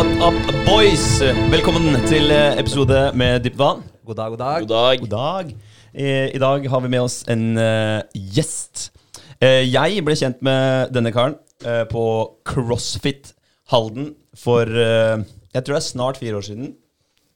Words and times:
What 0.00 0.22
up, 0.24 0.36
boys? 0.64 1.02
Velkommen 1.52 1.92
til 2.08 2.30
uh, 2.32 2.56
episode 2.56 3.10
med 3.20 3.42
Dypt 3.44 3.58
vann. 3.60 3.82
God 4.08 4.16
dag, 4.16 4.30
god 4.32 4.38
dag. 4.38 4.62
God 4.62 4.70
dag. 4.70 5.00
God 5.02 5.10
dag. 5.12 5.50
I, 5.92 6.06
I 6.32 6.40
dag 6.40 6.68
har 6.72 6.80
vi 6.80 6.88
med 6.88 7.02
oss 7.04 7.18
en 7.28 7.42
uh, 7.60 8.00
gjest. 8.16 8.86
Uh, 9.44 9.60
jeg 9.60 10.00
ble 10.06 10.14
kjent 10.16 10.40
med 10.40 10.94
denne 10.96 11.12
karen 11.12 11.36
uh, 11.66 11.84
på 11.90 12.04
CrossFit 12.48 13.34
Halden 13.74 14.14
for 14.40 14.64
eh, 14.64 15.20
jeg 15.52 15.66
tror 15.66 15.76
det 15.76 15.82
er 15.82 15.88
snart 15.90 16.22
fire 16.22 16.40
år 16.40 16.48
siden. 16.48 16.72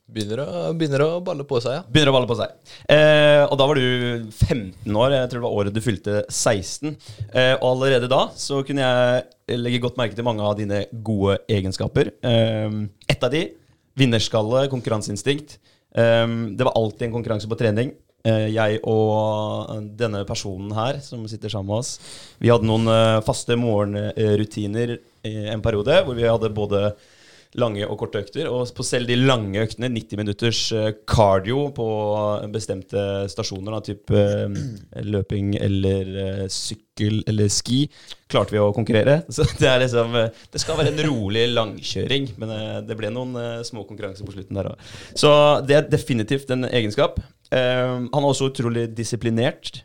Begynner 0.05 0.43
å, 0.43 0.47
begynner 0.77 1.01
å 1.01 1.09
balle 1.25 1.47
på 1.49 1.59
seg, 1.65 1.79
ja. 1.79 1.83
Begynner 1.89 2.13
å 2.13 2.15
balle 2.19 2.29
på 2.29 2.37
seg. 2.37 2.53
Eh, 2.93 3.41
og 3.47 3.57
da 3.57 3.67
var 3.71 3.79
du 3.81 4.27
15 4.29 4.99
år. 5.01 5.15
Jeg 5.17 5.31
tror 5.31 5.41
det 5.41 5.45
var 5.47 5.57
året 5.57 5.75
du 5.75 5.81
fylte 5.81 6.19
16. 6.29 6.93
Eh, 7.33 7.55
og 7.55 7.71
allerede 7.71 8.11
da 8.13 8.27
så 8.37 8.61
kunne 8.69 8.85
jeg 8.85 9.59
legge 9.65 9.81
godt 9.87 9.97
merke 9.97 10.19
til 10.19 10.27
mange 10.27 10.45
av 10.45 10.59
dine 10.61 10.83
gode 11.07 11.39
egenskaper. 11.49 12.13
Eh, 12.21 12.77
et 13.09 13.25
av 13.25 13.33
de 13.33 13.47
vinnerskalle, 13.97 14.67
konkurranseinstinkt. 14.75 15.57
Eh, 15.97 16.27
det 16.53 16.69
var 16.69 16.77
alltid 16.77 17.09
en 17.09 17.17
konkurranse 17.17 17.49
på 17.49 17.59
trening. 17.65 17.97
Eh, 18.29 18.51
jeg 18.53 18.79
og 18.89 19.73
denne 20.01 20.23
personen 20.29 20.71
her 20.77 21.01
som 21.05 21.25
sitter 21.29 21.53
sammen 21.53 21.73
med 21.73 21.81
oss, 21.81 21.97
vi 22.41 22.53
hadde 22.53 22.69
noen 22.69 22.89
eh, 22.93 23.25
faste 23.25 23.57
morgenrutiner 23.61 24.99
en 25.25 25.65
periode 25.65 25.99
hvor 26.05 26.17
vi 26.17 26.25
hadde 26.29 26.53
både 26.57 26.87
lange 27.61 27.87
og 27.87 27.99
korte 28.01 28.23
økter. 28.25 28.49
Og 28.51 28.69
på 28.75 28.85
selv 28.87 29.09
de 29.11 29.17
lange 29.19 29.63
øktene, 29.63 29.91
90 29.93 30.21
minutters 30.21 30.61
eh, 30.75 30.91
cardio 31.09 31.69
på 31.75 31.87
bestemte 32.55 33.03
stasjoner, 33.31 33.77
da, 33.77 33.83
type 33.85 34.23
eh, 34.25 35.05
løping 35.07 35.55
eller 35.63 36.11
eh, 36.25 36.45
sykkel 36.53 37.23
eller 37.31 37.51
ski, 37.53 37.85
klarte 38.31 38.55
vi 38.55 38.63
å 38.63 38.73
konkurrere. 38.77 39.21
Så 39.35 39.47
det 39.61 39.71
er 39.71 39.83
liksom 39.83 40.17
Det 40.53 40.63
skal 40.63 40.79
være 40.81 40.95
en 40.95 41.05
rolig 41.09 41.47
langkjøring, 41.53 42.33
men 42.41 42.55
det 42.89 42.99
ble 42.99 43.13
noen 43.15 43.37
små 43.67 43.87
konkurranser 43.89 44.27
på 44.27 44.35
slutten 44.35 44.59
der 44.59 44.73
òg. 44.73 44.91
Så 45.19 45.31
det 45.67 45.79
er 45.79 45.91
definitivt 45.91 46.51
en 46.55 46.69
egenskap. 46.71 47.21
Han 47.55 48.09
er 48.11 48.27
også 48.27 48.49
utrolig 48.51 48.89
disiplinert, 48.97 49.85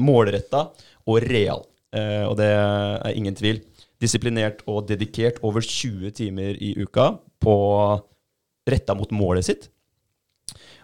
målretta 0.00 0.66
og 1.08 1.22
real. 1.24 1.62
Og 1.96 2.34
det 2.36 2.50
er 2.50 3.16
ingen 3.16 3.36
tvil 3.38 3.62
disiplinert 4.02 4.62
og 4.68 4.86
dedikert 4.90 5.40
over 5.46 5.64
20 5.64 6.12
timer 6.16 6.58
i 6.62 6.74
uka 6.78 7.14
på 7.42 7.56
retta 8.66 8.96
mot 8.98 9.12
målet 9.14 9.48
sitt. 9.48 9.68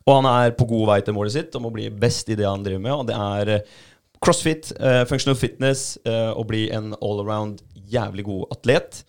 Og 0.06 0.18
han 0.18 0.28
er 0.30 0.54
på 0.58 0.66
god 0.70 0.88
vei 0.90 1.00
til 1.04 1.16
målet 1.16 1.34
sitt 1.36 1.56
om 1.58 1.68
å 1.68 1.74
bli 1.74 1.88
best 1.90 2.30
i 2.32 2.36
det 2.38 2.48
han 2.48 2.64
driver 2.64 2.82
med. 2.82 2.94
Og 2.96 3.08
det 3.10 3.18
er 3.18 3.52
eh, 3.56 3.74
crossfit, 4.22 4.70
uh, 4.78 5.02
functional 5.10 5.38
fitness, 5.38 5.96
uh, 6.06 6.38
bli 6.46 6.68
en 6.74 6.94
all-around 7.02 7.62
jævlig 7.90 8.26
god 8.28 8.56
atlet. 8.56 9.02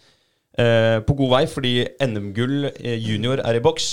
Uh, 0.53 1.01
på 1.05 1.15
god 1.17 1.31
vei 1.33 1.43
fordi 1.49 1.73
NM-gull 2.01 2.69
junior 3.01 3.41
er 3.41 3.57
i 3.57 3.63
boks. 3.63 3.89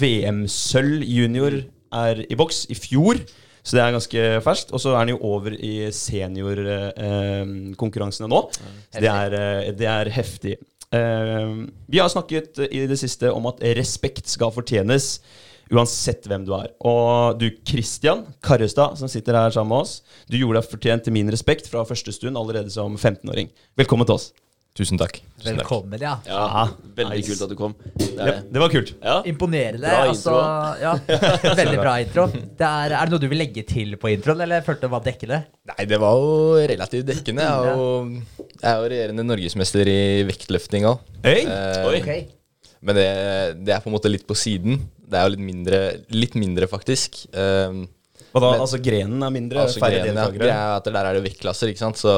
VM-sølv 0.00 1.04
junior 1.04 1.60
er 1.96 2.24
i 2.28 2.38
boks 2.38 2.66
i 2.72 2.76
fjor. 2.78 3.20
Så 3.62 3.76
det 3.76 3.82
er 3.84 3.92
ganske 3.96 4.20
ferskt. 4.44 4.72
Og 4.74 4.80
så 4.82 4.88
er 4.94 4.98
han 5.02 5.12
jo 5.12 5.18
over 5.26 5.50
i 5.54 5.90
seniorkonkurransene 5.94 8.28
nå. 8.30 8.40
Så 8.54 9.00
det 9.02 9.12
er, 9.12 9.30
eh, 9.38 9.72
det 9.76 9.88
er 9.90 10.06
heftig. 10.14 10.54
Eh, 10.90 11.50
vi 11.86 11.98
har 12.02 12.08
snakket 12.10 12.58
i 12.70 12.86
det 12.90 12.98
siste 12.98 13.32
om 13.32 13.46
at 13.50 13.62
respekt 13.78 14.28
skal 14.28 14.50
fortjenes. 14.54 15.20
Uansett 15.70 16.26
hvem 16.26 16.44
du 16.46 16.52
er. 16.56 16.68
Og 16.82 17.38
du 17.38 17.50
Christian 17.62 18.26
Karrestad, 18.42 18.98
som 18.98 19.08
sitter 19.08 19.34
her 19.38 19.50
sammen 19.54 19.70
med 19.70 19.78
oss, 19.84 20.02
du 20.26 20.36
gjorde 20.36 20.58
deg 20.58 20.70
fortjent 20.72 21.02
til 21.06 21.14
min 21.14 21.30
respekt 21.30 21.70
fra 21.70 21.84
første 21.86 22.12
stund 22.16 22.36
allerede 22.36 22.70
som 22.74 22.96
15-åring. 22.98 23.48
Velkommen 23.78 24.06
til 24.08 24.16
oss. 24.18 24.26
Tusen 24.80 24.96
takk. 24.96 25.18
Tusen 25.20 25.58
takk. 25.58 25.60
Velkommen, 25.60 26.00
ja. 26.00 26.14
Ja, 26.24 26.62
Veldig 26.96 27.18
nice. 27.18 27.28
kult 27.28 27.42
at 27.44 27.50
du 27.52 27.56
kom. 27.58 27.74
Det 28.00 28.06
Ja, 28.16 28.32
det. 28.40 28.60
var 28.62 28.70
kult. 28.72 28.92
Ja. 29.04 29.16
Imponerende. 29.28 29.84
Bra 29.84 30.06
altså, 30.08 30.34
ja, 30.80 30.92
veldig 31.60 31.76
bra 31.82 31.94
intro. 32.00 32.24
Det 32.32 32.64
er, 32.68 32.94
er 32.96 33.04
det 33.04 33.12
noe 33.12 33.20
du 33.20 33.26
vil 33.28 33.40
legge 33.42 33.64
til 33.68 33.92
på 34.00 34.08
introen, 34.14 34.40
eller 34.46 34.64
følte 34.64 34.88
du 34.88 34.92
var 34.94 35.02
dekkende? 35.04 35.42
Nei, 35.68 35.84
det 35.90 35.98
var 36.00 36.16
jo 36.16 36.30
relativt 36.72 37.10
dekkende. 37.10 37.44
Jeg 37.44 37.60
er 37.60 37.76
jo, 37.76 38.46
jeg 38.54 38.70
er 38.72 38.78
jo 38.80 38.90
regjerende 38.94 39.24
norgesmester 39.28 39.90
i 39.92 39.98
vektløfting 40.30 40.86
òg. 40.88 41.02
Hey. 41.28 41.42
Eh, 41.44 41.88
okay. 42.00 42.22
men 42.80 42.96
det, 42.96 43.08
det 43.66 43.74
er 43.76 43.82
på 43.84 43.92
en 43.92 43.96
måte 43.98 44.08
litt 44.12 44.24
på 44.28 44.36
siden. 44.38 44.80
Det 45.10 45.18
er 45.20 45.28
jo 45.28 45.34
litt 45.34 45.44
mindre, 45.44 45.80
litt 46.16 46.38
mindre 46.40 46.70
faktisk. 46.72 47.26
Eh, 47.36 47.82
Og 48.32 48.40
da, 48.40 48.52
Men- 48.54 48.60
altså 48.64 48.78
grenen 48.80 49.20
er 49.26 49.30
mindre, 49.34 49.66
altså 49.66 49.80
grenen, 49.82 50.14
ja, 50.14 50.24
deltakere. 50.24 50.40
det 50.46 50.54
er 50.54 50.72
at 50.78 50.84
der 50.88 51.04
er 51.10 51.16
det 51.20 51.24
vektklasser, 51.28 51.68
ikke 51.74 51.82
sant. 51.84 51.98
Så 52.00 52.12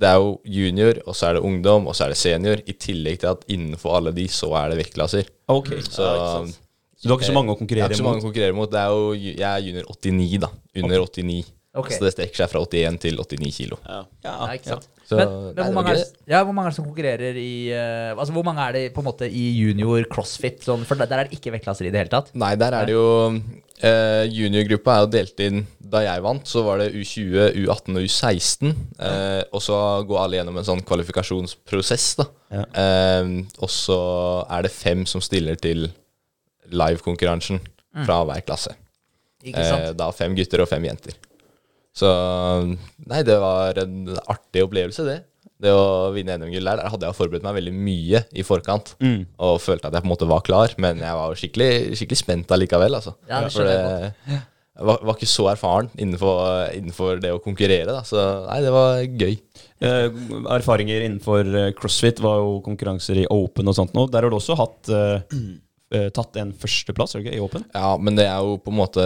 det 0.00 0.08
er 0.08 0.16
jo 0.16 0.30
junior, 0.48 0.98
og 1.06 1.16
så 1.16 1.28
er 1.28 1.36
det 1.36 1.42
ungdom, 1.44 1.86
og 1.90 1.96
så 1.96 2.06
er 2.06 2.14
det 2.14 2.18
senior. 2.20 2.62
I 2.64 2.74
tillegg 2.80 3.20
til 3.20 3.30
at 3.34 3.44
innenfor 3.52 3.98
alle 3.98 4.12
de 4.16 4.26
så 4.32 4.48
er 4.62 4.72
det 4.72 4.78
vektklasser. 4.80 5.28
Ok, 5.52 5.74
Så 5.84 6.06
ja, 6.06 6.28
sant. 6.38 6.58
Så 7.00 7.08
du 7.08 7.12
har 7.14 7.20
ikke 7.20 7.30
så 7.30 7.36
mange 7.36 7.52
å 7.52 7.54
Jeg 7.54 7.56
har 7.56 7.60
konkurrere 7.64 7.88
ikke 7.88 7.98
så 8.00 8.04
mange 8.04 8.20
å 8.20 8.26
konkurrere 8.26 8.56
mot. 8.56 8.70
Det 8.72 8.80
er 8.80 8.90
jo, 8.92 9.12
jeg 9.16 9.44
er 9.48 9.62
junior 9.64 9.86
89, 9.92 10.40
da. 10.42 10.50
Under 10.82 11.04
89. 11.06 11.38
Ok. 11.80 11.92
Så 11.94 12.04
det 12.04 12.12
strekker 12.16 12.42
seg 12.42 12.50
fra 12.52 12.60
81 12.66 12.98
til 13.04 13.20
89 13.22 13.52
kilo. 13.56 13.78
Ja, 13.86 14.00
Ja, 14.26 14.34
ikke 14.56 14.74
sant? 14.74 14.88
Så, 15.10 15.16
Men, 15.18 15.30
men 15.56 15.64
hvor, 15.64 15.74
mange 15.74 15.92
er, 15.96 16.02
ja, 16.30 16.40
hvor 16.46 16.54
mange 16.54 16.68
er 16.68 16.74
det 16.74 16.78
som 16.78 16.86
konkurrerer 16.86 17.38
i 17.40 17.54
uh, 17.74 18.12
Altså 18.14 18.34
Hvor 18.36 18.44
mange 18.46 18.62
er 18.62 18.76
det 18.76 18.82
på 18.94 19.02
en 19.02 19.08
måte 19.08 19.26
i 19.26 19.46
junior 19.56 20.04
crossfit? 20.12 20.60
Sånn, 20.62 20.84
for 20.86 21.00
der, 21.00 21.08
der 21.10 21.22
er 21.24 21.30
det 21.30 21.38
ikke 21.40 21.50
vektklasser 21.56 21.88
i 21.88 21.90
det 21.90 22.04
hele 22.04 22.12
tatt. 22.12 22.30
Nei, 22.38 22.52
der 22.60 22.76
er 22.78 22.86
det 22.86 22.94
jo 22.94 23.08
uh, 23.34 24.22
Juniorgruppa 24.30 24.94
er 24.94 25.02
jo 25.02 25.08
delt 25.16 25.42
inn 25.42 25.64
Da 25.90 26.04
jeg 26.04 26.22
vant, 26.22 26.46
så 26.46 26.62
var 26.62 26.78
det 26.78 26.92
U20, 26.94 27.56
U18 27.64 27.98
og 27.98 28.06
U16. 28.06 28.76
Eh, 29.02 29.40
og 29.50 29.64
så 29.64 29.78
går 30.06 30.20
alle 30.20 30.38
gjennom 30.38 30.60
en 30.60 30.68
sånn 30.68 30.84
kvalifikasjonsprosess, 30.86 32.04
da. 32.20 32.28
Ja. 32.54 32.66
Og 33.58 33.72
så 33.74 33.98
er 34.46 34.68
det 34.68 34.70
fem 34.70 35.02
som 35.10 35.24
stiller 35.24 35.58
til 35.58 35.88
live-konkurransen 36.70 37.58
fra 38.06 38.20
hver 38.28 38.44
klasse. 38.46 38.76
Ikke 39.42 39.66
sant? 39.66 39.98
Da 39.98 40.12
fem 40.14 40.38
gutter 40.38 40.62
og 40.62 40.70
fem 40.70 40.86
jenter. 40.86 41.18
Så 41.96 42.10
nei, 43.10 43.24
det 43.26 43.36
var 43.42 43.80
en 43.82 44.14
artig 44.30 44.64
opplevelse, 44.66 45.06
det. 45.08 45.18
Det 45.60 45.72
å 45.76 46.12
vinne 46.14 46.38
NM-gull 46.40 46.64
der. 46.64 46.80
Der 46.80 46.92
hadde 46.92 47.08
jeg 47.08 47.18
forberedt 47.18 47.44
meg 47.44 47.58
veldig 47.58 47.74
mye 47.76 48.22
i 48.32 48.44
forkant. 48.46 48.94
Mm. 49.02 49.26
Og 49.44 49.58
følte 49.60 49.90
at 49.90 49.96
jeg 49.96 50.04
på 50.04 50.08
en 50.08 50.14
måte 50.14 50.30
var 50.30 50.46
klar, 50.46 50.72
men 50.80 51.02
jeg 51.02 51.18
var 51.18 51.36
skikkelig, 51.36 51.72
skikkelig 52.00 52.20
spent 52.22 52.54
allikevel. 52.56 52.96
Altså. 52.96 53.12
Ja, 53.28 53.42
det 53.44 53.52
For 53.52 53.68
det, 53.68 54.40
jeg 54.80 54.86
var, 54.88 55.02
var 55.04 55.18
ikke 55.18 55.28
så 55.28 55.50
erfaren 55.50 55.90
innenfor, 56.00 56.70
innenfor 56.78 57.20
det 57.20 57.34
å 57.36 57.42
konkurrere, 57.44 57.90
da. 57.90 58.00
Så 58.08 58.22
nei, 58.46 58.60
det 58.64 58.72
var 58.72 59.02
gøy. 59.04 59.34
Eh, 59.84 60.06
erfaringer 60.56 61.04
innenfor 61.04 61.50
eh, 61.60 61.72
crossfit 61.76 62.22
var 62.24 62.40
jo 62.40 62.60
konkurranser 62.64 63.20
i 63.20 63.28
Open 63.34 63.68
og 63.68 63.76
sånt 63.76 63.92
nå. 63.96 64.06
Der 64.08 64.24
har 64.24 64.32
du 64.32 64.38
også 64.38 64.56
hatt 64.56 64.88
eh, 64.96 65.42
eh, 65.92 66.08
tatt 66.16 66.40
en 66.40 66.54
førsteplass, 66.56 67.18
er 67.18 67.20
det 67.20 67.28
ikke, 67.28 67.36
i 67.36 67.44
Open? 67.44 67.68
Ja, 67.76 67.92
men 68.00 68.16
det 68.16 68.30
er 68.30 68.40
jo 68.46 68.56
på 68.64 68.72
en 68.72 68.80
måte 68.80 69.04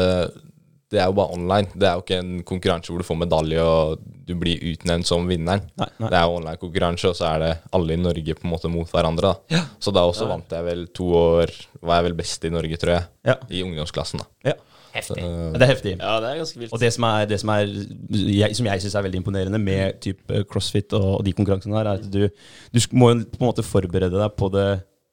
Det 0.95 1.01
er 1.03 1.11
jo 1.11 1.17
bare 1.19 1.35
online. 1.35 1.71
Det 1.75 1.89
er 1.89 1.97
jo 1.99 2.05
ikke 2.05 2.21
en 2.23 2.35
konkurranse 2.47 2.93
hvor 2.93 3.03
du 3.03 3.07
får 3.09 3.19
medalje 3.25 3.63
og 3.65 4.05
du 4.25 4.35
blir 4.41 4.63
utnevnt 4.73 5.09
som 5.09 5.27
vinneren. 5.29 5.65
Nei, 5.81 5.89
nei. 6.01 6.11
Det 6.11 6.19
er 6.19 6.29
jo 6.29 6.37
online-konkurranse, 6.39 7.11
og 7.11 7.19
så 7.19 7.27
er 7.35 7.43
det 7.43 7.51
alle 7.77 7.97
i 7.97 8.01
Norge 8.01 8.37
på 8.39 8.47
en 8.47 8.53
måte 8.55 8.71
mot 8.73 8.89
hverandre. 8.91 9.35
da. 9.51 9.65
Så 9.83 9.93
da 9.95 10.07
også 10.09 10.29
vant 10.31 10.55
jeg 10.55 10.65
vel 10.65 10.87
to 10.97 11.11
år 11.19 11.53
Var 11.85 11.99
jeg 11.99 12.07
vel 12.07 12.17
best 12.17 12.47
i 12.47 12.53
Norge, 12.55 12.79
tror 12.81 12.95
jeg. 12.95 13.11
Ja. 13.29 13.35
I 13.51 13.65
ungdomsklassen, 13.67 14.23
da. 14.23 14.53
Ja. 14.53 14.57
Heftig. 14.95 15.25
Det 15.59 15.65
er 15.65 15.71
heftig. 15.73 15.93
Ja, 15.99 16.15
det 16.23 16.29
er 16.31 16.37
ganske 16.39 16.61
vilt. 16.61 16.73
Og 16.73 16.79
det 16.79 16.93
som 16.95 17.07
er, 17.09 17.25
det 17.27 17.41
som, 17.43 17.51
er 17.51 17.65
jeg, 17.67 18.55
som 18.55 18.69
jeg 18.71 18.83
syns 18.85 18.95
er 18.95 19.05
veldig 19.09 19.21
imponerende 19.21 19.59
med 19.59 19.99
type 20.05 20.45
crossfit 20.51 20.95
og, 20.95 21.09
og 21.19 21.25
de 21.27 21.35
konkurransene 21.35 21.75
her, 21.81 21.91
er 21.91 21.99
at 21.99 22.07
du, 22.07 22.29
du 22.71 22.79
må 22.95 23.11
jo 23.11 23.25
på 23.27 23.41
en 23.41 23.49
måte 23.49 23.67
forberede 23.67 24.15
deg 24.15 24.37
på 24.39 24.53
det 24.55 24.69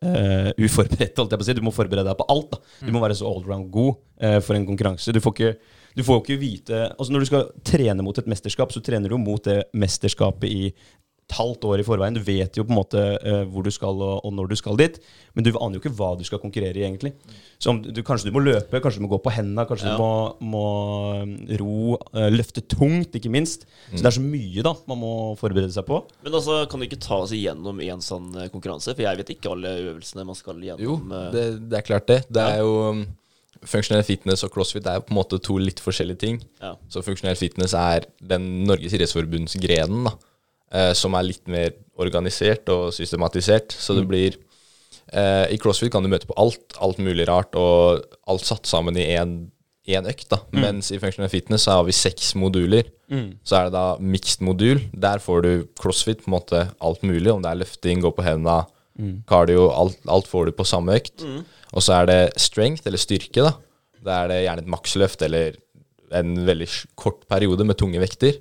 uh, 0.05 0.49
uforberedt, 0.57 1.17
holdt 1.17 1.35
jeg 1.35 1.41
på 1.41 1.45
å 1.45 1.49
si. 1.49 1.57
Du 1.57 1.65
må 1.65 1.75
forberede 1.75 2.09
deg 2.09 2.19
på 2.19 2.27
alt. 2.33 2.55
da. 2.55 2.79
Du 2.87 2.91
må 2.95 3.03
være 3.03 3.17
så 3.17 3.29
allround 3.29 3.69
god 3.73 3.93
uh, 4.23 4.39
for 4.43 4.57
en 4.57 4.67
konkurranse. 4.69 5.13
Du 5.13 5.21
får 5.23 5.37
ikke 5.37 5.53
du 5.91 6.05
får 6.07 6.21
ikke 6.21 6.39
vite 6.39 6.77
altså 6.87 7.11
Når 7.11 7.19
du 7.19 7.27
skal 7.27 7.49
trene 7.67 8.03
mot 8.05 8.15
et 8.15 8.27
mesterskap, 8.31 8.71
så 8.71 8.79
trener 8.79 9.11
du 9.11 9.17
mot 9.19 9.43
det 9.43 9.65
mesterskapet 9.75 10.47
i 10.47 10.69
et 11.31 11.37
halvt 11.37 11.65
år 11.69 11.81
i 11.81 11.85
forveien. 11.87 12.15
Du 12.15 12.21
vet 12.25 12.57
jo 12.59 12.65
på 12.67 12.73
en 12.73 12.79
måte 12.81 13.01
uh, 13.23 13.43
hvor 13.49 13.63
du 13.65 13.71
skal 13.73 13.95
og, 14.03 14.25
og 14.27 14.33
når 14.35 14.51
du 14.51 14.57
skal 14.59 14.77
dit, 14.79 14.99
men 15.33 15.45
du 15.47 15.51
aner 15.55 15.77
jo 15.77 15.81
ikke 15.81 15.93
hva 15.95 16.11
du 16.19 16.25
skal 16.27 16.41
konkurrere 16.43 16.75
i, 16.75 16.83
egentlig. 16.83 17.13
Så 17.61 17.71
om 17.71 17.79
du, 17.81 18.01
kanskje 18.05 18.29
du 18.29 18.35
må 18.35 18.43
løpe, 18.43 18.81
kanskje 18.83 18.99
du 18.99 19.05
må 19.05 19.11
gå 19.13 19.21
på 19.23 19.33
hendene, 19.33 19.65
kanskje 19.69 19.91
Ja. 19.91 19.95
du 19.95 20.03
må, 20.03 20.11
må 20.53 20.65
um, 21.21 21.33
ro, 21.61 21.77
uh, 22.11 22.27
løfte 22.33 22.63
tungt, 22.65 23.15
ikke 23.15 23.31
minst. 23.31 23.65
Så 23.93 24.01
det 24.01 24.11
er 24.11 24.17
så 24.17 24.25
mye 24.25 24.65
da 24.65 24.75
man 24.91 25.01
må 25.01 25.13
forberede 25.39 25.71
seg 25.73 25.87
på. 25.87 26.03
Men 26.25 26.35
altså, 26.41 26.61
kan 26.71 26.81
du 26.81 26.89
ikke 26.89 27.01
ta 27.01 27.21
oss 27.23 27.33
igjennom 27.35 27.79
en 27.85 28.03
sånn 28.03 28.29
eh, 28.35 28.51
konkurranse? 28.51 28.93
For 28.93 29.05
jeg 29.05 29.21
vet 29.21 29.33
ikke 29.35 29.53
alle 29.53 29.73
øvelsene 29.87 30.27
man 30.27 30.37
skal 30.37 30.59
gjennom. 30.61 30.83
Jo, 30.83 30.99
det, 31.33 31.47
det 31.71 31.79
er 31.79 31.87
klart 31.87 32.09
det. 32.11 32.21
Det 32.31 32.43
er 32.43 32.61
jo 32.63 32.75
um, 32.91 33.03
Funksjonell 33.61 34.01
fitness 34.01 34.41
og 34.41 34.49
crossfit 34.55 34.87
er 34.89 35.03
på 35.05 35.13
en 35.13 35.19
måte 35.19 35.37
to 35.45 35.53
litt 35.61 35.77
forskjellige 35.83 36.17
ting. 36.23 36.39
Ja. 36.63 36.71
Så 36.89 37.03
funksjonell 37.05 37.37
fitness 37.37 37.75
er 37.77 38.07
den 38.17 38.47
Norges 38.65 38.95
idrettsforbundsgrenen, 38.97 40.07
da. 40.07 40.15
Eh, 40.73 40.91
som 40.97 41.15
er 41.17 41.27
litt 41.27 41.47
mer 41.51 41.73
organisert 42.01 42.69
og 42.73 42.89
systematisert. 42.95 43.75
Så 43.77 43.93
det 43.97 44.07
blir 44.09 44.37
eh, 45.13 45.45
I 45.53 45.59
crossfit 45.61 45.91
kan 45.93 46.03
du 46.03 46.09
møte 46.11 46.29
på 46.29 46.37
alt, 46.41 46.77
alt 46.81 46.99
mulig 47.03 47.27
rart, 47.29 47.55
og 47.55 48.01
alt 48.31 48.47
satt 48.47 48.69
sammen 48.69 48.97
i 48.97 49.09
én 49.11 49.49
økt. 50.07 50.29
da. 50.31 50.39
Mens 50.55 50.91
i 50.91 50.99
Functional 51.01 51.29
fitness 51.29 51.65
så 51.67 51.79
har 51.79 51.87
vi 51.87 51.95
seks 51.95 52.33
moduler. 52.39 52.87
Så 53.43 53.57
er 53.57 53.65
det 53.67 53.73
da 53.75 53.97
mixed 53.99 54.41
modul. 54.45 54.79
Der 54.93 55.19
får 55.19 55.41
du 55.43 55.51
crossfit, 55.79 56.21
på 56.23 56.31
en 56.31 56.37
måte 56.37 56.61
alt 56.79 57.01
mulig. 57.03 57.27
Om 57.33 57.41
det 57.43 57.51
er 57.51 57.59
løfting, 57.59 58.01
gå 58.01 58.11
på 58.15 58.23
hendene, 58.23 58.63
Cardio, 59.27 59.69
alt, 59.71 59.97
alt 60.07 60.27
får 60.27 60.45
du 60.45 60.51
på 60.51 60.65
samme 60.67 60.93
økt. 60.99 61.23
Og 61.73 61.81
så 61.81 62.01
er 62.01 62.05
det 62.09 62.39
strength, 62.39 62.83
eller 62.85 62.99
styrke, 63.01 63.41
da. 63.41 63.53
Da 64.03 64.23
er 64.23 64.27
det 64.31 64.39
gjerne 64.45 64.61
et 64.63 64.71
maksløft 64.73 65.21
eller 65.25 65.55
en 66.11 66.33
veldig 66.45 66.67
kort 66.99 67.21
periode 67.29 67.63
med 67.65 67.77
tunge 67.79 67.99
vekter. 68.01 68.39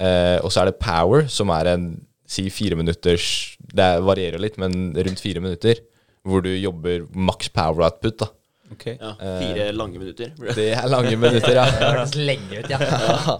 Eh, 0.00 0.38
og 0.44 0.50
så 0.52 0.62
er 0.62 0.70
det 0.70 0.78
power, 0.82 1.26
som 1.32 1.50
er 1.54 1.70
en 1.72 1.86
si 2.26 2.48
fire 2.50 2.74
minutters 2.76 3.56
Det 3.70 3.86
varierer 4.02 4.40
litt, 4.42 4.56
men 4.58 4.90
rundt 4.96 5.20
fire 5.22 5.40
minutter. 5.40 5.80
Hvor 6.26 6.42
du 6.42 6.50
jobber 6.50 7.04
maks 7.14 7.48
power 7.54 7.84
output. 7.86 8.18
da 8.24 8.26
Ok. 8.72 8.86
Ja, 8.98 9.12
fire 9.20 9.68
lange 9.72 9.98
minutter. 10.00 10.32
Det 10.58 10.72
er 10.74 10.88
lange 10.90 11.14
minutter, 11.16 11.54
ja. 11.54 11.64
Det 11.70 11.92
høres 11.92 12.16
lenge 12.18 12.64
ut, 12.64 12.70
ja. 12.74 13.36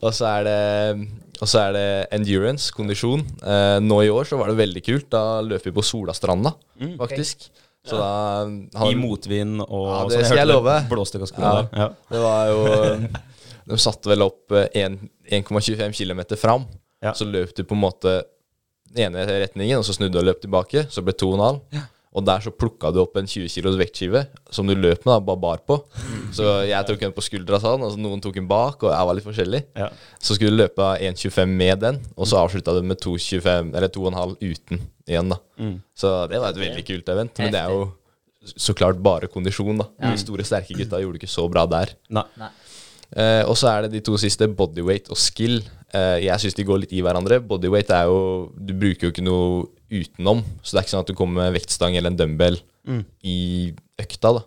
og 0.00 0.12
så 0.14 0.28
er 0.38 0.46
det 0.46 1.08
og 1.42 1.48
så 1.50 1.58
er 1.58 1.72
det 1.74 1.86
endurance, 2.14 2.70
kondisjon. 2.70 3.24
Eh, 3.42 3.80
nå 3.82 3.96
i 4.04 4.10
år 4.14 4.28
så 4.28 4.36
var 4.38 4.52
det 4.52 4.60
veldig 4.60 4.82
kult. 4.86 5.08
Da 5.10 5.40
løp 5.42 5.64
vi 5.66 5.72
på 5.74 5.82
Solastranda, 5.82 6.52
faktisk. 7.00 7.48
Så 7.82 7.98
da 7.98 8.86
I 8.86 8.94
motvind 8.94 9.58
og 9.64 9.88
Ja, 9.90 9.96
det 10.12 10.20
skal 10.28 10.38
jeg 10.44 10.50
love. 10.52 10.76
Blåste 10.92 11.18
ganske 11.18 11.42
Ja. 11.42 11.64
Ja. 11.74 11.88
Det 12.12 12.20
var 12.22 12.52
jo 12.52 12.60
De 13.72 13.78
satte 13.82 14.06
vel 14.12 14.22
opp 14.22 14.54
én 14.54 14.84
en- 14.84 15.10
1,25 15.32 15.96
km 15.96 16.22
fram. 16.36 16.68
Ja. 17.02 17.14
Så 17.16 17.26
løp 17.26 17.54
du 17.56 17.64
på 17.64 17.74
en 17.74 17.82
måte 17.82 18.20
den 18.92 19.08
ene 19.08 19.24
retningen, 19.26 19.80
og 19.80 19.86
så 19.88 19.96
snudde 19.96 20.14
du 20.14 20.20
og 20.20 20.28
løp 20.28 20.42
tilbake. 20.44 20.86
Så 20.92 21.02
ble 21.04 21.14
det 21.16 21.24
2,5. 21.24 21.88
Og 22.12 22.24
der 22.28 22.42
så 22.44 22.50
plukka 22.52 22.90
du 22.92 22.98
opp 23.00 23.14
en 23.16 23.24
20 23.24 23.48
kilos 23.48 23.76
vektskive 23.80 24.26
som 24.52 24.68
du 24.68 24.74
løp 24.76 25.06
med, 25.06 25.14
da, 25.14 25.20
bare 25.24 25.40
bar 25.40 25.62
på. 25.64 25.78
Så 26.36 26.44
jeg 26.68 26.84
tok 26.84 27.06
en 27.06 27.14
på 27.16 27.24
skuldra 27.24 27.56
sånn, 27.62 27.80
og 27.80 27.94
så 27.94 28.00
noen 28.04 28.20
tok 28.20 28.36
en 28.36 28.50
bak, 28.50 28.84
og 28.84 28.92
jeg 28.92 29.08
var 29.08 29.16
litt 29.16 29.24
forskjellig. 29.24 29.62
Ja. 29.80 29.88
Så 30.20 30.36
skulle 30.36 30.52
du 30.52 30.60
løpe 30.60 30.90
1,25 31.00 31.54
med 31.56 31.80
den, 31.80 32.02
og 32.12 32.28
så 32.28 32.42
avslutta 32.42 32.74
du 32.76 32.82
med 32.84 33.00
2,25, 33.00 33.72
eller 33.72 33.88
2,5 33.96 34.36
uten 34.42 34.84
igjen, 35.08 35.32
da. 35.32 35.40
Så 35.96 36.12
det 36.28 36.42
var 36.42 36.52
et 36.52 36.60
veldig 36.60 36.84
kult 36.90 37.08
event. 37.16 37.40
Men 37.40 37.56
det 37.56 37.64
er 37.64 37.72
jo 37.72 37.88
så 38.60 38.76
klart 38.76 39.00
bare 39.00 39.32
kondisjon, 39.32 39.80
da. 39.80 39.88
De 40.04 40.20
store, 40.20 40.44
sterke 40.44 40.76
gutta 40.76 41.00
gjorde 41.00 41.16
det 41.16 41.24
ikke 41.24 41.32
så 41.32 41.48
bra 41.48 41.64
der. 41.70 41.96
Nei. 42.12 42.26
Eh, 43.12 43.42
og 43.44 43.56
så 43.60 43.68
er 43.68 43.84
det 43.84 43.92
de 43.96 44.02
to 44.06 44.16
siste, 44.20 44.48
bodyweight 44.48 45.10
og 45.12 45.18
skill. 45.20 45.60
Eh, 45.92 46.22
jeg 46.24 46.40
syns 46.40 46.56
de 46.56 46.64
går 46.68 46.84
litt 46.84 46.94
i 46.96 47.02
hverandre. 47.04 47.40
Bodyweight 47.44 47.90
er 47.92 48.08
jo 48.08 48.52
Du 48.56 48.72
bruker 48.72 49.08
jo 49.08 49.12
ikke 49.12 49.24
noe 49.26 49.66
utenom, 49.92 50.40
så 50.62 50.72
det 50.72 50.78
er 50.78 50.86
ikke 50.86 50.94
sånn 50.94 51.04
at 51.04 51.10
du 51.12 51.18
kommer 51.18 51.44
med 51.44 51.56
vektstang 51.58 51.96
eller 51.98 52.12
en 52.12 52.16
dumbbell 52.16 52.56
i 53.22 53.72
økta, 54.00 54.32
da. 54.38 54.42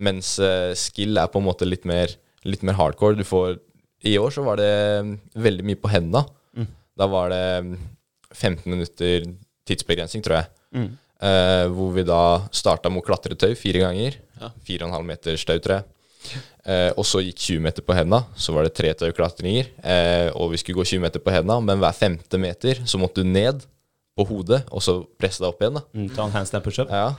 Mens 0.00 0.38
eh, 0.40 0.72
skill 0.74 1.16
er 1.20 1.28
på 1.28 1.38
en 1.40 1.46
måte 1.46 1.68
litt 1.68 1.84
mer, 1.84 2.08
litt 2.44 2.62
mer 2.64 2.76
hardcore. 2.80 3.16
Du 3.16 3.24
får 3.24 3.58
I 4.04 4.16
år 4.18 4.30
så 4.32 4.42
var 4.44 4.56
det 4.60 4.72
mm, 5.04 5.12
veldig 5.36 5.64
mye 5.68 5.80
på 5.80 5.88
henda. 5.92 6.24
Da 6.96 7.06
var 7.12 7.28
det 7.32 7.44
mm, 7.64 7.76
15 8.32 8.72
minutter 8.72 9.26
tidsbegrensning, 9.68 10.22
tror 10.24 10.40
jeg. 10.40 10.48
Eh, 11.20 11.66
hvor 11.72 11.92
vi 11.96 12.04
da 12.04 12.22
starta 12.52 12.88
med 12.92 13.00
å 13.02 13.06
klatre 13.06 13.36
tau 13.36 13.52
fire 13.56 13.84
ganger. 13.84 14.16
4,5 14.68 15.06
meters 15.08 15.44
tau, 15.48 15.58
tror 15.58 15.78
jeg. 15.78 15.84
Eh, 16.66 16.90
og 16.98 17.04
så 17.06 17.20
gikk 17.22 17.38
20 17.38 17.60
meter 17.62 17.82
på 17.86 17.94
henda. 17.94 18.24
Så 18.36 18.52
var 18.56 18.66
det 18.66 18.74
tre 18.74 18.92
tauklatringer. 18.98 19.68
Eh, 19.84 20.28
og 20.34 20.50
vi 20.52 20.58
skulle 20.62 20.80
gå 20.80 20.84
20 20.84 21.00
meter 21.06 21.22
på 21.22 21.30
henda, 21.34 21.60
men 21.62 21.78
hver 21.82 21.94
femte 21.94 22.38
meter 22.42 22.82
så 22.86 22.98
måtte 22.98 23.22
du 23.22 23.28
ned 23.30 23.62
på 24.16 24.24
hodet, 24.26 24.62
og 24.72 24.80
så 24.82 24.98
presse 25.20 25.42
deg 25.44 25.50
opp 25.52 25.60
igjen. 25.62 25.74
da 25.76 25.82
Mm, 25.94 26.08
ta 26.16 26.24
en 26.24 26.32
handstand 26.32 26.64
pushup. 26.64 26.88
ja. 26.90 27.12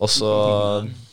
Og 0.00 0.08
så 0.08 0.30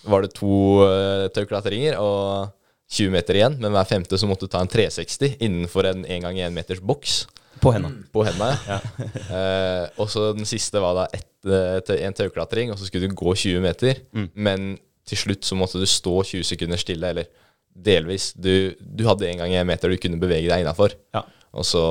var 0.07 0.21
det 0.23 0.31
to 0.33 0.81
uh, 0.87 1.27
tauklatringer 1.35 1.97
og 1.99 2.53
20 2.89 3.11
meter 3.11 3.35
igjen, 3.35 3.57
men 3.59 3.73
hver 3.75 3.83
femte 3.89 4.15
så 4.17 4.27
måtte 4.29 4.47
du 4.47 4.51
ta 4.53 4.61
en 4.63 4.69
360 4.71 5.35
innenfor 5.43 5.89
en 5.89 6.05
1 6.07 6.21
gang 6.23 6.39
1 6.39 6.53
meters 6.55 6.79
boks 6.79 7.25
På 7.59 7.73
henda. 7.75 7.89
på 8.13 8.23
henda. 8.23 8.53
Ja. 8.67 8.79
Eh, 9.37 9.85
og 9.99 10.07
så 10.09 10.29
den 10.37 10.45
siste 10.47 10.79
var 10.79 10.93
da 10.95 11.05
ett, 11.13 11.27
eh, 11.45 12.05
en 12.07 12.13
tauklatring, 12.15 12.71
og 12.71 12.79
så 12.79 12.85
skulle 12.87 13.09
du 13.09 13.15
gå 13.17 13.33
20 13.35 13.59
meter. 13.61 13.99
Men 14.33 14.77
til 15.07 15.19
slutt 15.19 15.47
så 15.47 15.57
måtte 15.59 15.81
du 15.81 15.87
stå 15.89 16.19
20 16.33 16.47
sekunder 16.51 16.81
stille, 16.81 17.13
eller 17.13 17.29
delvis. 17.77 18.31
Du, 18.35 18.73
du 18.79 19.05
hadde 19.07 19.27
en 19.29 19.43
gang 19.43 19.55
en 19.55 19.69
meter 19.69 19.91
du 19.91 19.99
kunne 20.01 20.19
bevege 20.21 20.49
deg 20.49 20.63
innafor. 20.63 20.95
Ja. 21.15 21.23
Og 21.57 21.65
så, 21.65 21.83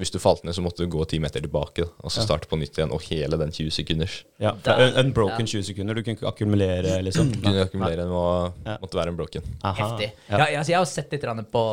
hvis 0.00 0.08
du 0.08 0.16
falt 0.22 0.40
ned, 0.46 0.54
så 0.56 0.62
måtte 0.64 0.86
du 0.86 0.88
gå 0.88 1.04
10 1.04 1.20
meter 1.20 1.42
tilbake, 1.44 1.84
og 1.84 2.12
så 2.12 2.22
starte 2.24 2.48
på 2.48 2.56
nytt 2.56 2.78
igjen. 2.78 2.92
Og 2.96 3.02
hele 3.10 3.36
den 3.36 3.50
20 3.52 3.74
sekunders. 3.76 4.22
Ja, 4.40 4.54
unbroken 5.02 5.44
20 5.44 5.66
sekunder. 5.68 5.98
Du 5.98 6.00
kunne 6.00 6.16
ikke 6.16 6.30
akkumulere, 6.30 6.94
liksom. 7.04 7.28
Du 7.34 7.42
kunne 7.44 7.66
akkumulere 7.66 8.06
den 8.06 8.14
og 8.16 8.56
måtte 8.80 8.96
være 8.96 9.12
unbroken. 9.12 9.50
Aha. 9.60 9.74
Heftig. 9.82 10.08
Ja. 10.30 10.38
Ja, 10.40 10.46
altså, 10.62 10.72
jeg 10.72 10.78
har 10.78 10.88
sett 10.88 11.12
litt 11.12 11.26
på, 11.52 11.64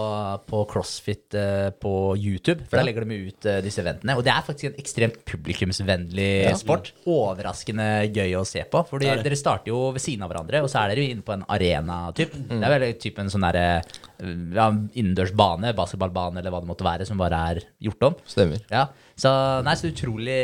på 0.52 0.64
CrossFit 0.74 1.38
uh, 1.40 1.70
på 1.80 1.94
YouTube, 2.20 2.68
for 2.68 2.82
der 2.82 2.90
legger 2.90 3.08
de 3.08 3.22
ut 3.30 3.48
uh, 3.48 3.62
disse 3.64 3.80
eventene. 3.86 4.18
Og 4.20 4.28
det 4.28 4.36
er 4.36 4.44
faktisk 4.50 4.74
en 4.74 4.84
ekstremt 4.84 5.24
publikumsvennlig 5.30 6.30
sport. 6.60 6.92
Overraskende 7.08 7.88
gøy 8.12 8.36
å 8.42 8.44
se 8.48 8.66
på. 8.68 8.84
For 8.92 9.00
dere 9.00 9.40
starter 9.40 9.72
jo 9.72 9.94
ved 9.96 10.04
siden 10.04 10.28
av 10.28 10.34
hverandre, 10.34 10.66
og 10.66 10.68
så 10.68 10.84
er 10.84 10.92
dere 10.92 11.08
jo 11.08 11.16
inne 11.16 11.24
på 11.24 11.38
en 11.38 11.48
arena, 11.48 12.02
typ. 12.20 12.36
Det 12.52 12.60
er 12.60 12.76
vel 12.76 12.90
typen 13.00 13.32
sånn 13.32 13.48
derre 13.48 13.68
ja, 14.20 14.68
innendørs 14.94 15.32
bane, 15.38 15.72
basketballbane 15.78 16.42
eller 16.42 16.52
hva 16.52 16.60
det 16.64 16.70
måtte 16.70 16.88
være, 16.88 17.08
som 17.08 17.20
bare 17.20 17.40
er 17.54 17.62
gjort 17.88 18.09
om. 18.09 18.09
Stemmer. 18.30 18.64
Ja, 18.72 18.88
så, 19.20 19.32
nei, 19.66 19.76
så 19.76 19.92
utrolig 19.92 20.42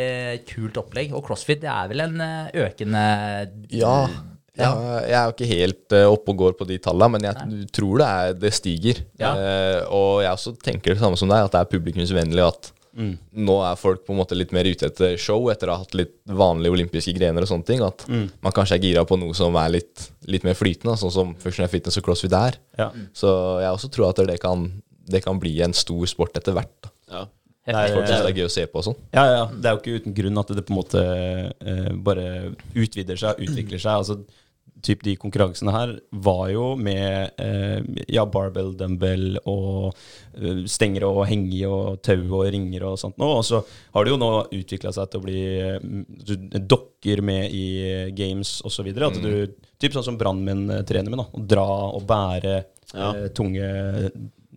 kult 0.50 0.78
opplegg. 0.82 1.14
Og 1.16 1.26
CrossFit 1.26 1.64
det 1.64 1.72
er 1.72 1.92
vel 1.92 2.06
en 2.06 2.24
eh, 2.24 2.56
økende 2.68 3.04
Ja. 3.74 3.98
Ja, 4.56 4.70
jeg 5.04 5.16
er 5.20 5.26
jo 5.28 5.34
ikke 5.34 5.48
helt 5.50 5.94
uh, 5.98 6.06
oppe 6.08 6.32
og 6.32 6.38
går 6.40 6.54
på 6.56 6.66
de 6.70 6.78
tallene, 6.80 7.18
men 7.18 7.26
jeg 7.28 7.66
tror 7.76 8.00
det, 8.00 8.06
er, 8.08 8.38
det 8.40 8.54
stiger. 8.56 9.02
Ja. 9.20 9.34
Eh, 9.36 9.82
og 9.92 10.22
jeg 10.24 10.32
også 10.32 10.54
tenker 10.64 10.94
det 10.94 11.02
samme 11.02 11.20
som 11.20 11.28
deg, 11.28 11.44
at 11.44 11.52
det 11.52 11.60
er 11.60 11.74
publikumsvennlig. 11.74 12.46
At 12.46 12.72
nå 12.96 13.56
er 13.68 13.76
folk 13.76 14.06
på 14.08 14.14
en 14.16 14.22
måte 14.22 14.38
litt 14.40 14.54
mer 14.56 14.64
ute 14.64 14.88
etter 14.88 15.18
show 15.20 15.50
etter 15.52 15.68
å 15.68 15.76
ha 15.76 15.84
hatt 15.84 15.98
litt 16.00 16.14
vanlige 16.24 16.72
olympiske 16.78 17.12
grener 17.18 17.44
og 17.44 17.52
sånne 17.52 17.68
ting. 17.68 17.84
At 17.84 18.08
man 18.08 18.56
kanskje 18.56 18.78
er 18.78 18.86
gira 18.88 19.04
på 19.08 19.20
noe 19.20 19.36
som 19.36 19.60
er 19.60 19.74
litt, 19.76 20.08
litt 20.32 20.48
mer 20.48 20.56
flytende, 20.56 20.96
sånn 21.04 21.12
som 21.12 21.36
Functional 21.44 21.74
fitness 21.74 22.00
og 22.00 22.08
crossfit 22.08 22.40
er. 22.40 22.56
Ja. 22.80 22.94
Så 23.12 23.34
jeg 23.60 23.76
også 23.76 23.92
tror 23.92 24.14
at 24.14 24.24
det 24.32 24.40
kan, 24.40 24.70
det 25.12 25.26
kan 25.28 25.42
bli 25.44 25.58
en 25.68 25.76
stor 25.76 26.08
sport 26.08 26.40
etter 26.40 26.56
hvert. 26.56 26.78
Da. 26.80 26.96
Ja. 27.12 27.26
Det 27.66 27.74
er, 27.74 27.94
Folk 27.96 28.06
synes 28.08 28.22
det 28.22 28.32
er 28.32 28.40
gøy 28.40 28.46
å 28.46 28.54
se 28.54 28.64
på 28.70 28.78
og 28.82 28.84
sånn. 28.86 28.98
Ja, 29.16 29.24
ja. 29.34 29.46
Det 29.50 29.66
er 29.70 29.74
jo 29.76 29.80
ikke 29.82 30.00
uten 30.02 30.14
grunn 30.18 30.38
at 30.42 30.52
det 30.54 30.66
på 30.68 30.74
en 30.76 30.78
måte 30.84 31.02
eh, 31.66 31.94
bare 32.06 32.26
utvider 32.78 33.18
seg, 33.18 33.40
utvikler 33.42 33.82
seg. 33.82 33.96
Altså, 34.04 34.20
typ 34.86 35.02
De 35.02 35.16
konkurransene 35.18 35.72
her 35.74 35.94
var 36.12 36.50
jo 36.54 36.66
med 36.78 37.32
eh, 37.42 37.80
ja, 38.14 38.22
barbell, 38.30 38.76
dumbbell 38.78 39.40
og 39.50 39.96
eh, 40.38 40.60
stenger 40.70 41.08
og 41.08 41.24
henge 41.26 41.64
og 41.66 42.04
tau 42.06 42.22
og 42.38 42.44
ringer 42.54 42.86
og 42.92 43.00
sånt 43.02 43.18
nå. 43.18 43.32
Og 43.40 43.42
så 43.48 43.64
har 43.96 44.06
det 44.06 44.14
jo 44.14 44.20
nå 44.22 44.30
utvikla 44.54 44.94
seg 44.94 45.10
til 45.10 45.24
å 45.24 45.26
bli 45.26 45.40
eh, 45.58 45.80
du- 46.30 46.60
dokker 46.70 47.24
med 47.26 47.50
i 47.56 47.66
games 48.14 48.60
osv. 48.68 48.92
At 48.94 49.22
du 49.24 49.32
Typ 49.82 49.92
sånn 49.92 50.06
som 50.08 50.16
brannmenn 50.22 50.70
eh, 50.72 50.84
trener 50.88 51.10
med. 51.12 51.20
da 51.20 51.26
Å 51.34 51.42
dra 51.50 51.66
og 51.98 52.06
bære 52.08 52.54
Ja. 52.94 53.10
eh, 53.10 53.26
tunge 53.36 53.66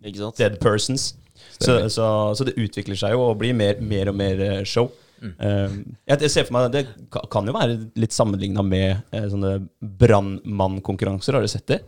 Ikke 0.05 0.21
sant? 0.21 0.37
dead 0.37 0.59
persons. 0.61 1.15
Så, 1.59 1.75
så, 1.91 2.07
så 2.35 2.47
det 2.47 2.57
utvikler 2.59 2.95
seg 2.99 3.15
jo 3.15 3.25
og 3.27 3.37
blir 3.41 3.55
mer, 3.57 3.79
mer 3.83 4.11
og 4.11 4.17
mer 4.19 4.43
eh, 4.45 4.65
show. 4.67 4.89
Eh, 5.19 5.73
jeg, 6.07 6.21
jeg 6.23 6.31
ser 6.31 6.45
for 6.47 6.55
meg 6.55 6.69
Det 6.71 6.85
kan 7.11 7.47
jo 7.49 7.51
være 7.51 7.73
litt 7.99 8.15
sammenligna 8.15 8.63
med 8.63 9.01
uh, 9.11 9.25
sånne 9.31 9.55
brannmannkonkurranser. 9.99 11.35
Har 11.35 11.43
du 11.43 11.51
sett 11.51 11.67
det? 11.71 11.81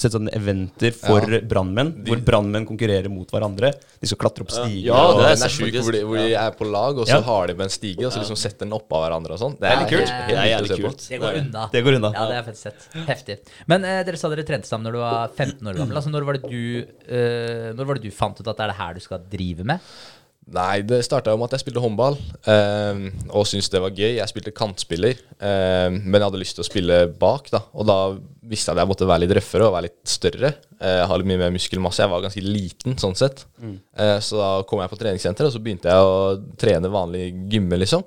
Sett 0.00 0.14
sånne 0.14 0.32
eventer 0.32 0.94
for 0.96 1.26
brannmenn, 1.44 1.90
hvor 2.06 2.20
brannmenn 2.24 2.64
konkurrerer 2.68 3.10
mot 3.12 3.28
hverandre. 3.28 3.74
De 4.00 4.08
skal 4.08 4.20
klatre 4.22 4.46
opp 4.46 4.52
stiger. 4.54 4.86
Ja, 4.88 5.00
det 5.18 5.26
er 5.28 5.44
er 5.44 5.52
sjukt 5.52 5.76
hvor, 5.84 5.98
hvor 6.08 6.16
de 6.22 6.30
er 6.40 6.54
på 6.56 6.68
lag, 6.70 6.96
og 7.02 7.04
så 7.04 7.18
Ja. 7.18 7.20
har 7.26 7.50
de 7.50 7.56
med 7.58 7.66
en 7.68 7.74
stige, 7.74 8.06
og 8.06 8.12
så 8.14 8.22
liksom 8.22 8.38
setter 8.40 8.64
den 8.64 8.72
oppå 8.72 8.96
hverandre 9.02 9.36
og 9.36 9.42
sånn. 9.42 9.58
Det 9.60 9.68
er 9.68 9.76
litt 9.82 9.92
kult. 9.92 10.12
Det 10.30 10.38
er 10.40 10.48
jævlig 10.54 10.78
kult. 10.80 11.04
Det 11.10 11.20
går 11.20 11.38
unna. 11.42 11.66
Det 11.74 11.84
går 11.84 11.98
unna. 12.00 12.12
Ja, 12.16 12.26
det 12.30 12.38
er 12.40 12.46
fett 12.48 12.56
sett. 12.62 12.88
Heftig. 13.10 13.38
Men 13.68 13.84
eh, 13.84 14.00
dere 14.08 14.16
sa 14.16 14.30
dere 14.32 14.46
trente 14.48 14.66
sammen 14.70 14.88
når 14.88 14.96
du 14.96 15.02
var 15.04 15.28
15 15.36 15.68
år 15.68 15.76
gammel. 15.82 15.96
Altså, 16.00 16.10
når, 16.14 16.24
var 16.24 16.38
det 16.40 16.48
du, 16.48 16.86
eh, 17.12 17.68
når 17.76 17.84
var 17.84 18.00
det 18.00 18.08
du 18.08 18.10
fant 18.10 18.40
ut 18.40 18.48
at 18.48 18.56
det 18.56 18.64
er 18.64 18.72
det 18.72 18.78
her 18.80 18.94
du 18.94 19.00
skal 19.04 19.20
drive 19.30 19.64
med? 19.68 19.80
Nei, 20.50 20.80
det 20.82 21.04
starta 21.06 21.36
med 21.38 21.46
at 21.46 21.54
jeg 21.54 21.62
spilte 21.62 21.82
håndball 21.82 22.16
eh, 22.50 23.02
og 23.30 23.44
syntes 23.46 23.68
det 23.70 23.80
var 23.84 23.92
gøy. 23.94 24.16
Jeg 24.16 24.30
spilte 24.32 24.52
kantspiller, 24.56 25.20
eh, 25.38 25.86
men 25.94 26.16
jeg 26.16 26.24
hadde 26.26 26.40
lyst 26.42 26.56
til 26.58 26.64
å 26.64 26.66
spille 26.66 26.96
bak. 27.20 27.52
da 27.52 27.60
Og 27.78 27.86
da 27.86 27.98
visste 28.50 28.72
jeg 28.72 28.74
at 28.74 28.82
jeg 28.82 28.90
måtte 28.90 29.06
være 29.06 29.24
litt 29.24 29.34
røffere 29.38 29.68
og 29.68 29.76
være 29.76 29.86
litt 29.86 30.10
større. 30.10 30.50
Eh, 30.82 31.02
ha 31.06 31.18
litt 31.20 31.30
mye 31.30 31.38
mer 31.44 31.54
muskelmasse. 31.54 32.02
Jeg 32.02 32.10
var 32.10 32.24
ganske 32.26 32.42
liten 32.42 32.98
sånn 32.98 33.14
sett. 33.18 33.44
Eh, 33.94 34.16
så 34.26 34.40
da 34.42 34.50
kom 34.66 34.82
jeg 34.82 34.90
på 34.90 34.98
treningssenteret, 35.04 35.52
og 35.52 35.54
så 35.54 35.62
begynte 35.62 35.94
jeg 35.94 36.10
å 36.10 36.18
trene 36.58 36.90
vanlig 36.98 37.28
gymme, 37.54 37.78
liksom. 37.84 38.02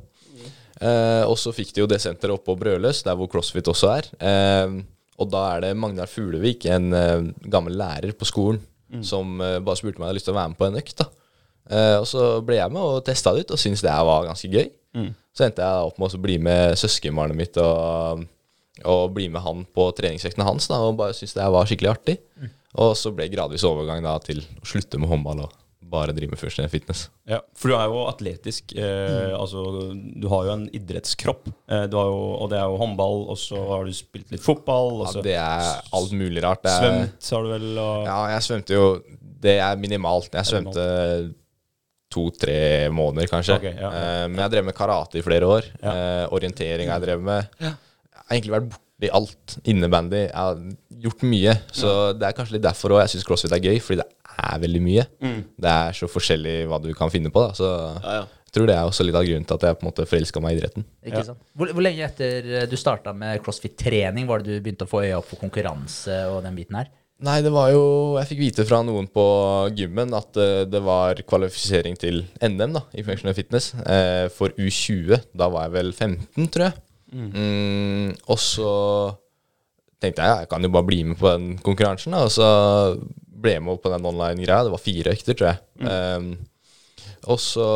Eh, 0.84 1.24
og 1.24 1.38
så 1.40 1.56
fikk 1.56 1.72
de 1.72 1.86
jo 1.86 1.88
det 1.88 2.02
senteret 2.04 2.36
oppe 2.36 2.52
på 2.52 2.60
Brødløs, 2.60 3.06
der 3.08 3.16
hvor 3.16 3.32
CrossFit 3.32 3.72
også 3.72 3.94
er. 3.96 4.12
Eh, 4.20 4.82
og 5.16 5.32
da 5.32 5.48
er 5.54 5.68
det 5.70 5.74
Magnar 5.80 6.12
Fuglevik, 6.12 6.68
en 6.68 6.92
eh, 6.92 7.20
gammel 7.48 7.80
lærer 7.80 8.12
på 8.20 8.28
skolen, 8.28 8.60
som 9.02 9.40
eh, 9.42 9.62
bare 9.64 9.80
spurte 9.80 9.96
meg 9.96 10.04
om 10.04 10.10
jeg 10.10 10.12
hadde 10.12 10.20
lyst 10.20 10.28
til 10.28 10.36
å 10.36 10.42
være 10.44 10.52
med 10.52 10.60
på 10.60 10.68
en 10.68 10.82
økt. 10.84 10.98
da 11.00 11.14
Eh, 11.72 11.98
og 12.02 12.08
så 12.10 12.42
ble 12.46 12.58
jeg 12.60 12.74
med 12.74 12.82
og 12.84 13.04
testa 13.08 13.34
det 13.36 13.46
ut, 13.46 13.54
og 13.56 13.62
syntes 13.62 13.84
det 13.86 13.94
var 14.10 14.28
ganske 14.28 14.50
gøy. 14.52 14.70
Så 15.34 15.48
endte 15.48 15.66
jeg 15.66 15.88
opp 15.88 15.98
med 15.98 16.14
å 16.14 16.22
bli 16.22 16.36
med 16.38 16.76
søskenbarnet 16.78 17.38
mitt 17.40 17.58
og, 17.58 18.26
og 18.86 19.04
bli 19.16 19.30
med 19.34 19.42
han 19.42 19.64
på 19.74 19.88
treningsøktene 19.98 20.46
hans, 20.46 20.68
da, 20.70 20.78
og 20.86 21.00
bare 21.00 21.16
syntes 21.18 21.34
det 21.40 21.48
var 21.56 21.66
skikkelig 21.70 21.94
artig. 21.96 22.20
Og 22.74 22.96
så 22.98 23.12
ble 23.14 23.30
gradvis 23.30 23.66
overgang 23.66 24.04
da 24.06 24.16
til 24.22 24.42
å 24.44 24.66
slutte 24.66 24.98
med 25.02 25.10
håndball 25.10 25.44
og 25.48 25.60
bare 25.94 26.14
drive 26.16 26.34
med 26.34 26.40
funksjonell 26.42 26.72
fitness. 26.74 27.04
Ja, 27.30 27.38
for 27.58 27.70
du 27.70 27.76
er 27.78 27.92
jo 27.92 28.00
atletisk. 28.10 28.74
Eh, 28.74 29.34
altså, 29.38 29.62
du 29.94 30.26
har 30.32 30.48
jo 30.48 30.54
en 30.56 30.64
idrettskropp. 30.74 31.52
Eh, 31.70 31.84
du 31.92 31.98
har 32.00 32.08
jo, 32.10 32.22
og 32.42 32.50
det 32.50 32.58
er 32.58 32.72
jo 32.72 32.80
håndball, 32.82 33.28
og 33.30 33.38
så 33.38 33.62
har 33.70 33.86
du 33.86 33.94
spilt 33.94 34.34
litt 34.34 34.42
fotball. 34.42 35.04
Ja, 35.06 35.22
det 35.28 35.36
er 35.38 35.70
alt 35.94 36.16
mulig 36.18 36.42
rart. 36.46 36.66
Er, 36.66 36.80
svømt 36.82 37.30
har 37.36 37.46
du 37.46 37.54
vel. 37.54 37.68
Og, 37.78 38.08
Ja, 38.10 38.18
jeg 38.34 38.48
svømte 38.48 38.78
jo 38.80 38.88
Det 39.44 39.58
er 39.60 39.78
minimalt. 39.78 40.34
Jeg 40.34 40.50
svømte 40.50 40.88
to-tre 42.14 42.58
måneder, 42.94 43.28
kanskje. 43.32 43.58
Okay, 43.60 43.74
ja, 43.76 43.90
ja. 43.90 44.06
Eh, 44.24 44.28
men 44.30 44.44
jeg 44.46 44.54
drev 44.56 44.68
med 44.70 44.78
karate 44.78 45.20
i 45.20 45.26
flere 45.26 45.50
år. 45.50 45.68
Ja. 45.82 45.94
Eh, 45.94 46.26
orientering 46.38 46.92
har 46.94 47.00
jeg 47.02 47.08
drevet 47.10 47.28
med. 47.28 47.50
Jeg 47.64 47.74
har 47.74 48.38
egentlig 48.38 48.56
vært 48.58 48.70
borti 48.76 49.10
alt. 49.20 49.58
Innebandy. 49.74 50.22
Jeg 50.28 50.36
har 50.38 50.62
gjort 51.04 51.26
mye. 51.28 51.58
Så 51.76 51.90
det 52.20 52.30
er 52.30 52.38
kanskje 52.38 52.56
litt 52.60 52.68
derfor 52.70 52.96
òg 52.96 53.02
jeg 53.04 53.16
syns 53.18 53.26
crossfit 53.28 53.52
er 53.58 53.66
gøy, 53.66 53.82
fordi 53.84 54.00
det 54.04 54.08
er 54.44 54.62
veldig 54.64 54.82
mye. 54.86 55.04
Mm. 55.26 55.42
Det 55.66 55.74
er 55.74 55.98
så 55.98 56.08
forskjellig 56.10 56.56
hva 56.72 56.80
du 56.82 56.94
kan 56.98 57.12
finne 57.14 57.30
på. 57.34 57.44
Da. 57.50 57.58
Så 57.58 57.68
Ja, 57.68 58.14
ja. 58.22 58.24
jeg 58.48 58.56
tror 58.56 58.70
det 58.70 58.76
er 58.78 58.88
også 58.88 59.06
litt 59.06 59.18
av 59.20 59.26
grunnen 59.28 59.46
til 59.50 59.58
at 59.60 59.66
jeg 59.68 59.78
på 59.80 59.84
en 59.86 59.90
måte 59.92 60.06
forelska 60.10 60.42
meg 60.42 60.56
i 60.56 60.60
idretten. 60.62 60.86
Ikke 61.06 61.20
Ja. 61.20 61.28
sant? 61.34 61.42
Hvor, 61.58 61.74
hvor 61.76 61.84
lenge 61.86 62.06
etter 62.08 62.48
eh, 62.62 62.66
du 62.70 62.76
starta 62.80 63.14
med 63.14 63.42
crossfit-trening, 63.44 64.26
var 64.30 64.40
det 64.42 64.54
du 64.56 64.62
begynte 64.64 64.86
å 64.88 64.90
få 64.94 65.04
øya 65.04 65.18
opp 65.20 65.28
for 65.34 65.42
konkurranse 65.44 66.22
og 66.32 66.44
den 66.48 66.56
biten 66.56 66.76
her? 66.80 66.88
Nei, 67.24 67.38
det 67.40 67.54
var 67.56 67.70
jo 67.72 67.84
Jeg 68.20 68.30
fikk 68.34 68.42
vite 68.42 68.66
fra 68.68 68.82
noen 68.84 69.08
på 69.12 69.26
gymmen 69.78 70.12
at 70.18 70.40
uh, 70.40 70.64
det 70.68 70.82
var 70.84 71.22
kvalifisering 71.28 71.96
til 72.00 72.24
NM 72.44 72.78
da, 72.78 72.84
i 72.94 73.06
functional 73.06 73.36
fitness 73.38 73.72
uh, 73.80 74.28
for 74.34 74.56
U20. 74.60 75.22
Da 75.32 75.50
var 75.54 75.70
jeg 75.70 75.76
vel 75.78 75.94
15, 75.94 76.50
tror 76.52 76.68
jeg. 76.70 76.80
Mm, 77.14 78.08
og 78.34 78.40
så 78.42 78.70
tenkte 80.02 80.26
jeg 80.26 80.32
ja, 80.32 80.40
jeg 80.42 80.50
kan 80.50 80.66
jo 80.66 80.72
bare 80.74 80.88
bli 80.88 81.04
med 81.08 81.20
på 81.20 81.30
den 81.32 81.60
konkurransen. 81.64 82.16
Da, 82.16 82.26
og 82.28 82.34
så 82.34 82.48
ble 83.44 83.58
jeg 83.58 83.64
med 83.64 83.80
på 83.84 83.92
den 83.94 84.08
online-greia. 84.10 84.66
Det 84.66 84.74
var 84.74 84.82
fire 84.82 85.14
økter, 85.14 85.38
tror 85.38 85.54
jeg. 85.54 85.62
Um, 85.84 86.34
og 87.32 87.40
så 87.40 87.68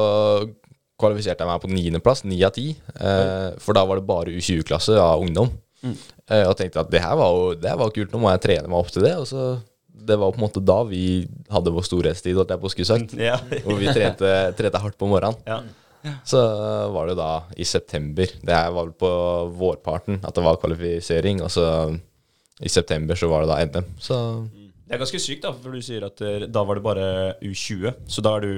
kvalifiserte 0.98 1.46
jeg 1.46 1.52
meg 1.52 1.64
på 1.64 1.72
niendeplass, 1.72 2.24
ni 2.26 2.40
av 2.46 2.54
ti. 2.56 2.72
Eh, 2.98 3.50
for 3.62 3.78
da 3.78 3.86
var 3.88 4.00
det 4.00 4.08
bare 4.10 4.34
U20-klasse 4.34 4.98
av 5.02 5.24
ungdom. 5.24 5.52
Eh, 5.86 6.06
og 6.28 6.54
tenkte 6.60 6.84
at 6.84 6.92
det 6.92 7.02
her 7.04 7.16
var 7.16 7.34
jo 7.36 7.50
det 7.56 7.70
her 7.72 7.80
var 7.80 7.92
kult, 7.96 8.12
nå 8.12 8.20
må 8.20 8.32
jeg 8.34 8.44
trene 8.44 8.68
meg 8.68 8.80
opp 8.82 8.94
til 8.94 9.06
det. 9.08 9.16
Og 9.22 9.28
så 9.30 9.48
Det 10.08 10.18
var 10.20 10.32
på 10.32 10.38
en 10.38 10.46
måte 10.46 10.62
da 10.64 10.82
vi 10.86 11.28
hadde 11.50 11.74
vår 11.74 11.86
storhetstid, 11.88 12.36
holdt 12.38 12.52
jeg 12.54 12.62
på 12.62 12.70
å 12.70 12.74
skulle 12.74 12.90
sagt. 12.90 13.16
Ja. 13.18 13.38
Hvor 13.66 13.80
vi 13.80 13.88
trente, 13.90 14.34
trente 14.60 14.82
hardt 14.84 14.98
på 15.00 15.10
morgenen. 15.10 15.40
Ja. 15.48 15.62
Så 16.28 16.40
var 16.94 17.10
det 17.10 17.18
da 17.20 17.32
i 17.58 17.66
september. 17.68 18.30
Det 18.30 18.54
her 18.54 18.70
var 18.72 18.86
vel 18.88 18.94
på 18.96 19.10
vårparten 19.58 20.22
at 20.22 20.36
det 20.36 20.44
var 20.46 20.60
kvalifisering. 20.62 21.42
Og 21.44 21.52
så 21.52 21.66
i 22.64 22.72
september 22.72 23.18
så 23.18 23.30
var 23.32 23.44
det 23.44 23.52
da 23.52 23.60
NM. 23.66 23.90
Så 24.00 24.18
Det 24.88 24.96
er 24.96 25.02
ganske 25.02 25.20
sykt, 25.20 25.44
da, 25.44 25.52
for 25.52 25.76
du 25.76 25.84
sier 25.84 26.06
at 26.08 26.22
eh, 26.24 26.48
da 26.48 26.64
var 26.64 26.80
det 26.80 26.86
bare 26.86 27.08
U20. 27.44 27.92
Så 28.08 28.24
da 28.24 28.38
er 28.38 28.46
du 28.46 28.54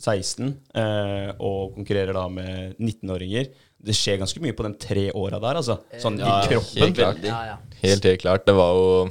16 0.00 0.48
eh, 0.74 1.30
og 1.38 1.76
konkurrerer 1.76 2.16
da 2.16 2.24
med 2.32 2.80
19-åringer. 2.80 3.52
Det 3.82 3.94
skjer 3.96 4.18
ganske 4.20 4.40
mye 4.44 4.52
på 4.56 4.66
de 4.66 4.74
tre 4.76 5.06
åra 5.16 5.38
der, 5.40 5.60
altså. 5.62 5.78
Sånn 6.02 6.18
Ja, 6.20 6.42
i 6.44 6.50
kroppen. 6.50 6.82
helt 6.82 6.96
klart. 6.98 7.22
Ja, 7.24 7.38
ja. 7.54 7.56
helt, 7.82 8.04
helt 8.04 8.20
klart. 8.20 8.44
Det 8.46 8.52
var 8.58 8.74
jo 8.76 9.10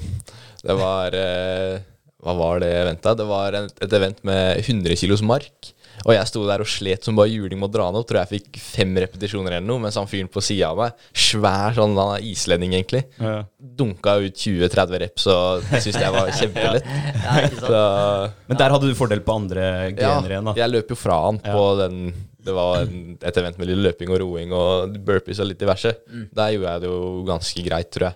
Det 0.61 0.75
var 0.77 1.15
eh, 1.17 1.79
Hva 2.21 2.33
var 2.37 2.59
det 2.59 2.69
eventet? 2.83 3.17
Det 3.17 3.25
var 3.25 3.55
et 3.55 3.93
event 3.93 4.23
med 4.27 4.57
100 4.59 4.95
kilos 4.99 5.21
mark. 5.23 5.73
Og 6.05 6.13
jeg 6.15 6.27
sto 6.29 6.45
der 6.47 6.61
og 6.63 6.67
slet 6.67 7.03
som 7.03 7.15
bare 7.17 7.27
juling 7.27 7.59
med 7.59 7.67
å 7.69 7.71
dra 7.73 7.85
den 7.89 7.97
opp. 7.99 8.05
Tror 8.07 8.21
jeg 8.21 8.39
fikk 8.41 8.59
fem 8.61 8.93
repetisjoner 9.03 9.57
eller 9.57 9.67
noe. 9.67 9.81
Mens 9.83 9.97
han 9.99 10.07
fyren 10.07 10.29
på 10.31 10.39
sida 10.43 10.69
av 10.71 10.77
meg, 10.79 10.93
svær 11.11 11.75
sånn, 11.75 11.95
han 11.99 12.13
er 12.19 12.23
islending 12.29 12.71
egentlig, 12.77 13.01
Ja. 13.19 13.41
dunka 13.59 14.13
ut 14.23 14.35
20-30 14.35 14.99
reps 15.03 15.27
og 15.27 15.63
syntes 15.73 15.99
jeg 15.99 16.13
var 16.15 16.31
kjempelett. 16.31 16.87
Ja. 17.19 17.49
Så 17.51 18.31
Men 18.47 18.57
der 18.61 18.69
hadde 18.75 18.87
du 18.87 18.95
fordel 18.95 19.19
på 19.27 19.35
andre 19.41 19.91
grener 19.91 20.29
igjen, 20.37 20.45
da. 20.51 20.53
jeg 20.55 20.71
løp 20.71 20.89
jo 20.93 20.95
fra 20.99 21.19
han 21.25 21.39
på 21.43 21.65
den 21.81 22.13
Det 22.45 22.53
var 22.55 22.85
en, 22.85 23.17
et 23.19 23.37
event 23.41 23.57
med 23.59 23.67
litt 23.67 23.81
løping 23.83 24.11
og 24.13 24.19
roing 24.21 24.53
og 24.55 24.93
burpees 25.05 25.41
og 25.43 25.49
litt 25.49 25.59
diverse. 25.59 25.91
Der 26.07 26.53
gjorde 26.55 26.71
jeg 26.75 26.83
det 26.85 26.91
jo 26.91 26.99
ganske 27.27 27.63
greit, 27.65 27.89
tror 27.91 28.05
jeg. 28.09 28.15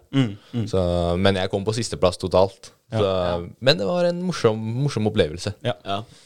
Mm, 0.53 0.67
Så, 0.71 0.83
men 1.19 1.35
jeg 1.41 1.51
kom 1.51 1.65
på 1.67 1.73
sisteplass 1.75 2.17
totalt. 2.21 2.71
Så, 2.93 3.09
Men 3.59 3.77
det 3.81 3.87
var 3.89 4.05
en 4.05 4.21
morsom, 4.23 4.59
morsom 4.83 5.07
opplevelse. 5.09 5.55
Ja. 5.65 5.73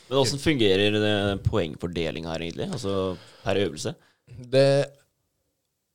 Men 0.09 0.19
åssen 0.21 0.37
fungerer 0.43 1.39
poengfordeling 1.47 2.27
her, 2.27 2.43
egentlig? 2.43 2.69
Altså 2.75 3.15
per 3.43 3.61
øvelse? 3.63 3.95
Det 4.27 4.67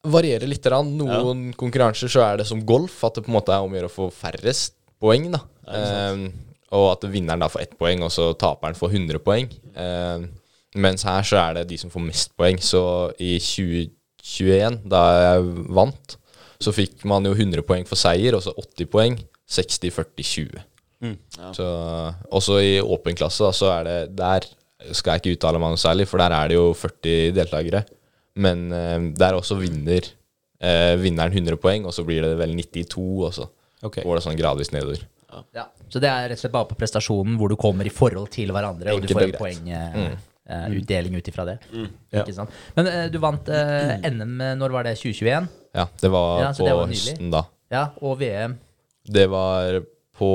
varierer 0.02 0.48
litt. 0.50 0.64
Noen 0.66 1.52
konkurranser 1.58 2.10
så 2.10 2.24
er 2.26 2.40
det 2.42 2.48
som 2.48 2.64
golf, 2.66 2.98
at 3.06 3.14
det 3.18 3.26
på 3.26 3.30
en 3.30 3.36
måte 3.38 3.54
er 3.54 3.62
om 3.62 3.70
å 3.74 3.78
gjøre 3.78 3.90
å 3.92 3.96
få 4.00 4.08
færrest 4.16 4.74
poeng. 5.02 5.30
da. 5.34 5.42
Ehm, 5.70 6.32
og 6.72 6.86
at 6.96 7.04
vinneren 7.12 7.42
da 7.44 7.48
får 7.52 7.66
ett 7.66 7.76
poeng, 7.78 8.02
og 8.02 8.10
så 8.10 8.32
taperen 8.38 8.74
får 8.78 8.96
100 8.96 9.20
poeng. 9.22 9.50
Ehm, 9.76 10.30
mens 10.74 11.04
her 11.06 11.24
så 11.26 11.38
er 11.40 11.60
det 11.60 11.68
de 11.72 11.78
som 11.80 11.92
får 11.92 12.04
mest 12.06 12.32
poeng. 12.38 12.60
Så 12.62 12.82
i 13.20 13.36
2021, 13.42 14.82
da 14.92 15.02
jeg 15.18 15.46
vant, 15.76 16.16
så 16.62 16.74
fikk 16.74 17.04
man 17.08 17.26
jo 17.26 17.34
100 17.34 17.64
poeng 17.66 17.86
for 17.88 17.98
seier, 17.98 18.36
og 18.36 18.44
så 18.44 18.54
80 18.56 18.90
poeng. 18.92 19.18
60, 19.52 19.92
40, 19.92 20.24
20. 20.24 20.62
Ja. 21.02 21.50
Så, 21.52 21.66
også 22.30 22.60
i 22.62 22.76
åpen 22.80 23.16
klasse, 23.18 23.42
da, 23.42 23.50
så 23.50 23.72
er 23.74 23.88
det 23.88 23.96
Der 24.16 24.46
skal 24.94 25.16
jeg 25.16 25.22
ikke 25.22 25.36
uttale 25.36 25.60
meg 25.62 25.74
noe 25.74 25.80
særlig, 25.80 26.06
for 26.10 26.22
der 26.22 26.34
er 26.34 26.50
det 26.50 26.56
jo 26.56 26.70
40 26.74 27.34
deltakere. 27.36 27.84
Men 28.42 28.70
eh, 28.72 28.98
der 29.18 29.36
også 29.36 29.58
vinner 29.60 30.06
eh, 30.62 30.94
vinneren 30.98 31.34
100 31.34 31.58
poeng, 31.62 31.86
og 31.86 31.94
så 31.94 32.06
blir 32.06 32.24
det 32.24 32.36
vel 32.40 32.54
92, 32.56 33.02
og 33.26 33.34
så 33.36 33.46
okay. 33.82 34.02
går 34.02 34.18
det 34.18 34.24
sånn 34.24 34.38
gradvis 34.38 34.72
nedover. 34.74 35.04
Ja. 35.56 35.68
Så 35.88 36.00
det 36.00 36.08
er 36.10 36.26
rett 36.28 36.40
og 36.40 36.42
slett 36.42 36.54
bare 36.54 36.68
på 36.68 36.76
prestasjonen 36.80 37.38
hvor 37.40 37.52
du 37.52 37.56
kommer 37.60 37.88
i 37.88 37.92
forhold 37.92 38.30
til 38.32 38.52
hverandre, 38.52 38.96
og 38.96 39.04
du 39.04 39.12
får 39.12 39.34
poeng 39.36 39.68
eh, 39.68 40.14
eh, 40.48 40.66
utdeling 40.78 41.14
ut 41.16 41.28
ifra 41.32 41.44
det. 41.48 41.58
Ja. 41.72 42.22
Ikke 42.22 42.34
sant? 42.36 42.50
Men 42.76 42.88
uh, 42.90 43.06
du 43.12 43.18
vant 43.22 43.48
uh, 43.48 43.94
NM, 44.08 44.36
eh, 44.40 44.54
når 44.60 44.74
var 44.74 44.88
det? 44.88 44.96
2021? 45.00 45.48
Ja, 45.74 45.86
det 46.02 46.10
var 46.12 46.42
Ja, 46.42 46.52
på 46.56 46.66
det 46.68 46.76
var 46.76 46.90
høsten 46.92 47.32
da. 47.32 47.44
Ja, 47.72 47.86
og 48.04 48.18
VM. 48.20 48.58
Det 49.08 49.24
var 49.32 49.80
på 50.18 50.28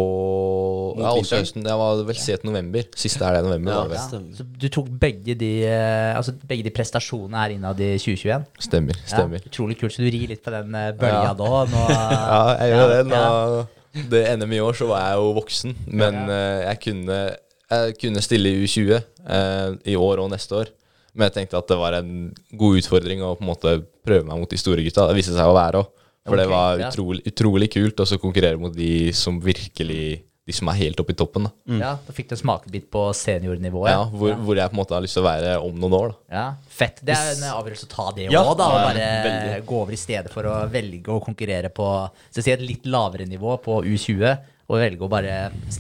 Ja, 0.98 1.12
også 1.14 1.38
høsten. 1.44 1.62
Det 1.64 1.76
var 1.78 2.00
vel 2.08 2.18
sent 2.18 2.44
november. 2.48 2.88
Siste 2.98 3.24
er 3.28 3.38
det 3.38 3.44
november. 3.46 3.72
Ja. 3.72 3.78
var 3.84 3.92
det. 3.94 4.00
Ja. 4.02 4.34
Så 4.40 4.48
du 4.64 4.66
tok 4.74 4.90
begge 5.00 5.36
de, 5.38 5.52
altså 6.18 6.34
begge 6.50 6.66
de 6.66 6.74
prestasjonene 6.74 7.38
her 7.44 7.54
innad 7.56 7.80
i 7.86 7.92
2021? 8.02 8.48
Stemmer. 8.68 8.98
stemmer. 9.06 9.44
Ja, 9.46 9.52
utrolig 9.54 9.78
kult. 9.80 9.94
Så 9.94 10.02
du 10.02 10.10
rir 10.10 10.28
litt 10.34 10.42
på 10.44 10.52
den 10.56 10.74
bølga 10.74 11.28
Ja. 11.30 11.34
da? 11.38 11.52
Nå, 11.70 11.84
Ja, 12.34 12.42
jeg 12.64 12.74
gjør 12.74 12.94
det. 12.96 13.02
ja. 13.14 13.28
Nå, 13.54 13.66
det 14.12 14.24
NM 14.42 14.52
i 14.58 14.60
år 14.66 14.76
så 14.82 14.90
var 14.90 15.06
jeg 15.08 15.22
jo 15.22 15.30
voksen, 15.38 15.78
men 15.88 16.18
jeg, 16.30 16.80
kunne, 16.84 17.20
jeg 17.68 17.98
kunne 18.02 18.24
stille 18.24 18.54
i 18.54 18.66
U20 18.66 18.94
eh, 18.96 19.72
i 19.92 19.96
år 20.00 20.24
og 20.24 20.32
neste 20.32 20.56
år. 20.56 20.72
Men 21.18 21.28
jeg 21.28 21.40
tenkte 21.40 21.60
at 21.60 21.70
det 21.72 21.80
var 21.80 21.98
en 21.98 22.30
god 22.60 22.80
utfordring 22.80 23.24
å 23.26 23.34
på 23.38 23.44
en 23.44 23.50
måte 23.50 23.74
prøve 24.06 24.28
meg 24.28 24.40
mot 24.40 24.52
de 24.52 24.60
store 24.62 24.84
gutta. 24.86 25.08
Det 25.10 25.18
viste 25.18 25.36
seg 25.36 25.50
å 25.50 25.58
være 25.58 25.82
òg. 25.82 25.94
For 26.28 26.36
det 26.36 26.48
var 26.52 26.58
var 26.58 26.82
ja. 26.82 26.88
utrolig, 26.92 27.24
utrolig 27.30 27.70
kult 27.72 28.02
å 28.04 28.08
konkurrere 28.20 28.60
mot 28.60 28.74
de 28.76 29.14
som 29.16 29.38
virkelig 29.42 30.24
De 30.48 30.56
som 30.56 30.70
er 30.72 30.78
helt 30.80 31.00
oppe 31.02 31.12
i 31.12 31.16
toppen. 31.20 31.44
Da. 31.44 31.76
Ja, 31.76 31.90
da 32.00 32.14
fikk 32.16 32.30
du 32.30 32.38
en 32.38 32.40
smakebit 32.40 32.86
på 32.88 33.02
seniornivå. 33.20 33.82
Ja, 33.84 34.06
hvor, 34.08 34.32
hvor 34.32 34.56
jeg 34.56 34.72
på 34.72 34.78
en 34.78 34.80
måte 34.80 34.96
har 34.96 35.04
lyst 35.04 35.18
til 35.18 35.26
å 35.26 35.26
være 35.26 35.58
om 35.60 35.76
noen 35.76 35.96
år. 35.98 36.14
Da. 36.14 36.38
Ja, 36.38 36.44
Fett. 36.72 37.02
Det 37.04 37.18
er 37.18 37.34
en 37.34 37.44
avgjørelse 37.50 37.84
å 37.84 37.92
ta 37.92 38.06
det 38.16 38.30
òg, 38.30 38.32
Ja, 38.32 38.44
da. 38.46 38.70
Og 38.72 38.78
bare 38.80 39.10
veldig. 39.26 39.58
gå 39.68 39.82
over 39.82 39.98
i 39.98 40.00
stedet 40.00 40.32
for 40.32 40.48
å 40.48 40.54
velge 40.72 41.12
å 41.12 41.20
konkurrere 41.26 41.68
på 41.76 41.90
så 42.32 42.46
si 42.46 42.54
et 42.54 42.64
litt 42.64 42.88
lavere 42.88 43.28
nivå, 43.28 43.58
på 43.60 43.82
U20, 43.84 44.24
og 44.68 44.82
velge 44.82 45.00
å 45.06 45.08
bare 45.08 45.36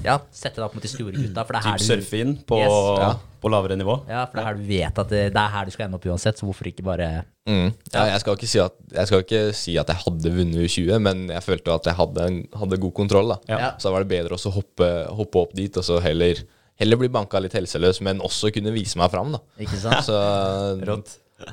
ja, 0.06 0.14
sette 0.32 0.56
deg 0.62 0.64
opp 0.64 0.76
mot 0.78 0.84
de 0.86 0.90
store 0.92 1.12
gutta. 1.12 1.44
For 1.44 1.58
det 1.58 1.60
er 1.60 1.66
Typ 1.66 1.74
her 1.74 1.82
du, 1.82 1.88
surfe 1.90 2.20
inn 2.24 2.36
på, 2.48 2.60
Yes. 2.64 2.76
Ja. 3.02 3.10
på 3.44 3.50
lavere 3.52 3.76
nivå. 3.76 3.98
ja, 4.08 4.22
for 4.26 4.38
det 4.40 4.44
er 4.44 4.48
her 4.48 4.56
du 4.62 4.68
vet 4.70 5.02
at 5.04 5.10
det, 5.12 5.24
det 5.36 5.42
er 5.42 5.52
her 5.58 5.66
du 5.68 5.72
skal 5.76 5.86
ende 5.90 6.00
opp 6.00 6.08
uansett, 6.08 6.40
så 6.40 6.48
hvorfor 6.48 6.70
ikke 6.72 6.86
bare 6.88 7.10
Mm. 7.48 7.70
Ja, 7.94 8.02
jeg, 8.12 8.20
skal 8.20 8.36
ikke 8.36 8.48
si 8.52 8.60
at, 8.60 8.74
jeg 8.92 9.08
skal 9.08 9.22
ikke 9.24 9.42
si 9.56 9.78
at 9.80 9.88
jeg 9.88 10.02
hadde 10.04 10.32
vunnet 10.36 10.66
U20, 10.68 10.98
men 11.00 11.22
jeg 11.32 11.44
følte 11.46 11.72
at 11.78 11.86
jeg 11.88 11.96
hadde, 11.96 12.26
hadde 12.60 12.80
god 12.84 12.94
kontroll. 12.98 13.30
Da. 13.32 13.38
Ja. 13.48 13.70
Så 13.80 13.88
da 13.88 13.94
var 13.96 14.04
det 14.04 14.10
bedre 14.12 14.36
å 14.36 14.52
hoppe, 14.52 14.90
hoppe 15.16 15.40
opp 15.46 15.54
dit, 15.56 15.72
og 15.80 15.86
så 15.88 16.02
heller, 16.04 16.42
heller 16.76 17.00
bli 17.00 17.08
banka 17.08 17.40
litt 17.40 17.56
helseløs, 17.56 18.02
men 18.04 18.20
også 18.20 18.52
kunne 18.52 18.74
vise 18.76 19.00
meg 19.00 19.14
fram. 19.16 19.32
Da. 19.38 19.40
Ikke 19.64 19.80
sant? 19.80 20.04
Så 20.04 20.18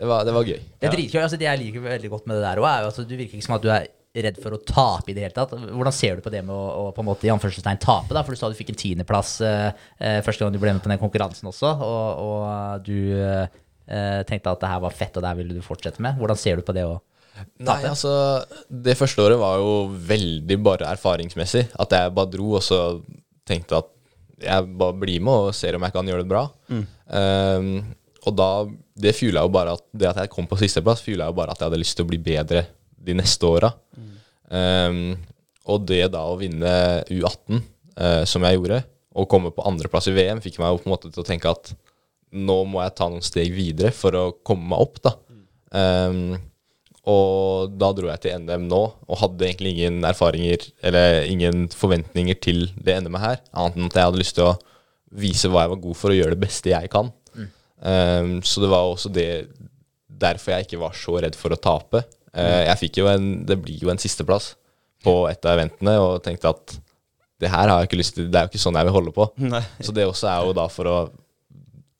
det 0.00 0.06
var, 0.08 0.24
det 0.26 0.34
var 0.34 0.46
gøy. 0.48 0.58
Det 0.80 0.88
er 0.88 0.94
dritkult. 0.96 1.22
Altså, 1.28 1.38
det 1.38 1.46
jeg 1.46 1.60
liker 1.62 1.84
veldig 1.86 2.10
godt 2.16 2.26
med 2.26 2.38
det 2.40 2.44
der 2.48 2.62
òg, 2.62 2.66
er 2.72 2.82
jo 2.86 2.90
at 2.90 3.00
du 3.08 3.14
virker 3.14 3.38
ikke 3.38 3.46
som 3.46 3.56
at 3.58 3.62
du 3.64 3.70
er 3.70 3.86
redd 4.22 4.38
for 4.42 4.54
å 4.54 4.60
tape 4.62 5.10
i 5.10 5.14
det 5.16 5.24
hele 5.24 5.34
tatt. 5.34 5.54
Hvordan 5.54 5.94
ser 5.94 6.18
du 6.18 6.24
på 6.24 6.30
det 6.32 6.44
med 6.46 6.54
å, 6.54 6.64
å 6.84 6.92
på 6.94 7.02
en 7.02 7.08
måte 7.08 7.26
i 7.26 7.32
anførselstegn 7.34 7.80
tape? 7.82 8.14
da? 8.14 8.22
For 8.22 8.34
du 8.34 8.38
sa 8.38 8.50
du 8.50 8.58
fikk 8.58 8.70
en 8.70 8.78
tiendeplass 8.78 9.32
eh, 9.42 9.70
eh, 9.98 10.20
første 10.26 10.44
gang 10.44 10.54
du 10.54 10.60
ble 10.62 10.74
med 10.76 10.84
på 10.84 10.92
den 10.92 11.00
konkurransen 11.02 11.50
også, 11.50 11.72
og, 11.82 12.22
og 12.22 12.84
du 12.86 12.94
eh, 13.18 14.20
tenkte 14.28 14.54
at 14.54 14.62
det 14.62 14.70
her 14.70 14.84
var 14.84 14.94
fett, 14.94 15.16
og 15.16 15.24
det 15.24 15.32
her 15.32 15.40
ville 15.40 15.56
du 15.56 15.66
fortsette 15.66 16.04
med. 16.04 16.20
Hvordan 16.20 16.38
ser 16.40 16.60
du 16.60 16.66
på 16.66 16.76
det 16.76 16.86
å 16.86 17.00
Nei, 17.34 17.80
altså 17.88 18.12
Det 18.70 18.94
første 18.94 19.24
året 19.24 19.40
var 19.40 19.56
jo 19.58 19.88
veldig 20.06 20.54
bare 20.62 20.86
erfaringsmessig. 20.92 21.64
At 21.82 21.90
jeg 21.90 22.12
bare 22.14 22.30
dro 22.30 22.52
og 22.60 22.62
så 22.62 22.78
tenkte 23.42 23.80
at 23.80 23.90
jeg 24.44 24.68
bare 24.78 24.94
blir 24.98 25.18
med 25.24 25.48
og 25.48 25.56
ser 25.58 25.74
om 25.74 25.82
jeg 25.82 25.96
kan 25.96 26.06
gjøre 26.06 26.22
det 26.22 26.30
bra. 26.30 26.44
Um, 26.70 27.72
og 28.22 28.36
da 28.38 28.48
Det 28.94 29.16
fuela 29.18 29.42
jo 29.44 29.50
bare 29.52 29.74
at 29.74 29.82
Det 29.90 30.06
at 30.08 30.20
jeg 30.22 30.30
kom 30.30 30.46
på 30.46 30.58
sisteplass, 30.62 31.02
fuela 31.02 31.26
jo 31.26 31.34
bare 31.34 31.50
at 31.50 31.58
jeg 31.58 31.72
hadde 31.72 31.82
lyst 31.82 31.98
til 31.98 32.06
å 32.06 32.12
bli 32.12 32.22
bedre 32.22 32.62
de 33.04 33.16
neste 33.18 33.48
åra. 33.48 33.70
Um, 34.48 35.14
og 35.70 35.86
det 35.88 36.02
da 36.12 36.24
å 36.28 36.36
vinne 36.40 36.72
U18, 37.08 37.62
uh, 37.96 38.22
som 38.28 38.44
jeg 38.44 38.58
gjorde, 38.58 38.82
og 39.14 39.28
komme 39.30 39.52
på 39.54 39.64
andreplass 39.66 40.10
i 40.10 40.14
VM 40.16 40.42
fikk 40.42 40.58
meg 40.60 40.80
på 40.80 40.88
en 40.88 40.94
måte 40.94 41.10
til 41.12 41.22
å 41.22 41.26
tenke 41.26 41.52
at 41.52 41.72
nå 42.34 42.56
må 42.66 42.82
jeg 42.82 42.96
ta 42.98 43.06
noen 43.10 43.22
steg 43.24 43.52
videre 43.54 43.92
for 43.94 44.16
å 44.18 44.24
komme 44.46 44.72
meg 44.72 44.82
opp, 44.82 44.98
da. 45.04 45.14
Um, 45.74 46.34
og 47.10 47.74
da 47.76 47.90
dro 47.92 48.08
jeg 48.08 48.22
til 48.24 48.44
NM 48.46 48.64
nå, 48.70 48.80
og 49.06 49.20
hadde 49.20 49.44
egentlig 49.44 49.74
ingen 49.74 50.06
erfaringer 50.08 50.62
eller 50.88 51.26
ingen 51.28 51.66
forventninger 51.68 52.38
til 52.40 52.64
det 52.80 52.96
NM-et 53.04 53.24
her, 53.24 53.42
annet 53.52 53.76
enn 53.76 53.90
at 53.90 53.98
jeg 53.98 54.08
hadde 54.08 54.22
lyst 54.22 54.38
til 54.38 54.48
å 54.48 54.54
vise 55.14 55.50
hva 55.52 55.66
jeg 55.66 55.74
var 55.74 55.82
god 55.84 55.98
for, 56.00 56.10
og 56.10 56.18
gjøre 56.18 56.34
det 56.34 56.42
beste 56.46 56.72
jeg 56.72 56.90
kan. 56.92 57.12
Um, 57.84 58.38
så 58.46 58.62
det 58.64 58.70
var 58.72 58.88
også 58.88 59.12
det 59.12 59.28
derfor 60.08 60.54
jeg 60.54 60.66
ikke 60.66 60.80
var 60.80 60.96
så 60.96 61.18
redd 61.20 61.36
for 61.36 61.52
å 61.52 61.60
tape. 61.60 62.04
Uh, 62.34 62.64
jeg 62.66 62.78
fikk 62.80 62.96
jo 62.98 63.06
en, 63.06 63.44
Det 63.46 63.56
blir 63.62 63.78
jo 63.84 63.90
en 63.92 64.00
sisteplass 64.02 64.54
på 65.04 65.12
et 65.30 65.44
av 65.46 65.58
eventene, 65.58 65.92
og 66.02 66.22
tenkte 66.24 66.50
at 66.50 66.78
det 67.42 67.50
her 67.52 67.68
har 67.68 67.82
jeg 67.82 67.90
ikke 67.90 67.98
lyst 68.00 68.14
til, 68.16 68.28
det 68.32 68.38
er 68.40 68.46
jo 68.46 68.52
ikke 68.54 68.62
sånn 68.62 68.78
jeg 68.78 68.86
vil 68.88 68.94
holde 68.96 69.12
på. 69.14 69.26
Nei. 69.52 69.60
Så 69.84 69.92
det 69.94 70.06
også 70.08 70.30
er 70.30 70.46
jo 70.48 70.54
da 70.56 70.68
for 70.72 70.88
å 70.90 70.96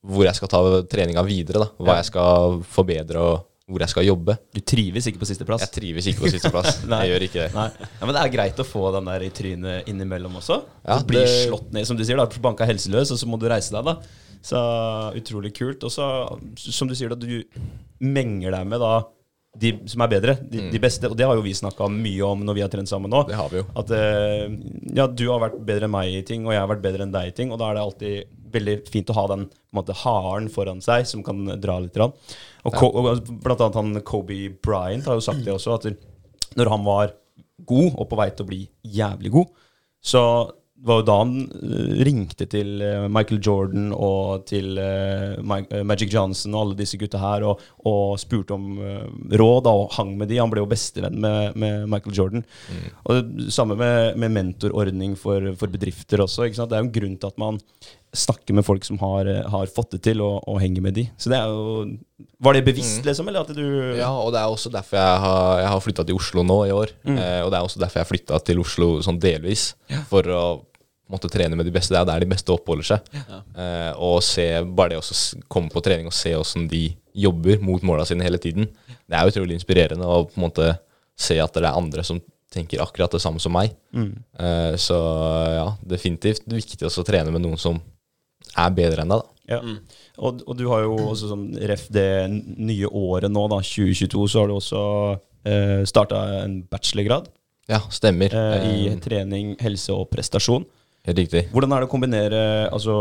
Hvor 0.05 0.25
jeg 0.27 0.37
skal 0.37 0.51
ta 0.53 0.61
treninga 0.91 1.23
videre, 1.25 1.65
da. 1.65 1.69
Hva 1.81 1.99
jeg 2.01 2.09
skal 2.11 2.59
forbedre, 2.69 3.21
og 3.25 3.45
hvor 3.65 3.81
jeg 3.81 3.89
skal 3.89 4.05
jobbe. 4.05 4.35
Du 4.53 4.61
trives 4.61 5.07
ikke 5.09 5.23
på 5.23 5.29
sisteplass? 5.31 5.63
Jeg 5.65 5.73
trives 5.73 6.09
ikke 6.11 6.27
på 6.27 6.33
sisteplass. 6.35 6.83
Jeg 6.91 7.09
gjør 7.09 7.23
ikke 7.25 7.39
det. 7.47 7.47
Nei. 7.57 7.71
Ja, 7.81 8.03
men 8.05 8.13
det 8.13 8.21
er 8.21 8.33
greit 8.35 8.59
å 8.61 8.67
få 8.69 8.83
den 8.93 9.09
der 9.09 9.25
i 9.25 9.31
trynet 9.33 9.89
innimellom 9.89 10.37
også. 10.37 10.59
Ja, 10.85 10.99
du 11.01 11.07
blir 11.09 11.25
det- 11.25 11.47
slått 11.47 11.71
ned, 11.73 11.87
som 11.89 11.97
du 11.97 12.05
sier. 12.05 12.21
da 12.21 12.27
Banka 12.45 12.69
helseløs, 12.69 13.15
og 13.15 13.23
så 13.23 13.29
må 13.31 13.39
du 13.41 13.47
reise 13.49 13.73
deg. 13.73 13.89
da 13.89 13.97
Så 14.45 14.61
utrolig 15.17 15.55
kult. 15.57 15.81
Og 15.89 15.95
så, 15.97 16.05
som 16.61 16.91
du 16.91 16.93
sier, 16.95 17.09
da 17.09 17.17
du 17.17 17.41
menger 18.05 18.53
deg 18.59 18.69
med 18.69 18.85
da 18.85 18.93
de 19.55 19.71
som 19.91 20.03
er 20.05 20.11
bedre, 20.11 20.35
de, 20.51 20.69
de 20.73 20.81
beste. 20.83 21.09
Og 21.11 21.17
det 21.19 21.27
har 21.29 21.39
jo 21.39 21.45
vi 21.45 21.55
snakka 21.57 21.87
mye 21.93 22.27
om 22.27 22.43
når 22.47 22.57
vi 22.59 22.65
har 22.65 22.73
trent 22.73 22.91
sammen 22.91 23.13
nå. 23.13 23.23
Det 23.29 23.37
har 23.39 23.51
vi 23.53 23.61
jo. 23.61 23.67
At 23.81 23.93
uh, 23.95 24.47
ja, 24.97 25.07
du 25.07 25.27
har 25.31 25.43
vært 25.45 25.61
bedre 25.67 25.89
enn 25.89 25.95
meg 25.95 26.11
i 26.11 26.25
ting, 26.27 26.47
og 26.47 26.55
jeg 26.55 26.63
har 26.63 26.71
vært 26.71 26.85
bedre 26.85 27.07
enn 27.07 27.15
deg 27.15 27.31
i 27.31 27.37
ting. 27.37 27.53
Og 27.55 27.61
da 27.61 27.71
er 27.71 27.79
det 27.79 27.85
alltid 27.85 28.41
veldig 28.55 28.77
fint 28.91 29.11
å 29.11 29.19
ha 29.19 29.27
den 29.35 29.47
måte, 29.75 29.97
haren 30.05 30.49
foran 30.53 30.83
seg 30.85 31.07
som 31.11 31.23
kan 31.27 31.43
dra 31.63 31.79
litt. 31.83 31.97
Rann. 32.01 32.15
Og, 32.65 32.75
ja. 32.75 32.89
og 32.89 33.31
blant 33.45 33.63
annet 33.63 33.81
han 33.81 34.03
Kobe 34.07 34.41
Bryant 34.65 35.07
har 35.11 35.19
jo 35.19 35.25
sagt 35.25 35.45
det 35.47 35.55
også, 35.55 35.79
at 35.79 36.59
når 36.59 36.71
han 36.71 36.87
var 36.87 37.15
god 37.67 37.95
og 37.95 38.09
på 38.11 38.19
vei 38.19 38.29
til 38.31 38.47
å 38.47 38.51
bli 38.51 38.61
jævlig 38.97 39.33
god, 39.35 39.55
så 40.05 40.23
det 40.75 40.89
var 40.91 40.99
jo 41.01 41.05
da 41.07 41.15
han 41.21 41.35
eh, 41.55 42.01
ringte 42.05 42.47
til 42.51 42.83
eh, 42.83 43.07
Michael 43.09 43.39
Jordan 43.47 43.93
og 43.95 44.43
til 44.51 44.75
eh, 44.83 45.39
Magic 45.41 46.11
Johnson 46.13 46.57
og 46.57 46.65
alle 46.65 46.79
disse 46.81 46.99
gutta 46.99 47.21
her 47.23 47.47
og, 47.47 47.63
og 47.87 48.19
spurte 48.21 48.57
om 48.57 48.83
råd 49.33 49.71
og 49.71 49.95
hang 49.95 50.13
med 50.19 50.29
de. 50.29 50.41
Han 50.43 50.51
ble 50.53 50.65
jo 50.65 50.69
bestevenn 50.69 51.21
med, 51.23 51.55
med 51.57 51.87
Michael 51.89 52.19
Jordan. 52.19 52.45
Og 53.07 53.23
det 53.23 53.55
samme 53.55 53.79
med, 53.79 54.19
med 54.19 54.35
mentorordning 54.35 55.15
for, 55.17 55.55
for 55.61 55.71
bedrifter 55.71 56.25
også. 56.27 56.51
Det 56.51 56.67
er 56.67 56.83
jo 56.83 56.89
en 56.89 56.97
grunn 56.99 57.17
til 57.23 57.31
at 57.31 57.41
man 57.41 57.63
snakker 58.15 58.57
med 58.57 58.67
folk 58.67 58.85
som 58.87 58.99
har, 59.03 59.29
eh, 59.31 59.47
har 59.51 59.71
fått 59.71 59.97
det 59.97 60.03
til, 60.07 60.23
og, 60.25 60.43
og 60.49 60.61
henge 60.63 60.83
med 60.85 60.97
de. 60.97 61.07
Så 61.19 61.33
det 61.33 61.39
er 61.39 61.53
jo 61.53 61.87
Var 62.45 62.55
det 62.55 62.65
bevisst, 62.67 63.05
liksom? 63.07 63.29
Eller 63.29 63.43
at 63.43 63.55
du 63.57 63.65
Ja, 63.99 64.11
og 64.13 64.33
det 64.35 64.41
er 64.41 64.51
også 64.51 64.71
derfor 64.73 65.01
jeg 65.01 65.23
har, 65.25 65.59
jeg 65.61 65.73
har 65.73 65.81
flytta 65.81 66.05
til 66.07 66.21
Oslo 66.21 66.45
nå 66.47 66.59
i 66.69 66.75
år. 66.75 66.95
Mm. 67.05 67.19
Eh, 67.19 67.41
og 67.45 67.51
det 67.51 67.59
er 67.59 67.67
også 67.67 67.83
derfor 67.83 68.03
jeg 68.03 68.13
flytta 68.13 68.41
til 68.45 68.63
Oslo 68.63 68.89
sånn 69.05 69.21
delvis. 69.23 69.73
For 70.11 70.29
å 70.31 70.45
måtte 71.11 71.29
trene 71.29 71.57
med 71.57 71.67
de 71.69 71.73
beste. 71.75 71.93
Det 71.93 72.01
er 72.01 72.09
der 72.09 72.25
de 72.25 72.31
beste 72.31 72.53
oppholder 72.55 72.95
seg. 72.95 73.09
Eh, 73.55 73.93
og 74.03 74.23
se, 74.25 74.47
bare 74.65 74.95
det 74.95 75.03
å 75.03 75.47
komme 75.53 75.73
på 75.73 75.83
trening 75.85 76.09
og 76.11 76.17
se 76.17 76.35
åssen 76.37 76.69
de 76.71 76.89
jobber 77.15 77.61
mot 77.63 77.83
måla 77.87 78.07
sine 78.09 78.25
hele 78.27 78.41
tiden, 78.43 78.67
det 79.07 79.17
er 79.19 79.29
utrolig 79.31 79.55
inspirerende 79.55 80.07
å 80.09 80.25
på 80.27 80.39
en 80.39 80.47
måte 80.49 80.71
se 81.15 81.37
at 81.39 81.55
det 81.55 81.63
er 81.63 81.77
andre 81.77 82.03
som 82.07 82.19
tenker 82.55 82.83
akkurat 82.83 83.13
det 83.15 83.23
samme 83.23 83.43
som 83.43 83.55
meg. 83.55 83.75
Eh, 84.39 84.75
så 84.81 84.99
ja, 85.55 85.67
definitivt 85.87 86.47
viktig 86.51 86.87
også 86.87 87.05
å 87.05 87.09
trene 87.09 87.35
med 87.35 87.45
noen 87.45 87.61
som 87.61 87.81
er 88.57 88.71
bedre 88.77 89.03
enn 89.05 89.13
deg, 89.15 89.23
da. 89.23 89.31
Ja. 89.51 89.59
Og, 90.25 90.39
og 90.49 90.57
du 90.57 90.63
har 90.71 90.85
jo 90.87 90.95
også 91.11 91.29
som 91.29 91.43
ref 91.69 91.89
det 91.93 92.07
nye 92.33 92.89
året 92.89 93.29
nå, 93.33 93.43
da, 93.53 93.59
2022, 93.61 94.29
så 94.33 94.41
har 94.41 94.49
du 94.49 94.55
også 94.57 94.83
eh, 95.45 95.83
starta 95.85 96.23
en 96.45 96.63
bachelorgrad 96.71 97.27
Ja, 97.69 97.81
stemmer. 97.93 98.33
eh, 98.33 98.65
i 98.71 98.89
Eh, 98.89 98.97
trening, 99.05 99.55
helse 99.61 99.93
og 99.93 100.09
prestasjon. 100.11 100.65
helt 101.05 101.19
riktig. 101.19 101.43
Hvordan 101.53 101.73
er 101.77 101.81
det 101.85 101.89
å 101.89 101.93
kombinere 101.93 102.41
altså, 102.73 102.95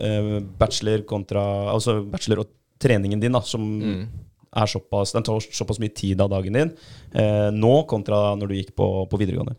eh, 0.00 0.40
bachelor 0.58 1.02
kontra 1.04 1.42
Altså 1.74 1.98
bachelor 2.08 2.40
og 2.46 2.48
treningen 2.80 3.20
din, 3.20 3.32
da, 3.32 3.40
som 3.40 3.60
Mm. 3.80 4.08
er 4.56 4.66
såpass 4.66 5.12
Den 5.12 5.22
tar 5.22 5.40
såpass 5.40 5.78
mye 5.78 5.94
tid 5.94 6.20
av 6.20 6.30
dagen 6.30 6.52
din 6.52 6.72
eh, 7.14 7.50
nå 7.52 7.86
kontra 7.86 8.34
når 8.36 8.48
du 8.48 8.54
gikk 8.54 8.74
på, 8.76 9.08
på 9.10 9.18
videregående? 9.20 9.56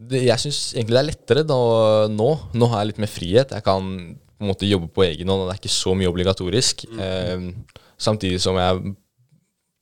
det, 0.00 0.24
jeg 0.26 0.38
syns 0.42 0.74
egentlig 0.74 0.96
det 0.96 1.02
er 1.02 1.10
lettere 1.12 1.42
da, 1.46 2.08
nå. 2.08 2.30
Nå 2.54 2.66
har 2.68 2.80
jeg 2.82 2.88
litt 2.94 2.98
mer 3.04 3.12
frihet. 3.12 3.50
Jeg 3.54 3.62
kan 3.64 4.16
på 4.34 4.44
en 4.44 4.50
måte 4.50 4.68
jobbe 4.68 4.90
på 4.92 5.06
egen 5.06 5.30
hånd, 5.30 5.44
og 5.44 5.48
det 5.48 5.54
er 5.54 5.62
ikke 5.62 5.72
så 5.76 5.94
mye 5.98 6.10
obligatorisk. 6.10 6.84
Eh, 6.98 7.48
samtidig 8.00 8.42
som 8.42 8.58
jeg 8.60 8.94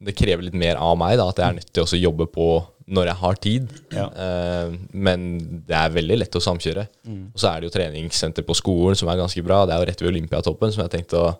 det 0.02 0.16
krever 0.18 0.46
litt 0.46 0.56
mer 0.58 0.80
av 0.82 0.96
meg, 0.98 1.16
da, 1.20 1.28
at 1.30 1.38
jeg 1.38 1.46
er 1.46 1.58
nødt 1.60 1.68
til 1.70 1.84
å 1.84 2.00
jobbe 2.00 2.26
på 2.34 2.46
når 2.92 3.08
jeg 3.08 3.20
har 3.20 3.38
tid. 3.44 3.68
Ja. 3.94 4.06
Eh, 4.10 4.72
men 4.92 5.28
det 5.68 5.76
er 5.78 5.94
veldig 5.94 6.18
lett 6.18 6.38
å 6.38 6.42
samkjøre. 6.42 6.86
Og 7.32 7.38
så 7.38 7.52
er 7.52 7.60
det 7.60 7.68
jo 7.68 7.74
treningssenter 7.76 8.46
på 8.46 8.56
skolen 8.58 8.98
som 8.98 9.10
er 9.12 9.20
ganske 9.20 9.44
bra. 9.46 9.62
Det 9.66 9.76
er 9.76 9.82
jo 9.82 9.88
rett 9.92 10.02
ved 10.02 10.10
Olympiatoppen, 10.10 10.74
som 10.74 10.84
jeg 10.84 10.94
tenkte 10.96 11.20
å 11.20 11.30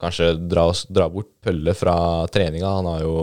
kanskje 0.00 0.32
dra, 0.48 0.68
dra 0.88 1.08
bort 1.12 1.32
Pølle 1.44 1.74
fra 1.76 1.96
treninga. 2.32 2.76
Han 2.78 2.88
har 2.88 3.02
jo 3.04 3.16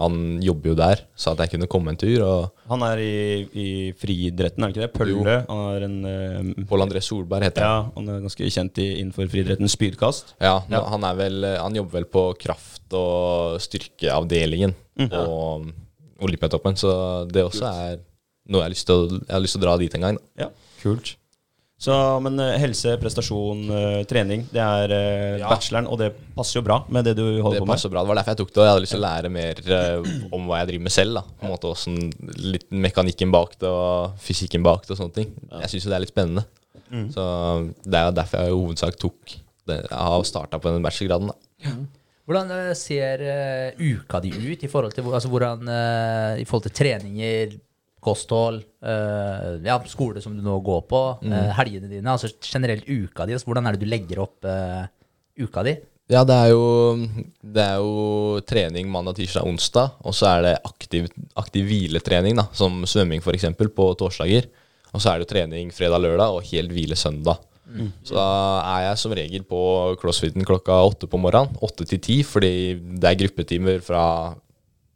han 0.00 0.14
jobber 0.42 0.72
jo 0.72 0.76
der, 0.78 1.02
sa 1.18 1.34
at 1.34 1.42
jeg 1.44 1.52
kunne 1.54 1.68
komme 1.70 1.92
en 1.92 1.98
tur. 2.00 2.22
Og 2.24 2.70
Han 2.72 2.84
er 2.86 3.02
i, 3.04 3.14
i 3.52 3.68
friidretten, 4.00 4.64
er 4.64 4.72
det 4.72 4.76
ikke 4.76 4.86
det? 4.86 4.92
Pølle. 4.96 5.36
Han 5.50 5.62
er 5.74 5.86
en 5.86 5.98
uh, 6.06 6.64
Pål 6.70 6.86
André 6.86 7.02
Solberg 7.04 7.46
heter 7.50 7.66
han. 7.66 7.70
Ja, 7.84 7.92
han 7.98 8.08
er 8.08 8.24
ganske 8.24 8.50
kjent 8.56 8.80
i, 8.80 8.88
innenfor 9.02 9.28
friidretten. 9.32 9.70
Spydkast. 9.70 10.34
Ja, 10.40 10.58
ja. 10.72 10.82
Han, 10.94 11.04
er 11.06 11.20
vel, 11.20 11.44
han 11.60 11.76
jobber 11.76 12.00
vel 12.00 12.08
på 12.10 12.26
kraft- 12.40 12.96
og 12.96 13.60
styrkeavdelingen 13.62 14.74
på 15.10 15.24
Olympiatoppen, 16.20 16.76
så 16.76 16.92
det 17.30 17.44
også 17.46 17.68
er 17.70 18.00
noe 18.50 18.64
jeg 18.64 18.66
har 18.66 18.74
lyst 18.74 18.88
til 18.88 18.96
å, 18.98 19.20
har 19.30 19.42
lyst 19.44 19.56
til 19.56 19.62
å 19.62 19.66
dra 19.68 19.76
dit 19.80 19.96
en 19.96 20.06
gang. 20.06 20.18
Da. 20.18 20.46
Ja, 20.46 20.50
kult. 20.82 21.14
Så, 21.80 21.94
men 22.20 22.34
eh, 22.44 22.58
helse, 22.60 22.92
prestasjon, 23.00 23.60
eh, 23.72 24.00
trening, 24.04 24.42
det 24.52 24.60
er 24.60 24.92
eh, 24.92 25.38
Ja. 25.40 25.48
bacheloren, 25.48 25.86
og 25.88 25.96
det 26.02 26.10
passer 26.36 26.58
jo 26.58 26.64
bra 26.66 26.82
med 26.92 27.06
det 27.08 27.14
du 27.16 27.22
holder 27.40 27.56
Det 27.56 27.62
på 27.62 27.66
med. 27.70 27.72
passer 27.72 27.88
bra. 27.94 28.02
Det 28.04 28.10
var 28.10 28.18
derfor 28.20 28.34
jeg 28.34 28.40
tok 28.42 28.50
det. 28.52 28.58
og 28.60 28.64
Jeg 28.66 28.72
hadde 28.74 28.82
lyst 28.84 28.92
til 28.92 29.00
å 29.00 29.06
lære 29.06 29.30
mer 29.32 29.62
om 30.36 30.44
hva 30.50 30.58
jeg 30.60 30.68
driver 30.68 30.84
med 30.84 30.92
selv. 30.92 31.14
da 31.14 31.22
På 31.40 31.46
en 31.48 31.52
måte 31.54 31.70
hvordan, 31.70 31.94
Litt 32.52 32.66
mekanikken 32.70 33.32
bak 33.32 33.56
det, 33.58 33.70
og 33.70 34.18
fysikken 34.20 34.62
bak 34.66 34.84
det 34.84 34.92
og 34.92 35.00
sånne 35.00 35.14
ting. 35.16 35.32
Jeg 35.56 35.72
syns 35.72 35.86
jo 35.86 35.90
det 35.94 35.96
er 35.96 36.04
litt 36.04 36.12
spennende. 36.12 36.44
Så 37.14 37.24
det 37.86 37.96
er 37.96 38.04
jo 38.10 38.14
derfor 38.18 38.44
jeg 38.44 38.50
i 38.52 38.58
hovedsak 38.60 39.00
tok 39.00 39.34
det. 39.70 39.80
Jeg 39.88 40.04
har 40.10 40.22
starta 40.28 40.60
på 40.60 40.68
den 40.74 40.82
bachelorgraden. 40.84 41.32
da 41.32 41.72
Hvordan 42.28 42.74
ser 42.76 43.24
uka 43.80 44.20
di 44.20 44.30
ut 44.52 44.62
i 44.62 44.68
forhold 44.68 44.92
til, 44.92 45.04
altså, 45.08 45.28
hvordan, 45.32 45.64
i 46.38 46.44
forhold 46.44 46.68
til 46.68 46.76
treninger, 46.76 47.56
kosthold, 48.00 48.62
eh, 48.82 49.60
ja, 49.66 49.76
skole 49.88 50.22
som 50.24 50.36
du 50.36 50.42
nå 50.44 50.56
går 50.64 50.82
på, 50.88 51.02
eh, 51.26 51.50
helgene 51.58 51.90
dine, 51.90 52.14
altså 52.14 52.30
generelt 52.40 52.88
uka 52.88 53.26
di? 53.26 53.36
Altså, 53.36 53.48
hvordan 53.50 53.68
er 53.68 53.76
det 53.76 53.84
du 53.84 53.90
legger 53.90 54.22
opp 54.24 54.48
eh, 54.48 54.86
uka 55.40 55.64
di? 55.66 55.76
Ja, 56.10 56.24
det 56.26 56.34
er 56.34 56.48
jo, 56.50 56.64
det 57.38 57.62
er 57.62 57.76
jo 57.78 58.40
trening 58.42 58.88
mandag, 58.90 59.14
tirsdag, 59.20 59.46
onsdag. 59.46 59.92
Og 60.02 60.16
så 60.16 60.26
er 60.32 60.40
det 60.42 60.54
aktiv, 60.66 61.06
aktiv 61.38 61.68
hviletrening, 61.68 62.40
da, 62.40 62.48
som 62.56 62.82
svømming 62.82 63.22
f.eks. 63.22 63.46
på 63.54 63.86
torsdager. 64.00 64.48
Og 64.90 64.98
så 64.98 65.12
er 65.12 65.20
det 65.20 65.28
jo 65.28 65.34
trening 65.36 65.70
fredag, 65.70 66.02
lørdag 66.02 66.34
og 66.34 66.48
helt 66.50 66.74
hvile 66.74 66.98
søndag. 66.98 67.38
Så 68.02 68.16
da 68.16 68.26
er 68.66 68.84
jeg 68.88 68.98
som 68.98 69.14
regel 69.14 69.44
på 69.46 69.60
crossfiten 70.00 70.46
klokka 70.46 70.80
åtte 70.88 71.06
på 71.10 71.20
morgenen. 71.22 71.54
Åtte 71.62 71.86
til 71.86 72.00
ti, 72.02 72.16
fordi 72.26 72.74
det 72.74 73.06
er 73.06 73.20
gruppetimer 73.20 73.78
fra 73.84 74.02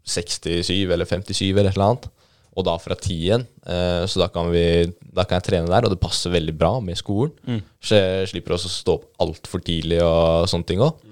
seks 0.04 0.40
til 0.44 0.64
syv 0.66 0.92
eller 0.94 1.08
fem 1.08 1.22
til 1.24 1.38
syv 1.38 1.60
eller 1.60 1.70
et 1.70 1.78
eller 1.78 1.92
annet. 1.92 2.08
Og 2.54 2.66
da 2.66 2.76
fra 2.78 2.94
ti 2.98 3.16
igjen. 3.26 3.46
Eh, 3.66 4.04
så 4.10 4.20
da 4.22 4.28
kan, 4.30 4.50
vi, 4.54 4.86
da 5.14 5.24
kan 5.26 5.40
jeg 5.40 5.48
trene 5.48 5.70
der, 5.70 5.86
og 5.86 5.94
det 5.94 6.02
passer 6.02 6.30
veldig 6.34 6.54
bra 6.58 6.76
med 6.84 6.98
skolen. 7.00 7.34
Så 7.82 7.98
jeg 7.98 8.30
slipper 8.30 8.54
også 8.56 8.70
å 8.70 8.74
stå 8.76 8.94
opp 8.98 9.08
altfor 9.24 9.64
tidlig 9.64 9.98
og 10.04 10.46
sånne 10.50 10.68
ting 10.68 10.84
òg. 10.84 11.02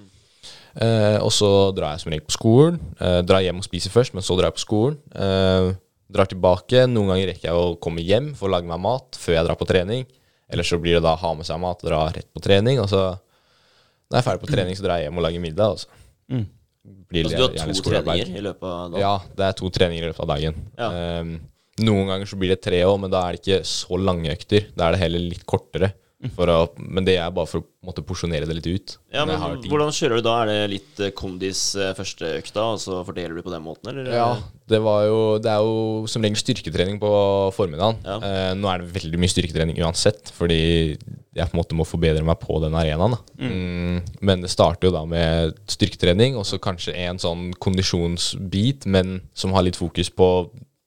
Eh, 0.73 1.19
og 1.21 1.29
så 1.35 1.49
drar 1.77 1.97
jeg 1.97 2.05
som 2.05 2.13
regel 2.15 2.29
på 2.29 2.37
skolen. 2.37 2.79
Eh, 3.03 3.21
drar 3.27 3.45
hjem 3.45 3.61
og 3.61 3.67
spiser 3.67 3.93
først, 3.93 4.15
men 4.17 4.25
så 4.25 4.37
drar 4.39 4.51
jeg 4.51 4.61
på 4.61 4.65
skolen. 4.65 4.99
Eh, 5.13 5.73
drar 6.13 6.31
tilbake. 6.31 6.87
Noen 6.89 7.13
ganger 7.13 7.33
rekker 7.33 7.51
jeg 7.51 7.59
å 7.59 7.77
komme 7.83 8.05
hjem 8.05 8.33
for 8.39 8.49
å 8.49 8.55
lage 8.55 8.69
meg 8.69 8.81
mat 8.85 9.19
før 9.21 9.39
jeg 9.39 9.49
drar 9.49 9.61
på 9.61 9.69
trening. 9.69 10.07
Eller 10.53 10.69
så 10.69 10.79
blir 10.81 10.99
det 10.99 11.05
da 11.05 11.17
ha 11.17 11.35
med 11.37 11.49
seg 11.49 11.61
mat 11.61 11.81
og 11.83 11.89
dra 11.89 12.03
rett 12.13 12.29
på 12.33 12.43
trening. 12.45 12.81
Og 12.83 12.89
så 12.93 13.03
når 13.13 14.19
jeg 14.19 14.23
er 14.23 14.27
ferdig 14.29 14.45
på 14.45 14.53
trening, 14.55 14.79
så 14.79 14.87
drar 14.87 15.01
jeg 15.01 15.09
hjem 15.09 15.21
og 15.21 15.27
lager 15.27 15.45
middag. 15.45 15.77
Altså. 15.77 15.89
så 16.33 16.62
blir 16.83 17.29
Altså, 17.29 17.49
du 17.53 17.59
har 17.61 17.73
to 17.73 17.85
treninger 17.87 18.37
i 18.39 18.45
løpet 18.45 18.69
av 18.69 18.93
dagen? 18.93 19.01
Ja, 19.03 19.15
det 19.39 19.49
er 19.49 19.59
to 19.59 19.71
treninger 19.73 20.05
i 20.05 20.11
løpet 20.11 20.25
av 20.25 20.31
dagen. 20.33 20.63
Ja. 20.79 20.93
Um, 21.23 21.35
noen 21.83 22.11
ganger 22.11 22.29
så 22.29 22.39
blir 22.41 22.53
det 22.53 22.61
tre 22.65 22.83
òg, 22.85 22.99
men 23.01 23.13
da 23.13 23.23
er 23.25 23.37
det 23.37 23.43
ikke 23.43 23.69
så 23.69 23.99
lange 24.01 24.33
økter. 24.33 24.69
Da 24.77 24.89
er 24.89 24.97
det 24.97 25.03
heller 25.05 25.25
litt 25.31 25.47
kortere. 25.49 25.93
Å, 26.23 26.57
men 26.79 27.07
det 27.07 27.17
er 27.19 27.33
bare 27.35 27.51
for 27.51 27.63
å 27.63 27.67
måte, 27.83 28.05
porsjonere 28.07 28.47
det 28.47 28.55
litt 28.55 28.69
ut. 28.71 28.95
Ja, 29.11 29.25
men. 29.27 29.41
Hvordan 29.67 29.91
kjører 29.95 30.21
du 30.21 30.27
da? 30.27 30.37
Er 30.43 30.51
det 30.51 30.59
litt 30.71 31.01
eh, 31.03 31.11
kondis 31.19 31.63
eh, 31.75 31.91
første 31.99 32.37
økta, 32.39 32.69
og 32.75 32.79
så 32.83 33.01
fordeler 33.07 33.35
du 33.35 33.43
på 33.43 33.51
den 33.51 33.65
måten, 33.65 33.91
eller? 33.91 34.13
Ja, 34.15 34.29
det, 34.71 34.79
var 34.85 35.03
jo, 35.09 35.19
det 35.43 35.51
er 35.51 35.67
jo 35.67 36.07
som 36.11 36.23
regel 36.23 36.39
styrketrening 36.39 37.01
på 37.03 37.13
formiddagen. 37.57 37.99
Ja. 38.07 38.21
Eh, 38.23 38.53
nå 38.59 38.71
er 38.71 38.83
det 38.85 38.95
veldig 38.95 39.23
mye 39.23 39.35
styrketrening 39.35 39.83
uansett, 39.83 40.31
fordi 40.37 40.63
jeg 40.95 41.49
på 41.49 41.57
en 41.57 41.63
måte 41.63 41.79
må 41.79 41.87
forbedre 41.89 42.23
meg 42.27 42.39
på 42.43 42.61
den 42.63 42.77
arenaen. 42.79 43.17
Da. 43.17 43.23
Mm. 43.43 44.03
Men 44.23 44.47
det 44.47 44.53
starter 44.53 44.91
jo 44.91 44.95
da 44.95 45.03
med 45.09 45.59
styrketrening, 45.75 46.39
og 46.39 46.47
så 46.47 46.63
kanskje 46.63 46.95
en 47.09 47.19
sånn 47.23 47.51
kondisjonsbit, 47.63 48.87
men 48.87 49.25
som 49.35 49.57
har 49.57 49.67
litt 49.67 49.81
fokus 49.81 50.13
på 50.13 50.29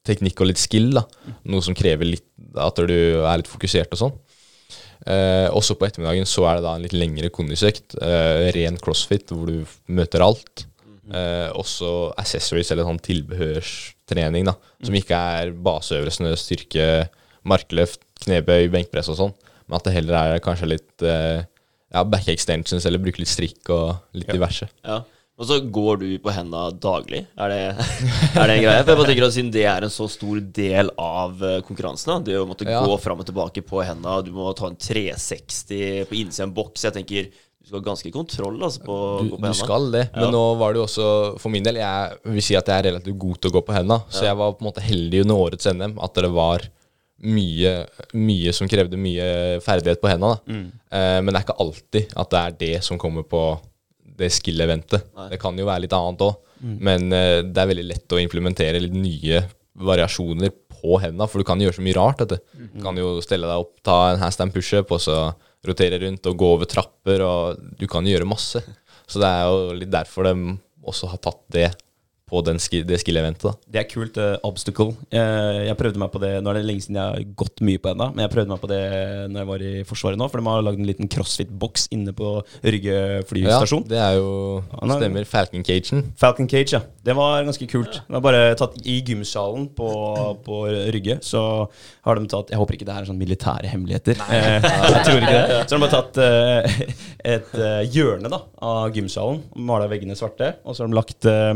teknikk 0.06 0.44
og 0.44 0.52
litt 0.52 0.62
skill. 0.62 0.94
da. 0.96 1.04
Noe 1.50 1.66
som 1.66 1.76
krever 1.78 2.08
litt 2.08 2.28
at 2.62 2.80
du 2.88 2.96
er 3.26 3.42
litt 3.42 3.52
fokusert 3.52 3.92
og 3.96 4.00
sånn. 4.00 4.16
Eh, 5.04 5.48
også 5.54 5.76
på 5.78 5.88
ettermiddagen 5.88 6.28
så 6.30 6.46
er 6.50 6.58
det 6.58 6.66
da 6.66 6.76
en 6.78 6.86
litt 6.86 6.96
lengre 6.96 7.30
kondisøkt. 7.34 7.98
Eh, 8.02 8.48
ren 8.56 8.80
crossfit, 8.82 9.34
hvor 9.34 9.52
du 9.52 9.76
møter 9.92 10.24
alt. 10.26 10.66
Eh, 11.06 11.50
også 11.54 12.12
accessories, 12.18 12.72
eller 12.74 12.88
sånn 12.88 13.02
tilbehørstrening, 13.06 14.48
da. 14.50 14.56
Som 14.86 14.98
ikke 14.98 15.20
er 15.40 15.52
baseøvelsene, 15.66 16.34
styrke, 16.40 16.88
markløft, 17.46 18.02
knebøy, 18.26 18.70
benkpress 18.74 19.12
og 19.14 19.20
sånn. 19.20 19.36
Men 19.66 19.80
at 19.80 19.88
det 19.88 19.96
heller 19.98 20.18
er 20.22 20.46
kanskje 20.46 20.72
litt 20.76 21.06
eh, 21.06 21.44
ja, 21.94 22.06
back 22.08 22.30
extensions, 22.34 22.86
eller 22.86 23.02
bruke 23.02 23.22
litt 23.22 23.32
strikk 23.32 23.70
og 23.74 24.18
litt 24.18 24.32
diverse. 24.34 24.70
Ja. 24.86 25.04
Og 25.36 25.48
så 25.50 25.58
går 25.60 25.98
du 26.00 26.06
på 26.24 26.32
henda 26.32 26.70
daglig? 26.80 27.26
Er 27.36 27.52
det, 27.52 27.58
er 28.40 28.48
det 28.48 28.54
en 28.54 28.62
greie? 28.64 28.84
For 28.86 28.92
jeg 28.94 29.00
bare 29.02 29.08
tenker 29.10 29.26
at 29.28 29.34
Siden 29.36 29.50
det 29.52 29.66
er 29.68 29.84
en 29.84 29.92
så 29.92 30.06
stor 30.08 30.40
del 30.56 30.92
av 31.02 31.42
eh, 31.44 31.58
konkurransen, 31.68 32.24
det 32.24 32.38
å 32.40 32.46
måtte 32.48 32.64
Ja. 32.70 32.80
gå 32.88 32.96
fram 33.04 33.20
og 33.20 33.28
tilbake 33.28 33.64
på 33.68 33.82
henda, 33.84 34.22
du 34.24 34.32
må 34.32 34.54
ta 34.56 34.70
en 34.72 34.78
360 34.80 36.06
på 36.08 36.16
innsida 36.22 36.46
av 36.46 36.50
en 36.50 36.56
boks 36.56 36.88
Jeg 36.88 36.96
tenker 37.02 37.28
du 37.34 37.68
skal 37.72 37.80
ha 37.82 37.86
ganske 37.88 38.12
kontroll 38.14 38.62
altså, 38.64 38.84
på 38.86 38.96
Du, 39.26 39.30
gå 39.34 39.40
på 39.42 39.50
du 39.52 39.58
skal 39.58 39.88
det, 39.92 40.06
men 40.14 40.28
Ja. 40.28 40.32
nå 40.38 40.46
var 40.62 40.72
det 40.76 40.80
jo 40.80 40.86
også 40.86 41.08
For 41.42 41.50
min 41.52 41.66
del, 41.66 41.80
jeg 41.82 42.18
vil 42.38 42.46
si 42.46 42.56
at 42.56 42.68
jeg 42.70 42.78
er 42.78 42.88
relativt 42.92 43.18
god 43.20 43.40
til 43.42 43.52
å 43.52 43.56
gå 43.58 43.66
på 43.66 43.76
henda, 43.76 44.00
så 44.08 44.24
jeg 44.30 44.38
var 44.40 44.54
på 44.56 44.64
en 44.64 44.70
måte 44.72 44.86
heldig 44.86 45.24
under 45.26 45.36
årets 45.50 45.68
NM 45.74 45.98
at 46.00 46.14
det 46.22 46.32
var 46.32 46.68
mye, 47.26 47.72
mye 48.14 48.52
som 48.54 48.68
krevde 48.70 49.00
mye 49.00 49.60
ferdighet 49.64 50.02
på 50.04 50.10
henda. 50.12 50.34
Mm. 50.46 50.66
Eh, 50.92 51.20
men 51.24 51.32
det 51.32 51.40
er 51.40 51.46
ikke 51.48 51.60
alltid 51.64 52.12
at 52.22 52.30
det 52.34 52.42
er 52.42 52.58
det 52.60 52.84
som 52.86 53.00
kommer 53.02 53.24
på 53.24 53.42
det 54.20 54.32
skill-eventet. 54.34 55.10
Det 55.32 55.40
kan 55.42 55.58
jo 55.60 55.68
være 55.68 55.86
litt 55.86 55.96
annet 55.96 56.24
òg, 56.26 56.38
men 56.62 57.10
uh, 57.14 57.42
det 57.44 57.62
er 57.62 57.72
veldig 57.72 57.88
lett 57.90 58.16
å 58.16 58.22
implementere 58.22 58.82
litt 58.84 58.96
nye 58.96 59.44
variasjoner 59.76 60.54
på 60.76 61.00
henda, 61.04 61.28
for 61.28 61.42
du 61.42 61.48
kan 61.48 61.60
gjøre 61.60 61.78
så 61.78 61.84
mye 61.84 61.98
rart. 61.98 62.22
Vet 62.24 62.36
du. 62.36 62.68
du 62.76 62.84
kan 62.84 62.98
jo 63.00 63.18
stelle 63.26 63.50
deg 63.50 63.66
opp, 63.66 63.74
ta 63.86 63.98
en 64.12 64.22
handstand 64.22 64.56
pushup, 64.56 64.94
og 64.96 65.02
så 65.04 65.20
rotere 65.66 66.00
rundt 66.04 66.28
og 66.30 66.38
gå 66.40 66.52
over 66.58 66.70
trapper, 66.70 67.24
og 67.26 67.64
du 67.80 67.88
kan 67.92 68.06
gjøre 68.08 68.28
masse. 68.30 68.62
Så 69.06 69.22
det 69.22 69.30
er 69.30 69.50
jo 69.50 69.76
litt 69.82 69.92
derfor 69.94 70.30
de 70.30 70.56
også 70.86 71.10
har 71.12 71.22
tatt 71.22 71.42
det 71.54 71.70
på 72.26 72.42
den 72.46 72.58
ski, 72.62 72.82
det 72.88 72.98
skill-eventet. 73.04 73.60
Det 73.70 73.82
er 73.84 73.88
kult. 73.90 74.18
Uh, 74.18 74.36
obstacle. 74.48 74.96
Uh, 75.14 75.62
jeg 75.68 75.78
prøvde 75.78 76.02
meg 76.02 76.10
på 76.14 76.22
det 76.24 76.32
Nå 76.42 76.50
er 76.52 76.58
det 76.60 76.66
lenge 76.66 76.86
siden 76.86 76.98
jeg 76.98 77.12
har 77.14 77.36
gått 77.38 77.62
mye 77.66 77.82
på 77.82 77.92
ennå, 77.92 78.08
men 78.16 78.24
jeg 78.26 78.34
prøvde 78.34 78.54
meg 78.54 78.62
på 78.64 78.70
det 78.72 78.82
når 79.30 79.40
jeg 79.42 79.50
var 79.52 79.66
i 79.66 79.74
Forsvaret 79.86 80.20
nå. 80.22 80.28
For 80.32 80.42
de 80.42 80.50
har 80.50 80.66
lagd 80.66 80.82
en 80.82 80.90
liten 80.90 81.12
crossfit-boks 81.12 81.88
inne 81.96 82.16
på 82.18 82.32
Rygge 82.66 82.98
flystasjon. 83.30 83.86
det 83.90 84.00
er 84.02 84.18
jo 84.18 84.32
det 84.64 84.90
er- 84.90 85.04
Stemmer. 85.06 85.28
Falcon 85.30 85.66
Cagen. 85.68 86.04
Falcon 86.18 86.50
Cage, 86.50 86.74
ja. 86.74 86.82
Det 87.06 87.14
var 87.18 87.44
ganske 87.46 87.68
kult. 87.70 88.00
Det 88.08 88.16
var 88.18 88.24
bare 88.26 88.56
tatt 88.58 88.80
i 88.88 88.98
gymsalen 89.06 89.68
på, 89.78 89.90
på 90.46 90.62
Rygge. 90.96 91.20
Så 91.22 91.42
har 92.06 92.18
de 92.18 92.30
tatt 92.32 92.50
Jeg 92.54 92.58
håper 92.62 92.78
ikke 92.78 92.88
det 92.88 92.96
her 92.96 93.06
er 93.06 93.10
sånn 93.12 93.22
militære 93.22 93.70
hemmeligheter. 93.70 94.18
Eh, 94.32 94.66
jeg 94.66 95.06
tror 95.06 95.22
ikke 95.22 95.36
det. 95.36 95.62
Så 95.70 95.78
de 95.78 95.84
har 95.84 95.94
tatt 95.94 96.18
uh, 96.18 96.82
et 97.36 97.56
hjørne 97.94 98.32
da 98.32 98.42
av 98.66 98.96
gymsalen, 98.96 99.44
mala 99.68 99.88
veggene 99.92 100.16
svarte, 100.18 100.56
og 100.66 100.76
så 100.76 100.84
har 100.84 100.92
de 100.92 100.98
lagt, 100.98 101.28
eh, 101.30 101.54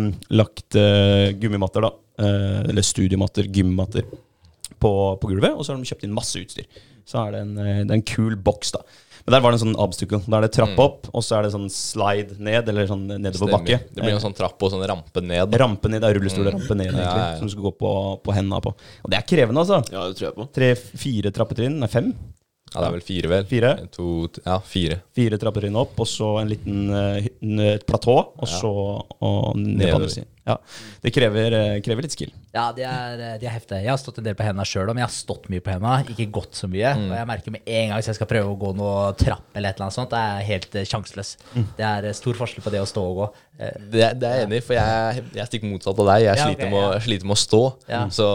lagt 0.59 0.79
eh, 0.79 1.33
gummimatter, 1.39 1.81
da. 1.87 1.93
Eh, 2.19 2.69
eller 2.69 2.85
studiematter, 2.85 3.47
gymmatter, 3.49 4.05
på, 4.79 4.91
på 5.19 5.27
gulvet. 5.33 5.55
Og 5.55 5.65
så 5.65 5.73
har 5.73 5.79
de 5.81 5.89
kjøpt 5.89 6.05
inn 6.07 6.15
masse 6.15 6.39
utstyr. 6.39 6.67
Så 7.09 7.19
er 7.25 7.33
det 7.33 7.45
en, 7.45 7.53
eh, 7.57 7.79
det 7.85 7.93
er 7.93 7.99
en 8.01 8.05
kul 8.05 8.35
boks, 8.35 8.75
da. 8.75 8.83
Men 9.25 9.35
der 9.35 9.41
var 9.43 9.51
det 9.51 9.59
en 9.59 9.65
sånn 9.67 9.79
obstacle. 9.83 10.21
Da 10.25 10.37
er 10.39 10.45
det 10.47 10.53
trapp 10.55 10.79
opp, 10.79 11.09
og 11.11 11.21
så 11.25 11.37
er 11.37 11.45
det 11.45 11.51
sånn 11.53 11.67
slide 11.69 12.37
ned, 12.41 12.69
eller 12.71 12.87
sånn 12.89 13.03
nedoverbakke. 13.11 13.77
Stemmer. 13.77 13.93
Det 13.93 14.05
blir 14.05 14.15
en 14.15 14.23
sånn 14.23 14.37
trapp 14.37 14.63
og 14.63 14.71
sånn 14.73 14.85
rampe 14.89 15.21
ned. 15.21 15.57
Rampe 15.59 15.91
ned, 15.91 16.01
det 16.01 16.09
er 16.09 16.17
rullestol 16.17 16.47
og 16.47 16.55
rampe 16.55 16.77
ned, 16.77 16.87
egentlig, 16.87 17.03
Ja, 17.05 17.17
ja, 17.17 17.27
ja. 17.33 17.37
som 17.37 17.49
du 17.49 17.53
skal 17.53 17.67
gå 17.67 17.73
på, 17.77 17.91
på 18.25 18.33
hendene 18.33 18.61
på. 18.63 18.73
Og 19.03 19.11
det 19.11 19.19
er 19.19 19.27
krevende, 19.29 19.65
altså. 19.65 19.81
Ja, 19.93 20.07
det 20.07 20.17
tror 20.17 20.29
jeg 20.29 20.37
på. 20.39 20.47
Tre-fire 20.55 21.33
trappetrinn, 21.35 21.77
nei, 21.83 21.91
fem. 21.91 22.13
Ja, 22.69 22.81
det 22.83 22.87
er 22.87 22.95
vel 22.99 23.05
fire, 23.05 23.29
vel? 23.31 23.45
Fire. 23.49 23.71
To, 23.95 24.07
ja, 24.45 24.59
fire. 24.61 24.99
Fire 25.17 25.39
trappetrinn 25.41 25.77
opp, 25.79 25.95
og 25.99 26.07
så 26.09 26.35
en 26.43 26.51
liten 26.51 26.89
eh, 26.93 27.29
et 27.75 27.85
platå, 27.89 28.17
og 28.37 28.47
så 28.49 28.69
og 29.19 29.55
ned 29.57 29.87
på 29.89 29.95
andre 30.01 30.11
siden. 30.13 30.27
Ja. 30.49 30.55
Det 31.03 31.11
krever, 31.13 31.53
eh, 31.53 31.75
krever 31.85 32.01
litt 32.05 32.13
skill. 32.15 32.31
Ja, 32.55 32.67
det 32.73 32.85
er, 32.89 33.19
de 33.41 33.45
er 33.45 33.53
heftige. 33.53 33.83
Jeg 33.83 33.91
har 33.91 33.99
stått 34.01 34.17
en 34.21 34.25
del 34.25 34.33
på 34.37 34.45
henda 34.47 34.63
sjøl, 34.65 34.87
men 34.89 35.03
jeg 35.03 35.09
har 35.09 35.13
stått 35.13 35.45
mye 35.53 35.61
på 35.61 35.73
henda. 35.75 35.99
Ikke 36.09 36.25
gått 36.39 36.57
så 36.57 36.69
mye. 36.71 36.93
Og 36.97 37.13
jeg 37.17 37.27
merker 37.29 37.53
med 37.53 37.61
en 37.69 37.91
gang 37.91 37.99
hvis 37.99 38.09
jeg 38.09 38.17
skal 38.17 38.29
prøve 38.31 38.53
å 38.53 38.57
gå 38.57 38.71
noe 38.79 39.11
trapp 39.19 39.45
eller 39.53 39.69
et 39.69 39.77
eller 39.77 39.85
annet 39.89 39.97
sånt, 39.99 40.13
det 40.15 40.21
er 40.23 40.47
helt 40.47 40.79
sjanseløs. 40.89 41.35
Mm. 41.53 41.67
Det 41.77 41.85
er 41.89 42.09
eh, 42.09 42.17
stor 42.17 42.39
forskjell 42.41 42.65
på 42.65 42.73
det 42.73 42.81
å 42.81 42.87
stå 42.89 43.03
og 43.11 43.19
gå. 43.21 43.27
Eh, 43.59 43.75
Det, 43.93 44.07
det 44.21 44.29
er 44.31 44.39
jeg 44.41 44.47
enig 44.49 44.61
i, 44.61 44.65
for 44.69 44.77
jeg, 44.79 45.25
jeg 45.37 45.43
er 45.45 45.51
stikk 45.51 45.67
motsatt 45.69 46.01
av 46.05 46.09
deg. 46.13 46.25
Jeg 46.25 46.41
Ja, 46.41 46.47
sliter, 46.49 46.65
ok, 46.65 46.73
med, 46.73 46.81
ja. 46.85 46.89
jeg 46.97 47.05
sliter 47.09 47.29
med 47.33 47.37
å 47.37 47.41
stå. 47.45 47.61
Ja. 47.93 48.01
Så 48.17 48.29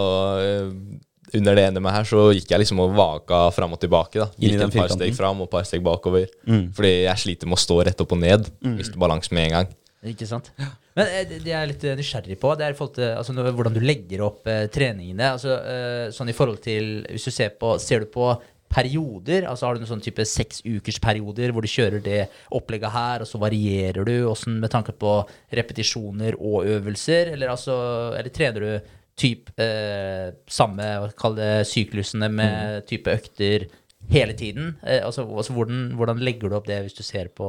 under 1.33 1.57
det 1.57 1.65
NM-et 1.73 1.97
her 1.97 2.09
så 2.09 2.27
gikk 2.37 2.51
jeg 2.53 2.63
liksom 2.65 2.83
og 2.85 2.97
vaka 2.99 3.47
fram 3.55 3.73
og 3.77 3.81
tilbake. 3.83 4.21
da 4.21 4.29
Gikk 4.37 4.59
den 4.59 4.69
et 4.69 4.77
par 4.77 4.93
steg 4.93 5.17
fram 5.17 5.41
og 5.41 5.49
et 5.49 5.55
par 5.57 5.69
steg 5.69 5.85
bakover. 5.87 6.29
Fordi 6.45 6.93
jeg 7.07 7.23
sliter 7.25 7.51
med 7.51 7.59
å 7.59 7.65
stå 7.65 7.81
rett 7.89 8.05
opp 8.05 8.15
og 8.17 8.21
ned. 8.21 8.51
Mister 8.75 9.01
balansen 9.01 9.39
med 9.39 9.49
en 9.49 9.57
gang. 9.59 9.73
Ikke 10.05 10.27
sant? 10.29 10.51
Men 10.95 11.09
eh, 11.09 11.23
det 11.31 11.49
jeg 11.49 11.57
er 11.57 11.71
litt 11.71 11.85
eh, 11.89 11.95
nysgjerrig 11.99 12.37
på, 12.41 12.51
det 12.61 12.67
er 12.67 12.75
til 12.77 13.07
altså, 13.09 13.33
hvordan 13.33 13.75
du 13.75 13.81
legger 13.83 14.25
opp 14.27 14.49
eh, 14.51 14.67
treningene. 14.73 15.31
Altså, 15.33 15.55
eh, 15.65 16.09
sånn 16.15 16.29
i 16.31 16.37
forhold 16.37 16.61
til 16.65 16.99
Hvis 17.09 17.31
du 17.31 17.33
ser 17.35 17.55
på 17.57 17.75
Ser 17.83 18.05
du 18.05 18.11
på 18.13 18.29
perioder? 18.75 19.47
Altså 19.49 19.67
Har 19.67 19.75
du 19.75 19.83
noen 19.83 19.93
sånn 19.95 20.05
type 20.05 20.27
seksukersperioder 20.29 21.55
hvor 21.55 21.65
du 21.65 21.71
kjører 21.71 22.03
det 22.05 22.21
opplegget 22.55 22.95
her, 22.95 23.25
og 23.25 23.31
så 23.31 23.41
varierer 23.43 24.07
du 24.07 24.15
også 24.29 24.53
med 24.53 24.73
tanke 24.73 24.95
på 24.99 25.17
repetisjoner 25.55 26.37
og 26.41 26.69
øvelser? 26.69 27.33
Eller, 27.37 27.55
altså, 27.55 27.77
eller 28.19 28.35
trener 28.35 28.67
du 28.67 28.95
typ 29.19 29.51
eh, 29.61 30.33
samme 30.51 30.89
det, 31.37 31.51
syklusene 31.71 32.29
med 32.33 32.85
type 32.91 33.13
økter 33.15 33.67
hele 34.11 34.35
tiden? 34.37 34.75
Eh, 34.83 35.05
altså, 35.05 35.25
altså 35.29 35.55
hvordan, 35.57 35.87
hvordan 35.99 36.21
legger 36.25 36.51
du 36.51 36.59
opp 36.59 36.69
det 36.69 36.83
hvis 36.85 36.97
du 36.99 37.03
ser 37.07 37.31
på 37.35 37.49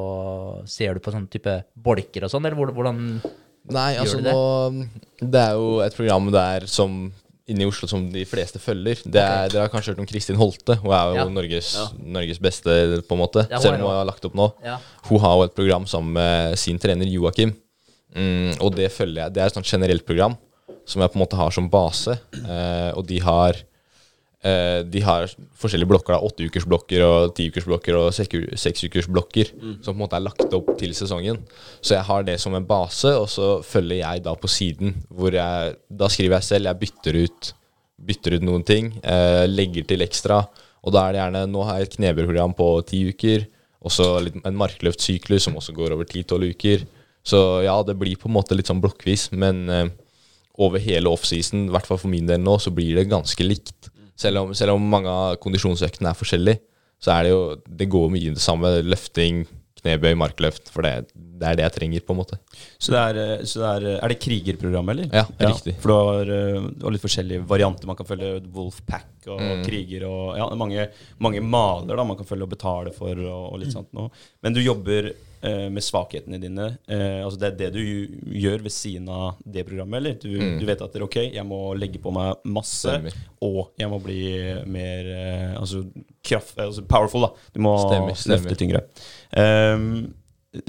Ser 0.70 0.96
du 0.96 1.04
på 1.04 1.14
sånne 1.14 1.32
type 1.32 1.58
bolker 1.76 2.26
og 2.28 2.32
sånn, 2.32 2.46
eller 2.48 2.74
hvordan, 2.76 3.04
Nei, 3.74 3.90
gjør 3.96 4.04
altså 4.06 4.18
du 4.22 4.26
det? 4.28 4.34
nå 4.34 5.30
Det 5.34 5.42
er 5.44 5.54
jo 5.60 5.70
et 5.86 5.98
program 5.98 6.32
der 6.34 6.68
som 6.70 7.06
inne 7.46 7.62
i 7.62 7.68
Oslo 7.70 7.86
som 7.86 8.08
de 8.10 8.24
fleste 8.26 8.58
følger. 8.58 9.04
Det 9.06 9.22
er, 9.22 9.52
Dere 9.54 9.68
har 9.68 9.70
kanskje 9.70 9.92
hørt 9.94 10.00
om 10.02 10.08
Kristin 10.10 10.38
Holte. 10.40 10.80
Hun 10.82 10.90
er 10.98 11.12
jo 11.12 11.18
Ja. 11.20 11.26
Norges, 11.30 11.76
Ja. 11.78 11.84
Norges 12.16 12.40
beste, 12.42 12.74
på 13.06 13.14
en 13.14 13.22
måte. 13.22 13.44
Ja, 13.52 13.60
selv 13.62 13.76
om 13.78 13.82
hun 13.86 13.92
har 13.94 14.08
lagt 14.10 14.26
opp 14.26 14.34
nå. 14.34 14.48
Ja. 14.66 14.80
Hun 15.06 15.22
har 15.22 15.36
jo 15.38 15.44
et 15.46 15.54
program 15.54 15.86
sammen 15.86 16.14
med 16.18 16.58
sin 16.58 16.80
trener 16.82 17.06
Joakim. 17.06 17.54
Mm, 18.16 18.56
og 18.64 18.74
det 18.74 18.90
følger 18.96 19.26
jeg. 19.28 19.34
Det 19.36 19.44
er 19.44 19.52
et 19.52 19.54
sånt 19.60 19.70
generelt 19.70 20.06
program 20.08 20.34
som 20.86 21.02
jeg 21.02 21.12
på 21.12 21.18
en 21.20 21.24
måte 21.26 21.40
har 21.40 21.52
som 21.56 21.70
base. 21.72 22.18
Eh, 22.42 22.92
og 22.96 23.06
de 23.10 23.20
har 23.26 23.58
eh, 24.46 24.84
De 24.86 25.02
har 25.02 25.28
forskjellige 25.58 25.90
blokker. 25.90 26.14
da 26.14 26.20
Åtteukersblokker 26.28 27.04
og 27.06 27.34
tiukersblokker 27.38 27.98
og 27.98 28.14
seksukersblokker 28.14 29.52
mm. 29.56 29.76
Som 29.82 29.96
på 29.96 29.98
en 29.98 30.04
måte 30.04 30.20
er 30.20 30.26
lagt 30.28 30.54
opp 30.54 30.76
til 30.80 30.94
sesongen. 30.98 31.42
Så 31.82 31.96
jeg 31.98 32.06
har 32.06 32.24
det 32.28 32.40
som 32.42 32.54
en 32.56 32.66
base, 32.70 33.10
og 33.18 33.28
så 33.32 33.60
følger 33.66 34.04
jeg 34.04 34.24
da 34.26 34.36
på 34.38 34.48
siden. 34.52 34.94
Hvor 35.10 35.34
jeg 35.34 35.76
Da 35.90 36.08
skriver 36.12 36.38
jeg 36.40 36.50
selv. 36.52 36.72
Jeg 36.72 36.80
bytter 36.86 37.22
ut 37.26 37.54
bytter 38.06 38.36
ut 38.36 38.44
noen 38.46 38.62
ting, 38.68 38.90
eh, 39.08 39.46
legger 39.48 39.86
til 39.88 40.04
ekstra. 40.04 40.44
Og 40.86 40.94
da 40.94 41.08
er 41.08 41.14
det 41.16 41.22
gjerne 41.24 41.46
Nå 41.50 41.64
har 41.66 41.80
jeg 41.80 41.88
et 41.88 41.96
knebøyprogram 41.98 42.54
på 42.54 42.68
ti 42.86 43.00
uker. 43.10 43.48
Og 43.82 43.90
så 43.92 44.20
litt- 44.22 44.46
en 44.46 44.58
markløftsyklus 44.58 45.42
som 45.48 45.56
også 45.56 45.74
går 45.74 45.94
over 45.94 46.06
ti-tolv 46.06 46.50
uker. 46.54 46.86
Så 47.26 47.64
ja, 47.64 47.82
det 47.82 47.98
blir 47.98 48.16
på 48.18 48.28
en 48.30 48.36
måte 48.36 48.54
litt 48.56 48.68
sånn 48.68 48.82
blokkvis, 48.82 49.32
men 49.32 49.70
eh, 49.70 49.90
over 50.58 50.80
hele 50.80 51.10
offseason, 51.12 51.66
i 51.68 51.74
hvert 51.74 51.86
fall 51.90 52.00
for 52.00 52.12
min 52.12 52.26
del 52.30 52.40
nå, 52.40 52.58
så 52.64 52.72
blir 52.72 52.96
det 52.96 53.10
ganske 53.12 53.44
likt. 53.44 53.90
Selv 54.16 54.46
om, 54.46 54.54
selv 54.56 54.78
om 54.78 54.86
mange 54.88 55.12
av 55.12 55.36
kondisjonsøktene 55.44 56.08
er 56.14 56.16
forskjellige, 56.16 56.62
så 57.04 57.12
er 57.18 57.24
det 57.28 57.32
jo 57.34 57.42
Det 57.68 57.90
går 57.92 58.10
mye 58.14 58.30
i 58.32 58.34
det 58.34 58.42
samme. 58.42 58.70
Løfting, 58.88 59.42
knebøy, 59.82 60.14
markløft. 60.18 60.72
For 60.72 60.82
det, 60.88 61.10
det 61.14 61.46
er 61.50 61.58
det 61.60 61.66
jeg 61.66 61.74
trenger, 61.76 62.06
på 62.08 62.16
en 62.16 62.20
måte. 62.22 62.38
Så 62.80 62.94
det 62.96 63.02
er, 63.04 63.44
så 63.46 63.60
det 63.60 63.74
er, 63.76 64.00
er 64.00 64.14
det 64.14 64.18
krigerprogram, 64.24 64.90
eller? 64.96 65.12
Ja, 65.14 65.26
riktig. 65.44 65.76
For 65.84 65.92
du 65.92 65.96
har, 65.98 66.32
eh, 66.38 66.70
du 66.80 66.88
har 66.88 66.96
litt 66.96 67.04
forskjellige 67.04 67.44
varianter. 67.52 67.86
Man 67.92 68.00
kan 68.00 68.08
følge 68.08 68.32
Wolfpack 68.56 69.28
og 69.28 69.42
Mm. 69.44 69.64
kriger 69.68 70.08
og 70.08 70.38
ja, 70.40 70.48
mange, 70.56 70.88
mange 71.20 71.42
maler 71.44 71.98
da 72.00 72.04
man 72.08 72.16
kan 72.18 72.26
følge 72.30 72.48
og 72.48 72.54
betale 72.56 72.94
for 72.96 73.12
og, 73.20 73.52
og 73.52 73.60
litt 73.60 73.74
sånt 73.76 73.92
noe. 73.94 74.10
Men 74.42 74.54
du 74.56 74.62
jobber 74.64 75.12
med 75.70 75.84
svakhetene 75.86 76.40
dine. 76.42 76.66
Eh, 76.88 77.22
altså 77.26 77.40
Det 77.40 77.48
er 77.52 77.56
det 77.60 77.70
du 77.76 77.82
gjør 78.42 78.64
ved 78.66 78.72
siden 78.74 79.10
av 79.10 79.38
det 79.46 79.66
programmet, 79.68 79.98
eller? 80.02 80.18
Du, 80.22 80.30
Mm. 80.36 80.60
du 80.60 80.66
vet 80.66 80.82
at 80.82 80.96
ok, 81.02 81.16
jeg 81.34 81.46
må 81.46 81.60
legge 81.78 82.00
på 82.02 82.12
meg 82.14 82.36
masse, 82.46 82.88
Stemmer. 82.90 83.14
og 83.42 83.72
jeg 83.80 83.90
må 83.90 84.00
bli 84.04 84.20
mer 84.66 85.06
eh, 85.16 85.56
altså, 85.60 85.84
kraft, 86.24 86.58
altså 86.58 86.84
powerful, 86.88 87.22
da. 87.28 87.32
Du 87.54 87.60
må 87.62 87.76
Stemmer, 87.84 88.16
stemmer. 88.16 88.44
løfte 88.44 88.60
tyngre. 88.60 88.84
Um, 89.38 90.14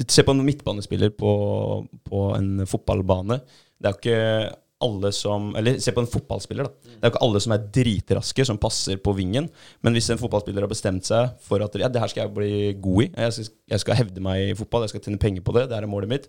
se 0.08 0.22
på 0.26 0.34
en 0.34 0.44
midtbanespiller 0.44 1.10
på, 1.14 1.86
på 2.04 2.22
en 2.36 2.64
fotballbane. 2.66 3.40
Det 3.80 3.86
er 3.86 3.92
jo 3.92 4.00
ikke 4.00 4.56
alle 4.84 5.08
som 5.14 5.54
Eller 5.56 5.78
se 5.80 5.92
på 5.92 6.02
en 6.02 6.10
fotballspiller, 6.10 6.66
da. 6.66 6.70
Det 6.84 6.98
er 7.00 7.08
jo 7.08 7.12
ikke 7.14 7.24
alle 7.24 7.40
som 7.40 7.54
er 7.54 7.66
dritraske, 7.72 8.44
som 8.44 8.58
passer 8.60 8.98
på 9.00 9.14
vingen. 9.16 9.48
Men 9.82 9.96
hvis 9.96 10.10
en 10.12 10.20
fotballspiller 10.20 10.66
har 10.66 10.72
bestemt 10.72 11.08
seg 11.08 11.36
for 11.44 11.64
at 11.64 11.78
ja, 11.80 11.88
det 11.88 12.02
her 12.02 12.12
skal 12.12 12.26
jeg 12.26 12.34
bli 12.36 12.56
god 12.84 13.06
i, 13.06 13.10
jeg 13.24 13.36
skal, 13.36 13.52
jeg 13.72 13.84
skal 13.84 14.00
hevde 14.02 14.24
meg 14.24 14.42
i 14.50 14.56
fotball, 14.58 14.84
jeg 14.84 14.92
skal 14.92 15.06
tjene 15.06 15.22
penger 15.22 15.46
på 15.46 15.56
det, 15.56 15.68
det 15.70 15.78
er 15.78 15.88
målet 15.88 16.12
mitt, 16.12 16.28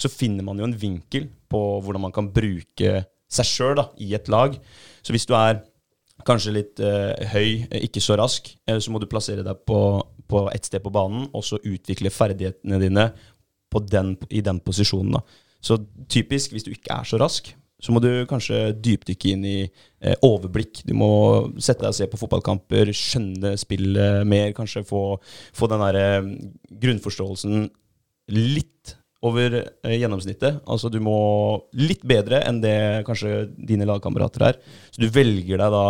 så 0.00 0.08
finner 0.12 0.46
man 0.46 0.60
jo 0.60 0.68
en 0.68 0.78
vinkel 0.78 1.28
på 1.52 1.60
hvordan 1.84 2.06
man 2.06 2.16
kan 2.16 2.32
bruke 2.32 3.04
seg 3.32 3.48
sjøl 3.48 3.84
i 4.00 4.12
et 4.16 4.32
lag. 4.32 4.56
Så 5.04 5.12
hvis 5.12 5.28
du 5.28 5.36
er 5.36 5.60
kanskje 6.26 6.56
litt 6.56 6.80
eh, 6.82 7.28
høy, 7.32 7.48
eh, 7.68 7.84
ikke 7.88 8.02
så 8.02 8.16
rask, 8.20 8.52
eh, 8.68 8.80
så 8.80 8.92
må 8.92 9.00
du 9.02 9.08
plassere 9.10 9.44
deg 9.46 9.64
på, 9.68 9.78
på 10.30 10.46
ett 10.52 10.68
sted 10.68 10.84
på 10.84 10.92
banen, 10.94 11.26
og 11.32 11.44
så 11.46 11.60
utvikle 11.60 12.12
ferdighetene 12.14 12.80
dine 12.82 13.10
den, 13.88 14.14
i 14.28 14.42
den 14.44 14.60
posisjonen. 14.60 15.16
Da. 15.16 15.22
Så 15.62 15.78
typisk, 16.10 16.52
hvis 16.52 16.66
du 16.66 16.72
ikke 16.74 16.92
er 16.98 17.08
så 17.08 17.20
rask, 17.20 17.52
så 17.82 17.92
må 17.94 18.02
du 18.02 18.10
kanskje 18.30 18.70
dypdykke 18.78 19.34
inn 19.34 19.44
i 19.48 19.58
eh, 19.66 20.14
overblikk. 20.22 20.84
Du 20.86 20.94
må 20.98 21.10
sette 21.58 21.82
deg 21.82 21.90
og 21.90 21.98
se 21.98 22.08
på 22.10 22.20
fotballkamper, 22.20 22.92
skjønne 22.94 23.56
spillet 23.60 24.26
mer, 24.28 24.52
kanskje 24.56 24.84
få, 24.86 25.04
få 25.56 25.70
den 25.72 25.82
derre 25.82 26.06
grunnforståelsen 26.82 27.66
litt 28.32 28.94
over 29.26 29.58
eh, 29.58 29.96
gjennomsnittet. 29.98 30.62
Altså 30.66 30.90
du 30.92 31.00
må 31.02 31.18
litt 31.78 32.06
bedre 32.06 32.42
enn 32.46 32.62
det 32.62 32.76
kanskje 33.08 33.48
dine 33.58 33.86
lagkamerater 33.88 34.48
er. 34.52 34.62
Så 34.90 35.02
du 35.02 35.10
velger 35.12 35.58
deg 35.62 35.74
da 35.74 35.84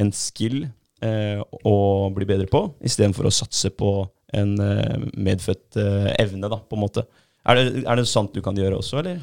en 0.00 0.12
skill 0.16 0.62
eh, 1.04 1.40
å 1.40 1.76
bli 2.14 2.28
bedre 2.28 2.48
på, 2.50 2.64
istedenfor 2.84 3.28
å 3.28 3.34
satse 3.34 3.72
på 3.74 3.94
en 4.36 4.54
eh, 4.62 5.08
medfødt 5.16 5.80
eh, 5.80 6.12
evne, 6.22 6.50
da, 6.50 6.60
på 6.60 6.78
en 6.78 6.84
måte. 6.84 7.06
Er 7.48 7.56
det, 7.56 7.84
er 7.88 7.96
det 7.96 8.08
sant 8.08 8.34
du 8.36 8.42
kan 8.44 8.56
gjøre 8.58 8.78
også, 8.80 9.00
eller? 9.00 9.20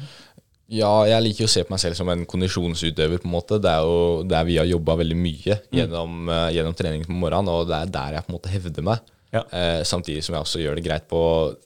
Ja, 0.68 0.90
jeg 1.08 1.24
liker 1.24 1.46
å 1.46 1.50
se 1.50 1.62
på 1.64 1.72
meg 1.72 1.80
selv 1.80 1.96
som 1.96 2.10
en 2.12 2.26
kondisjonsutøver, 2.28 3.22
på 3.22 3.28
en 3.28 3.32
måte. 3.32 3.56
Det 3.62 3.70
er 3.72 3.86
jo 3.88 4.24
der 4.28 4.44
vi 4.44 4.58
har 4.60 4.68
jobba 4.68 4.98
veldig 5.00 5.16
mye 5.16 5.56
gjennom, 5.72 6.28
uh, 6.28 6.48
gjennom 6.52 6.76
trening 6.76 7.06
på 7.06 7.16
morgenen, 7.16 7.48
og 7.48 7.70
det 7.70 7.78
er 7.78 7.94
der 7.94 8.18
jeg 8.18 8.26
på 8.26 8.32
en 8.32 8.36
måte 8.36 8.52
hevder 8.52 8.84
meg. 8.84 9.08
Ja. 9.32 9.46
Uh, 9.48 9.80
samtidig 9.88 10.26
som 10.26 10.36
jeg 10.36 10.44
også 10.44 10.60
gjør 10.60 10.76
det 10.76 10.84
greit 10.84 11.08
på 11.08 11.22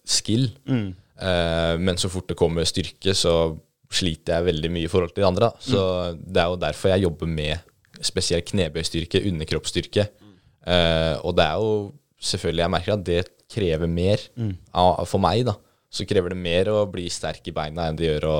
skill. 0.07 0.53
Eh, 1.23 1.75
men 1.79 1.99
så 2.01 2.09
fort 2.11 2.27
det 2.27 2.35
kommer 2.35 2.67
styrke, 2.67 3.13
så 3.15 3.55
sliter 3.93 4.39
jeg 4.41 4.47
veldig 4.49 4.71
mye 4.75 4.89
i 4.89 4.91
forhold 4.91 5.13
til 5.13 5.23
de 5.23 5.29
andre. 5.29 5.51
Da. 5.53 5.63
Så 5.63 5.83
det 6.19 6.41
er 6.43 6.49
jo 6.51 6.63
derfor 6.65 6.91
jeg 6.91 7.05
jobber 7.05 7.31
med 7.31 8.03
spesielt 8.03 8.49
knebøystyrke, 8.49 9.21
underkroppsstyrke. 9.31 10.09
Og 11.23 11.37
det 11.39 11.45
er 11.45 11.61
jo 11.63 11.93
selvfølgelig 12.23 12.63
Jeg 12.65 12.73
merker 12.75 12.95
at 12.97 13.05
det 13.07 13.21
krever 13.53 13.91
mer 13.91 14.25
av, 14.73 15.05
for 15.07 15.23
meg, 15.23 15.45
da. 15.47 15.55
Så 15.93 16.09
krever 16.09 16.35
det 16.35 16.41
mer 16.43 16.73
å 16.73 16.81
bli 16.91 17.07
sterk 17.13 17.47
i 17.47 17.55
beina 17.55 17.87
enn 17.87 18.01
det 18.01 18.09
gjør 18.09 18.27
å 18.33 18.37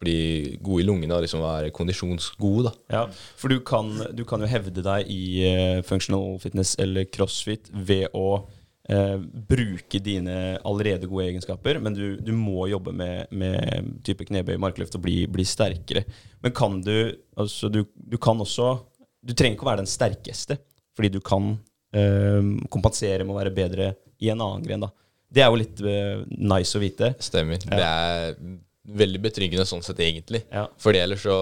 bli 0.00 0.56
god 0.64 0.80
i 0.80 0.86
lungene 0.88 1.16
og 1.16 1.24
liksom 1.24 1.42
være 1.44 1.72
kondisjonsgod, 1.76 2.70
da. 2.70 2.72
Ja, 2.94 3.02
for 3.36 3.52
du 3.52 3.60
kan, 3.66 3.92
du 4.16 4.24
kan 4.28 4.40
jo 4.40 4.48
hevde 4.48 4.84
deg 4.84 5.10
i 5.12 5.20
uh, 5.44 5.82
functional 5.86 6.38
fitness 6.40 6.72
eller 6.80 7.08
crossfit 7.12 7.68
ved 7.72 8.06
å 8.16 8.24
uh, 8.40 9.18
bruke 9.50 10.00
dine 10.00 10.36
allerede 10.64 11.08
gode 11.10 11.26
egenskaper, 11.28 11.80
men 11.84 11.96
du, 11.96 12.04
du 12.16 12.32
må 12.36 12.70
jobbe 12.72 12.94
med, 12.96 13.32
med 13.32 13.90
type 14.06 14.24
knebøy, 14.28 14.56
markløft 14.62 14.96
og 14.96 15.04
bli, 15.04 15.18
bli 15.28 15.44
sterkere. 15.48 16.06
Men 16.40 16.56
kan 16.56 16.80
du 16.84 16.94
altså 17.36 17.68
du, 17.72 17.82
du 17.94 18.16
kan 18.20 18.40
også 18.40 18.78
Du 19.20 19.34
trenger 19.36 19.58
ikke 19.58 19.66
å 19.66 19.68
være 19.68 19.82
den 19.82 19.90
sterkeste, 19.90 20.56
fordi 20.96 21.10
du 21.12 21.20
kan 21.20 21.52
uh, 21.52 22.40
kompensere 22.72 23.26
med 23.26 23.34
å 23.34 23.38
være 23.42 23.52
bedre 23.52 23.92
i 24.20 24.32
en 24.32 24.40
annen 24.40 24.64
gren, 24.64 24.88
da. 24.88 24.88
Det 25.30 25.44
er 25.44 25.52
jo 25.52 25.60
litt 25.60 25.84
uh, 25.84 26.24
nice 26.40 26.72
å 26.74 26.80
vite. 26.80 27.12
Stemmer. 27.20 27.60
Det 27.60 27.84
er 27.84 28.32
veldig 28.96 29.20
betryggende 29.22 29.64
sånn 29.68 29.82
sett, 29.84 29.98
egentlig. 30.02 30.42
Ja. 30.52 30.66
Fordi 30.78 30.98
ellers 31.02 31.22
så 31.22 31.36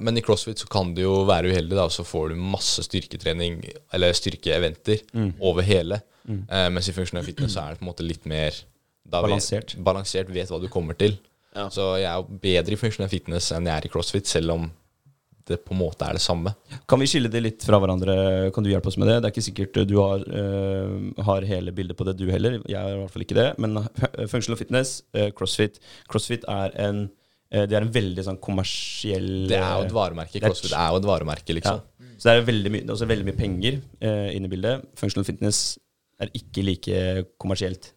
Men 0.00 0.16
i 0.18 0.22
crossfit 0.22 0.58
så 0.58 0.68
kan 0.68 0.94
du 0.94 1.02
jo 1.02 1.24
være 1.28 1.50
uheldig, 1.52 1.76
da, 1.76 1.84
og 1.84 1.90
så 1.94 2.04
får 2.04 2.30
du 2.30 2.34
masse 2.36 2.82
styrketrening, 2.86 3.60
eller 3.92 4.12
styrkeeventer, 4.12 5.02
Mm. 5.14 5.34
over 5.40 5.62
hele. 5.62 6.02
Eh, 6.28 6.68
mens 6.70 6.88
i 6.88 6.92
funksjonell 6.92 7.24
fitness 7.24 7.54
så 7.56 7.62
er 7.64 7.70
det 7.74 7.80
på 7.80 7.86
en 7.86 7.92
måte 7.92 8.06
litt 8.06 8.24
mer 8.26 8.50
da 9.08 9.22
Balansert. 9.22 9.74
Vet, 9.74 9.82
balansert, 9.84 10.28
vet 10.30 10.48
hva 10.48 10.60
du 10.60 10.68
kommer 10.68 10.94
til. 10.96 11.18
Ja. 11.56 11.68
Så 11.68 11.96
jeg 11.98 12.06
er 12.06 12.16
jo 12.20 12.38
bedre 12.40 12.72
i 12.72 12.76
funksjonell 12.76 13.10
fitness 13.10 13.50
enn 13.52 13.66
jeg 13.66 13.74
er 13.76 13.86
i 13.86 13.90
crossfit, 13.90 14.26
selv 14.26 14.52
om 14.52 14.70
det 15.50 15.58
på 15.66 15.74
en 15.74 15.80
måte 15.82 16.06
er 16.06 16.16
det 16.16 16.22
samme. 16.24 16.52
Kan 16.88 17.02
vi 17.02 17.08
skille 17.10 17.30
det 17.32 17.42
litt 17.44 17.64
fra 17.66 17.78
hverandre? 17.82 18.14
Kan 18.54 18.64
du 18.66 18.70
hjelpe 18.72 18.88
oss 18.90 18.96
med 19.00 19.10
det? 19.10 19.16
Det 19.20 19.28
er 19.28 19.34
ikke 19.34 19.46
sikkert 19.48 19.80
du 19.90 19.96
har, 20.00 20.22
uh, 20.24 21.24
har 21.28 21.46
hele 21.50 21.74
bildet 21.76 21.98
på 21.98 22.06
det, 22.08 22.16
du 22.20 22.26
heller. 22.30 22.58
Jeg 22.70 22.78
har 22.80 22.94
i 22.94 23.00
hvert 23.02 23.14
fall 23.14 23.26
ikke 23.26 23.38
det. 23.38 23.48
Men 23.62 23.76
eh, 23.82 24.26
functional 24.30 24.58
fitness, 24.60 25.00
uh, 25.18 25.28
crossfit 25.36 25.78
Crossfit 26.10 26.46
er 26.48 26.74
en, 26.86 27.04
uh, 27.52 27.64
det 27.66 27.76
er 27.78 27.84
en 27.86 27.92
veldig 27.94 28.24
sånn 28.30 28.40
kommersiell 28.42 29.30
Det 29.50 29.58
er 29.60 29.70
jo 29.76 29.84
et 29.86 29.92
eh, 29.92 29.96
varemerke. 30.00 30.38
er- 30.40 30.46
Crossfit 30.48 30.72
er 30.78 30.90
jo 30.94 31.02
et 31.02 31.08
varemerke, 31.12 31.50
ja. 31.52 31.58
liksom. 31.60 31.80
Så 32.20 32.28
det 32.28 32.34
er 32.36 32.48
veldig, 32.50 32.70
mye- 32.74 32.88
også 32.92 33.06
veldig 33.08 33.24
mye 33.30 33.38
penger 33.38 33.78
eh, 34.04 34.26
inne 34.36 34.48
i 34.50 34.52
bildet. 34.52 34.82
Functional 35.00 35.24
fitness 35.24 35.62
er 36.20 36.28
ikke 36.36 36.64
like 36.66 36.98
kommersielt. 37.40 37.92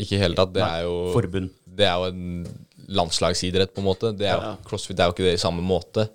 Ikke 0.00 0.16
i 0.16 0.20
hele 0.22 0.34
tatt. 0.38 0.50
Det 0.56 0.62
er 0.64 0.86
jo 0.88 0.94
Forbund. 1.14 1.50
Det 1.70 1.84
er 1.86 2.00
jo 2.00 2.08
en 2.10 2.46
landslagsidrett, 2.90 3.70
på 3.74 3.82
en 3.82 3.86
måte. 3.86 4.10
Det 4.16 4.26
er 4.26 4.34
jo, 4.34 4.42
Ja. 4.48 4.56
Crossfit 4.66 4.98
er 4.98 5.06
jo 5.10 5.14
ikke 5.14 5.26
det 5.28 5.34
i 5.36 5.42
samme 5.42 5.62
måte. 5.62 6.08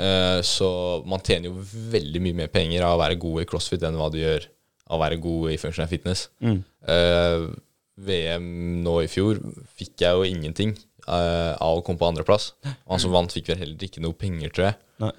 Eh, 0.00 0.40
så 0.46 0.68
man 1.08 1.22
tjener 1.24 1.50
jo 1.50 1.64
veldig 1.92 2.22
mye 2.24 2.38
mer 2.42 2.52
penger 2.52 2.86
av 2.86 2.96
å 2.96 3.02
være 3.02 3.18
god 3.20 3.42
i 3.42 3.48
crossfit 3.48 3.84
enn 3.86 3.98
hva 3.98 4.08
du 4.12 4.20
gjør 4.20 4.46
av 4.88 4.98
å 4.98 5.02
være 5.02 5.20
god 5.22 5.52
i 5.52 5.58
functional 5.60 5.90
fitness. 5.90 6.26
Mm. 6.44 6.62
Eh, 6.94 7.46
VM 8.02 8.46
nå 8.84 8.96
i 9.04 9.10
fjor 9.10 9.40
fikk 9.78 10.04
jeg 10.04 10.18
jo 10.18 10.28
ingenting 10.28 10.74
eh, 11.06 11.52
av 11.54 11.80
å 11.80 11.84
komme 11.84 12.00
på 12.00 12.08
andreplass. 12.08 12.52
Han 12.90 13.02
som 13.02 13.14
vant, 13.14 13.32
fikk 13.32 13.52
vel 13.52 13.62
heller 13.62 13.88
ikke 13.88 14.04
noe 14.04 14.16
penger, 14.18 14.52
tror 14.54 14.70
jeg. 14.70 14.80
Nei. 15.02 15.12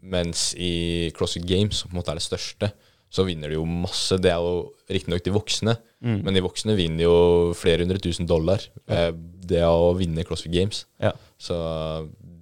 Mens 0.00 0.50
i 0.56 1.10
CrossFit 1.16 1.44
Games, 1.48 1.82
som 1.82 1.90
på 1.90 1.94
en 1.94 2.00
måte 2.00 2.12
er 2.14 2.20
det 2.20 2.24
største, 2.24 2.70
så 3.10 3.24
vinner 3.26 3.50
de 3.50 3.58
jo 3.58 3.66
masse. 3.68 4.16
Det 4.22 4.30
er 4.30 4.38
jo 4.40 4.70
riktignok 4.88 5.24
de 5.26 5.32
voksne, 5.34 5.74
men 6.00 6.36
de 6.36 6.42
voksne 6.44 6.76
vinner 6.78 7.04
jo 7.04 7.16
flere 7.58 7.82
hundre 7.82 7.98
tusen 8.00 8.28
dollar. 8.30 8.62
Ja. 8.86 9.10
det 9.50 9.64
å 9.66 9.90
vinne 9.98 10.24
CrossFit 10.24 10.54
Games. 10.54 10.84
Ja. 11.02 11.10
Så 11.40 11.56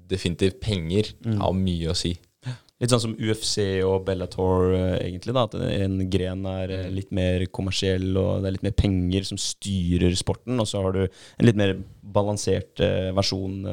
definitivt 0.09 0.61
penger 0.65 1.13
har 1.39 1.53
mye 1.57 1.93
å 1.93 1.97
si. 1.99 2.15
Litt 2.79 2.93
sånn 2.93 3.01
som 3.03 3.15
UFC 3.19 3.81
og 3.83 4.05
Bellator, 4.07 4.69
eh, 4.77 5.09
egentlig. 5.09 5.33
da 5.35 5.43
At 5.49 5.55
en 5.59 5.97
gren 6.09 6.45
er 6.47 6.71
eh, 6.71 6.91
litt 6.95 7.09
mer 7.11 7.43
kommersiell, 7.51 8.13
og 8.17 8.43
det 8.45 8.47
er 8.47 8.55
litt 8.55 8.63
mer 8.69 8.77
penger 8.79 9.25
som 9.27 9.41
styrer 9.43 10.15
sporten. 10.15 10.55
Og 10.63 10.69
så 10.71 10.85
har 10.85 10.93
du 10.95 11.01
en 11.09 11.47
litt 11.49 11.59
mer 11.59 11.73
balansert 12.07 12.79
eh, 12.81 13.09
versjon 13.17 13.65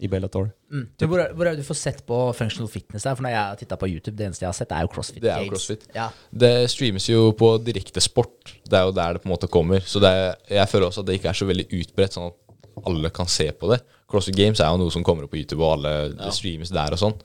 i 0.00 0.08
Bellator. 0.12 0.50
Mm. 0.72 0.84
Hvor, 1.00 1.20
er- 1.24 1.32
hvor 1.36 1.46
er 1.48 1.56
det 1.56 1.62
du 1.64 1.68
får 1.70 1.78
sett 1.80 2.02
på 2.08 2.18
functional 2.36 2.68
fitness 2.72 3.04
der? 3.08 3.16
For 3.16 3.24
når 3.24 3.32
jeg 3.34 3.40
har 3.40 3.56
titta 3.62 3.78
på 3.80 3.88
YouTube, 3.88 4.16
det 4.20 4.26
eneste 4.28 4.44
jeg 4.44 4.52
har 4.52 4.58
sett, 4.60 4.72
er 4.76 4.84
jo 4.84 4.92
CrossFit 4.92 5.22
Det 5.24 5.32
er 5.32 5.42
jo 5.46 5.50
CrossFit. 5.54 5.88
Ja. 5.96 6.10
Det 6.44 6.52
streames 6.72 7.08
jo 7.08 7.30
på 7.40 7.54
direkte 7.64 8.00
sport. 8.04 8.54
Det 8.68 8.76
er 8.76 8.84
jo 8.88 8.92
der 8.96 9.16
det 9.16 9.22
på 9.24 9.28
en 9.30 9.34
måte 9.38 9.48
kommer. 9.48 9.80
Så 9.88 10.00
det 10.04 10.12
er, 10.12 10.36
jeg 10.60 10.68
føler 10.72 10.88
også 10.92 11.00
at 11.00 11.08
det 11.10 11.16
ikke 11.20 11.32
er 11.32 11.40
så 11.40 11.48
veldig 11.48 11.66
utbredt, 11.80 12.16
sånn 12.16 12.28
at 12.28 12.84
alle 12.88 13.10
kan 13.12 13.28
se 13.28 13.48
på 13.52 13.72
det. 13.72 13.80
CrossFit 14.10 14.38
Games 14.38 14.60
er 14.60 14.72
jo 14.72 14.80
noe 14.82 14.92
som 14.94 15.04
kommer 15.06 15.26
opp 15.26 15.32
på 15.34 15.40
YouTube, 15.40 15.62
og 15.62 15.78
alle 15.78 15.94
ja. 16.10 16.32
streames 16.34 16.72
der 16.74 16.96
og 16.96 17.00
sånn. 17.00 17.16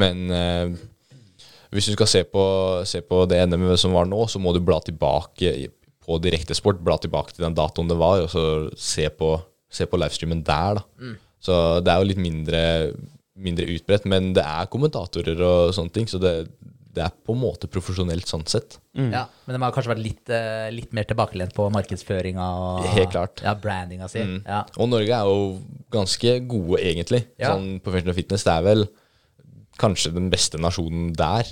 Men 0.00 0.30
eh, 0.30 0.72
hvis 1.74 1.90
du 1.90 1.94
skal 1.94 2.10
se 2.10 2.24
på, 2.26 2.44
se 2.88 3.02
på 3.06 3.24
det 3.30 3.42
NM 3.50 3.68
som 3.80 3.94
var 3.94 4.08
nå, 4.10 4.24
så 4.30 4.42
må 4.42 4.54
du 4.54 4.62
bla 4.64 4.80
tilbake 4.84 5.54
på 6.02 6.18
direktesport. 6.22 6.82
Bla 6.82 6.98
tilbake 7.02 7.34
til 7.34 7.46
den 7.46 7.56
datoen 7.58 7.90
det 7.90 7.98
var, 8.00 8.24
og 8.24 8.30
så 8.32 8.44
se 8.78 9.06
på, 9.14 9.34
se 9.70 9.86
på 9.86 10.00
livestreamen 10.00 10.44
der, 10.46 10.80
da. 10.80 11.14
Så 11.40 11.54
det 11.80 11.92
er 11.92 12.02
jo 12.02 12.10
litt 12.10 12.20
mindre, 12.20 12.62
mindre 13.40 13.68
utbredt, 13.72 14.08
men 14.10 14.34
det 14.36 14.44
er 14.44 14.68
kommentatorer 14.72 15.38
og 15.46 15.74
sånne 15.76 15.94
ting, 15.94 16.10
så 16.10 16.20
det, 16.20 16.34
det 17.00 17.06
er 17.08 17.16
på 17.26 17.34
en 17.34 17.40
måte 17.40 17.68
profesjonelt 17.72 18.28
sånn 18.28 18.44
sett. 18.50 18.76
ja. 18.94 19.24
Men 19.46 19.56
de 19.56 19.62
har 19.64 19.72
kanskje 19.74 19.94
vært 19.94 20.04
litt, 20.04 20.32
eh, 20.36 20.68
litt 20.74 20.92
mer 20.96 21.08
tilbakelent 21.08 21.54
på 21.56 21.68
markedsføringa 21.72 22.48
og 22.60 22.88
Helt 22.92 23.14
klart. 23.14 23.42
Ja, 23.46 23.54
brandinga 23.56 24.08
si. 24.12 24.20
Mm. 24.20 24.42
Ja. 24.44 24.64
Og 24.76 24.90
Norge 24.92 25.16
er 25.16 25.30
jo 25.30 25.46
ganske 25.90 26.36
gode, 26.50 26.82
egentlig. 26.84 27.24
Ja. 27.40 27.54
Sånn 27.54 27.80
Professional 27.84 28.18
fitness 28.18 28.44
det 28.44 28.52
er 28.52 28.66
vel 28.66 28.86
kanskje 29.80 30.12
den 30.14 30.28
beste 30.32 30.60
nasjonen 30.60 31.14
der. 31.16 31.48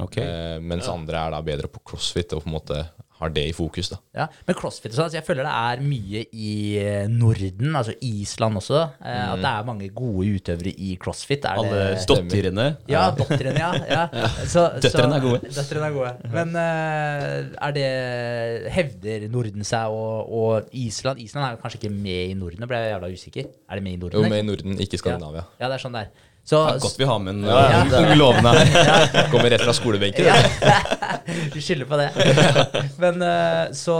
Ok. 0.00 0.20
Eh, 0.22 0.58
mens 0.62 0.88
andre 0.90 1.24
er 1.24 1.34
da 1.34 1.40
bedre 1.44 1.70
på 1.72 1.82
crossfit 1.92 2.34
og 2.36 2.44
på 2.44 2.50
en 2.50 2.56
måte 2.58 2.82
har 3.20 3.32
det 3.36 3.44
i 3.50 3.52
fokus. 3.52 3.90
da. 3.92 3.98
Ja, 4.16 4.26
Men 4.48 4.56
crossfit 4.58 4.90
og 4.92 4.96
sånn, 4.96 5.06
altså 5.08 5.18
jeg 5.18 5.26
føler 5.26 5.44
det 5.46 5.52
er 5.52 5.82
mye 5.84 6.22
i 6.32 6.52
eh, 6.80 7.06
Norden, 7.12 7.74
altså 7.76 7.92
Island 8.00 8.56
også. 8.60 8.80
Eh, 9.04 9.32
At 9.34 9.42
det 9.44 9.50
er 9.50 9.66
mange 9.68 9.88
gode 9.94 10.30
utøvere 10.38 10.72
i 10.72 10.94
crossfit. 11.00 11.44
Er 11.44 11.60
Alle 11.60 11.82
det 11.92 12.06
dottirene. 12.08 12.66
Ja, 12.90 13.10
døtrene, 13.16 13.54
ja. 13.60 13.70
ja. 13.90 14.06
Så, 14.52 14.66
Døtrene 14.82 15.18
er 15.20 15.24
gode. 15.26 15.42
Døtrene 15.52 15.90
er 15.90 15.96
gode. 15.98 16.32
Men 16.32 16.56
eh, 16.56 17.52
er 17.68 17.76
det 17.76 17.88
Hevder 18.74 19.28
Norden 19.32 19.64
seg 19.68 19.92
og, 19.92 20.32
og 20.40 20.72
Island? 20.72 21.20
Island 21.20 21.46
er 21.46 21.60
kanskje 21.62 21.82
ikke 21.82 21.92
med 21.94 22.32
i 22.32 22.34
Norden, 22.38 22.60
nå 22.64 22.68
ble 22.70 22.80
jeg 22.80 22.94
jævla 22.94 23.12
usikker. 23.14 23.52
Er 23.68 23.78
det 23.80 23.84
med 23.86 23.98
i 23.98 24.00
Norden? 24.00 24.24
Jo, 24.24 24.32
med 24.32 24.42
i 24.44 24.48
Norden, 24.48 24.80
ikke 24.80 25.00
Skandinavia. 25.00 25.44
Ja, 25.60 25.68
det 25.68 25.76
er 25.78 25.84
sånn 25.84 25.96
det 25.96 26.06
er. 26.08 26.26
Så, 26.50 26.58
Ja, 26.66 26.78
godt 26.82 26.96
vi 26.98 27.06
har 27.06 27.18
med 27.22 27.36
en 27.36 27.44
Ja, 27.46 27.58
ja, 27.70 27.80
det 27.86 27.94
er- 28.00 28.08
ung 28.10 28.18
lovende 28.18 28.54
her. 28.58 29.28
Kommer 29.30 29.52
rett 29.54 29.62
fra 29.62 29.74
skolebenken. 29.76 30.26
ja. 30.26 30.34
da. 30.60 30.80
Skylder 31.60 31.86
på 31.86 31.98
det. 32.00 32.08
Men, 33.02 33.20
eh, 33.22 33.66
så, 33.76 33.94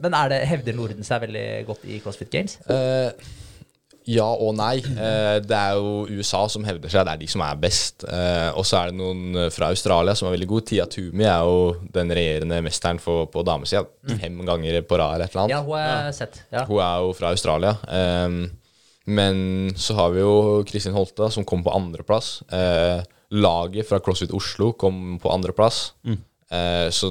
men 0.00 0.14
er 0.16 0.30
det, 0.32 0.38
hevder 0.48 0.76
Norden 0.78 1.04
seg 1.04 1.20
veldig 1.26 1.42
godt 1.68 1.84
i 1.90 1.98
CrossFit 2.00 2.30
Games? 2.32 2.56
Eh, 2.70 3.10
ja 4.06 4.26
og 4.30 4.52
nei. 4.54 4.76
Eh, 4.78 5.36
det 5.42 5.56
er 5.58 5.76
jo 5.80 6.06
USA 6.16 6.44
som 6.52 6.64
hevder 6.66 6.88
seg. 6.92 7.04
Det 7.08 7.14
er 7.16 7.20
de 7.24 7.28
som 7.30 7.42
er 7.42 7.56
best. 7.60 8.04
Eh, 8.06 8.50
og 8.56 8.62
så 8.68 8.78
er 8.84 8.92
det 8.92 8.98
noen 9.00 9.48
fra 9.54 9.72
Australia 9.74 10.14
som 10.16 10.28
er 10.30 10.36
veldig 10.36 10.48
gode. 10.52 10.68
Tia 10.70 10.86
Tumi 10.90 11.26
er 11.26 11.42
jo 11.48 11.74
den 11.96 12.12
regjerende 12.14 12.60
mesteren 12.64 13.00
for, 13.02 13.26
på 13.32 13.42
damesida. 13.46 13.82
Fem 14.20 14.38
ganger 14.46 14.78
på 14.86 15.00
rad 15.02 15.16
eller 15.18 15.26
et 15.28 15.34
eller 15.34 15.42
annet. 15.48 15.56
Ja, 15.58 15.64
hun 15.66 15.80
er 15.82 16.14
sett. 16.16 16.38
Ja. 16.54 16.64
Hun 16.70 16.80
er 16.86 17.02
jo 17.04 17.12
fra 17.18 17.34
Australia. 17.34 17.74
Ehm, 17.90 18.40
men 19.06 19.72
så 19.78 19.94
har 19.98 20.10
vi 20.14 20.20
jo 20.24 20.62
Kristin 20.66 20.94
Holte, 20.96 21.28
som 21.32 21.44
kom 21.46 21.62
på 21.66 21.72
andreplass. 21.74 22.40
Eh, 22.52 23.02
laget 23.36 23.88
fra 23.88 24.00
CrossFit 24.02 24.32
Oslo 24.34 24.72
kom 24.78 25.18
på 25.22 25.30
andreplass. 25.32 25.92
Eh, 26.50 26.88
så 26.94 27.10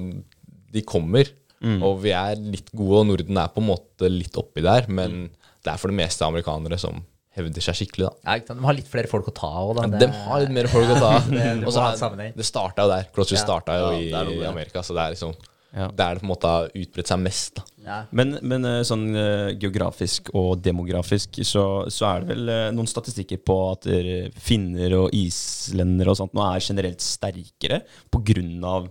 de 0.76 0.82
kommer. 0.88 1.32
Og 1.66 1.98
vi 2.04 2.12
er 2.14 2.36
litt 2.38 2.68
gode, 2.76 3.00
og 3.02 3.08
Norden 3.10 3.38
er 3.42 3.48
på 3.50 3.62
en 3.64 3.70
måte 3.72 4.10
litt 4.12 4.36
oppi 4.38 4.62
der. 4.62 4.86
Men 4.92 5.30
det 5.64 5.72
er 5.74 5.80
for 5.82 5.90
det 5.90 5.98
meste 5.98 6.28
amerikanere 6.28 6.78
som 6.78 7.00
hevder 7.36 7.60
seg 7.64 7.76
skikkelig, 7.80 8.06
da. 8.06 8.36
Ja. 8.38 8.54
De 8.54 8.64
har 8.68 8.76
litt 8.78 8.88
flere 8.92 9.10
folk 9.12 9.28
å 9.28 9.34
ta 9.36 9.50
av. 9.64 9.72
Da. 9.80 9.88
De 10.04 10.08
har 10.08 10.44
litt 10.44 10.54
mer 10.56 10.70
folk 10.72 10.92
å 10.94 11.00
ta 11.00 11.10
av. 11.18 11.26
Det- 11.32 12.20
det. 12.20 12.30
Det 12.38 12.46
starta 12.48 12.86
jo 12.86 12.92
der. 12.94 13.08
CrossFit 13.16 13.40
Ja. 13.40 13.44
starta 13.44 13.80
jo 13.82 13.90
Ja, 14.12 14.22
i, 14.30 14.38
i. 14.40 14.46
Amerika, 14.48 14.84
så 14.86 14.94
det 14.96 15.04
er 15.08 15.16
liksom 15.18 15.34
Ja. 15.76 15.90
Der 15.92 16.14
det 16.16 16.22
på 16.22 16.24
en 16.24 16.32
måte 16.32 16.48
har 16.48 16.70
utbredt 16.72 17.08
seg 17.12 17.20
mest. 17.20 17.56
da. 17.58 17.64
Ja. 17.86 18.00
Men, 18.18 18.36
men 18.42 18.66
eh, 18.66 18.82
sånn 18.88 19.08
eh, 19.14 19.54
geografisk 19.62 20.32
og 20.34 20.58
demografisk 20.66 21.40
så, 21.46 21.86
så 21.94 22.08
er 22.10 22.24
det 22.26 22.34
vel 22.34 22.52
eh, 22.52 22.68
noen 22.74 22.90
statistikker 22.90 23.42
på 23.46 23.58
at 23.72 23.88
finner 24.42 24.98
og 25.04 25.14
islendere 25.16 26.14
og 26.14 26.20
sånt 26.20 26.34
nå 26.36 26.44
er 26.50 26.66
generelt 26.66 27.04
sterkere 27.06 27.84
av 28.66 28.88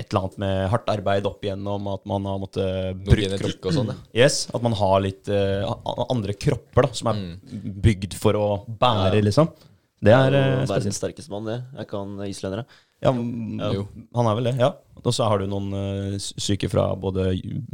et 0.00 0.08
eller 0.14 0.22
annet 0.24 0.38
med 0.40 0.60
hardt 0.72 0.88
arbeid 0.88 1.26
opp 1.28 1.42
igjennom, 1.44 1.88
at 1.92 2.06
man 2.08 2.24
har 2.24 2.38
måttet 2.40 3.02
bruke 3.04 3.36
kropp. 3.42 3.66
og 3.68 3.74
sånn. 3.76 3.90
ja. 3.92 4.22
Yes, 4.24 4.46
at 4.54 4.62
man 4.64 4.72
har 4.78 5.02
litt 5.04 5.28
uh, 5.28 5.66
andre 6.08 6.32
kropper 6.40 6.86
da, 6.86 6.92
som 6.96 7.10
er 7.12 7.20
bygd 7.84 8.16
for 8.16 8.38
å 8.38 8.46
bære, 8.64 9.18
Ja. 9.20 9.26
liksom. 9.28 9.50
Det 10.00 10.14
er 10.16 10.32
eh, 10.32 10.62
verdens 10.64 10.96
sterkeste 10.96 11.28
mann, 11.28 11.44
det. 11.44 11.58
Jeg 11.76 11.90
kan 11.90 12.14
islendere? 12.24 12.64
Ja, 13.00 13.12
ja 13.12 13.72
Jo. 13.74 13.88
han 14.16 14.28
er 14.28 14.38
vel 14.38 14.48
det, 14.50 14.54
ja. 14.60 14.70
Og 15.00 15.14
så 15.16 15.24
har 15.24 15.40
du 15.40 15.48
noen 15.48 15.70
uh, 15.72 16.16
syke 16.20 16.68
fra 16.68 16.90
både 17.00 17.30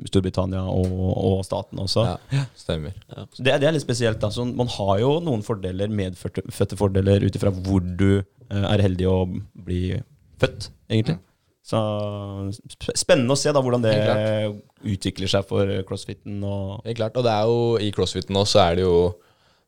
Storbritannia 0.06 0.62
og, 0.70 0.92
og 0.94 1.40
staten 1.46 1.80
også. 1.82 2.04
Ja, 2.30 2.44
stemmer. 2.54 2.94
Ja. 3.10 3.26
det, 3.34 3.56
det 3.64 3.68
er 3.68 3.74
litt 3.74 3.82
spesielt. 3.82 4.22
da. 4.22 4.30
Man 4.54 4.70
har 4.76 5.00
jo 5.02 5.16
noen 5.26 5.42
fordeler, 5.46 5.90
medfødte 5.90 6.46
fødte 6.54 6.78
fordeler 6.78 7.26
ut 7.26 7.38
ifra 7.38 7.50
hvor 7.50 7.82
du 7.82 8.20
uh, 8.20 8.66
er 8.70 8.84
heldig 8.86 9.08
å 9.10 9.18
bli 9.66 9.98
født, 10.38 10.70
egentlig. 10.92 11.18
Så 11.66 11.80
spennende 12.94 13.34
å 13.34 13.38
se 13.40 13.50
da 13.50 13.58
hvordan 13.58 13.82
det 13.82 13.96
utvikler 14.86 15.30
seg 15.32 15.48
for 15.48 15.66
crossfiten. 15.88 16.38
Og 16.46 16.84
Helt 16.86 17.00
klart. 17.00 17.18
Og 17.18 17.26
det 17.26 17.32
er 17.32 17.50
jo 17.50 17.62
i 17.82 17.90
crossfiten 17.96 18.36
nå, 18.38 18.44
så 18.46 18.68
er 18.68 18.78
det 18.78 18.84
jo 18.86 19.00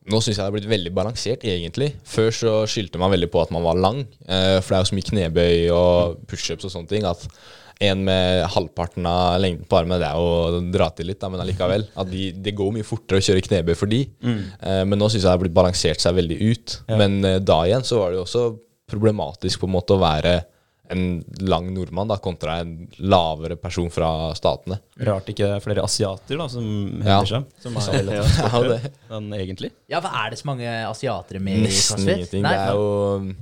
Nå 0.09 0.19
syns 0.23 0.35
jeg 0.35 0.41
det 0.41 0.47
har 0.47 0.55
blitt 0.55 0.69
veldig 0.71 0.91
balansert, 0.95 1.45
egentlig. 1.45 1.91
Før 2.07 2.33
så 2.33 2.53
skyldte 2.69 3.01
man 3.01 3.13
veldig 3.13 3.29
på 3.33 3.43
at 3.43 3.53
man 3.53 3.65
var 3.65 3.77
lang. 3.77 4.03
Eh, 4.25 4.57
for 4.59 4.73
det 4.73 4.77
er 4.77 4.83
jo 4.83 4.89
så 4.89 4.97
mye 4.97 5.09
knebøy 5.11 5.55
og 5.75 6.21
pushups 6.29 6.65
og 6.65 6.73
sånne 6.73 6.89
ting 6.91 7.07
at 7.09 7.25
en 7.79 8.01
med 8.03 8.41
halvparten 8.51 9.05
av 9.07 9.37
lengden 9.39 9.67
på 9.69 9.77
armen, 9.79 10.01
det 10.01 10.07
er 10.09 10.17
jo 10.19 10.57
å 10.59 10.61
dra 10.73 10.89
til 10.91 11.07
litt, 11.07 11.19
da, 11.21 11.29
men 11.31 11.39
allikevel. 11.39 11.85
At 12.01 12.09
de, 12.11 12.25
det 12.35 12.51
går 12.57 12.73
mye 12.75 12.87
fortere 12.87 13.21
å 13.21 13.23
kjøre 13.23 13.43
knebøy 13.45 13.75
for 13.79 13.91
de. 13.91 14.01
Eh, 14.25 14.81
men 14.83 14.99
nå 14.99 15.07
syns 15.07 15.21
jeg 15.21 15.29
det 15.29 15.35
har 15.35 15.43
blitt 15.45 15.55
balansert 15.55 16.03
seg 16.03 16.17
veldig 16.17 16.39
ut. 16.49 16.79
Men 16.99 17.19
eh, 17.23 17.39
da 17.39 17.61
igjen 17.69 17.85
så 17.87 18.01
var 18.01 18.11
det 18.11 18.19
jo 18.19 18.25
også 18.25 18.47
problematisk 18.89 19.61
på 19.61 19.69
en 19.69 19.77
måte 19.77 19.95
å 19.95 20.01
være 20.01 20.41
en 20.89 21.23
lang 21.45 21.67
nordmann 21.75 22.07
da, 22.09 22.17
kontra 22.17 22.59
en 22.63 22.87
lavere 22.99 23.55
person 23.61 23.89
fra 23.93 24.33
statene. 24.37 24.79
rart 25.05 25.27
ikke 25.29 25.45
det 25.45 25.51
er 25.57 25.63
flere 25.65 25.83
asiater 25.85 26.37
da, 26.41 26.47
som 26.49 26.65
Ja. 27.03 27.19
hevder 27.19 27.29
seg. 27.33 27.45
Som 27.61 27.77
er 27.77 27.99
relativt 27.99 28.39
Ja, 28.53 28.61
det. 28.69 28.91
Men 29.09 29.29
egentlig. 29.37 29.71
ja, 29.89 30.01
hva 30.01 30.09
Er 30.25 30.29
det 30.31 30.39
så 30.39 30.45
mange 30.49 30.65
asiatere 30.89 31.39
med 31.39 31.57
i 31.59 31.61
Nesten 31.67 31.97
CrossFit? 31.97 32.15
ingenting. 32.17 32.41
Nei, 32.43 32.55
det 32.55 32.67
er 32.67 32.73
jo 32.73 33.35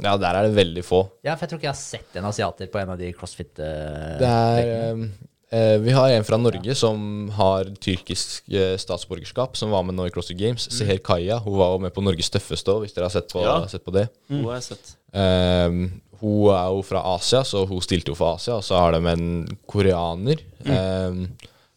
Ja, 0.00 0.16
der 0.16 0.34
er 0.38 0.42
det 0.48 0.54
veldig 0.54 0.84
få. 0.84 1.00
Ja, 1.24 1.34
for 1.34 1.46
jeg 1.46 1.50
tror 1.50 1.58
ikke 1.58 1.70
jeg 1.70 1.74
har 1.74 1.82
sett 1.82 2.16
en 2.16 2.24
asiater 2.24 2.66
på 2.70 2.78
en 2.80 2.90
av 2.90 2.98
de 2.98 3.12
CrossFit 3.12 3.58
uh, 3.58 4.18
Det 4.18 4.28
er 4.28 5.08
Uh, 5.50 5.78
Vi 5.80 5.90
har 5.96 6.10
en 6.12 6.24
fra 6.28 6.36
Norge 6.36 6.74
som 6.76 7.30
har 7.32 7.64
tyrkisk 7.80 8.42
uh, 8.52 8.76
statsborgerskap, 8.76 9.56
som 9.56 9.70
var 9.72 9.82
med 9.82 9.94
nå 9.96 10.04
i 10.04 10.10
CrossFit 10.12 10.36
Games. 10.36 10.66
Seher 10.70 10.98
Kaya. 10.98 11.38
Hun 11.40 11.56
var 11.56 11.72
jo 11.72 11.78
med 11.78 11.94
på 11.94 12.02
Norges 12.04 12.28
tøffeste 12.28 12.68
òg, 12.68 12.82
hvis 12.84 12.92
dere 12.92 13.04
har 13.08 13.14
sett 13.14 13.32
på, 13.32 13.40
Ja. 13.40 13.66
sett 13.66 13.82
på 13.82 13.90
det. 13.96 14.10
Hun 14.28 14.44
har 14.44 14.58
jeg 14.60 14.64
sett. 14.76 14.90
Eh, 15.14 15.88
hun 16.20 16.50
er 16.54 16.70
jo 16.74 16.82
fra 16.86 17.02
Asia, 17.14 17.44
så 17.46 17.64
hun 17.68 17.82
stilte 17.84 18.12
jo 18.12 18.18
for 18.18 18.38
Asia. 18.38 18.58
Og 18.58 18.66
så 18.66 18.78
har 18.78 18.96
de 18.96 19.02
en 19.12 19.28
koreaner. 19.70 20.42
Eh, 20.64 21.20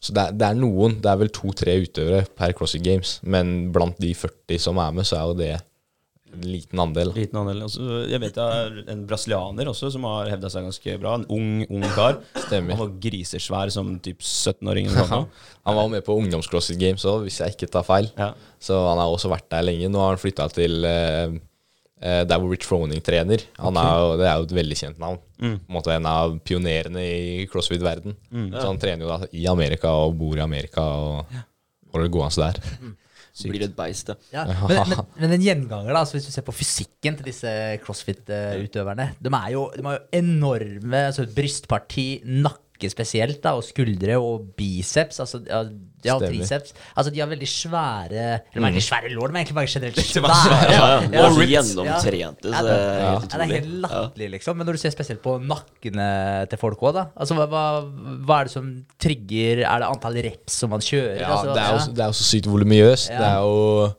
så 0.01 0.15
det 0.17 0.21
er, 0.21 0.37
det 0.37 0.47
er 0.47 0.57
noen. 0.57 0.97
Det 1.01 1.11
er 1.11 1.19
vel 1.21 1.33
to-tre 1.35 1.75
utøvere 1.83 2.23
per 2.37 2.55
CrossFit 2.57 2.85
Games. 2.85 3.19
Men 3.21 3.69
blant 3.73 3.99
de 4.01 4.15
40 4.17 4.63
som 4.63 4.81
er 4.81 4.95
med, 4.97 5.05
så 5.05 5.19
er 5.19 5.27
jo 5.29 5.37
det 5.37 5.51
en 6.31 6.45
liten 6.47 6.79
andel. 6.79 7.11
Liten 7.15 7.37
andel. 7.41 7.63
Også, 7.67 7.83
jeg 8.09 8.21
vet 8.23 8.37
det 8.37 8.45
er 8.55 8.77
en 8.93 9.03
brasilianer 9.07 9.69
også 9.71 9.91
som 9.93 10.05
har 10.07 10.29
hevda 10.31 10.51
seg 10.51 10.65
ganske 10.67 10.95
bra. 11.01 11.17
En 11.19 11.27
ung, 11.33 11.49
ung 11.67 11.85
kar. 11.95 12.21
Stemmer. 12.47 12.75
Han 12.77 12.83
var 12.85 12.95
grisesvær 13.03 13.73
som 13.73 13.93
typ 14.03 14.23
17-åring. 14.23 14.87
eller 14.89 15.03
noe 15.03 15.11
sånt. 15.11 15.39
Han 15.67 15.77
var 15.77 15.91
med 15.91 16.05
på 16.07 16.15
ungdoms-CrossFit 16.17 16.79
Games 16.81 17.03
òg, 17.05 17.27
hvis 17.27 17.41
jeg 17.43 17.53
ikke 17.53 17.69
tar 17.69 17.85
feil. 17.85 18.07
Ja. 18.17 18.31
Så 18.57 18.73
han 18.73 18.97
har 18.97 19.11
også 19.13 19.29
vært 19.29 19.45
der 19.53 19.61
lenge. 19.67 19.91
Nå 19.93 19.99
har 20.01 20.15
han 20.15 20.21
flytta 20.21 20.47
til 20.49 20.87
eh, 20.89 21.35
der 22.01 22.39
hvor 22.41 22.49
Rich 22.49 22.65
Froning 22.65 23.01
trener. 23.05 23.43
Han 23.61 23.77
er 23.77 23.91
jo, 24.01 24.13
det 24.17 24.25
er 24.25 24.39
jo 24.39 24.47
et 24.47 24.55
veldig 24.57 24.77
kjent 24.79 25.01
navn. 25.01 25.19
På 25.37 25.51
en 25.51 25.75
måte 25.75 25.93
En 25.93 26.07
av 26.09 26.33
pionerene 26.45 27.03
i 27.05 27.45
crossfit-verden. 27.51 28.15
Så 28.31 28.65
han 28.65 28.81
trener 28.81 29.05
jo 29.05 29.11
da 29.11 29.29
i 29.37 29.45
Amerika 29.49 29.93
og 30.05 30.15
bor 30.17 30.37
i 30.37 30.43
Amerika 30.43 30.81
og 30.81 31.37
holder 31.93 32.07
det 32.07 32.13
gående 32.15 32.49
der. 32.49 32.95
Blir 33.47 33.63
et 33.63 33.75
beist, 33.77 34.09
da. 34.09 34.17
Ja, 34.33 34.43
men, 34.67 34.81
men, 34.91 35.05
men 35.21 35.35
en 35.37 35.43
gjenganger, 35.45 35.93
da, 35.95 36.01
hvis 36.03 36.25
du 36.27 36.33
ser 36.33 36.43
på 36.45 36.53
fysikken 36.55 37.15
til 37.17 37.29
disse 37.29 37.51
crossfit-utøverne 37.85 39.05
De 39.23 39.31
er 39.31 39.53
jo, 39.53 39.63
de 39.71 39.85
har 39.87 39.95
jo 39.97 40.19
enorme 40.19 41.05
altså 41.07 41.25
brystparti, 41.31 42.07
nakke 42.27 42.91
spesielt, 42.91 43.39
da, 43.43 43.55
og 43.57 43.63
skuldre 43.65 44.17
og 44.19 44.51
biceps. 44.57 45.21
Altså, 45.23 45.39
ja, 46.03 46.15
de 46.17 46.25
har 46.25 46.31
Stemmer. 46.31 46.41
triceps. 46.41 46.73
Altså, 46.97 47.11
de 47.13 47.19
har 47.21 47.27
veldig 47.31 47.47
svære 47.47 48.23
Eller 48.53 48.65
veldig 48.67 48.83
svære 48.85 49.11
lår, 49.13 49.27
de 49.31 49.33
er 49.33 49.41
egentlig 49.41 49.57
bare 49.59 49.71
generelt 49.73 50.01
svære. 50.01 50.31
Og 50.31 50.71
Ja, 50.71 50.87
ja. 50.89 50.99
De 51.01 51.15
Ja. 51.15 51.45
gjennomtrente, 51.51 52.51
Ja, 52.51 52.61
det, 52.65 52.77
ja, 53.01 53.19
det 53.21 53.41
er 53.41 53.53
helt 53.55 53.73
latterlig, 53.85 54.29
liksom. 54.37 54.57
Men 54.57 54.65
når 54.67 54.73
du 54.73 54.81
ser 54.83 54.91
spesielt 54.95 55.21
på 55.23 55.37
nakkene 55.41 56.09
til 56.49 56.57
folk 56.61 56.79
òg, 56.81 56.93
da. 56.93 57.05
Altså, 57.15 57.35
hva, 57.37 57.63
hva, 58.25 58.39
er 58.41 58.43
det 58.49 58.51
som 58.53 58.71
trigger 58.99 59.63
Er 59.65 59.79
det 59.83 59.87
antall 59.89 60.19
reps 60.25 60.53
som 60.61 60.69
man 60.73 60.79
kjører? 60.79 61.19
Ja, 61.21 61.31
altså, 61.35 61.53
det 61.53 61.61
er 61.61 61.71
jo, 61.71 61.93
det 61.95 62.03
er 62.05 62.09
også 62.15 62.23
så 62.25 62.29
sykt 62.35 62.47
volumiøst. 62.51 63.09
Ja. 63.11 63.17
Det 63.17 63.27
er 63.27 63.39
jo 63.45 63.95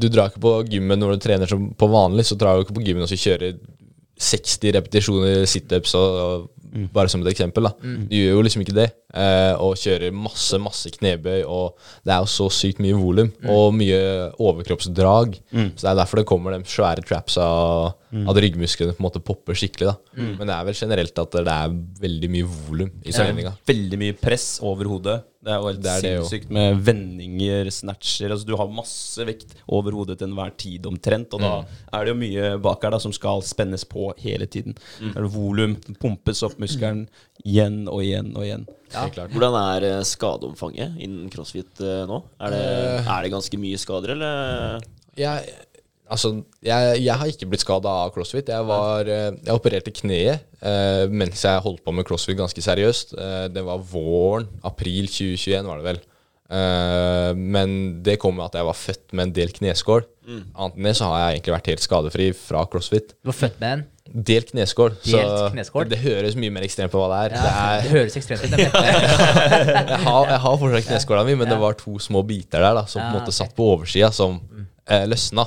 Du 0.00 0.08
drar 0.08 0.30
ikke 0.30 0.40
på 0.40 0.52
gymmen 0.72 0.98
når 0.98 1.16
du 1.18 1.24
trener 1.28 1.46
som 1.46 1.70
på 1.76 1.86
vanlig, 1.92 2.24
så 2.24 2.36
drar 2.38 2.56
du 2.56 2.64
ikke 2.64 2.78
på 2.78 2.84
gymmen 2.86 3.02
og 3.04 3.10
så 3.12 3.18
kjører 3.20 3.58
60 4.16 4.72
repetisjoner 4.72 5.42
situps 5.50 5.92
og, 5.98 6.16
og 6.16 6.88
bare 6.92 7.08
som 7.12 7.20
et 7.24 7.28
eksempel. 7.32 7.66
da 7.68 7.72
Du 7.82 8.14
gjør 8.16 8.38
jo 8.38 8.42
liksom 8.46 8.62
ikke 8.64 8.74
det. 8.76 8.86
Eh, 9.16 9.54
og 9.64 9.78
kjører 9.80 10.12
masse, 10.12 10.58
masse 10.60 10.90
knebøy, 10.92 11.40
og 11.48 11.76
det 12.04 12.12
er 12.12 12.24
jo 12.24 12.28
så 12.28 12.48
sykt 12.52 12.82
mye 12.84 12.96
volum. 12.98 13.30
Og 13.48 13.70
mye 13.76 14.00
overkroppsdrag. 14.42 15.38
Så 15.48 15.86
det 15.86 15.92
er 15.92 16.00
derfor 16.02 16.20
det 16.20 16.28
kommer 16.28 16.52
de 16.52 16.68
svære 16.68 17.04
trapsa, 17.06 17.46
mm. 18.10 18.26
at 18.28 18.42
ryggmusklene 18.44 18.96
på 18.96 19.00
en 19.00 19.08
måte 19.08 19.22
popper 19.24 19.56
skikkelig. 19.56 19.94
da 19.94 20.26
Men 20.36 20.44
det 20.44 20.56
er 20.56 20.68
vel 20.68 20.76
generelt 20.82 21.22
at 21.24 21.38
det 21.38 21.54
er 21.54 21.78
veldig 22.02 22.32
mye 22.34 22.50
volum 22.50 22.92
i 23.04 23.14
treninga. 23.16 23.56
Veldig 23.68 24.02
mye 24.04 24.18
press 24.20 24.50
over 24.64 24.92
hodet. 24.92 25.22
Det 25.46 25.52
er 25.54 25.60
jo 25.60 25.68
helt 25.68 25.82
Det 25.84 25.90
er 25.92 26.02
sinnssykt 26.02 26.48
jo. 26.48 26.54
med 26.56 26.80
vendinger, 26.82 27.68
snatcher 27.70 28.32
altså 28.34 28.48
Du 28.48 28.56
har 28.58 28.72
masse 28.72 29.26
vekt 29.28 29.52
over 29.70 29.94
hodet 29.94 30.16
til 30.18 30.26
enhver 30.26 30.50
tid 30.58 30.88
omtrent. 30.90 31.36
Og 31.36 31.44
da 31.44 31.52
er 31.94 32.04
det 32.04 32.14
jo 32.14 32.18
mye 32.18 32.48
bak 32.62 32.82
her 32.82 32.96
da 32.96 33.00
som 33.02 33.14
skal 33.14 33.44
spennes 33.46 33.86
på 33.86 34.10
hele 34.22 34.48
tiden. 34.50 34.74
Er 35.12 35.28
volum, 35.30 35.76
pumpes 36.02 36.42
opp 36.46 36.58
muskelen 36.62 37.06
igjen 37.44 37.84
og 37.86 38.02
igjen 38.02 38.32
og 38.34 38.42
igjen. 38.46 38.66
Klart. 38.92 39.32
Hvordan 39.32 39.56
er 39.60 39.88
eh, 39.88 40.02
skadeomfanget 40.06 40.98
innen 41.02 41.30
crossfit 41.32 41.82
eh, 41.84 42.04
nå? 42.08 42.20
Er 42.40 42.54
det, 42.54 42.66
er 43.02 43.26
det 43.26 43.32
ganske 43.34 43.60
mye 43.60 43.80
skader, 43.80 44.14
eller? 44.16 44.84
Jeg, 45.16 45.46
Altså, 46.06 46.30
jeg, 46.62 46.98
jeg 47.02 47.18
har 47.18 47.30
ikke 47.30 47.48
blitt 47.50 47.64
skada 47.64 47.90
av 48.04 48.12
crossfit. 48.14 48.50
Jeg, 48.52 48.66
var, 48.68 49.08
eh, 49.10 49.32
jeg 49.42 49.56
opererte 49.56 49.94
kneet 49.94 50.44
eh, 50.62 51.06
mens 51.10 51.42
jeg 51.42 51.62
holdt 51.64 51.82
på 51.82 51.94
med 51.94 52.06
crossfit 52.06 52.38
ganske 52.38 52.62
seriøst. 52.62 53.16
Eh, 53.18 53.46
det 53.50 53.64
var 53.66 53.82
våren, 53.82 54.46
april 54.66 55.10
2021 55.10 55.66
var 55.66 55.82
det 55.82 55.88
vel. 55.90 56.04
Uh, 56.46 57.32
men 57.34 57.70
det 58.06 58.20
kom 58.22 58.36
med 58.38 58.44
at 58.44 58.54
jeg 58.54 58.66
var 58.68 58.76
født 58.78 59.16
med 59.18 59.24
en 59.24 59.32
del 59.34 59.50
kneskål. 59.50 60.04
Annet 60.30 60.76
enn 60.78 60.86
det 60.86 60.92
så 60.94 61.08
har 61.10 61.24
jeg 61.24 61.40
egentlig 61.40 61.54
vært 61.56 61.70
helt 61.72 61.82
skadefri 61.82 62.28
fra 62.38 62.62
crossfit. 62.70 63.16
Du 63.18 63.32
var 63.32 63.38
født 63.40 63.58
med 63.58 63.72
en. 63.72 63.82
Delt 64.12 64.50
kneskål. 64.52 64.94
Delt 65.04 65.52
kneskål? 65.52 65.88
Det, 65.88 65.96
det 65.96 66.02
høres 66.04 66.36
mye 66.38 66.52
mer 66.54 66.66
ekstremt 66.66 66.92
på 66.92 67.00
hva 67.02 67.08
det 67.12 67.18
er. 67.24 67.36
Ja, 67.36 67.42
Det 67.42 67.50
det 67.50 67.90
er 67.90 67.96
høres 67.98 68.16
ekstremt 68.20 68.44
ut. 68.44 68.50
jeg 68.50 68.70
det. 68.72 69.98
har, 70.06 70.30
jeg 70.30 70.40
har 70.46 70.58
fortsatt 70.62 70.88
kneskåla 70.90 71.24
mi, 71.26 71.34
men 71.40 71.50
det 71.50 71.58
var 71.60 71.76
to 71.80 71.98
små 72.02 72.22
biter 72.26 72.62
der 72.62 72.78
da 72.80 72.84
som 72.86 73.02
på 73.02 73.06
en 73.08 73.18
måte 73.18 73.30
okay. 73.32 73.38
satt 73.42 73.56
på 73.58 73.66
oversida, 73.74 74.12
som 74.14 74.38
eh, 74.88 75.06
løsna. 75.10 75.44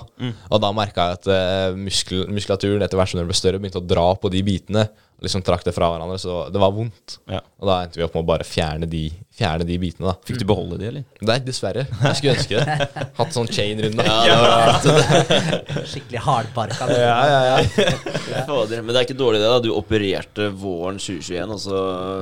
Og 0.50 0.62
da 0.64 0.72
merka 0.76 1.10
jeg 1.10 1.20
at 1.22 1.30
eh, 1.36 1.76
muskel, 1.80 2.26
muskulaturen 2.34 2.82
etter 2.86 3.00
hvert 3.00 3.14
som 3.14 3.22
den 3.22 3.30
ble 3.30 3.38
større, 3.38 3.60
begynte 3.62 3.82
å 3.82 3.88
dra 3.88 4.08
på 4.20 4.32
de 4.34 4.44
bitene. 4.44 4.88
Liksom 5.20 5.42
trakk 5.44 5.66
det 5.68 5.74
fra 5.76 5.90
hverandre, 5.92 6.16
så 6.16 6.46
det 6.48 6.62
var 6.64 6.72
vondt. 6.72 7.18
Ja. 7.28 7.42
Og 7.60 7.68
da 7.68 7.82
endte 7.84 8.00
vi 8.00 8.06
opp 8.06 8.14
med 8.16 8.22
å 8.24 8.28
bare 8.30 8.46
fjerne 8.48 8.88
de, 8.88 9.02
fjerne 9.36 9.66
de 9.68 9.76
bitene. 9.82 10.14
da 10.14 10.14
Fikk 10.24 10.38
du 10.40 10.46
beholde 10.48 10.78
de, 10.80 10.86
eller? 10.88 11.04
Nei, 11.28 11.36
dessverre. 11.44 11.84
Jeg 11.92 12.16
skulle 12.22 12.36
ønske 12.38 12.62
det. 12.62 12.88
Hatt 13.18 13.36
sånn 13.36 13.50
chain 13.52 13.82
rundt. 13.84 14.00
da. 14.00 14.16
Ja, 14.30 15.84
Skikkelig 15.92 16.22
hardbarka. 16.24 16.88
Ja, 16.96 17.18
ja, 17.28 17.42
ja. 18.32 18.46
fader. 18.48 18.80
Men 18.80 18.94
det 18.96 19.02
er 19.02 19.08
ikke 19.10 19.20
dårlig, 19.20 19.42
det. 19.44 19.50
da 19.52 19.60
Du 19.66 19.74
opererte 19.76 20.48
våren 20.56 21.02
2021, 21.04 21.52
og 21.58 21.60
så 21.68 21.82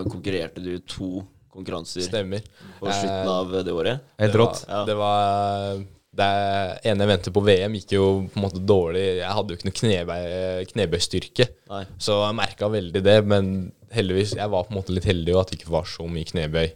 konkurrerte 0.10 0.64
du 0.66 0.74
to 0.90 1.12
konkurranser 1.54 2.02
Stemmer. 2.06 2.42
på 2.82 2.90
slutten 2.90 3.30
av 3.34 3.54
det 3.66 3.74
året. 3.78 4.04
Helt 4.22 4.34
Det 4.34 4.42
var, 4.42 4.58
Ja. 4.74 4.82
det 4.90 4.98
var 4.98 5.86
det 6.18 6.28
ene 6.90 7.06
eventet 7.06 7.34
på 7.36 7.44
VM 7.46 7.76
gikk 7.78 7.92
jo 7.94 8.06
på 8.34 8.40
en 8.40 8.44
måte 8.48 8.62
dårlig. 8.66 9.04
Jeg 9.20 9.34
hadde 9.38 9.54
jo 9.54 9.58
ikke 9.60 9.68
noe 9.70 9.78
knebøy, 9.80 10.66
knebøystyrke, 10.72 11.48
Nei. 11.70 11.84
så 12.02 12.20
jeg 12.26 12.38
merka 12.40 12.70
veldig 12.74 13.04
det. 13.06 13.18
Men 13.30 13.52
heldigvis, 13.94 14.34
jeg 14.40 14.50
var 14.52 14.66
på 14.68 14.74
en 14.74 14.80
måte 14.80 14.96
litt 14.96 15.06
heldig 15.08 15.36
at 15.40 15.52
det 15.54 15.60
ikke 15.62 15.74
var 15.78 15.86
så 15.90 16.08
mye 16.10 16.26
knebøy 16.28 16.72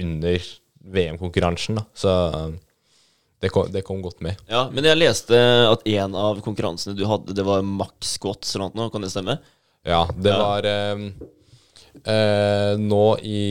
under 0.00 0.46
VM-konkurransen. 0.94 1.78
da 1.78 1.84
Så 1.94 2.10
um, 2.34 2.56
det 3.44 3.50
kom, 3.52 3.68
det 3.72 3.82
kom 3.84 4.00
godt 4.04 4.20
med. 4.24 4.40
Ja, 4.48 4.66
Men 4.72 4.84
jeg 4.88 4.96
leste 5.02 5.36
at 5.68 5.84
en 5.90 6.14
av 6.16 6.40
konkurransene 6.44 6.96
du 6.96 7.04
hadde, 7.08 7.34
det 7.36 7.44
var 7.44 7.62
max 7.66 8.14
squats 8.16 8.54
eller 8.56 8.72
noe. 8.74 8.88
Kan 8.92 9.04
det 9.04 9.12
stemme? 9.12 9.38
Ja, 9.84 10.06
det 10.16 10.32
Ja. 10.32 10.40
var 10.40 10.68
um, 10.96 11.10
eh, 12.02 12.74
Nå 12.80 13.04
i 13.22 13.44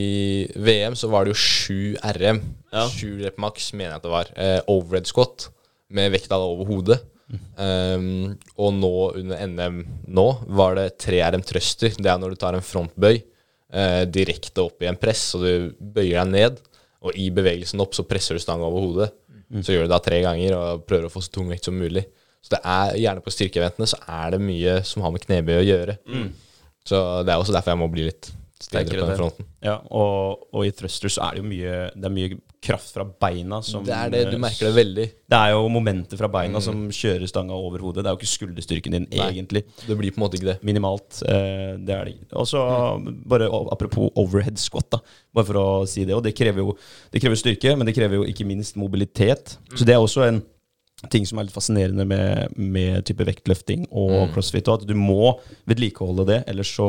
VM 0.56 0.98
så 1.00 1.10
var 1.12 1.26
det 1.26 1.34
jo 1.34 1.39
sju 1.39 1.96
RM. 2.18 2.41
Ja. 2.74 2.86
Sju 2.91 3.24
rep 3.24 3.39
max, 3.41 3.72
mener 3.74 3.94
jeg 3.94 4.02
at 4.02 4.06
det 4.08 4.14
var. 4.14 4.32
Eh, 4.36 4.60
overhead 4.72 5.10
squat 5.10 5.50
med 5.94 6.14
vekta 6.14 6.39
over 6.41 6.70
hodet. 6.70 7.00
Um, 7.58 8.36
og 8.62 8.76
nå 8.78 8.89
under 9.18 9.39
NM 9.50 9.78
nå 10.14 10.26
var 10.54 10.76
det 10.78 11.00
tre 11.02 11.22
RM 11.24 11.46
thruster. 11.48 11.96
Det 11.98 12.10
er 12.10 12.20
når 12.22 12.36
du 12.36 12.41
tar 12.41 12.58
en 12.58 12.66
frontbøy 12.66 13.16
eh, 13.16 14.04
direkte 14.06 14.66
opp 14.68 14.84
i 14.84 14.89
en 14.89 15.00
press, 15.00 15.32
så 15.34 15.41
du 15.41 15.74
bøyer 15.80 16.20
deg 16.22 16.34
ned. 16.34 16.62
Og 17.04 17.18
i 17.20 17.30
bevegelsen 17.34 17.82
opp 17.84 17.96
så 17.98 18.06
presser 18.08 18.38
du 18.38 18.44
stanga 18.44 18.68
over 18.70 18.86
hodet. 18.86 19.10
Så 19.62 19.74
gjør 19.74 19.86
du 19.86 19.89
det 19.89 19.94
da 19.94 20.02
tre 20.02 20.22
ganger 20.24 20.56
og 20.58 20.86
prøver 20.88 21.10
å 21.10 21.14
få 21.14 21.22
så 21.22 21.34
tung 21.34 21.50
vekt 21.52 21.68
som 21.68 21.76
mulig. 21.78 22.06
Så 22.44 22.56
det 22.56 22.62
er 22.68 22.96
gjerne 23.00 23.24
på 23.24 23.32
styrkeeventene 23.32 23.88
så 23.88 24.00
er 24.10 24.34
det 24.34 24.39
mye 24.44 24.80
som 24.88 25.04
har 25.06 25.14
med 25.14 25.24
knebøy 25.24 25.58
å 25.60 25.68
gjøre. 25.68 25.98
Så 26.88 27.24
det 27.24 27.32
er 27.34 27.40
også 27.40 27.56
derfor 27.56 27.74
jeg 27.76 27.82
må 27.84 27.92
bli 27.92 28.10
litt 28.12 28.34
Sterkere 28.64 29.02
på 29.04 29.08
den 29.10 29.18
fronten. 29.20 29.46
Ja, 29.64 29.74
og, 29.92 30.46
og 30.56 30.64
i 30.64 30.72
thruster 30.76 31.12
så 31.12 31.26
er 31.26 31.36
det 31.36 31.42
jo 31.42 31.48
mye 31.50 31.72
Det 31.92 32.08
er 32.08 32.14
mye 32.14 32.38
kraft 32.64 32.94
fra 32.96 33.04
beina 33.04 33.58
som 33.66 33.84
Det 33.84 33.92
er 33.92 34.12
det, 34.14 34.22
du 34.32 34.38
merker 34.40 34.70
det 34.70 34.76
veldig. 34.78 35.06
Det 35.34 35.40
er 35.40 35.52
jo 35.52 35.66
momentet 35.72 36.16
fra 36.20 36.30
beina 36.32 36.62
som 36.64 36.86
kjører 36.96 37.28
stanga 37.28 37.58
over 37.58 37.84
hodet. 37.84 38.06
Det 38.06 38.08
er 38.08 38.16
jo 38.16 38.22
ikke 38.22 38.32
skulderstyrken 38.32 38.96
din, 38.96 39.08
Nei. 39.12 39.26
egentlig. 39.34 39.66
Det 39.84 39.98
blir 40.00 40.16
på 40.16 40.22
en 40.22 40.24
måte 40.24 40.40
ikke 40.40 40.54
det. 40.54 40.56
Minimalt. 40.64 41.20
eh, 41.28 41.74
det 41.84 41.98
er 41.98 42.08
det. 42.08 42.16
Og 42.40 42.48
så 42.48 42.62
bare 43.28 43.50
apropos 43.74 44.16
overhead 44.16 44.56
squat, 44.64 44.88
da. 44.96 45.02
Bare 45.36 45.50
for 45.50 45.60
å 45.60 45.68
si 45.90 46.06
det. 46.08 46.16
Og 46.16 46.24
det 46.24 46.32
krever 46.40 46.64
jo 46.64 46.78
det 47.12 47.20
krever 47.20 47.42
styrke, 47.42 47.76
men 47.76 47.90
det 47.90 47.98
krever 48.00 48.22
jo 48.22 48.32
ikke 48.32 48.48
minst 48.48 48.80
mobilitet. 48.80 49.58
Så 49.76 49.84
det 49.84 49.98
er 49.98 50.00
også 50.00 50.24
en 50.30 50.40
ting 51.12 51.26
som 51.28 51.39
er 51.39 51.47
litt 51.47 51.56
fascinerende 51.56 52.06
med, 52.08 52.56
med 52.56 53.04
type 53.08 53.26
vektløfting 53.28 53.88
og 53.89 54.32
crossfit. 54.36 54.70
Og 54.70 54.82
at 54.82 54.88
du 54.88 54.95
må 54.97 55.36
vedlikeholde 55.70 56.28
det, 56.30 56.39
ellers 56.51 56.74
så 56.78 56.88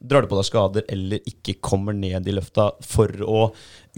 drar 0.00 0.24
du 0.24 0.30
på 0.30 0.38
deg 0.38 0.48
skader 0.48 0.88
eller 0.90 1.28
ikke 1.28 1.58
kommer 1.64 1.96
ned 1.96 2.28
i 2.28 2.36
løfta 2.36 2.70
for 2.86 3.12
å 3.26 3.50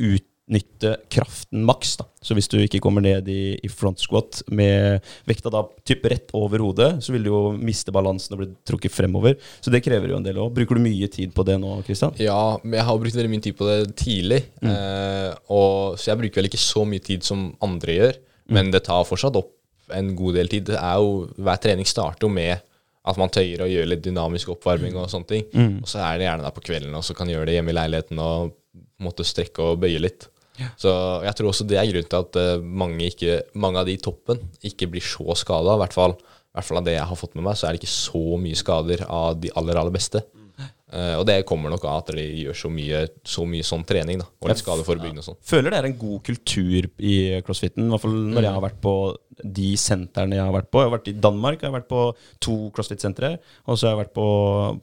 utnytte 0.02 0.96
kraften 1.12 1.62
maks. 1.68 1.94
da. 2.00 2.08
Så 2.22 2.34
hvis 2.38 2.50
du 2.50 2.56
ikke 2.60 2.80
kommer 2.82 3.04
ned 3.04 3.28
i, 3.30 3.54
i 3.62 3.70
front 3.70 4.02
squat 4.02 4.42
med 4.50 5.04
vekta 5.30 5.52
da 5.52 5.62
typ 5.86 6.08
rett 6.10 6.34
over 6.38 6.64
hodet, 6.64 6.90
så 7.04 7.14
vil 7.14 7.28
du 7.28 7.30
jo 7.30 7.44
miste 7.54 7.94
balansen 7.94 8.34
og 8.34 8.42
bli 8.42 8.50
trukket 8.68 8.94
fremover. 8.94 9.38
Så 9.62 9.70
det 9.74 9.84
krever 9.86 10.10
jo 10.10 10.18
en 10.18 10.26
del 10.26 10.42
òg. 10.42 10.50
Bruker 10.58 10.78
du 10.78 10.84
mye 10.84 11.10
tid 11.12 11.36
på 11.36 11.46
det 11.46 11.60
nå, 11.62 11.78
Kristian? 11.86 12.18
Ja, 12.22 12.58
men 12.64 12.80
jeg 12.80 12.88
har 12.90 13.00
brukt 13.04 13.20
veldig 13.20 13.32
mye 13.36 13.46
tid 13.46 13.58
på 13.58 13.70
det 13.70 13.78
tidlig. 14.00 14.42
Eh, 14.66 15.30
og, 15.54 16.00
så 16.00 16.12
jeg 16.12 16.24
bruker 16.24 16.42
vel 16.42 16.50
ikke 16.50 16.66
så 16.66 16.86
mye 16.88 17.06
tid 17.12 17.26
som 17.26 17.50
andre 17.62 17.98
gjør. 18.00 18.22
Men 18.54 18.70
det 18.74 18.84
tar 18.86 19.06
fortsatt 19.08 19.36
opp 19.40 19.52
en 19.92 20.12
god 20.16 20.38
del 20.38 20.48
tid. 20.52 20.68
Det 20.70 20.78
jo, 20.78 21.28
hver 21.36 21.62
trening 21.62 21.88
starter 21.88 22.26
jo 22.26 22.32
med 22.32 22.60
at 23.02 23.18
man 23.18 23.32
tøyer 23.34 23.64
og 23.64 23.70
gjør 23.72 23.88
litt 23.90 24.04
dynamisk 24.04 24.52
oppvarming 24.54 24.94
og 24.94 25.08
sånne 25.10 25.26
ting. 25.26 25.46
Og 25.82 25.88
så 25.90 25.98
er 26.06 26.20
det 26.20 26.28
gjerne 26.28 26.46
da 26.46 26.52
på 26.54 26.62
kvelden, 26.62 26.94
og 26.94 27.02
så 27.06 27.16
kan 27.18 27.30
gjøre 27.30 27.48
det 27.50 27.56
hjemme 27.58 27.72
i 27.74 27.78
leiligheten 27.78 28.20
og 28.22 28.52
måtte 29.02 29.26
strekke 29.26 29.72
og 29.72 29.80
bøye 29.82 29.98
litt. 30.04 30.28
Så 30.78 30.92
jeg 31.24 31.34
tror 31.34 31.48
også 31.50 31.64
det 31.66 31.78
er 31.80 31.88
grunnen 31.88 32.10
til 32.12 32.20
at 32.20 32.36
eh, 32.38 32.62
mange, 32.62 33.08
ikke, 33.08 33.40
mange 33.58 33.80
av 33.80 33.88
de 33.88 33.96
i 33.96 34.02
toppen 34.02 34.38
ikke 34.62 34.86
blir 34.92 35.02
så 35.02 35.34
skada. 35.34 35.74
I 35.74 35.82
hvert 35.82 35.96
fall, 35.96 36.14
i 36.14 36.54
hvert 36.58 36.68
fall 36.68 36.78
av 36.82 36.86
det 36.86 36.94
jeg 36.94 37.08
har 37.08 37.18
fått 37.18 37.34
med 37.38 37.46
meg, 37.48 37.56
så 37.58 37.66
er 37.66 37.74
det 37.74 37.82
ikke 37.82 37.94
så 37.94 38.22
mye 38.38 38.60
skader 38.60 39.04
av 39.08 39.40
de 39.42 39.50
aller, 39.58 39.80
aller 39.80 39.94
beste. 39.96 40.22
Eh, 40.92 41.14
og 41.16 41.24
det 41.24 41.38
kommer 41.48 41.72
nok 41.72 41.86
av 41.88 42.02
at 42.02 42.10
de 42.18 42.24
gjør 42.42 42.56
så 42.58 42.70
mye, 42.72 42.98
så 43.24 43.46
mye 43.48 43.64
sånn 43.64 43.84
trening, 43.88 44.20
da. 44.20 44.26
Og 44.42 44.50
litt 44.50 44.60
skadeforebyggende 44.60 45.22
og 45.22 45.28
sånn. 45.30 45.38
Føler 45.48 45.72
det 45.72 45.78
er 45.80 45.88
en 45.88 46.00
god 46.02 46.18
kultur 46.26 46.88
i 47.00 47.14
crossfiten. 47.46 47.86
I 47.86 47.94
hvert 47.94 48.04
fall 48.04 48.18
når 48.34 48.46
jeg 48.46 48.56
har 48.58 48.66
vært 48.66 48.82
på 48.84 48.96
de 49.42 49.70
sentrene 49.80 50.36
jeg 50.36 50.44
har 50.44 50.52
vært 50.54 50.68
på. 50.68 50.82
Jeg 50.82 50.90
har 50.90 50.96
vært 50.98 51.08
i 51.08 51.16
Danmark, 51.28 51.62
jeg 51.62 51.70
har 51.70 51.78
vært 51.78 51.88
på 51.88 52.02
to 52.44 52.58
crossfit-sentre. 52.76 53.32
Og 53.64 53.78
så 53.80 53.88
har 53.88 53.96
jeg 53.96 54.02
vært 54.04 54.14
på, 54.18 54.28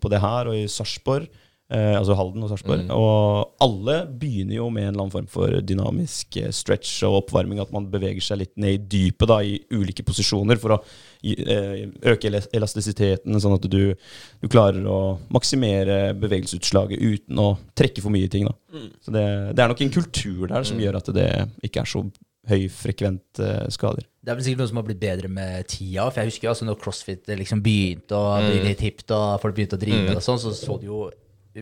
på 0.02 0.12
det 0.12 0.24
her 0.26 0.50
og 0.50 0.58
i 0.58 0.66
Sarpsborg. 0.72 1.30
Eh, 1.70 1.94
altså 1.94 2.16
Halden 2.18 2.42
og 2.42 2.50
Sarpsborg. 2.50 2.88
Og 2.96 3.62
alle 3.62 4.00
begynner 4.22 4.56
jo 4.56 4.70
med 4.74 4.88
en 4.88 4.90
eller 4.90 5.04
annen 5.04 5.14
form 5.14 5.28
for 5.30 5.54
dynamisk 5.62 6.40
eh, 6.42 6.50
stretch 6.56 7.04
og 7.06 7.20
oppvarming. 7.20 7.62
At 7.62 7.74
man 7.76 7.92
beveger 7.94 8.26
seg 8.26 8.42
litt 8.42 8.56
ned 8.58 8.74
i 8.74 8.82
dypet 8.90 9.30
da, 9.30 9.38
i 9.46 9.60
ulike 9.70 10.06
posisjoner 10.08 10.58
for 10.62 10.74
å 10.74 10.80
eh, 11.22 11.84
øke 12.10 12.32
elastisiteten, 12.58 13.38
sånn 13.38 13.60
at 13.60 13.70
du, 13.70 13.94
du 13.94 14.50
klarer 14.50 14.82
å 14.90 15.20
maksimere 15.30 16.16
bevegelsesutslaget 16.18 17.06
uten 17.06 17.44
å 17.46 17.52
trekke 17.78 18.02
for 18.02 18.18
mye 18.18 18.32
ting. 18.34 18.50
Da. 18.50 18.90
Så 19.06 19.14
det, 19.14 19.28
det 19.54 19.62
er 19.62 19.70
nok 19.70 19.86
en 19.86 19.94
kultur 20.00 20.50
der 20.50 20.66
som 20.66 20.82
gjør 20.82 20.98
at 21.04 21.14
det 21.14 21.30
ikke 21.70 21.86
er 21.86 21.94
så 21.94 22.08
høyfrekvent 22.50 23.46
eh, 23.46 23.64
skader. 23.78 24.10
Det 24.26 24.34
er 24.34 24.42
vel 24.42 24.46
sikkert 24.46 24.64
noe 24.64 24.74
som 24.74 24.82
har 24.82 24.90
blitt 24.90 25.06
bedre 25.06 25.30
med 25.30 25.70
tida. 25.70 26.10
For 26.10 26.24
jeg 26.24 26.34
husker 26.34 26.50
jo 26.50 26.58
altså 26.58 26.66
når 26.66 26.82
CrossFit 26.82 27.30
liksom 27.30 27.62
begynte 27.62 28.18
å 28.18 28.38
bli 28.42 28.62
litt 28.66 28.82
hipt, 28.82 29.12
og 29.14 29.38
folk 29.44 29.54
begynte 29.58 29.78
å 29.78 29.82
drive 29.86 30.06
med 30.08 30.16
det 30.18 30.26
sånn, 30.26 30.42
så 30.42 30.58
så 30.58 30.82
du 30.82 30.90
jo 30.90 31.08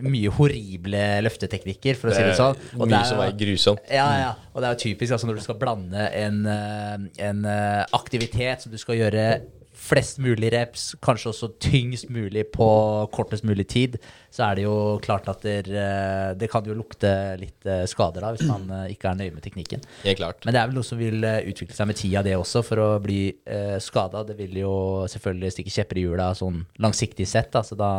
mye 0.04 0.32
horrible 0.38 1.02
løfteteknikker, 1.26 1.98
for 1.98 2.12
å 2.12 2.16
si 2.16 2.24
det 2.24 2.36
sånn. 2.38 2.58
Og 2.78 2.86
det 2.86 2.94
Mye 2.94 3.02
er 3.02 3.10
som 3.10 3.22
er 3.24 3.36
grusomt. 3.38 3.84
Ja, 3.92 4.08
ja. 4.20 4.32
Og 4.52 4.62
det 4.62 4.70
er 4.70 4.76
jo 4.76 4.82
typisk 4.86 5.16
altså, 5.16 5.30
når 5.30 5.40
du 5.40 5.46
skal 5.46 5.60
blande 5.60 6.08
en, 6.18 6.42
eh, 6.46 6.96
en 7.28 7.44
eh, 7.48 7.84
aktivitet 7.98 8.64
som 8.64 8.74
du 8.74 8.80
skal 8.80 9.00
gjøre 9.00 9.28
flest 9.78 10.18
mulig 10.22 10.50
reps, 10.52 10.90
kanskje 11.04 11.30
også 11.30 11.48
tyngst 11.62 12.08
mulig 12.12 12.44
på 12.54 12.66
kortest 13.14 13.46
mulig 13.46 13.68
tid, 13.70 13.96
så 14.34 14.48
er 14.48 14.58
det 14.58 14.66
jo 14.66 14.74
klart 15.04 15.28
at 15.30 15.44
det, 15.46 15.70
eh, 15.70 16.32
det 16.38 16.50
kan 16.50 16.66
jo 16.66 16.76
lukte 16.76 17.10
litt 17.40 17.66
eh, 17.68 17.84
skader 17.88 18.24
da, 18.24 18.32
hvis 18.34 18.48
man 18.48 18.66
eh, 18.74 18.92
ikke 18.94 19.12
er 19.12 19.20
nøye 19.20 19.36
med 19.36 19.44
teknikken. 19.44 19.84
Det 20.02 20.12
er 20.12 20.18
klart. 20.18 20.42
Men 20.44 20.56
det 20.56 20.62
er 20.62 20.70
vel 20.70 20.80
noe 20.80 20.88
som 20.88 21.00
vil 21.00 21.24
eh, 21.24 21.40
utvikle 21.48 21.76
seg 21.76 21.90
med 21.90 22.00
tida, 22.00 22.24
det 22.26 22.36
også, 22.36 22.64
for 22.66 22.82
å 22.82 22.88
bli 23.02 23.22
uh, 23.48 23.78
skada. 23.82 24.24
Det 24.26 24.36
vil 24.38 24.58
jo 24.60 24.74
selvfølgelig 25.10 25.54
stikke 25.54 25.74
kjepper 25.74 26.00
i 26.00 26.06
hjula 26.06 26.30
sånn 26.36 26.60
langsiktig 26.82 27.26
sett. 27.30 27.52
Da. 27.54 27.62
Så 27.64 27.78
da, 27.78 27.92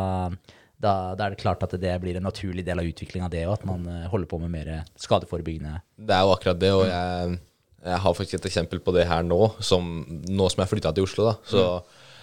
da, 0.80 1.12
da 1.16 1.26
er 1.26 1.34
det 1.34 1.42
klart 1.42 1.62
at 1.66 1.76
det 1.80 1.92
blir 2.02 2.16
en 2.16 2.24
naturlig 2.24 2.64
del 2.66 2.80
av 2.80 2.88
utviklinga, 2.88 3.28
det 3.32 3.44
òg. 3.46 3.58
At 3.58 3.66
man 3.68 3.86
eh, 3.90 4.08
holder 4.10 4.30
på 4.30 4.40
med 4.42 4.52
mer 4.54 4.70
skadeforebyggende. 5.00 5.80
Det 6.00 6.16
er 6.16 6.26
jo 6.26 6.34
akkurat 6.34 6.60
det, 6.60 6.70
og 6.76 6.86
jeg, 6.88 7.40
jeg 7.84 8.04
har 8.04 8.16
faktisk 8.16 8.38
et 8.40 8.48
eksempel 8.50 8.80
på 8.84 8.94
det 8.96 9.08
her 9.10 9.26
nå, 9.26 9.42
som, 9.64 9.90
nå 10.08 10.48
som 10.52 10.64
jeg 10.64 10.72
flytta 10.72 10.94
til 10.96 11.08
Oslo. 11.08 11.28
da, 11.30 11.36
så 11.50 11.66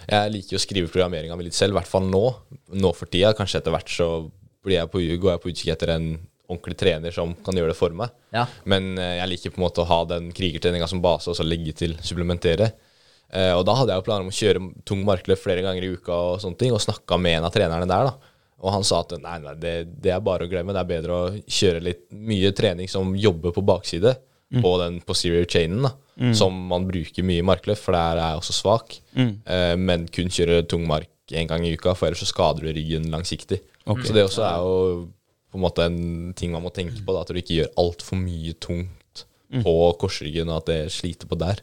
jeg 0.07 0.31
liker 0.33 0.55
jo 0.55 0.61
å 0.61 0.63
skrive 0.63 0.91
programmeringa 0.91 1.35
mi 1.37 1.49
litt 1.49 1.57
selv, 1.57 1.75
i 1.75 1.79
hvert 1.81 1.91
fall 1.91 2.07
nå. 2.07 2.23
Nå 2.79 2.93
for 2.95 3.11
tida. 3.11 3.33
Kanskje 3.37 3.61
etter 3.61 3.75
hvert 3.75 3.91
så 3.91 4.09
blir 4.63 4.79
jeg 4.79 4.91
på, 4.91 5.03
går 5.03 5.33
jeg 5.33 5.43
på 5.43 5.51
utkikk 5.51 5.71
etter 5.75 5.93
en 5.97 6.09
ordentlig 6.47 6.77
trener 6.79 7.11
som 7.11 7.33
kan 7.43 7.57
gjøre 7.59 7.73
det 7.73 7.77
for 7.79 7.95
meg. 7.95 8.13
Ja. 8.35 8.45
Men 8.69 8.95
eh, 8.95 9.17
jeg 9.19 9.31
liker 9.33 9.53
på 9.53 9.59
en 9.59 9.65
måte 9.67 9.83
å 9.83 9.89
ha 9.89 10.01
den 10.07 10.31
krigertreninga 10.35 10.87
som 10.89 11.03
base, 11.03 11.29
og 11.31 11.37
så 11.37 11.45
legge 11.45 11.75
til 11.75 11.97
supplementere. 11.99 12.71
Eh, 13.27 13.51
og 13.51 13.65
da 13.67 13.75
hadde 13.75 13.91
jeg 13.91 13.99
jo 13.99 14.07
planer 14.07 14.23
om 14.23 14.31
å 14.31 14.37
kjøre 14.37 14.63
tung 14.87 15.03
markløft 15.07 15.43
flere 15.43 15.65
ganger 15.65 15.83
i 15.83 15.91
uka, 15.97 16.15
og 16.15 16.41
sånne 16.43 16.59
ting, 16.61 16.71
og 16.75 16.83
snakka 16.83 17.19
med 17.19 17.41
en 17.41 17.49
av 17.49 17.55
trenerne 17.55 17.89
der. 17.89 18.07
da. 18.07 18.33
Og 18.63 18.71
han 18.73 18.83
sa 18.87 19.03
at 19.03 19.11
nei, 19.21 19.35
nei, 19.43 19.53
det, 19.61 19.73
det 20.01 20.11
er 20.15 20.23
bare 20.25 20.47
å 20.47 20.49
glemme. 20.49 20.73
Det 20.73 20.81
er 20.81 20.89
bedre 20.89 21.13
å 21.17 21.25
kjøre 21.45 21.81
litt 21.85 22.07
mye 22.11 22.49
trening 22.57 22.89
som 22.89 23.11
jobber 23.15 23.53
på 23.53 23.61
bakside, 23.61 24.15
på 24.63 24.69
den 24.81 25.01
posterior 25.03 25.43
chainen, 25.45 25.83
da, 25.83 25.91
som 26.33 26.55
man 26.69 26.85
bruker 26.87 27.21
mye 27.27 27.43
i 27.43 27.45
markløft, 27.45 27.83
for 27.83 27.93
der 27.93 28.15
er 28.17 28.31
jeg 28.31 28.39
også 28.39 28.53
svak. 28.55 28.95
Eh, 29.45 29.75
men 29.77 30.07
kun 30.07 30.31
kjøre 30.31 30.63
tung 30.71 30.87
mark 30.87 31.11
én 31.35 31.49
gang 31.49 31.65
i 31.67 31.73
uka, 31.75 31.93
for 31.93 32.07
ellers 32.07 32.23
så 32.23 32.29
skader 32.31 32.63
du 32.63 32.71
ryggen 32.71 33.09
langsiktig. 33.11 33.59
Så 34.07 34.13
det 34.15 34.23
også 34.25 34.41
er 34.47 34.57
jo 34.63 35.09
på 35.51 35.59
en 35.59 35.63
måte 35.63 35.85
en 35.85 36.33
ting 36.35 36.51
man 36.55 36.63
må 36.63 36.71
tenke 36.73 36.97
på, 37.03 37.13
da, 37.13 37.21
at 37.21 37.29
du 37.31 37.37
ikke 37.39 37.59
gjør 37.59 37.73
altfor 37.83 38.17
mye 38.19 38.53
tungt 38.63 39.25
på 39.63 39.73
korsryggen, 39.99 40.49
og 40.49 40.57
at 40.63 40.65
det 40.71 40.79
sliter 40.91 41.27
på 41.27 41.37
der. 41.39 41.61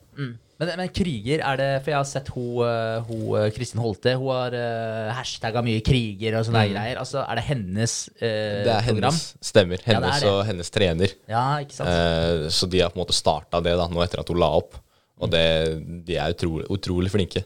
Men, 0.64 0.80
men 0.80 0.90
kriger, 0.94 1.42
er 1.44 1.60
det 1.60 1.68
For 1.84 1.92
jeg 1.92 1.98
har 2.00 2.08
sett 2.08 2.30
hun, 2.34 2.50
eh, 2.66 3.12
eh, 3.40 3.48
Kristin 3.56 3.82
Holte. 3.82 4.14
Hun 4.20 4.30
har 4.32 4.56
uh, 4.58 5.12
hashtagga 5.18 5.62
mye 5.66 5.82
kriger 5.84 6.38
og 6.38 6.46
sånne 6.48 6.64
greier. 6.72 7.00
Altså, 7.02 7.22
Er 7.24 7.40
det 7.40 7.46
hennes 7.50 7.96
eh, 8.18 8.62
Det 8.66 8.74
er 8.74 8.88
program? 8.88 9.10
hennes 9.12 9.22
stemmer. 9.52 9.82
er 9.84 9.94
Hennes 9.94 10.20
det. 10.24 10.30
og 10.32 10.42
hennes 10.48 10.74
trener. 10.74 11.16
Ja, 11.30 11.44
ikke 11.64 11.78
sant? 11.78 11.90
Uh, 11.90 12.48
så 12.54 12.68
de 12.70 12.82
har 12.84 12.92
på 12.94 12.98
en 12.98 13.04
måte 13.04 13.16
starta 13.16 13.60
det 13.64 13.76
da, 13.78 13.88
nå 13.90 14.04
etter 14.04 14.24
at 14.24 14.32
hun 14.32 14.40
la 14.42 14.52
opp. 14.60 14.78
Og 15.22 15.30
det, 15.30 15.44
de 16.08 16.16
er 16.18 16.34
utrolig, 16.34 16.66
utrolig 16.74 17.12
flinke. 17.12 17.44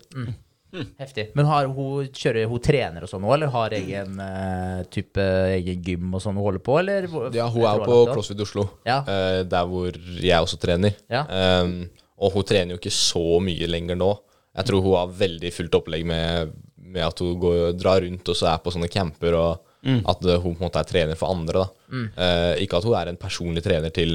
Heftig. 0.99 1.31
Men 1.37 1.47
har 1.49 1.69
hun, 1.73 2.09
kjører 2.13 2.49
hun 2.51 2.61
trener 2.61 3.05
og 3.05 3.11
sånn 3.11 3.23
nå, 3.25 3.31
eller 3.35 3.49
har 3.53 3.75
egen 3.77 4.19
uh, 4.21 4.83
type 4.93 5.25
egen 5.55 5.81
gym 5.85 6.13
og 6.17 6.21
sånn 6.23 6.37
hun 6.37 6.45
holder 6.45 6.65
på, 6.65 6.77
eller? 6.83 7.09
Ja, 7.35 7.47
hun 7.49 7.65
er 7.65 7.81
jo 7.81 7.87
på? 7.89 7.97
CrossFit 8.13 8.43
Oslo, 8.45 8.67
Ja. 8.89 8.99
uh, 9.09 9.41
der 9.49 9.71
hvor 9.71 9.97
jeg 9.97 10.37
også 10.45 10.61
trener. 10.61 10.97
Ja. 11.13 11.25
Um, 11.65 11.89
og 12.19 12.33
hun 12.35 12.45
trener 12.49 12.75
jo 12.75 12.81
ikke 12.81 12.93
så 12.95 13.23
mye 13.45 13.69
lenger 13.71 13.97
nå. 13.99 14.11
Jeg 14.59 14.67
tror 14.67 14.83
hun 14.83 14.97
har 14.99 15.13
veldig 15.21 15.53
fullt 15.55 15.77
opplegg 15.79 16.05
med, 16.09 16.53
med 16.89 17.05
at 17.07 17.19
hun 17.23 17.37
går, 17.41 17.73
drar 17.79 18.01
rundt 18.03 18.29
og 18.33 18.37
så 18.39 18.49
er 18.53 18.63
på 18.65 18.73
sånne 18.75 18.89
camper, 18.91 19.37
og 19.39 19.65
at 20.11 20.25
eh, 20.27 20.41
hun 20.43 20.57
på 20.57 20.65
en 20.65 20.67
måte 20.67 20.81
er 20.83 20.89
trener 20.89 21.17
for 21.21 21.31
andre. 21.31 21.63
da. 21.63 22.01
Eh, 22.25 22.65
ikke 22.65 22.81
at 22.81 22.85
hun 22.89 22.97
er 22.99 23.13
en 23.13 23.21
personlig 23.21 23.63
trener 23.65 23.93
til 23.95 24.11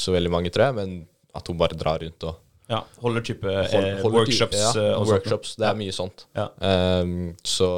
så 0.00 0.12
veldig 0.16 0.32
mange, 0.34 0.50
tror 0.50 0.66
jeg, 0.70 0.74
men 0.80 0.96
at 1.36 1.46
hun 1.48 1.58
bare 1.60 1.78
drar 1.78 2.02
rundt 2.02 2.24
og 2.26 2.42
Ja, 2.66 2.80
holder 2.98 3.22
type 3.22 3.46
hold- 3.46 3.84
eh, 3.86 4.00
holder 4.02 4.16
workshops 4.18 4.56
type- 4.56 4.82
ja, 4.82 4.88
eh, 4.96 5.04
workshops. 5.06 5.52
Det 5.54 5.68
er 5.68 5.76
mye 5.78 5.92
sånt. 5.94 6.24
Ja. 6.34 6.48
Um, 6.58 7.36
så 7.46 7.68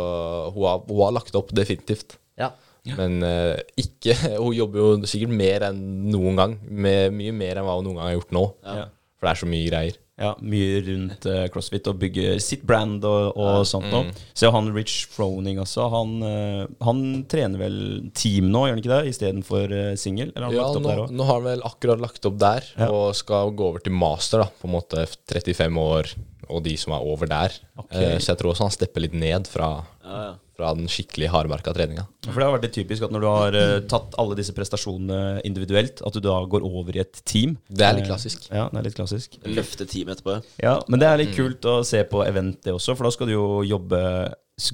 hun 0.54 0.64
har, 0.64 0.78
hun 0.88 1.02
har 1.04 1.12
lagt 1.18 1.34
opp 1.36 1.52
definitivt. 1.52 2.16
Ja. 2.40 2.48
Men 2.96 3.18
eh, 3.26 3.58
ikke 3.76 4.14
Hun 4.40 4.54
jobber 4.56 4.78
jo 4.80 4.88
sikkert 5.10 5.34
mer 5.36 5.66
enn 5.68 5.82
noen 6.08 6.38
gang. 6.40 6.54
Med, 6.64 7.12
mye 7.12 7.34
mer 7.36 7.58
enn 7.60 7.66
hva 7.68 7.74
hun 7.76 7.84
noen 7.90 7.98
gang 8.00 8.06
har 8.08 8.16
gjort 8.16 8.32
nå. 8.38 8.44
Ja. 8.64 8.86
For 9.18 9.26
det 9.26 9.32
er 9.34 9.40
så 9.40 9.48
mye 9.50 9.66
greier. 9.70 9.96
Ja, 10.18 10.32
mye 10.42 10.80
rundt 10.82 11.26
uh, 11.30 11.44
CrossFit 11.54 11.86
og 11.90 11.98
bygger 12.00 12.40
sitt 12.42 12.64
brand 12.66 13.04
og, 13.06 13.36
og 13.38 13.60
sånt 13.70 13.86
Mm. 13.86 13.92
noe. 13.94 14.24
Så 14.34 14.50
han 14.50 14.70
Rich 14.74 15.06
Froning 15.14 15.60
også, 15.62 15.84
han, 15.92 16.16
uh, 16.26 16.64
han 16.82 17.02
trener 17.30 17.58
vel 17.60 17.76
team 18.18 18.48
nå, 18.50 18.64
gjør 18.66 18.74
han 18.74 18.82
ikke 18.82 18.90
det? 18.96 19.12
Istedenfor 19.12 19.74
uh, 19.74 19.92
singel? 19.98 20.32
Eller 20.34 20.50
Ja, 20.56 20.64
lagt 20.66 20.80
opp 20.80 20.82
nå, 20.82 20.88
der 21.06 21.14
nå 21.20 21.28
har 21.28 21.38
han 21.38 21.46
vel 21.46 21.62
akkurat 21.70 22.02
lagt 22.02 22.26
opp 22.26 22.38
der, 22.42 22.66
Ja. 22.78 22.88
og 22.90 23.14
skal 23.14 23.52
gå 23.54 23.68
over 23.70 23.78
til 23.86 23.94
master, 23.94 24.42
da. 24.42 24.50
På 24.58 24.66
en 24.66 24.74
måte 24.74 25.06
35 25.06 25.78
år, 25.84 26.10
og 26.50 26.64
de 26.66 26.74
som 26.82 26.94
er 26.98 27.06
over 27.14 27.30
der. 27.30 27.54
Okay. 27.78 28.16
Uh, 28.16 28.18
så 28.18 28.32
jeg 28.34 28.42
tror 28.42 28.54
også 28.56 28.66
han 28.66 28.74
stepper 28.74 29.06
litt 29.06 29.14
ned 29.14 29.46
fra, 29.46 29.70
Ja, 30.02 30.18
ja. 30.32 30.34
Fra 30.58 30.72
den 30.74 30.88
skikkelig 30.90 31.28
hardmerka 31.30 31.70
treninga. 31.76 32.02
For 32.26 32.34
det 32.40 32.46
har 32.48 32.54
vært 32.56 32.64
litt 32.66 32.74
typisk 32.80 33.04
at 33.06 33.12
når 33.14 33.22
du 33.22 33.26
har 33.30 33.54
uh, 33.54 33.74
tatt 33.86 34.16
alle 34.18 34.34
disse 34.40 34.50
prestasjonene 34.56 35.38
individuelt, 35.46 36.02
at 36.02 36.16
du 36.16 36.20
da 36.24 36.34
går 36.50 36.66
over 36.66 36.98
i 36.98 37.02
et 37.04 37.20
team. 37.30 37.54
Det 37.70 37.86
er 37.86 37.94
litt 38.00 38.08
klassisk. 38.10 38.48
Ja, 38.50 38.64
det 38.72 38.80
er 38.82 38.88
litt 38.88 38.98
klassisk. 38.98 39.38
Løfte 39.46 39.86
team 39.86 40.10
etterpå. 40.10 40.40
Ja, 40.64 40.80
Men 40.90 40.98
det 40.98 41.06
er 41.08 41.16
Mm. 41.18 41.22
litt 41.24 41.36
kult 41.38 41.70
å 41.70 41.76
se 41.86 42.02
på 42.10 42.24
event, 42.26 42.58
det 42.66 42.74
også, 42.74 42.96
for 42.98 43.06
da 43.06 43.10
skal 43.14 43.30
du 43.30 43.32
jo 43.36 43.46
jobbe 43.62 44.02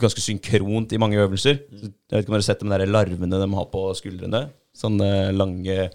ganske 0.00 0.20
synkront 0.24 0.92
i 0.96 0.98
mange 0.98 1.20
øvelser. 1.20 1.60
Jeg 1.68 1.92
vet 2.10 2.24
ikke 2.24 2.32
om 2.32 2.38
dere 2.38 2.40
har 2.40 2.48
sett 2.48 2.60
de 2.64 2.70
der 2.72 2.86
larvene 2.88 3.40
de 3.44 3.48
har 3.54 3.66
på 3.68 3.84
skuldrene? 4.00 4.46
Sånne 4.74 5.10
lange 5.36 5.90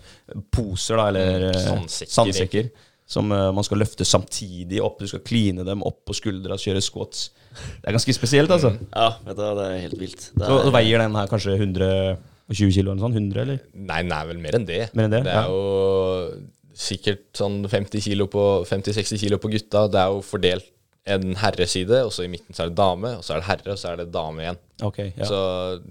poser, 0.53 0.95
da, 1.01 1.07
eller 1.09 1.47
eh, 1.49 1.57
Sandsekker. 1.65 2.13
sandsekker. 2.13 2.69
Som 3.10 3.34
uh, 3.34 3.49
man 3.55 3.66
skal 3.66 3.82
løfte 3.82 4.05
samtidig 4.05 4.82
opp. 4.86 4.99
Du 5.01 5.10
skal 5.10 5.24
kline 5.26 5.66
dem 5.66 5.82
opp 5.88 6.03
på 6.05 6.16
skuldra, 6.18 6.60
kjøre 6.62 6.84
squats. 6.86 7.30
Det 7.49 7.89
er 7.89 7.95
ganske 7.97 8.14
spesielt, 8.14 8.51
altså. 8.53 8.76
Ja, 8.93 9.16
vet 9.26 9.39
du, 9.39 9.45
det 9.57 9.66
er 9.66 9.80
helt 9.88 9.99
vilt. 9.99 10.28
Det 10.36 10.45
Så, 10.45 10.60
er, 10.60 10.68
så 10.68 10.76
veier 10.76 11.01
den 11.01 11.18
her 11.18 11.32
kanskje 11.32 11.57
120 11.57 12.76
kilo 12.78 12.93
eller 12.93 13.01
sånn? 13.07 13.18
100, 13.18 13.41
eller? 13.43 13.64
Nei, 13.74 14.01
den 14.05 14.14
er 14.14 14.30
vel 14.30 14.41
mer 14.43 14.60
enn 14.60 14.70
det. 14.70 14.82
Mer 14.93 15.10
enn 15.10 15.16
det, 15.18 15.24
er 15.26 15.41
ja. 15.41 15.47
jo 15.49 16.60
sikkert 16.80 17.26
sånn 17.36 17.64
50 17.68 18.05
kilo 18.05 18.30
på 18.32 18.43
50-60 18.70 19.24
kilo 19.26 19.41
på 19.41 19.51
gutta. 19.55 19.88
Det 19.91 19.99
er 20.03 20.14
jo 20.14 20.22
fordelt 20.26 20.70
en 21.10 21.34
herreside, 21.39 22.03
og 22.05 22.12
så 22.14 22.26
i 22.26 22.30
midten 22.32 22.53
så 22.53 22.66
er 22.66 22.72
det 22.72 22.78
dame, 22.78 23.16
og 23.18 23.26
så 23.26 23.34
er 23.34 23.41
det 23.41 23.47
herre, 23.47 23.74
og 23.74 23.80
så 23.82 23.91
er 23.91 24.01
det 24.01 24.12
dame 24.14 24.43
igjen. 24.43 24.60
Ok, 24.86 24.99
ja. 25.07 25.26
Så 25.28 25.39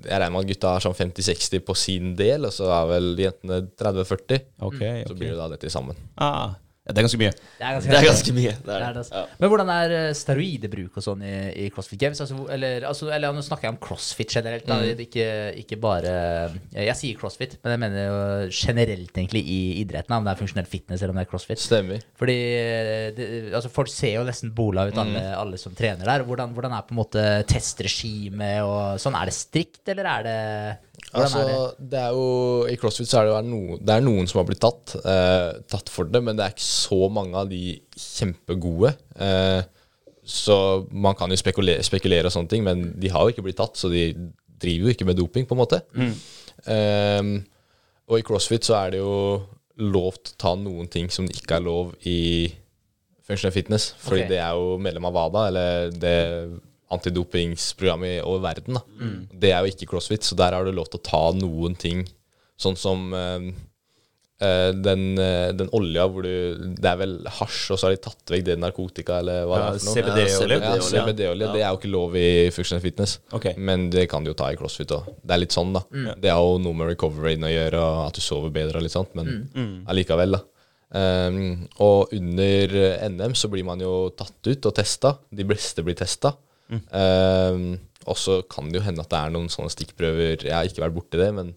jeg 0.04 0.12
regner 0.12 0.34
med 0.34 0.44
at 0.44 0.50
gutta 0.52 0.74
har 0.76 0.84
sånn 0.84 0.96
50-60 0.96 1.64
på 1.66 1.76
sin 1.78 2.14
del, 2.18 2.46
og 2.48 2.54
så 2.54 2.70
er 2.76 2.88
vel 2.92 3.10
jentene 3.24 3.60
30-40. 3.80 4.46
ok, 4.68 4.80
Så 5.08 5.18
blir 5.18 5.32
det 5.32 5.40
da 5.40 5.48
dette 5.54 5.72
sammen. 5.74 5.98
Ah, 6.14 6.54
ja, 6.88 6.94
det 6.96 7.02
er 7.02 7.04
ganske 7.04 7.18
mye. 7.20 7.32
Det 7.36 7.64
er 7.68 7.74
ganske, 7.76 7.90
det 7.92 7.98
er 7.98 8.06
ganske 8.08 8.32
mye. 8.32 8.52
Det 8.56 8.64
Det 8.64 8.76
er 8.78 8.94
det, 8.96 9.02
det. 9.04 9.18
Ja. 9.18 9.24
Men 9.42 9.50
hvordan 9.52 9.68
er 9.74 9.92
eh, 9.98 10.12
steroidebruk 10.16 10.96
og 10.96 11.04
sånn 11.04 11.24
i, 11.28 11.32
i 11.52 11.66
CrossFit 11.74 12.00
Games? 12.00 12.22
Altså, 12.24 12.38
eller, 12.54 12.86
altså, 12.88 13.10
eller 13.12 13.36
nå 13.36 13.42
snakker 13.44 13.68
jeg 13.68 13.74
om 13.76 13.80
CrossFit 13.84 14.32
generelt, 14.38 14.64
da. 14.66 14.78
Mm. 14.80 15.02
Ikke, 15.04 15.26
ikke 15.60 15.76
bare 15.82 16.14
Jeg 16.72 16.96
sier 16.96 17.18
CrossFit, 17.20 17.58
men 17.62 17.74
jeg 17.76 17.82
mener 17.84 18.06
jo 18.08 18.16
generelt 18.56 19.12
egentlig 19.20 19.44
i 19.44 19.58
idretten, 19.82 20.16
om 20.16 20.24
det 20.24 20.32
er 20.32 20.40
funksjonell 20.40 20.70
fitness 20.72 21.02
eller 21.04 21.12
om 21.12 21.20
det 21.20 21.26
er 21.26 21.30
CrossFit. 21.34 21.60
Stemmer. 21.60 22.00
Fordi 22.18 22.38
eh, 22.56 23.10
det, 23.18 23.28
altså 23.52 23.68
Folk 23.68 23.92
ser 23.92 24.16
jo 24.16 24.24
nesten 24.26 24.54
bola 24.56 24.88
ut, 24.88 24.96
alle, 24.96 25.18
Mm. 25.18 25.34
alle 25.44 25.58
som 25.60 25.76
trener 25.76 26.08
der. 26.08 26.24
Hvordan, 26.24 26.50
hvordan 26.56 26.72
er 26.72 26.82
på 26.88 26.96
en 26.96 26.98
måte 27.02 27.22
testregimet 27.48 28.62
og 28.64 28.98
sånn? 29.02 29.16
Er 29.18 29.28
det 29.30 29.34
strikt, 29.36 29.82
eller 29.92 30.08
er 30.08 30.26
det 30.26 30.38
Altså, 31.16 31.42
det? 31.80 31.98
er 31.98 32.12
jo 32.12 32.66
I 32.68 32.76
CrossFit 32.76 33.08
så 33.08 33.20
er 33.20 33.28
det 33.28 33.32
jo 33.32 33.40
no, 33.48 33.78
det 33.80 33.94
er 33.94 34.04
noen 34.04 34.28
som 34.28 34.42
har 34.42 34.48
blitt 34.48 34.60
tatt, 34.60 34.92
eh, 35.00 35.60
tatt 35.70 35.88
for 35.92 36.10
det, 36.10 36.20
men 36.24 36.36
det 36.36 36.44
er 36.44 36.54
ikke 36.54 36.66
så 36.66 37.08
mange 37.12 37.38
av 37.40 37.48
de 37.48 37.78
kjempegode. 37.96 38.92
Eh, 39.16 39.62
så 40.28 40.58
man 40.92 41.16
kan 41.16 41.32
jo 41.32 41.40
spekulere, 41.40 41.84
spekulere 41.86 42.28
og 42.28 42.34
sånne 42.34 42.52
ting, 42.52 42.66
men 42.66 42.90
de 43.00 43.12
har 43.12 43.24
jo 43.24 43.32
ikke 43.32 43.46
blitt 43.46 43.60
tatt, 43.60 43.80
så 43.80 43.88
de 43.92 44.10
driver 44.60 44.90
jo 44.90 44.96
ikke 44.96 45.08
med 45.08 45.16
doping, 45.16 45.48
på 45.48 45.56
en 45.56 45.62
måte. 45.62 45.80
Eh, 46.68 47.32
og 48.08 48.20
i 48.20 48.26
CrossFit 48.26 48.68
så 48.68 48.76
er 48.82 48.96
det 48.96 49.02
jo 49.02 49.16
lov 49.78 50.18
til 50.20 50.34
å 50.34 50.40
ta 50.42 50.54
noen 50.58 50.88
ting 50.92 51.08
som 51.12 51.28
ikke 51.30 51.56
er 51.56 51.64
lov 51.64 51.94
i 52.08 52.50
Functional 53.28 53.52
Fitness, 53.52 53.92
fordi 54.00 54.24
okay. 54.24 54.30
det 54.32 54.40
er 54.40 54.56
jo 54.56 54.76
medlem 54.80 55.08
av 55.08 55.16
WADA, 55.16 55.42
eller 55.50 55.90
det 55.92 56.16
antidopingsprogrammet 56.94 58.22
over 58.24 58.44
verden. 58.48 58.78
Da. 58.78 59.08
Det 59.32 59.52
er 59.52 59.64
jo 59.64 59.72
ikke 59.72 59.90
CrossFit, 59.92 60.24
så 60.24 60.38
der 60.38 60.56
har 60.56 60.64
du 60.64 60.72
lov 60.74 60.90
til 60.92 61.00
å 61.00 61.08
ta 61.08 61.24
noen 61.36 61.76
ting. 61.78 62.06
Sånn 62.58 62.74
som 62.78 63.12
øh, 63.14 63.44
eh, 64.42 64.70
den, 64.74 65.02
eh, 65.22 65.50
den 65.54 65.68
olja 65.76 66.08
hvor 66.10 66.26
du 66.26 66.72
Det 66.74 66.88
er 66.90 66.96
vel 66.98 67.12
hasj, 67.38 67.60
og 67.70 67.78
så 67.78 67.86
har 67.86 67.94
de 67.94 68.00
tatt 68.08 68.32
vekk 68.34 68.46
det 68.48 68.56
narkotika, 68.58 69.20
eller 69.22 69.46
hva 69.46 69.60
Ja, 69.60 69.70
det 69.76 69.78
er 69.78 69.84
for 69.84 69.86
noe. 69.86 70.26
CBD-olje. 70.26 70.58
Ja, 70.64 70.88
CBD 70.88 71.24
ja. 71.28 71.36
Det 71.38 71.62
er 71.62 71.68
jo 71.68 71.78
ikke 71.78 71.92
lov 71.92 72.18
i 72.18 72.28
Functional 72.54 72.82
Fitness, 72.82 73.18
okay. 73.30 73.54
men 73.54 73.88
det 73.94 74.08
kan 74.10 74.26
de 74.26 74.32
jo 74.32 74.38
ta 74.38 74.50
i 74.50 74.58
CrossFit 74.58 74.96
òg. 74.96 75.12
Det 75.22 75.36
er 75.36 75.44
litt 75.44 75.54
sånn, 75.54 75.76
da. 75.76 75.84
Det 76.18 76.34
har 76.34 76.42
jo 76.42 76.58
noe 76.64 76.80
med 76.80 76.94
recoveryen 76.96 77.46
å 77.46 77.52
gjøre, 77.52 77.84
og 77.84 78.04
at 78.08 78.18
du 78.18 78.24
sover 78.24 78.54
bedre 78.54 78.82
og 78.82 78.88
litt 78.88 78.96
sånt, 78.96 79.14
men 79.18 79.84
allikevel, 79.86 80.38
da. 80.38 80.44
Um, 80.88 81.66
og 81.84 82.14
under 82.16 82.70
NM 83.12 83.34
så 83.36 83.50
blir 83.52 83.66
man 83.68 83.82
jo 83.84 84.08
tatt 84.16 84.48
ut 84.48 84.68
og 84.70 84.72
testa. 84.72 85.18
De 85.28 85.44
beste 85.44 85.84
blir 85.84 85.98
testa. 85.98 86.32
Um, 86.68 87.78
og 88.08 88.18
så 88.20 88.42
kan 88.44 88.68
det 88.68 88.80
jo 88.80 88.84
hende 88.84 89.00
at 89.00 89.10
det 89.12 89.18
er 89.18 89.32
noen 89.32 89.48
sånne 89.52 89.72
stikkprøver 89.72 90.44
Jeg 90.44 90.52
har 90.52 90.68
ikke 90.68 90.82
vært 90.84 90.96
borti 90.96 91.20
det, 91.20 91.30
men 91.36 91.54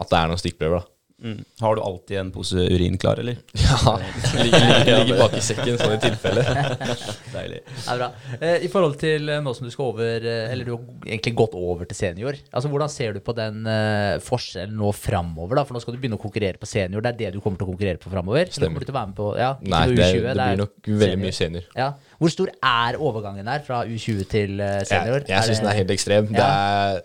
at 0.00 0.10
det 0.10 0.18
er 0.18 0.28
noen 0.30 0.40
stikkprøver, 0.40 0.82
da. 0.82 0.99
Mm. 1.20 1.44
Har 1.60 1.76
du 1.76 1.82
alltid 1.84 2.16
en 2.16 2.30
pose 2.32 2.56
urin 2.56 2.96
klar, 2.98 3.20
eller? 3.20 3.36
Ja, 3.60 3.92
ligger, 4.42 4.60
ligger, 4.60 5.04
ligger 5.04 5.18
bak 5.20 5.34
i 5.36 5.42
sekken, 5.44 5.76
sånn 5.78 5.94
i 5.94 5.98
tilfelle. 6.02 6.44
Deilig. 7.34 7.60
Det 7.68 7.92
er 7.92 8.00
bra. 8.00 8.08
Eh, 8.38 8.64
I 8.64 8.70
forhold 8.72 8.96
til 9.02 9.28
eh, 9.28 9.42
nå 9.44 9.54
som 9.56 9.68
du 9.68 9.72
skal 9.72 9.90
over 9.92 10.26
eh, 10.26 10.48
Eller 10.50 10.66
du 10.66 10.72
har 10.74 10.82
egentlig 11.06 11.34
gått 11.38 11.54
over 11.58 11.88
til 11.90 11.98
senior. 11.98 12.38
Altså 12.50 12.72
Hvordan 12.72 12.92
ser 12.92 13.16
du 13.16 13.20
på 13.24 13.34
den 13.36 13.68
eh, 13.68 14.16
forskjellen 14.24 14.76
nå 14.80 14.92
framover? 14.96 15.60
Da? 15.60 15.66
For 15.68 15.76
nå 15.76 15.84
skal 15.84 15.96
du 15.96 16.02
begynne 16.02 16.18
å 16.18 16.24
konkurrere 16.24 16.60
på 16.60 16.68
senior. 16.70 17.04
Det 17.04 17.12
er 17.14 17.20
det 17.22 17.32
du 17.36 17.40
kommer 17.44 17.60
til 17.60 17.68
å 17.68 17.72
konkurrere 17.74 18.00
på 18.00 18.12
framover? 18.12 18.46
Eller 18.46 18.56
Stemmer. 18.56 18.72
kommer 18.72 18.86
du 18.86 18.90
til 18.90 18.96
å 18.96 19.00
være 19.00 19.12
med 19.12 19.20
på 19.20 19.30
ja, 19.40 19.54
Nei, 19.60 19.82
på 19.86 19.96
det, 19.96 20.10
U20, 20.10 20.20
det 20.20 20.34
det, 20.34 20.36
blir 20.42 20.62
nok 20.64 20.92
veldig 21.04 21.22
mye 21.26 21.36
senior. 21.36 21.70
Ja. 21.76 21.90
Hvor 22.20 22.36
stor 22.36 22.52
er 22.56 23.00
overgangen 23.00 23.48
der 23.52 23.66
fra 23.66 23.84
U20 23.88 24.28
til 24.30 24.62
senior? 24.88 25.24
Jeg, 25.24 25.34
jeg 25.36 25.50
syns 25.50 25.62
den 25.64 25.72
er 25.72 25.82
helt 25.82 25.98
ekstrem. 25.98 26.32
Det 26.32 26.46
er 26.46 27.02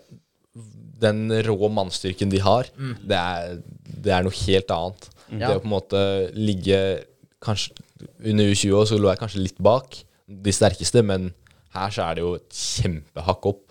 den 1.02 1.28
rå 1.46 1.68
mannstyrken 1.72 2.32
de 2.32 2.40
har, 2.44 2.68
det, 2.76 3.16
er, 3.16 3.58
det 3.84 4.14
er 4.14 4.26
noe 4.26 4.38
helt 4.46 4.72
annet. 4.72 5.08
Mm. 5.26 5.40
Det 5.42 5.52
å 5.52 5.60
på 5.60 5.68
en 5.68 5.74
måte 5.74 6.00
ligge 6.38 6.78
kanskje 7.42 7.74
Under 8.22 8.46
U20 8.46 8.74
år 8.76 8.84
så 8.86 8.96
lå 9.00 9.08
jeg 9.10 9.18
kanskje 9.18 9.42
litt 9.42 9.58
bak 9.62 9.96
de 10.26 10.52
sterkeste, 10.52 11.00
men 11.06 11.30
her 11.76 11.92
så 11.94 12.06
er 12.06 12.16
det 12.16 12.24
jo 12.24 12.32
et 12.36 12.56
kjempehakk 12.56 13.48
opp. 13.48 13.62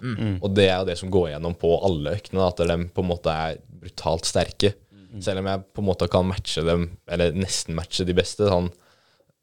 Og 0.42 0.48
det 0.56 0.66
er 0.70 0.80
jo 0.80 0.88
det 0.90 0.96
som 1.00 1.12
går 1.14 1.30
gjennom 1.34 1.56
på 1.60 1.72
alle 1.88 2.16
øktene, 2.18 2.48
at 2.48 2.62
de 2.62 2.78
på 2.96 3.04
en 3.04 3.10
måte 3.10 3.34
er 3.34 3.60
brutalt 3.82 4.30
sterke. 4.30 4.74
Selv 5.24 5.42
om 5.42 5.50
jeg 5.50 5.64
på 5.76 5.84
en 5.84 5.88
måte 5.88 6.10
kan 6.12 6.28
matche 6.28 6.64
dem, 6.66 6.90
eller 7.08 7.36
nesten 7.38 7.78
matche 7.78 8.06
de 8.08 8.16
beste, 8.18 8.50
sånn 8.50 8.68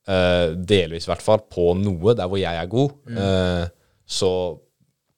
uh, 0.08 0.48
delvis 0.56 1.06
i 1.06 1.12
hvert 1.12 1.24
fall, 1.24 1.44
på 1.52 1.72
noe 1.78 2.16
der 2.18 2.28
hvor 2.28 2.40
jeg 2.40 2.58
er 2.58 2.70
god, 2.70 2.96
uh, 3.16 3.64
så 4.04 4.32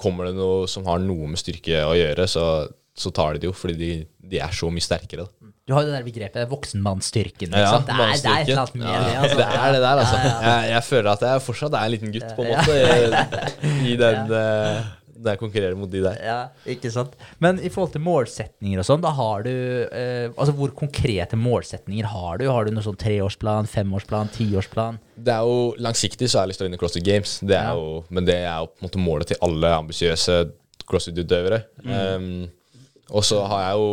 kommer 0.01 0.29
det 0.29 0.39
noe 0.39 0.65
som 0.71 0.87
har 0.89 1.03
noe 1.03 1.29
med 1.31 1.41
styrke 1.41 1.85
å 1.87 1.95
gjøre, 1.99 2.27
så 2.31 2.47
så 2.95 3.11
tar 3.11 3.35
de 3.35 3.43
det 3.43 3.49
jo, 3.49 3.55
fordi 3.57 3.75
de, 3.75 3.91
de 4.31 4.41
er 4.43 4.55
så 4.55 4.69
mye 4.71 4.85
sterkere. 4.85 5.27
Da. 5.27 5.51
Du 5.67 5.73
har 5.75 5.83
jo 5.83 5.91
det 5.91 5.97
der 5.97 6.05
begrepet 6.07 6.51
voksenmannsstyrken. 6.51 7.55
Ja. 7.57 7.81
Det 7.83 7.95
er, 7.95 8.13
det 8.23 8.31
er 8.31 8.43
et 8.45 8.51
eller 8.53 8.61
annet 8.63 8.77
med 8.79 8.87
det. 8.87 9.15
Altså. 9.19 9.39
Det 9.41 9.47
er 9.49 9.73
det 9.75 9.81
der, 9.83 10.03
altså. 10.03 10.19
Jeg, 10.21 10.69
jeg 10.71 10.85
føler 10.89 11.11
at 11.11 11.25
jeg 11.27 11.45
fortsatt 11.49 11.79
er 11.79 11.89
en 11.89 11.95
liten 11.95 12.15
gutt, 12.15 12.35
på 12.37 12.45
en 12.45 12.53
måte, 12.53 12.77
i, 12.85 13.73
i 13.91 13.97
den 13.99 14.35
eh, 14.39 14.93
når 15.25 15.35
jeg 15.35 15.41
konkurrerer 15.41 15.77
mot 15.81 15.91
de 15.91 16.03
der. 16.05 16.19
Ja, 16.23 16.37
ikke 16.71 16.91
sant. 16.95 17.15
Men 17.43 17.59
i 17.65 17.71
forhold 17.73 17.95
til 17.97 18.05
målsetninger 18.05 18.83
og 18.83 18.87
sånn, 18.89 19.03
da 19.05 19.11
har 19.17 19.45
du 19.47 19.51
eh, 19.51 20.29
Altså 20.37 20.55
hvor 20.57 20.73
konkrete 20.77 21.37
målsetninger 21.41 22.09
har 22.13 22.39
du? 22.43 22.47
Har 22.53 22.65
du 22.69 22.75
noe 22.77 22.85
sånn 22.85 22.99
treårsplan, 23.01 23.67
femårsplan, 23.71 24.31
tiårsplan? 24.37 24.99
Det 25.17 25.33
er 25.35 25.47
jo 25.49 25.75
Langsiktig 25.83 26.29
så 26.31 26.39
har 26.41 26.47
jeg 26.47 26.55
lyst 26.55 26.63
til 26.63 26.67
å 26.67 26.71
vinne 26.71 26.81
CrossFit 26.81 27.07
Games, 27.09 27.39
det 27.43 27.57
er 27.59 27.71
Ja. 27.71 27.79
jo, 27.79 28.05
men 28.11 28.25
det 28.29 28.37
er 28.45 28.59
jo 28.61 28.69
på 28.73 28.83
en 28.85 28.89
måte 28.91 29.03
målet 29.09 29.33
til 29.33 29.41
alle 29.43 29.73
ambisiøse 29.81 30.37
CrossFit-utøvere. 30.85 31.63
Um, 31.85 32.51
og 33.15 33.25
så 33.25 33.41
har 33.49 33.63
jeg 33.69 33.81
jo 33.81 33.89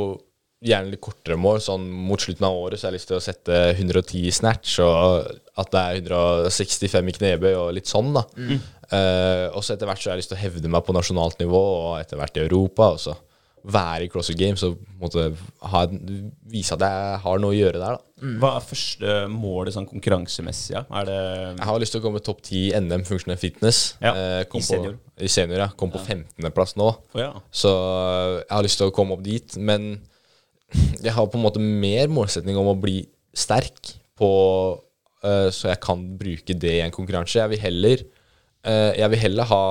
gjerne 0.72 0.92
litt 0.94 1.02
kortere 1.02 1.38
mål. 1.42 1.58
Sånn 1.64 1.88
mot 1.90 2.22
slutten 2.22 2.46
av 2.48 2.58
året 2.58 2.80
så 2.80 2.88
har 2.88 2.92
jeg 2.94 3.00
lyst 3.00 3.10
til 3.10 3.18
å 3.18 3.24
sette 3.24 3.62
110 3.80 4.28
i 4.28 4.34
snatch, 4.36 4.76
og 4.84 5.32
at 5.62 5.72
det 5.74 5.82
er 5.82 6.02
165 6.04 7.10
i 7.10 7.16
knebøy 7.18 7.54
og 7.56 7.72
litt 7.78 7.90
sånn, 7.90 8.12
da. 8.18 8.26
Eh, 8.92 9.48
og 9.56 9.64
så 9.64 9.76
etter 9.76 9.89
hvert 9.89 10.02
så 10.02 10.12
har 10.12 10.18
jeg 10.18 10.26
lyst 10.26 10.34
til 10.34 10.39
å 10.39 10.44
hevde 10.46 10.72
meg 10.72 10.86
på 10.88 10.96
nasjonalt 10.96 11.39
nivå, 11.42 11.62
og 11.88 12.00
etter 12.02 12.20
hvert 12.20 12.39
i 12.39 12.46
Europa. 12.46 12.94
og 12.96 13.04
så 13.04 13.18
være 13.62 14.06
i 14.06 14.10
CrossFit 14.10 14.39
Games 14.39 14.64
og 14.66 14.80
ha, 15.70 15.84
vise 16.50 16.76
at 16.76 16.84
jeg 16.86 17.18
har 17.24 17.42
noe 17.42 17.54
å 17.54 17.58
gjøre 17.58 17.82
der. 17.82 17.98
da. 17.98 18.32
Hva 18.42 18.52
er 18.58 18.66
første 18.66 19.16
målet 19.34 19.76
sånn 19.76 19.88
konkurransemessig? 19.89 20.74
Ja? 20.76 20.84
Er 21.02 21.08
det 21.10 21.18
Jeg 21.20 21.68
har 21.70 21.82
lyst 21.84 21.96
til 21.96 22.02
å 22.02 22.06
komme 22.06 22.22
topp 22.26 22.42
10 22.42 22.58
i 22.58 22.82
NM 22.82 23.06
Functional 23.08 23.39
fitness. 23.42 23.82
Ja, 24.02 24.14
uh, 24.14 24.58
i 24.58 24.64
senior. 24.66 24.98
På, 24.98 25.26
I 25.26 25.32
senior, 25.32 25.66
ja. 25.66 25.70
Kom 25.78 25.94
på 25.94 26.02
15.-plass 26.02 26.76
nå. 26.82 26.89
Oh, 26.89 27.20
ja. 27.22 27.32
Så 27.54 27.72
eh, 27.72 28.38
jeg 28.42 28.56
har 28.56 28.66
lyst 28.66 28.82
til 28.82 28.89
å 28.89 28.96
komme 28.96 29.18
opp 29.18 29.26
dit. 29.26 29.58
Men 29.62 29.92
jeg 31.06 31.14
har 31.18 31.30
på 31.30 31.39
en 31.39 31.46
måte 31.46 31.62
mer 31.62 32.10
målsetning 32.14 32.58
om 32.58 32.72
å 32.74 32.80
bli 32.80 33.04
sterk 33.38 33.94
på 34.20 34.32
uh, 35.24 35.50
Så 35.54 35.70
jeg 35.70 35.80
kan 35.82 36.02
bruke 36.18 36.58
det 36.58 36.80
i 36.80 36.84
en 36.86 36.94
konkurranse. 36.94 37.39
Jeg 37.39 37.54
vil 37.54 37.66
heller, 37.68 38.06
jeg 38.64 39.09
vil 39.14 39.20
heller 39.24 39.47
ha 39.49 39.62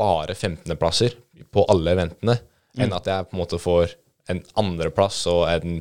bare 0.00 0.32
15.-plasser 0.34 1.16
på 1.52 1.64
alle 1.68 1.92
eventene 1.96 2.38
enn 2.80 2.92
at 2.96 3.08
jeg 3.10 3.26
på 3.28 3.36
en 3.36 3.40
måte 3.42 3.58
får 3.60 3.92
en 4.30 4.40
andreplass 4.62 5.24
og 5.28 5.42
en 5.50 5.80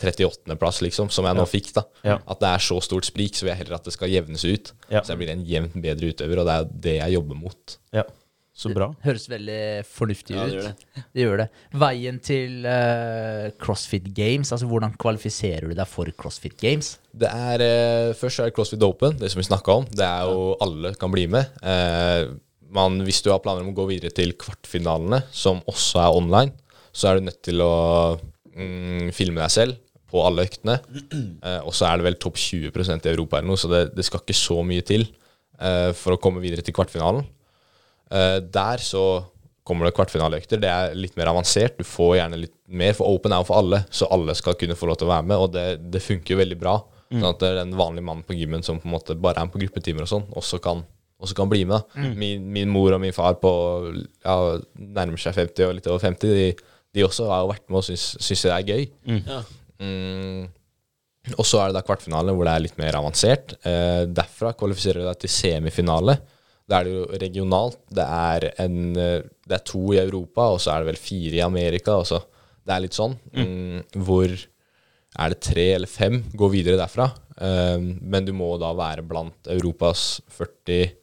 38.-plass, 0.00 0.80
liksom, 0.82 1.10
som 1.12 1.26
jeg 1.28 1.36
nå 1.36 1.44
fikk. 1.48 1.72
da 1.76 1.82
Ja. 2.06 2.14
At 2.26 2.40
det 2.40 2.48
er 2.48 2.62
så 2.64 2.78
stort 2.80 3.04
sprik, 3.04 3.34
så 3.36 3.44
vil 3.44 3.52
jeg 3.52 3.60
heller 3.64 3.76
at 3.76 3.84
det 3.84 3.92
skal 3.92 4.08
jevnes 4.08 4.44
ut. 4.48 4.72
Ja. 4.88 5.02
Så 5.04 5.12
jeg 5.12 5.20
blir 5.20 5.32
en 5.34 5.44
jevnt 5.44 5.76
bedre 5.82 6.08
utøver, 6.14 6.40
og 6.40 6.48
det 6.48 6.54
er 6.56 6.70
det 6.88 6.94
jeg 7.02 7.16
jobber 7.18 7.40
mot. 7.42 7.78
ja. 7.92 8.06
Så 8.60 8.68
bra. 8.76 8.90
Høres 9.06 9.24
veldig 9.30 9.60
fornuftig 9.88 10.34
Ja, 10.36 10.44
ut. 10.44 10.50
det 10.52 10.58
gjør 10.58 10.66
det. 10.68 10.74
Det 11.16 11.24
gjør 11.24 11.40
det. 11.40 11.46
Veien 11.80 12.18
til 12.20 12.66
uh, 12.68 13.46
CrossFit 13.62 14.10
Games, 14.16 14.50
altså 14.52 14.68
hvordan 14.68 14.92
kvalifiserer 15.00 15.70
du 15.70 15.74
deg 15.78 15.88
for 15.88 16.10
CrossFit 16.20 16.58
Games? 16.60 16.92
Det 17.16 17.30
er, 17.30 17.64
uh, 17.64 18.12
Først 18.20 18.42
er 18.42 18.50
det 18.50 18.56
CrossFit 18.58 18.84
Open, 18.84 19.16
det 19.20 19.32
som 19.32 19.40
vi 19.40 19.48
snakka 19.48 19.78
om. 19.80 19.88
Det 19.88 20.04
er 20.04 20.28
jo 20.28 20.50
alle 20.60 20.92
kan 21.00 21.12
bli 21.14 21.24
med. 21.32 21.48
Uh, 21.64 22.36
man, 22.70 23.00
hvis 23.06 23.22
du 23.24 23.30
har 23.32 23.40
planer 23.42 23.64
om 23.64 23.72
å 23.72 23.78
gå 23.80 23.88
videre 23.90 24.12
til 24.14 24.36
kvartfinalene, 24.38 25.24
som 25.34 25.62
også 25.70 26.04
er 26.04 26.18
online, 26.20 26.52
så 26.92 27.10
er 27.10 27.18
du 27.18 27.26
nødt 27.30 27.40
til 27.46 27.62
å 27.64 27.72
mm, 28.54 29.08
filme 29.16 29.40
deg 29.42 29.54
selv 29.56 29.80
på 30.10 30.22
alle 30.26 30.46
øktene. 30.48 30.78
Eh, 31.40 31.60
og 31.64 31.72
så 31.72 31.86
er 31.88 31.96
det 31.96 32.04
vel 32.04 32.16
topp 32.20 32.36
20% 32.36 33.06
i 33.06 33.10
Europa 33.14 33.38
eller 33.38 33.48
noe, 33.48 33.56
så 33.60 33.68
det, 33.70 33.78
det 33.96 34.04
skal 34.04 34.20
ikke 34.20 34.34
så 34.36 34.58
mye 34.66 34.82
til 34.84 35.06
eh, 35.56 35.90
for 35.96 36.12
å 36.12 36.18
komme 36.20 36.42
videre 36.42 36.60
til 36.66 36.74
kvartfinalen. 36.76 37.22
Eh, 38.10 38.38
der 38.42 38.82
så 38.82 39.04
kommer 39.66 39.86
det 39.86 39.94
kvartfinaleøkter. 39.94 40.60
Det 40.62 40.70
er 40.70 40.96
litt 40.98 41.18
mer 41.18 41.30
avansert. 41.30 41.76
Du 41.78 41.86
får 41.86 42.16
gjerne 42.18 42.40
litt 42.42 42.56
mer, 42.66 42.94
for 42.98 43.12
Open 43.12 43.34
er 43.34 43.42
jo 43.42 43.50
for 43.50 43.60
alle, 43.62 43.84
så 43.94 44.08
alle 44.10 44.34
skal 44.38 44.56
kunne 44.58 44.78
få 44.78 44.88
lov 44.90 44.98
til 44.98 45.06
å 45.08 45.12
være 45.12 45.28
med, 45.30 45.42
og 45.44 45.52
det, 45.54 45.66
det 45.94 46.02
funker 46.02 46.34
jo 46.34 46.40
veldig 46.40 46.58
bra. 46.58 46.80
Sånn 47.10 47.26
at 47.26 47.42
den 47.42 47.74
vanlige 47.74 48.06
mannen 48.06 48.26
på 48.26 48.36
gymmen 48.38 48.62
som 48.62 48.78
på 48.78 48.86
en 48.86 48.94
måte 48.94 49.16
bare 49.18 49.40
er 49.42 49.48
med 49.48 49.54
på 49.54 49.60
gruppetimer 49.64 50.06
og 50.06 50.10
sånn, 50.12 50.28
også 50.38 50.60
kan, 50.62 50.84
også 51.18 51.34
kan 51.38 51.50
bli 51.50 51.64
med. 51.66 51.82
Mm. 51.98 52.12
Min, 52.18 52.44
min 52.54 52.70
mor 52.70 52.94
og 52.94 53.02
min 53.02 53.14
far 53.14 53.34
på 53.42 53.50
ja, 53.90 54.36
nærmer 54.78 55.18
seg 55.18 55.34
50 55.34 55.66
og 55.66 55.74
litt 55.78 55.88
over 55.90 56.04
50, 56.06 56.36
de, 56.38 56.76
de 56.94 57.06
også 57.06 57.26
har 57.30 57.42
jo 57.42 57.50
vært 57.50 57.66
med 57.66 57.80
og 57.82 57.86
syns, 57.88 58.12
syns 58.22 58.46
det 58.46 58.54
er 58.54 58.70
gøy. 58.70 58.86
Ja. 59.26 59.40
Mm. 59.82 60.46
Og 61.34 61.46
så 61.46 61.60
er 61.60 61.70
det 61.70 61.80
da 61.80 61.84
kvartfinale, 61.86 62.34
hvor 62.36 62.46
det 62.46 62.54
er 62.54 62.64
litt 62.64 62.78
mer 62.80 63.00
avansert. 63.00 63.56
Eh, 63.66 64.04
derfra 64.06 64.54
kvalifiserer 64.58 65.02
du 65.02 65.10
deg 65.10 65.18
til 65.24 65.34
semifinale. 65.34 66.16
Da 66.70 66.80
er 66.80 66.86
det 66.86 66.94
jo 66.94 67.18
regionalt. 67.22 67.80
Det 67.90 68.06
er, 68.06 68.46
en, 68.62 68.78
eh, 68.94 69.26
det 69.48 69.58
er 69.58 69.66
to 69.66 69.82
i 69.94 69.98
Europa, 70.02 70.52
og 70.54 70.62
så 70.62 70.74
er 70.74 70.84
det 70.84 70.92
vel 70.92 71.02
fire 71.02 71.40
i 71.40 71.44
Amerika. 71.44 71.98
Og 71.98 72.06
så. 72.12 72.22
Det 72.60 72.76
er 72.76 72.84
litt 72.84 72.96
sånn. 72.96 73.16
Mm, 73.34 73.82
hvor 74.06 74.30
er 74.30 75.32
det 75.32 75.40
tre 75.42 75.66
eller 75.74 75.90
fem 75.90 76.20
går 76.38 76.54
videre 76.54 76.78
derfra. 76.78 77.08
Eh, 77.40 77.76
men 77.80 78.28
du 78.28 78.32
må 78.36 78.52
da 78.62 78.70
være 78.78 79.06
blant 79.06 79.50
Europas 79.50 80.20
40 80.36 80.96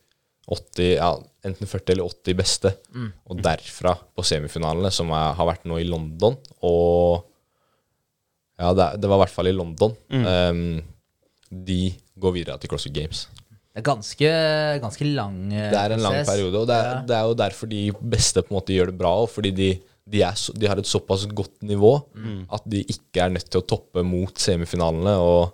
80, 0.48 0.94
ja, 0.96 1.10
enten 1.44 1.68
40 1.68 1.92
eller 1.92 2.08
80 2.08 2.38
beste. 2.40 2.72
Og 3.28 3.42
derfra 3.44 3.92
på 4.16 4.24
semifinalene, 4.24 4.92
som 4.96 5.12
er, 5.12 5.34
har 5.36 5.50
vært 5.50 5.66
nå 5.68 5.80
i 5.82 5.88
London. 5.88 6.38
Og 6.64 7.26
ja, 8.58 8.72
det, 8.72 8.86
det 9.02 9.10
var 9.12 9.20
i 9.20 9.24
hvert 9.26 9.36
fall 9.36 9.52
i 9.52 9.56
London. 9.56 9.92
Um, 10.08 10.80
de 11.52 11.82
går 12.16 12.38
videre 12.40 12.58
til 12.62 12.72
CrossFit 12.72 12.96
Games. 12.96 13.26
Det 13.78 13.84
er 13.84 13.86
ganske, 13.92 14.30
ganske 14.82 15.06
lang 15.14 15.36
prosess. 15.52 15.70
Det 15.70 15.78
er 15.84 15.94
en 15.94 16.02
lang 16.02 16.16
periode, 16.26 16.56
og 16.64 16.68
det 16.68 16.76
er, 16.76 16.88
Ja. 16.96 17.02
det 17.06 17.16
er 17.16 17.28
jo 17.30 17.34
derfor 17.38 17.70
de 17.70 17.82
beste 18.02 18.42
på 18.42 18.50
en 18.50 18.58
måte 18.58 18.74
gjør 18.74 18.90
det 18.90 18.98
bra. 18.98 19.12
og 19.22 19.30
Fordi 19.30 19.52
de, 19.54 19.68
de, 20.10 20.22
er 20.26 20.34
så, 20.34 20.54
de 20.58 20.66
har 20.68 20.78
et 20.82 20.90
såpass 20.90 21.28
godt 21.30 21.62
nivå 21.62 21.92
at 22.52 22.64
de 22.66 22.82
ikke 22.84 23.22
er 23.22 23.30
nødt 23.30 23.46
til 23.52 23.62
å 23.62 23.68
toppe 23.70 24.02
mot 24.04 24.34
semifinalene. 24.42 25.14
Og 25.22 25.54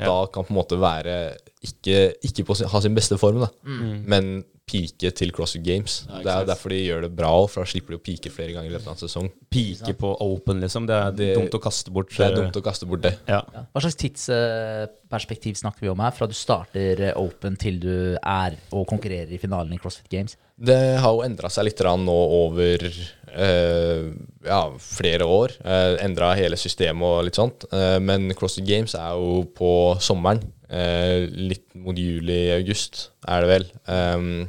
da 0.00 0.26
kan 0.32 0.44
på 0.48 0.54
en 0.54 0.56
måte 0.62 0.80
være 0.80 1.36
ikke, 1.62 2.14
ikke 2.24 2.44
på 2.48 2.56
sin, 2.56 2.66
ha 2.72 2.80
sin 2.80 2.94
beste 2.96 3.18
form, 3.20 3.40
da, 3.44 3.48
men 4.08 4.44
pike 4.72 5.10
til 5.18 5.32
CrossFit 5.36 5.62
Games. 5.66 5.98
Ja, 6.08 6.22
det 6.24 6.32
er 6.32 6.46
derfor 6.48 6.72
de 6.72 6.78
gjør 6.80 7.04
det 7.04 7.10
bra, 7.18 7.32
for 7.52 7.62
da 7.62 7.70
slipper 7.70 7.94
de 7.94 7.98
å 8.00 8.04
pike 8.06 8.32
flere 8.32 8.54
ganger 8.56 8.70
i 8.70 8.74
løpet 8.74 8.88
av 8.88 8.96
en 8.96 9.02
sesong. 9.02 9.28
Pike 9.52 9.92
på 10.00 10.12
open, 10.24 10.62
liksom. 10.64 10.86
Det 10.88 10.96
er 10.96 11.10
Det- 11.18 11.36
dumt 11.36 11.58
å 11.58 11.62
kaste 11.62 11.92
bort. 11.92 12.08
Det 12.10 12.24
er 12.24 12.32
eh, 12.32 12.40
dumt 12.40 12.56
å 12.56 12.64
kaste 12.64 12.88
bort 12.88 13.02
det. 13.04 13.14
Ja. 13.28 13.42
Ja. 13.52 13.66
Hva 13.74 13.84
slags 13.84 14.00
tidsperspektiv 14.00 15.58
snakker 15.60 15.80
vi 15.84 15.92
om 15.92 16.00
her? 16.00 16.10
Fra 16.16 16.26
du 16.26 16.34
starter 16.34 17.00
eh, 17.10 17.12
Open 17.20 17.56
til 17.60 17.78
du 17.82 18.16
er 18.16 18.56
og 18.72 18.86
konkurrerer 18.88 19.30
i 19.32 19.38
finalen 19.38 19.72
i 19.76 19.78
CrossFit 19.82 20.08
Games? 20.10 20.36
Det 20.62 20.78
har 21.02 21.12
jo 21.12 21.24
endra 21.26 21.48
seg 21.50 21.66
litt 21.66 21.80
nå 21.82 22.14
over 22.14 22.84
eh, 22.86 24.04
ja, 24.46 24.60
flere 24.78 25.26
år. 25.26 25.54
Uh, 25.64 25.96
endra 26.04 26.32
hele 26.38 26.58
systemet 26.60 27.02
og 27.02 27.24
litt 27.26 27.38
sånt. 27.38 27.66
Eh, 27.72 27.98
men 28.04 28.30
CrossFit 28.38 28.66
Games 28.68 28.94
er 28.98 29.16
jo 29.18 29.44
på 29.56 29.72
sommeren. 30.00 30.42
eh, 30.72 31.26
litt 31.28 31.74
mot 31.76 31.96
juli-august, 31.96 33.10
er 33.28 33.42
det 33.44 33.48
vel. 33.50 33.66
Um, 33.86 34.48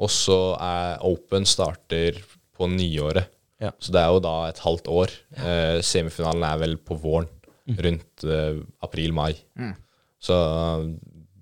og 0.00 0.10
så 0.12 0.38
er 0.64 1.02
Open 1.06 1.44
starter 1.48 2.16
på 2.56 2.68
nyåret. 2.72 3.28
Ja. 3.60 3.70
Så 3.78 3.92
det 3.92 4.00
er 4.00 4.08
jo 4.14 4.22
da 4.24 4.34
et 4.48 4.60
halvt 4.64 4.88
år. 4.88 5.12
Eh, 5.36 5.78
semifinalen 5.84 6.46
er 6.48 6.58
vel 6.62 6.78
på 6.80 6.96
våren. 7.02 7.28
Rundt 7.70 8.24
eh, 8.24 8.62
april-mai. 8.82 9.34
Så 10.20 10.34
uh, 10.36 10.88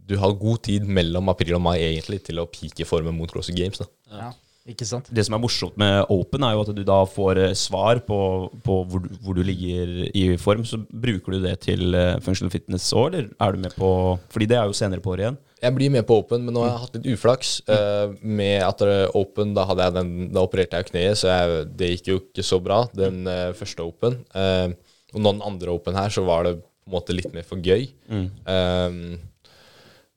du 0.08 0.16
har 0.20 0.34
god 0.40 0.60
tid 0.66 0.84
mellom 0.86 1.30
april 1.32 1.54
og 1.58 1.62
mai 1.64 1.78
egentlig 1.80 2.20
til 2.26 2.38
å 2.42 2.48
pike 2.50 2.84
formen 2.88 3.14
mot 3.16 3.30
Crosser 3.30 3.54
Games. 3.56 3.78
da. 3.80 3.86
Ja. 4.18 4.28
Ikke 4.68 4.84
sant? 4.84 5.06
Det 5.16 5.22
som 5.24 5.32
er 5.32 5.40
morsomt 5.40 5.78
med 5.80 6.10
Open, 6.12 6.42
er 6.44 6.52
jo 6.52 6.60
at 6.66 6.70
du 6.76 6.82
da 6.84 6.98
får 7.08 7.38
eh, 7.46 7.54
svar 7.56 8.02
på, 8.04 8.18
på 8.66 8.74
hvor, 8.90 9.00
du- 9.06 9.14
hvor 9.24 9.38
du 9.38 9.40
ligger 9.46 9.94
i 10.12 10.26
form. 10.36 10.66
Så 10.68 10.82
bruker 10.92 11.32
du 11.38 11.40
det 11.46 11.54
til 11.64 11.94
eh, 11.96 12.18
functional 12.20 12.52
fitness 12.52 12.90
òg, 12.92 13.14
eller 13.14 13.30
er 13.40 13.54
du 13.56 13.62
med 13.64 13.72
på 13.78 13.88
Fordi 14.34 14.50
det 14.50 14.58
er 14.60 14.68
jo 14.68 14.76
senere 14.76 15.00
på 15.00 15.14
året 15.14 15.24
igjen. 15.24 15.38
Jeg 15.58 15.74
blir 15.74 15.90
med 15.90 16.06
på 16.06 16.20
Open, 16.20 16.44
men 16.46 16.54
nå 16.54 16.62
har 16.62 16.70
jeg 16.70 16.82
hatt 16.84 16.98
litt 16.98 17.08
uflaks 17.16 17.54
Uh, 17.68 18.14
med 18.22 18.62
at 18.64 18.80
Open 19.18 19.50
Da 19.56 19.64
hadde 19.68 19.84
jeg 19.84 19.94
den, 19.96 20.12
da 20.32 20.44
opererte 20.46 20.78
jeg 20.80 20.88
kneet, 20.92 21.18
så 21.20 21.32
jeg, 21.32 21.64
det 21.78 21.90
gikk 21.92 22.10
jo 22.12 22.20
ikke 22.22 22.44
så 22.46 22.60
bra, 22.62 22.84
den 22.96 23.26
uh, 23.28 23.50
første 23.56 23.84
Open. 23.84 24.20
Uh, 24.32 24.72
og 25.14 25.22
nå 25.22 25.32
den 25.36 25.44
andre 25.46 25.72
Open 25.72 25.96
her, 25.98 26.12
så 26.12 26.24
var 26.26 26.46
det 26.46 26.58
på 26.58 26.90
en 26.90 26.96
måte 26.96 27.16
litt 27.16 27.32
mer 27.34 27.44
for 27.46 27.60
gøy. 27.60 27.88
Eh, 28.08 28.94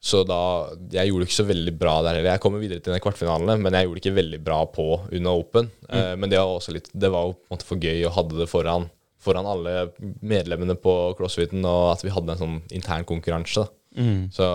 så 0.01 0.23
da 0.25 0.39
Jeg 0.89 1.11
gjorde 1.11 1.25
det 1.25 1.27
ikke 1.29 1.37
så 1.37 1.47
veldig 1.49 1.73
bra 1.77 1.97
der 2.01 2.17
heller. 2.17 2.31
Jeg 2.33 2.43
kommer 2.43 2.63
videre 2.63 2.81
til 2.81 2.95
den 2.95 3.03
kvartfinalene, 3.03 3.57
men 3.61 3.75
jeg 3.75 3.85
gjorde 3.85 3.99
det 3.99 4.03
ikke 4.05 4.17
veldig 4.17 4.39
bra 4.47 4.59
på 4.65 4.87
under 5.03 5.31
Open. 5.43 5.69
Mm. 5.91 6.19
men 6.19 6.31
det 6.31 6.39
var 6.39 6.55
også 6.55 6.73
litt 6.73 6.87
Det 6.95 7.11
var 7.11 7.27
jo 7.27 7.35
på 7.35 7.43
en 7.49 7.55
måte 7.57 7.67
for 7.67 7.83
gøy 7.83 8.05
å 8.07 8.13
hadde 8.15 8.39
det 8.39 8.49
foran, 8.49 8.87
foran 9.21 9.49
alle 9.51 9.91
medlemmene 10.23 10.77
på 10.79 10.95
CrossFiten, 11.19 11.63
og 11.67 11.91
at 11.93 12.05
vi 12.05 12.13
hadde 12.15 12.33
en 12.33 12.41
sånn 12.41 12.57
intern 12.71 13.07
konkurranse. 13.07 13.67
Mm. 13.95 14.31
Så 14.33 14.47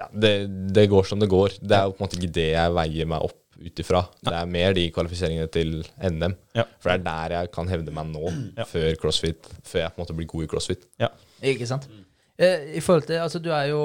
ja, 0.00 0.08
det, 0.12 0.32
det 0.76 0.86
går 0.92 1.08
som 1.08 1.20
det 1.22 1.30
går. 1.32 1.58
Det 1.60 1.76
er 1.76 1.88
jo 1.88 1.96
på 1.96 2.02
en 2.02 2.06
måte 2.06 2.18
ikke 2.20 2.34
det 2.38 2.48
jeg 2.52 2.76
veier 2.76 3.10
meg 3.10 3.26
opp 3.28 3.42
ut 3.56 3.80
ifra. 3.80 4.02
Det 4.20 4.34
er 4.36 4.50
mer 4.52 4.74
de 4.76 4.88
kvalifiseringene 4.92 5.48
til 5.52 5.78
NM. 5.96 6.34
Ja. 6.56 6.66
For 6.82 6.92
det 6.92 6.98
er 6.98 7.06
der 7.06 7.36
jeg 7.38 7.52
kan 7.54 7.70
hevde 7.72 7.94
meg 7.94 8.10
nå, 8.12 8.32
før 8.68 8.90
CrossFit. 9.00 9.48
Før 9.64 9.86
jeg 9.86 9.94
på 9.94 10.00
en 10.00 10.04
måte 10.04 10.18
blir 10.18 10.28
god 10.32 10.44
i 10.44 10.50
CrossFit. 10.52 10.84
Ja. 11.00 11.12
Ikke 11.54 11.68
sant? 11.68 11.88
Eh, 12.36 12.76
I 12.76 12.82
forhold 12.84 13.06
til, 13.08 13.16
altså 13.16 13.40
Du 13.40 13.48
er 13.48 13.70
jo 13.70 13.80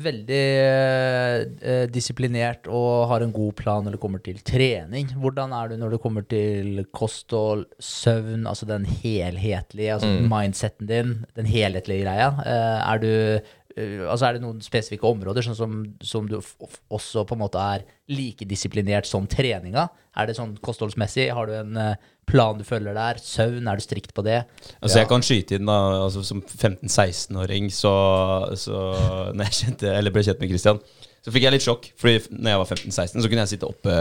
veldig 0.00 0.44
eh, 0.64 1.82
disiplinert 1.92 2.64
og 2.72 3.04
har 3.10 3.20
en 3.20 3.34
god 3.34 3.52
plan 3.58 3.84
når 3.84 3.98
det 3.98 4.00
kommer 4.00 4.22
til 4.24 4.38
trening. 4.40 5.10
Hvordan 5.20 5.52
er 5.52 5.68
du 5.68 5.76
når 5.76 5.96
det 5.96 6.00
kommer 6.00 6.24
til 6.24 6.86
kosthold, 6.96 7.66
søvn, 7.76 8.46
altså 8.48 8.68
den 8.70 8.86
helhetlige 8.88 9.98
altså 9.98 10.08
mindseten 10.08 10.88
din, 10.88 11.18
den 11.36 11.50
helhetlige 11.52 12.06
greia? 12.06 12.32
Eh, 12.46 12.78
er 12.94 13.04
du 13.04 13.12
altså 13.78 14.28
Er 14.28 14.36
det 14.36 14.42
noen 14.44 14.62
spesifikke 14.64 15.08
områder 15.08 15.44
sånn 15.46 15.58
som, 15.58 15.76
som 16.04 16.28
du 16.28 16.38
også 16.38 17.24
på 17.28 17.36
en 17.36 17.42
måte 17.42 17.60
er 17.60 17.84
like 18.12 18.46
disiplinert 18.48 19.08
som 19.08 19.28
treninga? 19.30 19.88
Er 20.18 20.28
det 20.28 20.36
sånn 20.36 20.56
kostholdsmessig? 20.64 21.30
Har 21.32 21.48
du 21.48 21.54
en 21.56 21.78
eh, 21.80 22.10
plan 22.28 22.58
du 22.58 22.64
følger 22.66 22.96
der? 22.96 23.20
Søvn, 23.22 23.68
er 23.68 23.80
du 23.80 23.84
strikt 23.84 24.12
på 24.16 24.24
det? 24.26 24.42
Altså 24.80 25.02
Jeg 25.02 25.10
kan 25.10 25.24
skyte 25.24 25.56
inn 25.58 25.70
da 25.70 25.78
altså 26.04 26.24
Som 26.26 26.42
15-16-åring 26.44 27.70
så, 27.72 27.94
så 28.58 28.82
Når 29.36 29.48
jeg 29.48 29.58
kjente, 29.62 29.94
eller 29.96 30.14
ble 30.14 30.26
kjent 30.26 30.42
med 30.42 30.52
Christian, 30.52 30.82
så 31.22 31.30
fikk 31.30 31.44
jeg 31.46 31.54
litt 31.54 31.62
sjokk. 31.62 31.84
Fordi 32.02 32.18
når 32.34 32.50
jeg 32.50 32.60
var 32.60 32.68
15-16, 32.74 33.22
så 33.22 33.28
kunne 33.30 33.42
jeg 33.44 33.50
sitte 33.52 33.68
oppe 33.68 33.92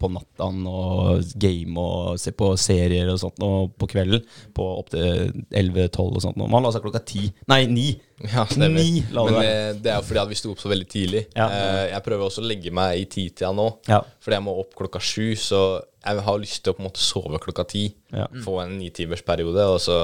på 0.00 0.10
nattaen 0.12 0.58
og 0.68 1.22
game 1.40 1.80
og 1.80 2.18
se 2.20 2.34
på 2.36 2.50
serier 2.60 3.08
og 3.08 3.16
sånt 3.22 3.40
og 3.46 3.72
på 3.80 3.88
kvelden. 3.94 4.26
På 4.56 4.66
opptil 4.82 5.30
11-12 5.48 6.02
og 6.18 6.20
sånt. 6.26 6.36
Og 6.44 6.50
man 6.52 6.66
la 6.66 6.72
seg 6.74 6.84
klokka 6.84 7.00
ti. 7.08 7.30
Nei, 7.48 7.62
ni. 7.70 7.86
Ja, 8.20 8.44
stemmer. 8.44 8.76
Ni 8.76 9.00
la 9.16 9.24
Men 9.24 9.38
eh, 9.40 9.70
det 9.80 9.88
er 9.94 10.02
jo 10.02 10.08
fordi 10.10 10.20
at 10.20 10.28
vi 10.28 10.36
sto 10.36 10.50
opp 10.52 10.60
så 10.60 10.68
veldig 10.68 10.88
tidlig. 10.92 11.22
Ja. 11.32 11.46
Eh, 11.48 11.86
Jeg 11.94 12.04
prøver 12.04 12.26
også 12.26 12.42
å 12.44 12.48
legge 12.50 12.74
meg 12.76 12.98
i 13.00 13.06
titida 13.08 13.54
nå, 13.56 13.70
Ja. 13.88 14.02
fordi 14.20 14.36
jeg 14.36 14.44
må 14.44 14.58
opp 14.60 14.76
klokka 14.76 15.00
sju. 15.00 15.30
Så 15.40 15.62
jeg 16.04 16.26
har 16.28 16.38
lyst 16.44 16.60
til 16.62 16.74
å 16.74 16.76
på 16.76 16.84
en 16.84 16.90
måte 16.90 17.00
sove 17.00 17.40
klokka 17.40 17.64
ti. 17.72 17.86
Ja. 18.12 18.26
Få 18.44 18.58
en 18.66 18.76
nitimersperiode, 18.82 19.64
og 19.72 19.80
så 19.80 19.96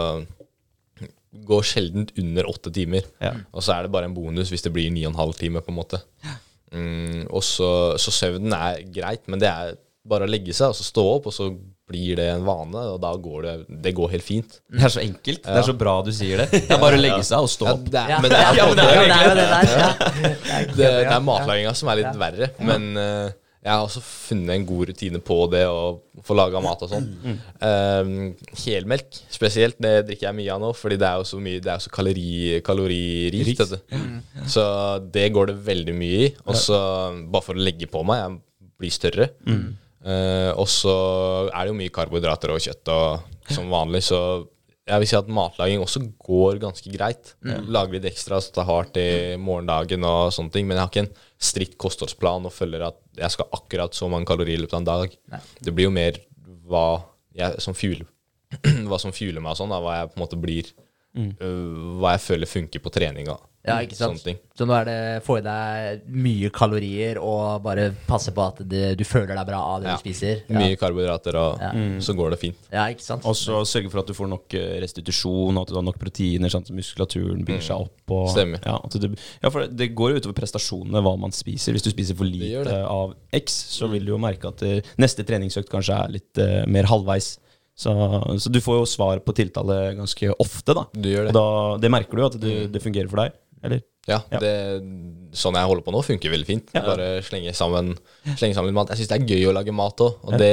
går 1.47 1.63
sjelden 1.69 2.07
under 2.17 2.49
åtte 2.49 2.73
timer. 2.73 3.05
Ja. 3.21 3.35
Og 3.53 3.61
så 3.65 3.75
er 3.77 3.85
det 3.85 3.93
bare 3.93 4.09
en 4.09 4.15
bonus 4.17 4.49
hvis 4.49 4.65
det 4.65 4.73
blir 4.73 4.89
ni 4.91 5.03
og 5.05 5.13
en 5.13 5.19
halv 5.21 5.37
time, 5.37 5.61
på 5.61 5.69
en 5.75 5.77
måte. 5.77 6.01
Mm, 6.75 7.27
og 7.31 7.43
så, 7.47 7.69
så 8.01 8.11
søvnen 8.14 8.53
er 8.57 8.81
greit, 8.93 9.27
men 9.31 9.39
det 9.43 9.49
er 9.53 9.77
bare 10.07 10.27
å 10.27 10.31
legge 10.31 10.55
seg 10.55 10.71
og 10.71 10.77
så 10.79 10.85
stå 10.87 11.03
opp, 11.17 11.29
og 11.31 11.35
så 11.35 11.49
blir 11.87 12.17
det 12.19 12.25
en 12.33 12.43
vane, 12.47 12.81
og 12.91 12.97
da 13.03 13.12
går 13.23 13.43
det 13.47 13.53
Det 13.85 13.93
går 13.95 14.11
helt 14.17 14.25
fint. 14.27 14.57
Det 14.75 14.83
er 14.83 14.91
så 14.91 15.01
enkelt. 15.05 15.45
Det 15.47 15.61
er 15.61 15.67
så 15.69 15.75
bra 15.79 15.93
du 16.03 16.11
sier 16.14 16.43
det. 16.43 16.49
Det 16.67 16.75
er 16.75 16.81
bare 16.83 16.99
å 16.99 17.03
legge 17.03 17.23
seg 17.27 17.47
og 17.47 17.51
stå 17.53 17.69
Ja, 17.69 17.75
opp. 17.77 17.85
det 17.95 18.01
er, 18.01 18.11
Ja, 18.11 18.19
men 18.23 18.33
det 18.33 18.41
er, 18.41 18.59
Ja, 18.59 18.67
men 18.67 18.77
det 18.81 18.87
er 18.87 18.97
jo 18.97 19.07
Ja, 19.07 19.19
det 19.21 19.37
det 19.39 19.49
der. 19.53 19.71
Ja. 19.71 19.91
Det 19.97 20.31
er 20.57 20.67
det, 20.67 20.77
det 20.77 20.89
ja. 21.07 21.12
er 21.14 21.23
matlaginga 21.29 21.75
som 21.79 21.91
er 21.93 22.01
litt 22.03 22.19
verre. 22.25 22.49
Men 22.67 22.89
eh, 23.03 23.37
jeg 23.67 23.75
har 23.75 23.83
også 23.83 24.01
funnet 24.05 24.53
en 24.55 24.67
god 24.67 24.91
rutine 24.93 25.19
på 25.27 25.37
det 25.51 25.64
å 25.67 25.99
få 26.27 26.37
laga 26.39 26.61
mat 26.62 26.85
og 26.87 26.91
sånn. 26.93 27.09
Eh, 27.67 28.11
helmelk 28.62 29.19
spesielt, 29.33 29.79
det 29.83 30.05
drikker 30.07 30.29
jeg 30.29 30.39
mye 30.39 30.53
av 30.55 30.62
nå, 30.62 30.71
fordi 30.79 30.99
det 31.03 31.09
er 31.09 31.19
jo 31.19 31.27
så 31.27 31.41
mye 31.43 31.62
Det 31.64 31.73
er 31.73 31.81
jo 31.81 31.87
så 31.89 31.95
kalori, 31.97 32.29
kaloririkt. 32.67 33.75
Mm, 33.91 34.21
ja. 34.39 34.47
Så 34.55 34.67
det 35.12 35.27
går 35.35 35.51
det 35.51 35.57
veldig 35.67 35.97
mye 35.99 36.21
i. 36.29 36.31
Og 36.47 36.59
så 36.61 36.79
bare 37.27 37.49
for 37.49 37.59
å 37.59 37.67
legge 37.67 37.91
på 37.91 38.05
meg, 38.07 38.23
jeg 38.23 38.71
blir 38.85 38.95
større. 38.95 39.29
Eh, 40.07 40.53
og 40.55 40.69
så 40.71 40.95
er 41.51 41.64
det 41.64 41.73
jo 41.73 41.81
mye 41.81 41.95
karbohydrater 41.99 42.55
og 42.55 42.62
kjøtt 42.62 42.95
og 42.95 43.33
som 43.51 43.67
vanlig, 43.73 44.05
så 44.07 44.21
jeg 44.87 45.03
vil 45.03 45.09
si 45.11 45.16
at 45.18 45.30
matlaging 45.34 45.82
også 45.82 46.01
går 46.22 46.61
ganske 46.62 46.91
greit. 46.95 47.32
Lager 47.43 47.97
litt 47.97 48.07
ekstra 48.12 48.39
så 48.43 48.53
det 48.55 48.66
hardt 48.68 48.99
i 49.03 49.09
morgendagen 49.41 50.07
og 50.07 50.30
sånne 50.34 50.55
ting, 50.55 50.68
men 50.68 50.78
jeg 50.78 50.84
har 50.84 50.93
ikke 50.93 51.05
en 51.09 51.24
strikt 51.43 51.74
kostholdsplan 51.82 52.47
og 52.47 52.55
følger 52.55 52.87
at 52.87 53.01
jeg 53.18 53.34
skal 53.34 53.51
akkurat 53.59 53.97
så 53.99 54.07
mange 54.12 54.28
kalorier 54.30 54.61
i 54.61 54.62
løpet 54.62 54.78
av 54.78 54.84
en 54.84 54.91
dag. 54.93 55.16
Det 55.59 55.74
blir 55.74 55.89
jo 55.89 55.97
mer 55.97 56.20
hva, 56.70 56.87
jeg, 57.34 57.59
som 57.62 57.74
fueler, 57.74 58.07
hva 58.89 59.01
som 59.03 59.14
fueler 59.14 59.43
meg 59.43 59.57
og 59.57 59.61
sånn, 59.61 59.74
da, 59.74 59.82
hva 59.82 59.99
jeg 59.99 60.12
på 60.12 60.20
en 60.20 60.24
måte 60.24 60.39
blir 60.39 60.70
øh, 61.41 61.99
Hva 61.99 62.14
jeg 62.14 62.22
føler 62.28 62.51
funker 62.51 62.82
på 62.84 62.93
treninga. 62.95 63.37
Ja, 63.67 63.77
ikke 63.83 63.97
sant? 63.99 64.17
Sånne 64.21 64.25
ting. 64.25 64.37
Så 64.57 64.64
nå 64.69 64.73
er 64.79 64.87
det 64.89 64.99
få 65.27 65.39
i 65.41 65.43
deg 65.45 66.05
mye 66.09 66.51
kalorier 66.55 67.19
og 67.21 67.62
bare 67.64 67.89
passe 68.07 68.33
på 68.33 68.45
at 68.45 68.62
det, 68.64 68.95
du 68.97 69.03
føler 69.05 69.35
deg 69.35 69.47
bra 69.49 69.59
av 69.75 69.83
det 69.83 69.91
Ja. 69.91 69.97
du 69.97 70.05
spiser. 70.05 70.43
Ja. 70.49 70.59
Mye 70.61 70.79
karbohydrater, 70.81 71.37
og 71.41 71.64
så 72.03 72.14
går 72.17 72.31
det 72.37 72.39
fint. 72.41 72.69
ja, 72.73 72.87
ikke 72.95 73.03
sant? 73.05 73.27
Og 73.27 73.35
så 73.37 73.61
sørge 73.67 73.91
for 73.91 74.01
at 74.01 74.07
du 74.07 74.14
får 74.17 74.31
nok 74.31 74.55
eh, 74.55 74.77
restitusjon, 74.85 75.57
og 75.57 75.62
at 75.67 75.73
du 75.75 75.79
har 75.81 75.85
nok 75.87 75.99
proteiner, 76.01 76.49
sånn 76.53 76.62
at 76.64 76.71
muskulaturen 76.79 77.45
bygger 77.45 77.67
seg 77.69 77.87
opp. 77.89 77.97
Og, 78.09 78.29
Stemmer. 78.33 78.62
Ja, 78.64 78.79
at 78.83 78.99
det, 79.03 79.12
ja, 79.43 79.51
for 79.51 79.67
det 79.67 79.91
går 79.99 80.14
jo 80.14 80.21
utover 80.23 80.39
prestasjonene 80.41 81.03
hva 81.03 81.17
man 81.19 81.35
spiser. 81.35 81.75
Hvis 81.77 81.85
du 81.85 81.91
spiser 81.91 82.17
for 82.17 82.25
lite 82.31 82.64
det. 82.71 82.79
av 82.87 83.17
X, 83.35 83.59
så 83.77 83.91
vil 83.93 84.07
du 84.07 84.14
jo 84.14 84.21
merke 84.23 84.49
at 84.55 84.62
eh, 84.62 84.79
neste 85.03 85.27
treningsøkt 85.27 85.69
kanskje 85.73 85.99
er 85.99 86.14
litt 86.17 86.41
uh, 86.41 86.62
mer 86.71 86.87
halvveis. 86.89 87.35
Så, 87.77 87.93
så 88.41 88.49
du 88.49 88.57
får 88.64 88.79
jo 88.79 88.85
svar 88.89 89.19
på 89.21 89.35
tiltale 89.37 89.75
ganske 89.99 90.31
ofte, 90.41 90.73
da. 90.73 90.87
Du 90.97 91.11
gjør 91.11 91.27
det. 91.27 91.33
Og 91.35 91.37
da, 91.37 91.49
det 91.83 91.91
merker 91.93 92.17
du 92.17 92.23
at 92.25 92.39
det, 92.41 92.55
det 92.73 92.81
fungerer 92.81 93.11
for 93.12 93.21
deg, 93.21 93.35
eller? 93.67 93.85
Ja, 94.07 94.21
Ja. 94.31 94.39
Det, 94.39 94.51
sånn 95.37 95.57
jeg 95.59 95.67
holder 95.67 95.83
på 95.83 95.93
nå, 95.93 96.01
funker 96.07 96.31
veldig 96.31 96.47
fint. 96.47 96.69
Ja. 96.77 96.85
Bare 96.87 97.09
slenge 97.27 97.51
sammen, 97.59 97.89
slenge 98.39 98.55
sammen 98.55 98.71
litt 98.71 98.77
mat. 98.79 98.93
Jeg 98.95 99.01
syns 99.03 99.11
det 99.11 99.17
er 99.19 99.33
gøy 99.35 99.49
å 99.51 99.55
lage 99.57 99.75
mat 99.75 99.99
òg, 100.05 100.21
og 100.23 100.37
det, 100.39 100.53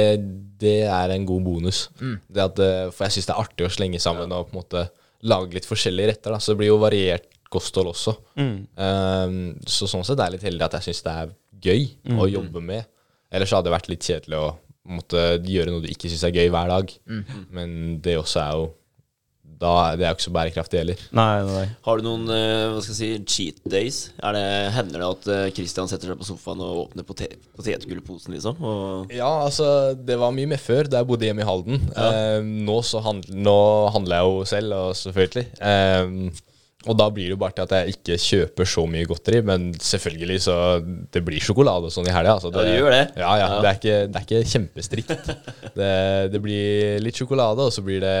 det 0.60 0.80
er 0.90 1.14
en 1.14 1.26
god 1.28 1.44
bonus. 1.46 1.84
Det 2.28 2.42
at, 2.42 2.58
eh, 2.58 2.88
for 2.90 3.06
jeg 3.06 3.16
syns 3.18 3.30
det 3.30 3.34
er 3.36 3.44
artig 3.44 3.68
å 3.68 3.72
slenge 3.72 4.00
sammen 4.02 4.34
og 4.34 4.50
på 4.50 4.56
en 4.56 4.60
måte 4.64 4.82
lage 5.30 5.54
litt 5.56 5.68
forskjellige 5.70 6.10
retter. 6.10 6.34
Da. 6.34 6.40
Så 6.42 6.52
det 6.52 6.60
blir 6.64 6.72
jo 6.72 6.80
variert 6.82 7.30
kosthold 7.54 7.92
også. 7.94 8.16
Um, 8.74 9.38
så 9.70 9.86
sånn 9.86 10.02
sett 10.04 10.18
er 10.18 10.26
jeg 10.32 10.36
litt 10.40 10.48
heldig 10.50 10.66
at 10.66 10.74
jeg 10.80 10.88
syns 10.90 11.04
det 11.06 11.14
er 11.22 11.32
gøy 11.64 11.84
å 12.18 12.26
jobbe 12.28 12.60
med. 12.60 12.84
Ellers 13.34 13.54
hadde 13.54 13.70
det 13.70 13.76
vært 13.76 13.88
litt 13.92 14.04
kjedelig 14.04 14.40
å 14.42 14.48
måtte 14.84 15.20
gjøre 15.48 15.70
noe 15.72 15.80
du 15.80 15.88
ikke 15.88 16.10
syns 16.10 16.26
er 16.26 16.34
gøy 16.34 16.50
hver 16.52 16.68
dag. 16.74 16.90
Men 17.54 18.00
det 18.04 18.18
også 18.20 18.42
er 18.42 18.58
jo 18.58 18.66
da, 19.64 19.72
er 19.92 19.98
Det 19.98 20.06
jo 20.06 20.14
ikke 20.16 20.26
så 20.26 20.32
bærekraftig 20.34 20.80
heller. 20.80 21.02
Nei, 21.14 21.28
nei. 21.48 21.64
Har 21.86 22.00
du 22.00 22.06
noen 22.06 22.24
eh, 22.32 22.64
hva 22.72 22.80
skal 22.84 22.94
jeg 22.94 22.98
si, 22.98 23.10
cheat 23.24 23.60
days? 23.70 24.00
Er 24.20 24.36
det, 24.36 24.46
hender 24.76 25.00
det 25.04 25.10
at 25.10 25.28
eh, 25.34 25.52
Christian 25.56 25.90
setter 25.90 26.10
seg 26.12 26.20
på 26.20 26.26
sofaen 26.28 26.62
og 26.64 26.80
åpner 26.86 27.06
potet 27.06 27.36
potetgullposen, 27.56 28.34
liksom? 28.36 28.58
Og 28.60 29.14
Ja, 29.14 29.30
altså, 29.46 29.68
det 29.96 30.18
var 30.20 30.34
mye 30.36 30.50
mer 30.54 30.60
før, 30.62 30.90
da 30.90 31.00
jeg 31.00 31.08
bodde 31.10 31.28
hjemme 31.28 31.44
i 31.44 31.48
Halden. 31.48 31.86
Eh, 31.94 32.40
nå, 32.66 32.80
så 32.86 33.04
handl 33.04 33.38
nå 33.44 33.60
handler 33.94 34.20
jeg 34.20 34.32
jo 34.34 34.50
selv, 34.54 34.76
og 34.80 34.98
selvfølgelig. 35.00 35.46
Eh, 35.70 36.42
og 36.84 36.98
da 37.00 37.06
blir 37.08 37.30
det 37.30 37.32
jo 37.32 37.40
bare 37.40 37.54
til 37.56 37.64
at 37.64 37.72
jeg 37.78 37.94
ikke 37.94 38.16
kjøper 38.20 38.68
så 38.68 38.82
mye 38.90 39.06
godteri, 39.08 39.38
men 39.46 39.70
selvfølgelig 39.80 40.42
så 40.44 40.56
Det 40.84 41.22
blir 41.24 41.40
sjokolade 41.40 41.88
og 41.88 41.94
sånn 41.94 42.10
i 42.10 42.12
helga. 42.12 42.34
Altså, 42.36 42.50
Ja, 42.52 42.66
det 42.66 42.74
gjør 42.76 42.92
det. 42.92 43.04
Ja, 43.16 43.30
ja. 43.40 43.46
Ja. 43.54 43.60
Det, 43.62 43.70
er 43.70 43.78
ikke, 43.80 43.96
det 44.10 44.20
er 44.20 44.26
ikke 44.28 44.50
kjempestrikt. 44.52 45.32
det, 45.80 45.90
det 46.34 46.42
blir 46.44 47.00
litt 47.00 47.16
sjokolade, 47.22 47.64
og 47.64 47.72
så 47.72 47.84
blir 47.86 48.04
det 48.04 48.18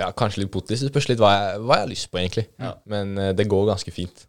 ja, 0.00 0.10
kanskje 0.16 0.44
litt 0.44 0.52
potis. 0.54 0.82
Det 0.82 0.90
spørs 0.90 1.10
litt 1.12 1.20
hva 1.22 1.34
jeg, 1.34 1.60
hva 1.64 1.78
jeg 1.78 1.86
har 1.86 1.92
lyst 1.92 2.10
på, 2.10 2.20
egentlig. 2.22 2.46
Men 2.90 3.12
uh, 3.18 3.30
det 3.36 3.48
går 3.50 3.68
ganske 3.70 3.94
fint. 3.94 4.24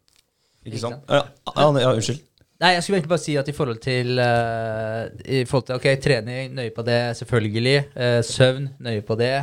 Ikke 0.67 0.81
sant? 0.83 1.01
Ja, 1.09 1.23
ja, 1.55 1.71
ja, 1.81 1.95
unnskyld. 1.95 2.21
Nei, 2.61 2.75
jeg 2.75 2.83
skulle 2.83 2.99
egentlig 2.99 3.09
bare 3.09 3.23
si 3.23 3.33
at 3.41 3.47
i 3.49 3.53
forhold 3.57 3.79
til 3.81 4.19
uh, 4.21 5.07
I 5.25 5.39
forhold 5.49 5.65
til, 5.65 5.79
ok, 5.79 5.87
trening, 6.03 6.51
nøye 6.53 6.73
på 6.75 6.85
det, 6.85 6.99
selvfølgelig. 7.17 7.77
Uh, 7.95 8.19
søvn, 8.25 8.69
nøye 8.85 9.01
på 9.07 9.17
det. 9.17 9.33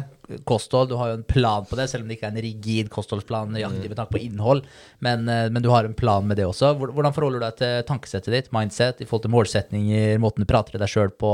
Kosthold, 0.45 0.91
du 0.91 0.97
har 1.01 1.09
jo 1.12 1.18
en 1.18 1.24
plan 1.24 1.64
på 1.64 1.76
det, 1.79 1.87
selv 1.89 2.03
om 2.05 2.09
det 2.11 2.18
ikke 2.18 2.26
er 2.29 2.35
en 2.37 2.43
rigid 2.45 2.91
kostholdsplan 2.93 3.53
nøyaktig 3.55 3.89
med 3.89 3.97
tanke 3.97 4.12
på 4.18 4.20
innhold. 4.26 4.62
Men, 5.01 5.29
eh, 5.29 5.49
men 5.49 5.62
du 5.64 5.70
har 5.72 5.85
en 5.89 5.95
plan 5.97 6.26
med 6.29 6.37
det 6.37 6.45
også. 6.45 6.74
Hvordan 6.76 7.14
forholder 7.16 7.41
du 7.41 7.47
deg 7.47 7.57
til 7.62 7.83
tankesettet 7.89 8.35
ditt, 8.35 8.53
mindset, 8.53 9.01
i 9.01 9.09
forhold 9.09 9.24
til 9.24 9.33
målsetninger, 9.33 10.18
måten 10.20 10.45
du 10.45 10.51
prater 10.51 10.72
til 10.76 10.81
deg 10.85 10.93
sjøl 10.93 11.11
på? 11.16 11.33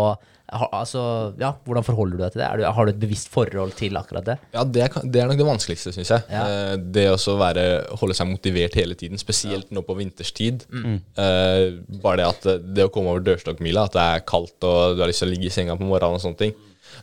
Altså, 0.54 1.32
ja, 1.40 1.54
Hvordan 1.64 1.82
forholder 1.86 2.18
du 2.18 2.22
deg 2.22 2.32
til 2.34 2.42
det? 2.42 2.46
Er 2.46 2.60
du, 2.60 2.64
har 2.76 2.84
du 2.86 2.90
et 2.92 3.00
bevisst 3.00 3.30
forhold 3.32 3.72
til 3.78 3.96
akkurat 3.96 4.26
det? 4.28 4.36
Ja, 4.54 4.62
det 4.62 4.82
er, 4.84 4.98
det 5.10 5.22
er 5.22 5.30
nok 5.30 5.40
det 5.40 5.46
vanskeligste, 5.48 5.90
syns 5.96 6.12
jeg. 6.12 6.22
Ja. 6.30 6.44
Eh, 6.44 6.74
det 6.94 7.06
å 7.10 7.36
være, 7.40 7.64
holde 7.98 8.14
seg 8.14 8.28
motivert 8.30 8.76
hele 8.78 8.94
tiden, 8.94 9.18
spesielt 9.18 9.72
nå 9.74 9.82
på 9.88 9.96
vinterstid. 9.98 10.66
Eh, 10.70 11.64
bare 12.04 12.16
det 12.20 12.26
at 12.28 12.42
det- 12.42 12.74
det 12.76 12.84
å 12.86 12.92
komme 12.92 13.08
over 13.10 13.24
dørstokkmila, 13.24 13.86
at 13.88 13.92
det 13.96 14.04
er 14.04 14.20
kaldt 14.28 14.62
og 14.68 14.94
du 14.96 15.02
har 15.02 15.08
lyst 15.10 15.24
til 15.24 15.28
å 15.28 15.32
ligge 15.34 15.46
i 15.50 15.54
senga 15.56 15.74
på 15.80 15.88
morgenen 15.88 16.20
og 16.20 16.22
sånne 16.22 16.38
ting. 16.38 16.54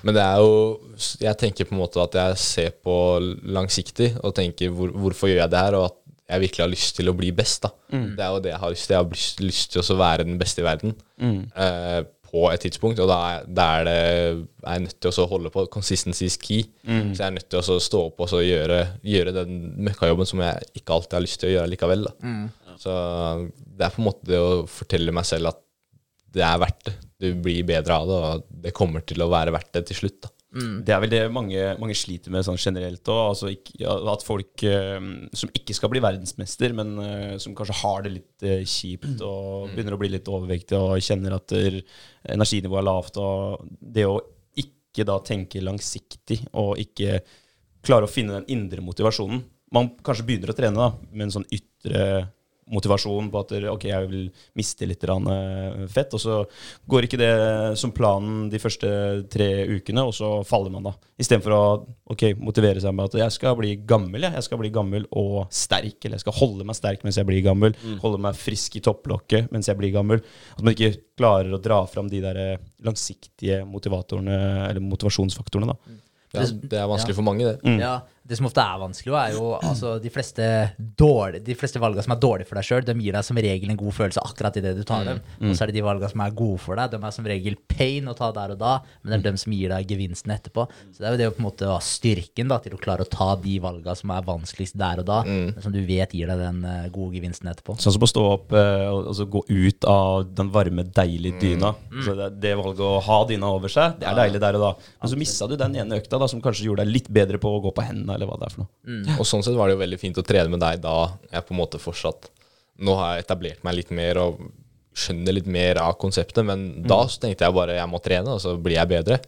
Men 0.07 0.17
det 0.17 0.23
er 0.23 0.37
jo 0.41 0.53
Jeg 1.21 1.37
tenker 1.37 1.67
på 1.69 1.75
en 1.75 1.81
måte 1.81 2.01
at 2.03 2.15
jeg 2.17 2.37
ser 2.41 2.71
på 2.83 2.95
langsiktig 3.43 4.13
og 4.21 4.35
tenker 4.37 4.71
hvor, 4.73 4.93
hvorfor 4.93 5.29
gjør 5.31 5.43
jeg 5.43 5.53
det 5.53 5.65
her, 5.65 5.77
og 5.79 5.89
at 5.91 5.97
jeg 6.31 6.45
virkelig 6.45 6.63
har 6.63 6.71
lyst 6.71 6.95
til 6.95 7.11
å 7.11 7.17
bli 7.17 7.33
best. 7.35 7.65
da. 7.65 7.73
Det 8.15 8.23
er 8.23 8.31
jo 8.31 8.41
det 8.43 8.51
jeg 8.53 8.61
har 8.61 8.71
lyst 8.71 8.87
til. 8.87 8.95
Jeg 8.95 9.03
har 9.03 9.11
lyst, 9.11 9.41
lyst 9.43 9.73
til 9.73 9.83
å 9.83 9.99
være 9.99 10.27
den 10.27 10.37
beste 10.39 10.63
i 10.63 10.65
verden 10.65 10.93
eh, 11.19 12.01
på 12.31 12.45
et 12.47 12.63
tidspunkt, 12.63 13.01
og 13.03 13.09
da 13.11 13.17
er, 13.27 13.49
da 13.51 13.65
er, 13.81 13.83
det, 13.89 13.95
er 14.63 14.77
jeg 14.77 14.83
nødt 14.85 14.99
til 15.03 15.11
å 15.11 15.25
holde 15.27 15.51
på. 15.51 15.65
Consistency 15.73 16.29
is 16.29 16.37
key. 16.39 16.61
Så 17.11 17.19
jeg 17.19 17.27
er 17.27 17.35
nødt 17.35 17.49
til 17.51 17.59
å 17.59 17.79
stå 17.83 18.05
opp 18.07 18.23
og 18.23 18.31
så 18.31 18.39
gjøre, 18.45 18.79
gjøre 19.03 19.33
den 19.35 19.57
møkkajobben 19.83 20.29
som 20.29 20.39
jeg 20.45 20.71
ikke 20.79 20.95
alltid 20.95 21.17
har 21.17 21.25
lyst 21.25 21.41
til 21.43 21.51
å 21.51 21.53
gjøre 21.57 21.73
likevel. 21.73 22.07
Da. 22.07 22.15
Så 22.79 22.95
det 23.51 23.85
er 23.85 23.91
på 23.91 23.99
en 24.01 24.07
måte 24.07 24.31
det 24.31 24.39
å 24.39 24.63
fortelle 24.71 25.11
meg 25.11 25.27
selv 25.27 25.51
at 25.51 25.59
det 26.35 26.43
er 26.47 26.61
verdt 26.61 26.85
det. 26.87 26.93
Du 27.21 27.27
blir 27.43 27.65
bedre 27.67 27.97
av 27.97 28.07
det, 28.09 28.19
og 28.19 28.61
det 28.63 28.75
kommer 28.75 29.03
til 29.05 29.21
å 29.21 29.29
være 29.31 29.53
verdt 29.53 29.75
det 29.77 29.83
til 29.89 29.99
slutt. 30.01 30.21
da. 30.23 30.31
Det 30.83 30.91
er 30.91 30.99
vel 30.99 31.11
det 31.13 31.21
mange, 31.31 31.59
mange 31.79 31.95
sliter 31.95 32.33
med 32.33 32.43
sånn 32.43 32.59
generelt 32.59 33.07
òg. 33.07 33.21
Altså 33.29 33.51
at 34.11 34.25
folk 34.27 34.65
eh, 34.67 34.97
som 35.37 35.53
ikke 35.55 35.75
skal 35.77 35.93
bli 35.93 36.01
verdensmester, 36.03 36.75
men 36.75 36.91
eh, 37.05 37.37
som 37.39 37.55
kanskje 37.55 37.77
har 37.83 38.03
det 38.03 38.15
litt 38.17 38.47
eh, 38.47 38.65
kjipt 38.67 39.23
og 39.23 39.71
begynner 39.71 39.95
å 39.95 40.01
bli 40.01 40.11
litt 40.11 40.27
overvektige 40.31 40.81
og 40.81 41.05
kjenner 41.05 41.37
at 41.37 41.55
energinivået 41.55 42.81
er 42.81 42.89
lavt, 42.89 43.21
og 43.21 43.71
det 43.79 44.07
å 44.09 44.19
ikke 44.59 45.07
da 45.07 45.21
tenke 45.23 45.63
langsiktig 45.63 46.41
og 46.59 46.75
ikke 46.81 47.21
klare 47.85 48.09
å 48.09 48.11
finne 48.11 48.41
den 48.41 48.51
indre 48.57 48.83
motivasjonen 48.83 49.45
man 49.71 49.89
kanskje 50.03 50.27
begynner 50.27 50.51
å 50.51 50.55
trene 50.57 50.77
da, 50.77 50.91
med 51.11 51.27
en 51.27 51.35
sånn 51.37 51.47
ytre 51.53 52.03
motivasjon 52.71 53.29
på 53.31 53.41
at 53.43 53.53
ok, 53.71 53.85
jeg 53.89 54.09
vil 54.11 54.27
miste 54.57 54.87
litt 54.89 55.03
eh, 55.07 55.85
fett, 55.91 56.13
og 56.15 56.21
så 56.23 56.37
går 56.89 57.07
ikke 57.07 57.19
det 57.21 57.31
som 57.79 57.93
planen 57.95 58.49
de 58.51 58.61
første 58.61 58.91
tre 59.31 59.49
ukene, 59.71 60.05
og 60.07 60.15
så 60.15 60.31
faller 60.47 60.73
man 60.73 60.89
da. 60.89 60.93
Istedenfor 61.21 61.55
å 61.55 61.63
ok, 62.13 62.25
motivere 62.41 62.81
seg 62.83 62.95
med 62.95 63.11
at 63.11 63.19
jeg 63.23 63.37
skal 63.37 63.57
bli 63.59 63.75
gammel, 63.87 64.27
jeg. 64.27 64.37
jeg 64.37 64.47
skal 64.47 64.61
bli 64.61 64.73
gammel 64.73 65.07
og 65.11 65.45
sterk, 65.53 65.99
eller 66.03 66.17
jeg 66.17 66.25
skal 66.25 66.39
holde 66.39 66.67
meg 66.67 66.79
sterk 66.79 67.05
mens 67.05 67.19
jeg 67.19 67.29
blir 67.29 67.43
gammel, 67.45 67.75
holde 68.03 68.21
meg 68.23 68.39
frisk 68.39 68.77
i 68.79 68.83
topplokket 68.85 69.51
mens 69.53 69.69
jeg 69.69 69.79
blir 69.79 69.93
gammel. 69.95 70.23
At 70.55 70.63
man 70.63 70.75
ikke 70.75 70.95
klarer 71.19 71.53
å 71.53 71.61
dra 71.61 71.83
fram 71.89 72.09
de 72.11 72.23
der 72.23 72.39
eh, 72.39 72.63
langsiktige 72.85 73.61
motivatorene, 73.67 74.39
eller 74.69 74.83
motivasjonsfaktorene, 74.85 75.75
da. 75.75 75.99
Ja, 76.33 76.45
det 76.47 76.79
er 76.79 76.89
vanskelig 76.89 77.15
Ja. 77.15 77.19
for 77.19 77.27
mange, 77.27 77.45
det. 77.51 77.77
Ja, 77.81 78.01
det 78.31 78.37
som 78.37 78.45
ofte 78.47 78.61
er 78.63 78.77
vanskelig, 78.79 79.11
er 79.17 79.33
jo 79.35 79.47
altså, 79.57 79.95
de 79.99 80.09
fleste, 80.13 80.45
dårlige, 80.77 81.43
de 81.43 81.55
fleste 81.57 81.81
valgene 81.81 82.03
som 82.05 82.13
er 82.13 82.19
dårlige 82.21 82.47
for 82.47 82.59
deg 82.59 82.67
sjøl, 82.67 82.85
de 82.85 82.93
gir 83.01 83.17
deg 83.17 83.25
som 83.27 83.39
regel 83.43 83.73
en 83.73 83.79
god 83.79 83.95
følelse 83.97 84.21
akkurat 84.23 84.59
idet 84.61 84.75
du 84.77 84.83
tar 84.87 85.03
dem. 85.07 85.19
Og 85.41 85.55
så 85.57 85.65
er 85.65 85.71
det 85.71 85.79
de 85.79 85.83
valgene 85.83 86.09
som 86.13 86.23
er 86.23 86.35
gode 86.37 86.61
for 86.63 86.79
deg, 86.79 86.93
de 86.93 87.01
er 87.01 87.15
som 87.15 87.27
regel 87.27 87.57
pain 87.67 88.07
å 88.07 88.15
ta 88.15 88.29
der 88.35 88.53
og 88.55 88.61
da, 88.61 88.73
men 89.01 89.11
det 89.11 89.17
er 89.17 89.25
dem 89.31 89.39
som 89.41 89.55
gir 89.57 89.73
deg 89.73 89.89
gevinsten 89.91 90.31
etterpå. 90.31 90.67
Så 90.93 91.01
det 91.01 91.09
er 91.09 91.17
jo 91.17 91.21
det 91.23 91.27
å 91.31 91.35
på 91.35 91.43
en 91.43 91.47
måte 91.49 91.71
ha 91.73 91.79
styrken 91.83 92.53
da, 92.53 92.61
til 92.63 92.77
å 92.77 92.79
klare 92.79 93.03
å 93.03 93.11
ta 93.11 93.33
de 93.41 93.57
valgene 93.63 93.97
som 93.99 94.13
er 94.15 94.23
vanskeligst 94.29 94.77
der 94.79 95.01
og 95.03 95.09
da, 95.09 95.19
mm. 95.27 95.59
som 95.65 95.75
du 95.75 95.81
vet 95.89 96.15
gir 96.15 96.31
deg 96.31 96.45
den 96.45 96.63
eh, 96.63 96.87
gode 96.93 97.17
gevinsten 97.17 97.51
etterpå. 97.51 97.75
Sånn 97.81 97.97
som 97.97 98.05
å 98.05 98.11
stå 98.13 98.25
opp 98.37 98.55
eh, 98.55 98.87
og 98.87 99.11
og 99.11 99.17
så 99.17 99.25
gå 99.27 99.41
ut 99.49 99.85
av 99.89 100.23
den 100.37 100.49
varme, 100.53 100.85
deilige 100.87 101.39
dyna. 101.41 101.73
Så 102.05 102.13
det, 102.15 102.29
det 102.43 102.53
valget 102.59 102.83
å 102.85 102.99
ha 103.03 103.17
dyna 103.27 103.49
over 103.57 103.71
seg, 103.71 103.97
det 103.99 104.07
er 104.07 104.17
deilig 104.21 104.41
der 104.43 104.57
og 104.59 104.63
da. 104.63 104.71
Men 105.01 105.11
så 105.11 105.19
missa 105.19 105.47
du 105.49 105.57
den 105.59 105.75
ene 105.81 105.99
økta 105.99 106.20
da, 106.21 106.29
som 106.31 106.41
kanskje 106.43 106.67
gjorde 106.69 106.85
deg 106.85 106.93
litt 106.95 107.09
bedre 107.11 107.39
på 107.41 107.51
å 107.51 107.61
gå 107.63 107.73
på 107.75 107.83
hendene, 107.85 108.15
eller 108.15 108.29
hva 108.29 108.37
det 108.39 108.47
er 108.47 108.53
for 108.55 108.63
noe. 108.63 108.71
Og 109.19 109.27
sånn 109.27 109.43
sett 109.45 109.57
var 109.57 109.67
det 109.69 109.75
jo 109.75 109.81
veldig 109.83 109.99
fint 110.01 110.21
å 110.21 110.25
trene 110.25 110.53
med 110.53 110.61
deg 110.63 110.81
da 110.83 110.95
jeg 111.31 111.47
på 111.47 111.55
en 111.55 111.61
måte 111.63 111.81
fortsatt 111.81 112.29
Nå 112.81 112.95
har 112.97 113.11
jeg 113.17 113.25
etablert 113.27 113.59
meg 113.67 113.75
litt 113.77 113.91
mer 113.93 114.17
og 114.17 114.39
skjønner 114.97 115.35
litt 115.35 115.45
mer 115.47 115.77
av 115.79 115.93
konseptet, 116.01 116.41
men 116.47 116.63
da 116.83 117.03
så 117.07 117.19
tenkte 117.21 117.45
jeg 117.45 117.53
bare 117.55 117.75
jeg 117.77 117.89
må 117.91 117.99
trene, 118.03 118.33
og 118.33 118.41
så 118.41 118.55
blir 118.57 118.75
jeg 118.79 118.89
bedre. 118.89 119.19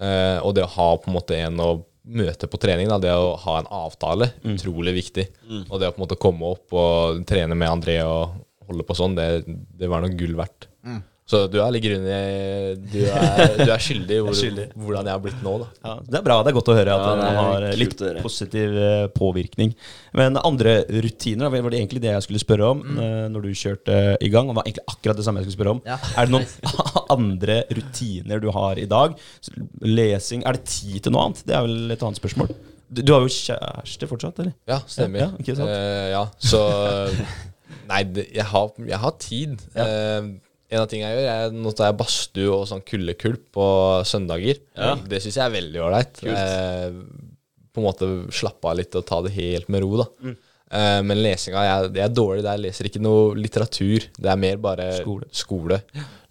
Eh, 0.00 0.38
og 0.40 0.54
det 0.56 0.64
å 0.64 0.70
ha 0.78 0.86
på 1.02 1.10
en 1.10 1.16
måte 1.18 1.36
en 1.36 1.60
å 1.60 1.68
møte 2.06 2.48
på 2.48 2.58
trening, 2.62 2.88
da, 2.88 2.96
det 3.02 3.12
å 3.12 3.34
ha 3.42 3.58
en 3.60 3.68
avtale, 3.82 4.30
utrolig 4.54 4.94
viktig. 4.96 5.26
Og 5.68 5.76
det 5.82 5.90
å 5.90 5.92
på 5.92 6.00
en 6.00 6.04
måte 6.06 6.18
komme 6.22 6.48
opp 6.56 6.72
og 6.78 7.20
trene 7.28 7.54
med 7.58 7.68
André 7.68 7.98
og 8.06 8.38
holde 8.66 8.86
på 8.86 8.96
sånn, 8.98 9.14
det, 9.18 9.44
det 9.78 9.90
var 9.90 10.02
noe 10.02 10.14
gull 10.18 10.34
verdt. 10.38 10.70
Så 11.26 11.40
du 11.50 11.56
er 11.58 11.72
litt 11.74 11.82
grunnig 11.82 12.16
Du 12.92 13.00
er, 13.02 13.56
du 13.58 13.70
er 13.74 13.80
skyldig 13.82 14.14
i 14.14 14.22
hvor, 14.22 14.36
skyldig. 14.38 14.68
hvordan 14.78 15.08
jeg 15.08 15.16
har 15.16 15.22
blitt 15.24 15.40
nå, 15.42 15.54
da. 15.58 15.66
Ja, 15.82 15.94
det 16.06 16.20
er 16.20 16.26
bra. 16.28 16.36
Det 16.46 16.52
er 16.52 16.56
godt 16.60 16.70
å 16.70 16.76
høre 16.78 16.94
at 16.94 17.02
Ja, 17.02 17.08
det 17.08 17.24
man 17.24 17.30
er 17.30 17.40
har 17.40 17.80
litt 17.80 18.04
positiv 18.22 18.76
eh, 18.78 19.06
påvirkning. 19.10 19.74
Men 20.16 20.38
andre 20.38 20.76
rutiner, 20.86 21.50
var 21.50 21.74
det 21.74 21.80
egentlig 21.80 22.04
det 22.04 22.12
jeg 22.12 22.26
skulle 22.28 22.42
spørre 22.42 22.70
om 22.76 22.84
mm. 22.84 23.02
når 23.34 23.48
du 23.48 23.58
kjørte 23.58 23.98
i 24.22 24.30
gang? 24.30 24.52
Det 24.52 24.58
var 24.60 24.70
egentlig 24.70 24.86
akkurat 24.94 25.18
det 25.18 25.26
samme 25.26 25.42
jeg 25.42 25.48
skulle 25.48 25.58
spørre 25.58 25.74
om. 25.74 25.82
Ja. 25.88 25.98
Er 26.14 26.30
det 26.30 26.36
noen 26.36 26.78
andre 27.18 27.58
rutiner 27.80 28.46
du 28.46 28.48
har 28.54 28.78
i 28.78 28.86
dag? 28.94 29.18
Lesing 29.82 30.46
Er 30.46 30.60
det 30.60 30.70
tid 30.70 31.02
til 31.02 31.16
noe 31.16 31.26
annet? 31.26 31.42
Det 31.48 31.58
er 31.58 31.66
vel 31.66 31.98
et 31.98 32.06
annet 32.06 32.22
spørsmål. 32.22 32.54
Du, 32.86 33.02
du 33.02 33.16
har 33.16 33.26
jo 33.26 33.34
kjæreste 33.34 34.06
fortsatt, 34.06 34.38
eller? 34.44 34.54
Ja, 34.70 34.78
stemmer. 34.86 35.26
Ja, 35.26 35.30
ja, 35.42 35.58
uh. 35.58 35.70
Eh, 35.74 36.08
ja, 36.14 36.24
så 36.38 36.62
Nei, 37.90 38.02
det, 38.14 38.28
jeg, 38.34 38.46
har, 38.50 38.70
jeg 38.82 38.98
har 38.98 39.14
tid. 39.22 39.62
Eh, 39.78 40.28
en 40.70 40.82
av 40.82 40.88
tingene 40.90 41.12
jeg 41.12 41.20
gjør, 41.20 41.30
er 41.34 41.54
nå 41.62 41.72
tar 41.78 41.90
jeg 41.90 41.98
badstue 42.00 42.48
og 42.56 42.64
sånn 42.70 42.82
kuldekulp 42.86 43.44
på 43.54 43.66
søndager. 44.08 44.58
Det 45.06 45.20
syns 45.22 45.38
jeg 45.38 45.44
er 45.46 45.54
veldig 45.54 45.82
ålreit. 45.86 46.22
Eh, 46.26 46.90
på 47.76 47.82
en 47.82 47.86
måte 47.86 48.08
slappe 48.34 48.66
av 48.70 48.78
litt 48.80 48.94
og 48.98 49.04
ta 49.06 49.20
det 49.26 49.34
helt 49.36 49.68
med 49.72 49.84
ro, 49.84 49.92
da. 50.00 50.06
Mm. 50.24 50.36
Eh, 50.66 51.00
men 51.06 51.20
lesinga 51.22 51.62
jeg, 51.62 51.90
jeg 52.00 52.04
er 52.08 52.14
dårlig 52.16 52.42
der. 52.42 52.56
Jeg 52.56 52.64
leser 52.66 52.88
ikke 52.90 53.02
noe 53.04 53.34
litteratur. 53.38 54.06
Det 54.18 54.30
er 54.32 54.40
mer 54.42 54.56
bare 54.64 54.88
Skole. 54.98 55.28
skole. 55.30 55.80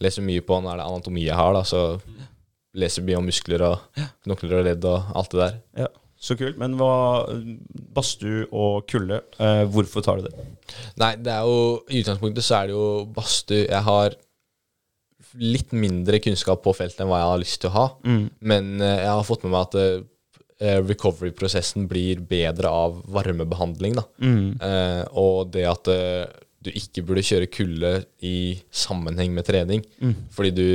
Leser 0.04 0.26
mye 0.28 0.44
på 0.44 0.58
nå 0.60 0.74
er 0.74 0.82
det 0.82 0.88
anatomi 0.90 1.24
jeg 1.28 1.38
har, 1.40 1.54
da, 1.56 1.62
så 1.64 1.86
leser 2.76 3.06
mye 3.08 3.22
om 3.22 3.30
muskler 3.30 3.62
og 3.70 4.02
knokler 4.26 4.58
og 4.60 4.66
ledd 4.68 4.90
og 4.90 5.14
alt 5.16 5.32
det 5.32 5.40
der. 5.46 5.62
Ja, 5.86 5.88
Så 6.26 6.36
kult. 6.40 6.58
Men 6.60 6.74
hva 6.80 6.92
Badstue 7.96 8.48
og 8.52 8.88
kulde, 8.90 9.22
eh, 9.40 9.64
hvorfor 9.72 10.04
tar 10.04 10.20
du 10.20 10.26
det? 10.28 10.34
Nei, 11.00 11.14
det 11.22 11.32
er 11.32 11.46
jo 11.48 11.84
I 11.88 12.02
utgangspunktet 12.02 12.44
så 12.44 12.58
er 12.58 12.68
det 12.68 12.74
jo 12.76 12.86
badstue 13.14 13.68
Jeg 13.68 13.84
har 13.86 14.16
litt 15.42 15.72
mindre 15.76 16.20
kunnskap 16.24 16.62
på 16.64 16.74
feltet 16.78 17.02
enn 17.04 17.10
hva 17.12 17.22
jeg 17.22 17.32
har 17.32 17.42
lyst 17.42 17.62
til 17.64 17.72
å 17.72 17.76
ha. 17.76 17.86
Men 18.40 18.76
eh, 18.82 19.02
jeg 19.04 19.12
har 19.12 19.26
fått 19.28 19.44
med 19.46 19.54
meg 19.56 19.68
at 19.68 19.78
eh, 19.82 20.80
recovery-prosessen 20.88 21.88
blir 21.92 22.22
bedre 22.30 22.72
av 22.72 23.02
varmebehandling. 23.12 23.98
Da. 24.00 24.06
Eh, 24.70 25.04
og 25.20 25.52
det 25.56 25.66
at 25.70 25.92
eh, 25.92 26.26
du 26.66 26.72
ikke 26.74 27.04
burde 27.06 27.26
kjøre 27.28 27.52
kulde 27.52 27.94
i 28.26 28.58
sammenheng 28.74 29.34
med 29.36 29.46
trening. 29.46 29.84
Fordi 30.34 30.54
du, 30.56 30.70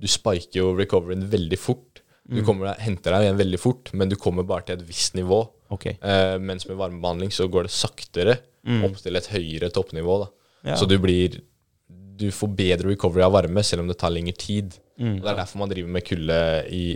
du 0.00 0.06
spiker 0.08 0.62
jo 0.62 0.74
recoveryen 0.78 1.26
veldig 1.32 1.58
fort. 1.60 1.86
Du 2.30 2.44
kommer 2.46 2.76
henter 2.78 3.10
deg 3.16 3.24
igjen 3.26 3.40
veldig 3.40 3.58
fort, 3.58 3.90
men 3.98 4.08
du 4.08 4.14
kommer 4.14 4.46
bare 4.46 4.68
til 4.68 4.78
et 4.78 4.86
visst 4.86 5.16
nivå. 5.18 5.42
Okay. 5.74 5.96
Eh, 5.98 6.36
mens 6.38 6.66
med 6.68 6.78
varmebehandling 6.78 7.32
så 7.34 7.48
går 7.50 7.66
det 7.66 7.74
saktere 7.74 8.36
opp 8.86 8.98
til 9.02 9.16
et 9.18 9.28
høyere 9.32 9.70
toppnivå. 9.74 10.18
Da. 10.22 10.28
Ja. 10.70 10.76
Så 10.78 10.86
du 10.86 10.96
blir 11.02 11.40
Du 12.20 12.28
får 12.34 12.50
bedre 12.58 12.92
recovery 12.92 13.24
av 13.24 13.32
varme, 13.34 13.62
selv 13.64 13.84
om 13.84 13.90
det 13.90 13.96
tar 14.00 14.12
lengre 14.12 14.36
tid. 14.36 14.76
Og 15.00 15.22
Det 15.24 15.30
er 15.32 15.38
derfor 15.38 15.62
man 15.62 15.70
driver 15.72 15.88
med 15.94 16.04
kulde 16.04 16.36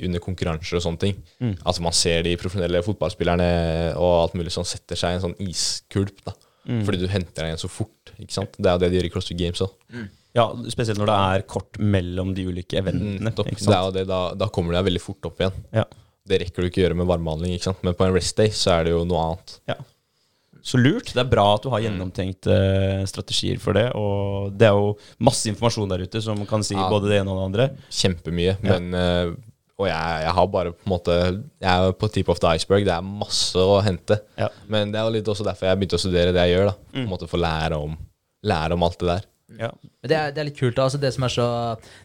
under 0.04 0.20
konkurranser 0.20 0.76
og 0.76 0.82
sånne 0.84 1.00
ting. 1.00 1.22
Altså 1.64 1.80
Man 1.86 1.94
ser 1.96 2.22
de 2.26 2.34
profesjonelle 2.36 2.82
fotballspillerne 2.84 3.46
og 3.96 4.10
alt 4.26 4.34
mulig 4.36 4.52
som 4.52 4.66
setter 4.68 4.98
seg 5.00 5.14
i 5.14 5.18
en 5.18 5.24
sånn 5.30 5.38
iskulp. 5.40 6.20
da 6.26 6.34
Fordi 6.84 7.00
du 7.00 7.08
henter 7.08 7.42
deg 7.42 7.50
igjen 7.54 7.62
så 7.64 7.70
fort. 7.72 8.12
Ikke 8.18 8.36
sant? 8.36 8.54
Det 8.60 8.68
er 8.68 8.76
jo 8.76 8.82
det 8.84 8.90
de 8.92 9.00
gjør 9.00 9.08
i 9.08 9.12
CrossFit 9.16 9.40
Games 9.40 9.64
òg. 9.64 9.72
Ja, 10.34 10.48
spesielt 10.68 10.98
når 10.98 11.06
det 11.12 11.16
er 11.30 11.42
kort 11.46 11.78
mellom 11.78 12.32
de 12.34 12.44
ulike 12.50 12.76
eventene. 12.80 13.20
Nettopp. 13.22 13.52
ikke 13.52 13.64
Det 13.64 13.76
er 13.76 13.84
jo 13.86 13.92
det, 13.94 14.06
da, 14.10 14.20
da 14.34 14.48
kommer 14.52 14.74
du 14.74 14.78
deg 14.80 14.88
veldig 14.90 15.02
fort 15.04 15.28
opp 15.30 15.40
igjen. 15.40 15.58
Ja. 15.72 15.84
Det 16.28 16.40
rekker 16.40 16.64
du 16.64 16.68
ikke 16.70 16.80
å 16.80 16.84
gjøre 16.86 16.96
med 16.98 17.08
varmebehandling, 17.08 17.52
ikke 17.56 17.68
sant? 17.70 17.82
men 17.84 17.96
på 17.96 18.04
en 18.06 18.14
rest 18.16 18.36
day 18.36 18.48
så 18.52 18.72
er 18.78 18.86
det 18.88 18.94
jo 18.94 19.02
noe 19.08 19.20
annet. 19.28 19.56
Ja. 19.70 19.76
Så 20.64 20.78
lurt. 20.80 21.10
Det 21.12 21.20
er 21.20 21.28
bra 21.28 21.44
at 21.58 21.64
du 21.66 21.68
har 21.74 21.82
gjennomtenkte 21.84 22.54
strategier 23.10 23.58
for 23.60 23.76
det. 23.76 23.90
Og 23.98 24.54
det 24.56 24.68
er 24.70 24.78
jo 24.78 24.94
masse 25.24 25.50
informasjon 25.50 25.90
der 25.92 26.04
ute 26.06 26.22
som 26.24 26.40
kan 26.48 26.64
si 26.64 26.74
Ja. 26.74 26.86
både 26.88 27.10
det 27.10 27.18
ene 27.20 27.34
og 27.34 27.40
det 27.42 27.48
andre. 27.50 27.66
Kjempemye. 27.92 28.56
Men 28.64 28.94
eh, 28.94 29.34
Og 29.76 29.88
jeg, 29.88 30.22
jeg 30.22 30.32
har 30.36 30.46
bare 30.46 30.70
på 30.70 30.84
en 30.86 30.92
måte 30.92 31.14
Jeg 31.60 31.66
er 31.68 31.92
på 31.98 32.08
tip 32.14 32.28
of 32.30 32.38
the 32.40 32.46
iceberg. 32.56 32.84
Det 32.86 32.94
er 32.94 33.02
masse 33.04 33.58
å 33.58 33.80
hente. 33.82 34.20
Ja. 34.38 34.48
Men 34.70 34.92
det 34.94 35.00
er 35.00 35.04
jo 35.08 35.14
litt 35.18 35.28
også 35.28 35.44
derfor 35.44 35.66
jeg 35.68 35.80
begynte 35.82 35.98
å 35.98 36.04
studere 36.04 36.32
det 36.32 36.44
jeg 36.48 36.56
gjør. 36.56 36.70
da 36.70 36.74
På 36.94 37.02
en 37.02 37.10
måte 37.10 37.28
Få 37.28 37.40
lære 37.42 37.76
om, 37.82 37.96
lære 38.46 38.72
om 38.78 38.82
alt 38.86 38.98
det 39.02 39.08
der. 39.10 39.24
Ja. 39.60 39.68
Det 40.02 40.16
er, 40.16 40.30
det 40.32 40.40
er 40.40 40.48
litt 40.48 40.58
kult. 40.58 40.76
da, 40.78 40.86
Altså 40.88 40.98
det, 41.02 41.12
som 41.14 41.26
er 41.26 41.32
så, 41.34 41.48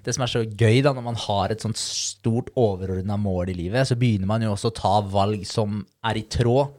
det 0.04 0.14
som 0.18 0.26
er 0.26 0.34
så 0.34 0.42
gøy 0.44 0.82
da, 0.84 0.92
når 0.98 1.06
man 1.06 1.16
har 1.16 1.54
et 1.54 1.62
sånt 1.64 1.78
stort 1.80 2.50
overordna 2.60 3.16
mål 3.18 3.54
i 3.54 3.56
livet, 3.62 3.88
så 3.88 3.96
begynner 3.96 4.28
man 4.28 4.44
jo 4.44 4.52
også 4.52 4.70
å 4.74 4.76
ta 4.76 4.96
valg 5.16 5.46
som 5.48 5.80
er 6.06 6.20
i 6.20 6.26
tråd 6.30 6.74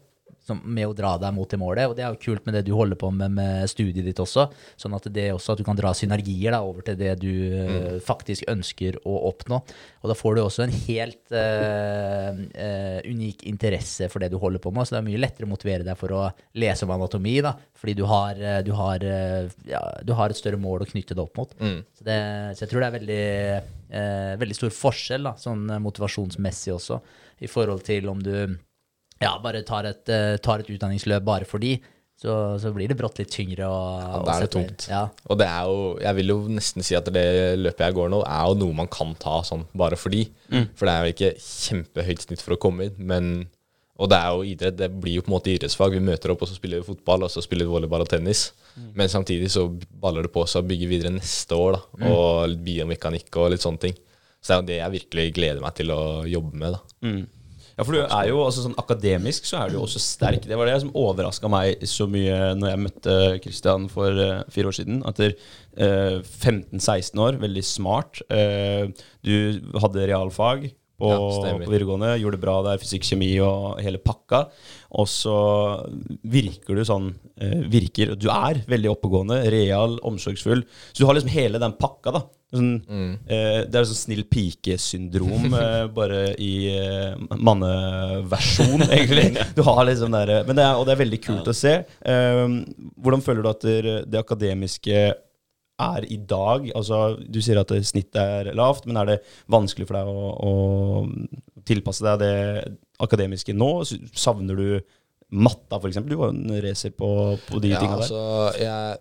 som, 0.50 0.60
med 0.64 0.90
å 0.90 0.96
dra 0.96 1.14
deg 1.22 1.34
mot 1.36 1.50
det 1.50 1.60
målet. 1.60 1.90
Og 1.90 1.96
det 1.98 2.04
er 2.06 2.14
jo 2.14 2.22
kult 2.26 2.46
med 2.46 2.58
det 2.58 2.64
du 2.68 2.74
holder 2.76 2.98
på 3.00 3.12
med 3.14 3.36
med 3.38 3.70
studiet 3.70 4.06
ditt 4.06 4.22
også. 4.22 4.48
Sånn 4.80 4.96
at 4.98 5.08
det 5.14 5.30
også 5.34 5.54
at 5.54 5.62
du 5.62 5.66
kan 5.66 5.78
dra 5.78 5.94
synergier 5.96 6.54
da, 6.54 6.62
over 6.66 6.84
til 6.86 6.98
det 7.00 7.14
du 7.22 7.30
mm. 7.30 8.00
faktisk 8.06 8.48
ønsker 8.50 9.00
å 9.06 9.16
oppnå. 9.30 9.62
Og 10.02 10.10
da 10.10 10.16
får 10.16 10.36
du 10.36 10.42
også 10.42 10.64
en 10.64 10.76
helt 10.88 11.34
uh, 11.34 12.30
uh, 12.34 12.98
unik 13.06 13.44
interesse 13.48 14.08
for 14.10 14.22
det 14.22 14.30
du 14.32 14.38
holder 14.40 14.62
på 14.62 14.72
med. 14.74 14.88
Så 14.88 14.96
det 14.96 15.02
er 15.02 15.08
mye 15.10 15.20
lettere 15.22 15.48
å 15.48 15.52
motivere 15.52 15.86
deg 15.86 15.98
for 16.00 16.14
å 16.16 16.22
lese 16.60 16.86
om 16.86 16.94
anatomi, 16.94 17.36
da, 17.44 17.54
fordi 17.78 17.94
du 17.98 18.04
har, 18.08 18.40
eh, 18.40 18.62
du 18.62 18.72
har, 18.72 19.04
eh, 19.04 19.48
ja, 19.68 19.82
du 20.04 20.12
har 20.12 20.30
et 20.30 20.36
større 20.36 20.60
mål 20.60 20.84
å 20.84 20.90
knytte 20.90 21.14
det 21.14 21.22
opp 21.22 21.36
mot. 21.36 21.54
Så, 21.96 22.04
det, 22.06 22.18
så 22.56 22.64
jeg 22.64 22.72
tror 22.72 22.80
det 22.80 22.88
er 22.88 22.98
veldig, 22.98 23.26
uh, 23.94 24.32
veldig 24.40 24.56
stor 24.56 24.74
forskjell, 24.74 25.28
da, 25.28 25.34
sånn 25.40 25.68
eh, 25.70 25.82
motivasjonsmessig 25.82 26.74
også, 26.76 27.00
i 27.40 27.50
forhold 27.50 27.84
til 27.86 28.10
om 28.12 28.20
du 28.22 28.34
ja, 29.20 29.32
bare 29.42 29.62
tar 29.68 29.88
et, 29.90 30.08
eh, 30.08 30.36
tar 30.42 30.62
et 30.62 30.70
utdanningsløp 30.72 31.24
bare 31.26 31.48
fordi, 31.48 31.76
så, 32.20 32.34
så 32.60 32.68
blir 32.76 32.90
det 32.90 32.98
brått 33.00 33.16
litt 33.16 33.30
tyngre 33.32 33.64
Og, 33.64 34.00
Ja, 34.02 34.18
da 34.26 34.32
er 34.34 34.42
det 34.44 34.50
tungt. 34.52 34.82
Ja. 34.90 35.06
Og 35.32 35.38
det 35.40 35.46
er 35.48 35.70
jo 35.70 35.78
Jeg 36.02 36.16
vil 36.18 36.32
jo 36.34 36.34
nesten 36.52 36.84
si 36.84 36.92
at 36.98 37.06
det 37.08 37.22
løpet 37.56 37.86
jeg 37.86 37.96
går 37.96 38.10
nå, 38.12 38.18
er 38.28 38.50
jo 38.50 38.58
noe 38.60 38.76
man 38.82 38.90
kan 38.92 39.14
ta 39.16 39.38
sånn 39.46 39.64
bare 39.72 39.96
fordi. 39.96 40.26
For 40.76 40.84
det 40.84 40.92
er 40.92 41.06
jo 41.06 41.14
ikke 41.14 41.30
kjempehøyt 41.40 42.26
snitt 42.26 42.44
for 42.44 42.58
å 42.58 42.60
komme 42.60 42.90
inn, 42.90 43.00
men 43.12 43.30
og 44.00 44.08
det 44.08 44.16
er 44.16 44.28
jo 44.32 44.44
idrett. 44.48 44.76
Det 44.78 44.86
blir 44.96 45.18
jo 45.18 45.22
på 45.26 45.28
en 45.28 45.34
måte 45.34 45.50
idrettsfag. 45.52 45.92
Vi 45.92 46.00
møter 46.00 46.32
opp, 46.32 46.40
og 46.40 46.48
så 46.48 46.54
spiller 46.56 46.80
vi 46.80 46.86
fotball, 46.86 47.26
og 47.26 47.32
så 47.32 47.42
spiller 47.44 47.66
vi 47.68 47.74
volleyball 47.74 48.00
og 48.06 48.08
tennis. 48.08 48.46
Men 48.96 49.10
samtidig 49.12 49.50
så 49.52 49.66
baller 50.00 50.24
det 50.24 50.30
på 50.32 50.46
seg 50.48 50.62
å 50.62 50.68
bygge 50.70 50.88
videre 50.88 51.12
neste 51.12 51.52
år, 51.52 51.76
da. 51.76 51.82
Og 52.08 52.46
litt 52.48 52.62
biomekanikk 52.64 53.36
og 53.42 53.50
litt 53.52 53.60
sånne 53.60 53.82
ting. 53.82 53.98
Så 54.40 54.54
det 54.54 54.56
er 54.56 54.62
jo 54.62 54.68
det 54.70 54.78
jeg 54.78 54.94
virkelig 54.94 55.26
gleder 55.36 55.60
meg 55.60 55.76
til 55.76 55.92
å 55.92 56.00
jobbe 56.32 56.56
med, 56.62 56.78
da. 56.78 56.80
Ja, 57.80 57.84
for 57.88 57.96
du 57.96 58.02
er 58.02 58.26
jo 58.28 58.42
altså 58.44 58.60
sånn 58.66 58.76
akademisk 58.76 59.46
så 59.48 59.62
er 59.62 59.70
du 59.70 59.78
jo 59.78 59.86
også 59.86 60.02
sterk. 60.04 60.44
Det 60.44 60.56
var 60.58 60.68
det 60.68 60.74
som 60.82 60.90
overraska 61.00 61.48
meg 61.48 61.80
så 61.88 62.04
mye 62.12 62.50
når 62.58 62.68
jeg 62.68 62.80
møtte 62.82 63.14
Christian 63.40 63.86
for 63.88 64.20
uh, 64.20 64.42
fire 64.52 64.68
år 64.68 64.76
siden. 64.76 64.98
Etter 65.08 65.32
du 65.32 65.46
eh, 65.86 66.18
15-16 66.20 67.22
år, 67.24 67.38
veldig 67.40 67.62
smart. 67.64 68.20
Uh, 68.28 68.92
du 69.24 69.64
hadde 69.80 70.04
realfag 70.12 70.68
på, 71.00 71.10
Ja, 71.10 71.54
på 71.58 71.70
videregående. 71.70 72.12
Gjorde 72.20 72.38
det 72.38 72.44
bra 72.44 72.56
der, 72.68 72.80
fysikk, 72.82 73.06
kjemi 73.08 73.32
og 73.44 73.80
hele 73.82 74.00
pakka. 74.02 74.44
Og 75.00 75.06
så 75.10 75.36
virker 76.26 76.74
du 76.76 76.82
sånn 76.86 77.12
eh, 77.38 77.60
Virker 77.70 78.16
Du 78.18 78.26
er 78.32 78.58
veldig 78.70 78.90
oppegående, 78.92 79.42
real, 79.52 79.98
omsorgsfull. 80.06 80.64
Så 80.92 81.02
du 81.02 81.08
har 81.08 81.16
liksom 81.18 81.32
hele 81.32 81.62
den 81.62 81.76
pakka, 81.78 82.14
da. 82.18 82.24
Sånn, 82.50 82.80
eh, 83.30 83.60
det 83.70 83.78
er 83.78 83.86
sånn 83.86 83.98
snill 84.00 84.24
pike-syndrom, 84.26 85.52
eh, 85.60 85.84
bare 85.94 86.22
i 86.42 86.52
eh, 86.74 87.14
manneversjon, 87.38 88.86
egentlig. 88.88 89.28
Du 89.56 89.62
har 89.66 89.84
liksom 89.86 90.14
der, 90.14 90.40
men 90.48 90.58
det 90.58 90.64
er, 90.66 90.78
Og 90.78 90.86
det 90.88 90.96
er 90.96 91.02
veldig 91.04 91.20
kult 91.22 91.50
å 91.50 91.54
se. 91.56 91.76
Eh, 92.02 92.44
hvordan 92.98 93.22
føler 93.24 93.46
du 93.46 93.50
at 93.52 93.68
det 94.10 94.18
akademiske 94.18 95.04
er 95.86 96.06
i 96.12 96.18
dag? 96.30 96.68
Altså, 96.76 97.00
du 97.24 97.40
sier 97.44 97.60
at 97.62 97.72
snittet 97.88 98.20
er 98.20 98.50
lavt, 98.58 98.86
men 98.88 98.98
er 99.00 99.12
det 99.14 99.18
vanskelig 99.52 99.88
for 99.88 99.98
deg 99.98 100.10
å, 100.10 100.30
å 100.50 101.64
tilpasse 101.68 102.04
deg 102.06 102.20
det 102.22 102.34
akademiske 103.04 103.54
nå? 103.56 103.70
Savner 104.16 104.58
du 104.58 104.68
matta, 105.30 105.78
f.eks.? 105.78 106.00
Du 106.10 106.16
var 106.18 106.32
jo 106.32 106.36
en 106.36 106.60
racer 106.64 106.92
på, 106.96 107.10
på 107.48 107.60
de 107.62 107.72
Ja, 107.74 107.80
tinga 107.82 107.98
der. 108.00 108.04
altså, 108.04 108.22
jeg, 108.60 109.00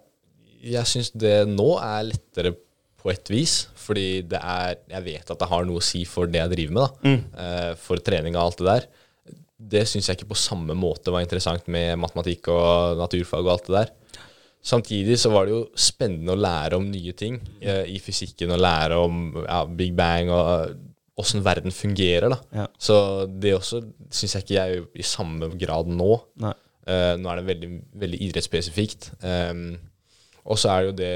jeg 0.76 0.92
syns 0.94 1.14
det 1.18 1.36
nå 1.50 1.70
er 1.82 2.10
lettere 2.12 2.54
på 3.00 3.14
et 3.14 3.30
vis, 3.32 3.54
fordi 3.80 4.22
det 4.28 4.40
er 4.44 4.74
Jeg 4.92 5.04
vet 5.06 5.30
at 5.32 5.40
det 5.40 5.48
har 5.48 5.64
noe 5.66 5.80
å 5.80 5.86
si 5.88 6.02
for 6.08 6.28
det 6.28 6.42
jeg 6.42 6.52
driver 6.52 6.76
med, 6.76 6.84
da. 7.06 7.14
Eh, 7.46 7.70
for 7.80 8.02
trening 8.04 8.36
og 8.36 8.44
alt 8.50 8.60
det 8.60 8.68
der. 8.68 8.90
Det 9.60 9.82
syns 9.88 10.08
jeg 10.08 10.20
ikke 10.20 10.30
på 10.34 10.38
samme 10.40 10.76
måte 10.78 11.12
var 11.12 11.24
interessant 11.24 11.66
med 11.72 11.98
matematikk 12.00 12.48
og 12.52 13.00
naturfag 13.00 13.44
og 13.48 13.54
alt 13.56 13.66
det 13.70 13.76
der. 13.78 13.90
Samtidig 14.62 15.16
så 15.22 15.32
var 15.32 15.48
det 15.48 15.54
jo 15.56 15.62
spennende 15.80 16.34
å 16.36 16.40
lære 16.40 16.78
om 16.78 16.88
nye 16.92 17.14
ting 17.18 17.38
eh, 17.62 17.86
i 17.94 18.00
fysikken, 18.04 18.52
og 18.52 18.60
lære 18.60 18.98
om 19.00 19.20
ja, 19.46 19.62
Big 19.66 19.94
Bang 19.98 20.32
og 20.36 20.76
åssen 21.20 21.44
verden 21.44 21.72
fungerer, 21.76 22.32
da. 22.32 22.40
Ja. 22.56 22.66
Så 22.80 22.96
det 23.28 23.54
også 23.56 23.82
syns 24.12 24.36
jeg 24.36 24.46
ikke 24.46 24.58
jeg 24.58 24.76
gjør 24.76 24.86
i 25.00 25.06
samme 25.08 25.50
grad 25.60 25.90
nå. 25.92 26.10
Eh, 26.90 27.14
nå 27.20 27.32
er 27.32 27.40
det 27.42 27.48
veldig, 27.50 27.70
veldig 28.04 28.20
idrettsspesifikt. 28.28 29.10
Um, 29.24 29.66
og 30.50 30.60
så 30.60 30.72
er 30.74 30.80
det 30.80 30.88
jo 30.90 30.96
det, 31.00 31.12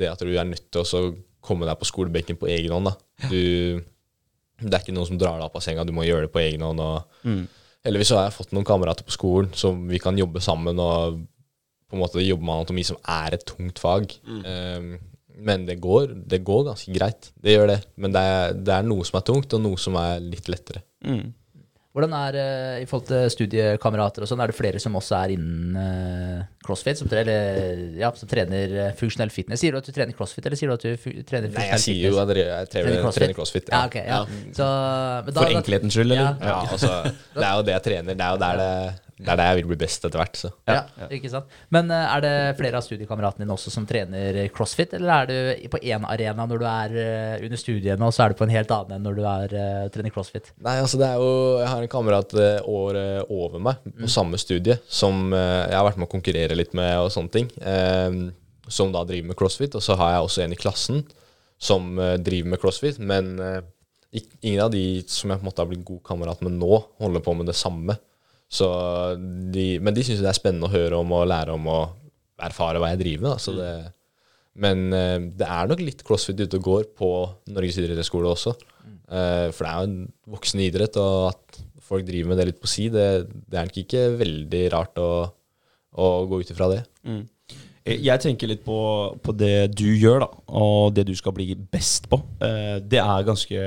det 0.00 0.10
at 0.10 0.22
du 0.22 0.30
er 0.32 0.46
nødt 0.48 0.68
til 0.72 0.82
å 0.86 1.02
komme 1.44 1.66
deg 1.66 1.78
på 1.80 1.88
skolebenken 1.88 2.38
på 2.40 2.50
egen 2.52 2.74
hånd. 2.76 2.90
Da. 2.90 2.94
Du, 3.30 3.82
det 4.60 4.70
er 4.70 4.82
ikke 4.84 4.94
noen 4.94 5.08
som 5.08 5.18
drar 5.20 5.38
deg 5.40 5.48
opp 5.48 5.58
av 5.58 5.64
senga, 5.64 5.86
du 5.88 5.92
må 5.96 6.06
gjøre 6.06 6.28
det 6.28 6.34
på 6.34 6.42
egen 6.42 6.66
hånd. 6.66 6.82
Og 6.84 7.26
Mm. 7.26 7.42
Heldigvis 7.84 8.10
så 8.12 8.18
har 8.18 8.26
jeg 8.26 8.36
fått 8.36 8.50
noen 8.52 8.66
kamerater 8.68 9.06
på 9.08 9.12
skolen 9.14 9.46
som 9.56 9.78
vi 9.88 9.96
kan 10.00 10.18
jobbe 10.18 10.40
sammen 10.44 10.76
og 10.84 11.22
på 11.90 11.98
en 11.98 12.02
måte 12.04 12.22
jobber 12.24 12.46
med 12.46 12.60
anatomi, 12.60 12.84
som 12.86 13.00
er 13.10 13.36
et 13.36 13.44
tungt 13.48 13.82
fag. 13.82 14.14
Um, 14.30 14.92
men 15.40 15.66
det 15.68 15.78
går, 15.80 16.14
det 16.28 16.42
går 16.44 16.66
ganske 16.70 16.92
greit. 16.94 17.30
Det 17.40 17.54
gjør 17.56 17.70
det. 17.74 17.80
Men 18.00 18.12
det 18.14 18.22
er, 18.36 18.56
det 18.60 18.74
er 18.76 18.86
noe 18.88 19.06
som 19.08 19.18
er 19.20 19.26
tungt, 19.28 19.54
og 19.56 19.62
noe 19.64 19.80
som 19.80 19.96
er 20.00 20.18
litt 20.22 20.50
lettere. 20.52 20.82
Mm. 21.06 21.30
Hvordan 21.90 22.12
er 22.14 22.36
eh, 22.38 22.74
i 22.84 22.86
forhold 22.86 23.08
til 23.08 23.24
studiekamerater 23.34 24.22
og 24.22 24.28
sånn, 24.30 24.38
er 24.44 24.52
det 24.52 24.54
flere 24.54 24.78
som 24.78 24.94
også 24.94 25.16
er 25.24 25.32
innen 25.34 25.74
eh, 25.80 26.44
crossfit, 26.62 27.00
som, 27.00 27.08
eller, 27.10 27.80
ja, 27.98 28.12
som 28.14 28.30
trener 28.30 28.74
eh, 28.84 28.92
funksjonell 29.00 29.32
fitness? 29.34 29.58
Sier 29.64 29.74
du 29.74 29.80
at 29.80 29.88
du 29.88 29.96
trener 29.96 30.14
crossfit, 30.14 30.46
eller 30.46 30.60
sier 30.60 30.70
du 30.70 30.76
at 30.76 30.84
du 30.86 30.92
trener 30.94 31.02
funksjonell 31.02 31.48
fitness? 31.50 31.58
Nei, 31.58 31.72
jeg 31.72 31.82
sier 31.88 32.12
jo 32.14 32.20
at 32.22 32.30
jeg, 32.36 32.46
jeg 32.46 32.70
trener, 32.76 32.92
Trener 32.92 33.02
crossfit? 33.02 33.24
trener 33.24 33.38
crossfit. 33.40 33.72
Ja, 33.74 33.82
ok, 33.90 33.98
ja. 34.06 34.20
Så, 34.60 34.68
men 35.26 35.34
da- 35.34 35.42
For 35.48 35.56
enkelhetens 35.58 35.96
skyld, 35.98 36.14
eller? 36.14 36.22
Ja. 36.22 36.52
Ja, 36.52 36.60
altså, 36.76 36.92
det 37.40 37.48
er 37.48 37.54
jo 37.58 37.66
det 37.66 37.74
jeg 37.74 37.86
trener. 37.88 38.20
Det 38.22 38.28
er 38.28 38.36
jo 38.36 38.42
der, 38.44 38.62
det, 38.62 39.09
det 39.20 39.28
er 39.28 39.36
der 39.36 39.50
jeg 39.50 39.58
vil 39.58 39.68
bli 39.72 39.78
best 39.82 40.04
etter 40.06 40.20
hvert. 40.20 40.38
Så. 40.38 40.50
Ja, 40.68 40.82
ikke 41.12 41.30
sant. 41.32 41.50
Men 41.74 41.90
uh, 41.92 41.98
er 42.16 42.22
det 42.24 42.32
flere 42.58 42.80
av 42.80 42.84
studiekameratene 42.86 43.44
dine 43.44 43.54
også 43.54 43.72
som 43.72 43.86
trener 43.88 44.38
crossfit, 44.54 44.94
eller 44.96 45.12
er 45.12 45.28
du 45.30 45.68
på 45.72 45.80
én 45.84 46.06
arena 46.08 46.46
når 46.48 46.62
du 46.62 46.66
er 46.70 46.96
uh, 46.96 47.44
under 47.44 47.60
studiene, 47.60 48.06
og 48.06 48.16
så 48.16 48.24
er 48.24 48.32
du 48.32 48.40
på 48.40 48.46
en 48.46 48.54
helt 48.54 48.72
annen 48.74 48.96
enn 48.96 49.06
når 49.06 49.18
du 49.18 49.22
er, 49.28 49.56
uh, 49.56 49.86
trener 49.92 50.14
crossfit? 50.14 50.52
Nei, 50.64 50.78
altså 50.80 51.00
det 51.00 51.08
er 51.10 51.20
jo 51.20 51.30
Jeg 51.60 51.68
har 51.68 51.84
en 51.84 51.92
kamerat 51.92 52.36
året 52.68 53.32
over 53.32 53.62
meg 53.62 53.80
på 53.84 54.08
samme 54.10 54.38
studie 54.40 54.76
som 54.88 55.32
jeg 55.34 55.74
har 55.74 55.84
vært 55.84 55.98
med 56.00 56.08
å 56.08 56.12
konkurrere 56.12 56.56
litt 56.56 56.72
med 56.76 56.92
og 57.02 57.10
sånne 57.12 57.32
ting. 57.34 57.48
som 58.68 58.92
da 58.94 59.02
driver 59.04 59.30
med 59.30 59.38
crossfit. 59.38 59.74
Og 59.74 59.82
så 59.82 59.96
har 59.98 60.14
jeg 60.14 60.26
også 60.26 60.42
en 60.44 60.54
i 60.54 60.58
klassen 60.58 61.02
som 61.60 61.98
driver 62.22 62.52
med 62.54 62.62
crossfit. 62.62 63.00
Men 63.02 63.32
ingen 64.12 64.62
av 64.64 64.70
de 64.74 65.02
som 65.06 65.30
jeg 65.30 65.40
på 65.40 65.44
en 65.44 65.50
måte 65.50 65.62
har 65.62 65.70
blitt 65.70 65.86
god 65.86 66.02
kamerat 66.06 66.44
med 66.46 66.56
nå, 66.58 66.80
holder 67.02 67.24
på 67.24 67.34
med 67.38 67.50
det 67.50 67.58
samme. 67.58 67.98
Så 68.50 68.66
de, 69.54 69.66
men 69.78 69.94
de 69.94 70.02
syns 70.02 70.22
det 70.24 70.26
er 70.32 70.36
spennende 70.36 70.66
å 70.66 70.72
høre 70.74 70.98
om 70.98 71.12
og 71.14 71.28
lære 71.30 71.54
om 71.54 71.68
og 71.70 71.96
erfare 72.42 72.80
hva 72.82 72.88
jeg 72.92 73.02
driver 73.04 73.28
med. 73.28 73.42
Så 73.44 73.54
det, 73.54 73.70
men 74.60 74.88
eh, 74.96 75.18
det 75.38 75.46
er 75.46 75.68
nok 75.70 75.82
litt 75.84 76.02
crossfit 76.06 76.40
ute 76.42 76.58
og 76.58 76.64
går 76.66 76.86
på 76.98 77.10
Norges 77.54 77.78
idrettshøgskole 77.78 78.32
også. 78.32 78.54
Eh, 79.10 79.48
for 79.54 79.62
det 79.62 79.70
er 79.70 79.76
jo 79.84 79.90
en 79.90 80.00
voksen 80.34 80.62
idrett, 80.64 80.98
og 80.98 81.28
at 81.30 81.60
folk 81.90 82.06
driver 82.08 82.32
med 82.32 82.40
det 82.42 82.48
litt 82.50 82.58
på 82.62 82.70
si, 82.70 82.88
det, 82.92 83.04
det 83.50 83.58
er 83.60 83.68
nok 83.70 83.78
ikke 83.84 84.02
veldig 84.18 84.62
rart 84.74 84.98
å, 85.02 85.10
å 85.94 86.08
gå 86.30 86.40
ut 86.42 86.50
ifra 86.54 86.68
det. 86.72 86.80
Mm. 87.06 87.20
Eh, 87.86 88.00
Jeg 88.08 88.22
tenker 88.24 88.50
litt 88.50 88.64
på, 88.66 88.80
på 89.22 89.36
det 89.38 89.70
du 89.78 89.86
gjør, 89.94 90.24
da, 90.24 90.30
og 90.58 90.90
det 90.98 91.06
du 91.06 91.14
skal 91.18 91.36
bli 91.38 91.52
best 91.70 92.10
på. 92.10 92.18
Det 92.40 92.98
er 92.98 93.28
ganske, 93.30 93.62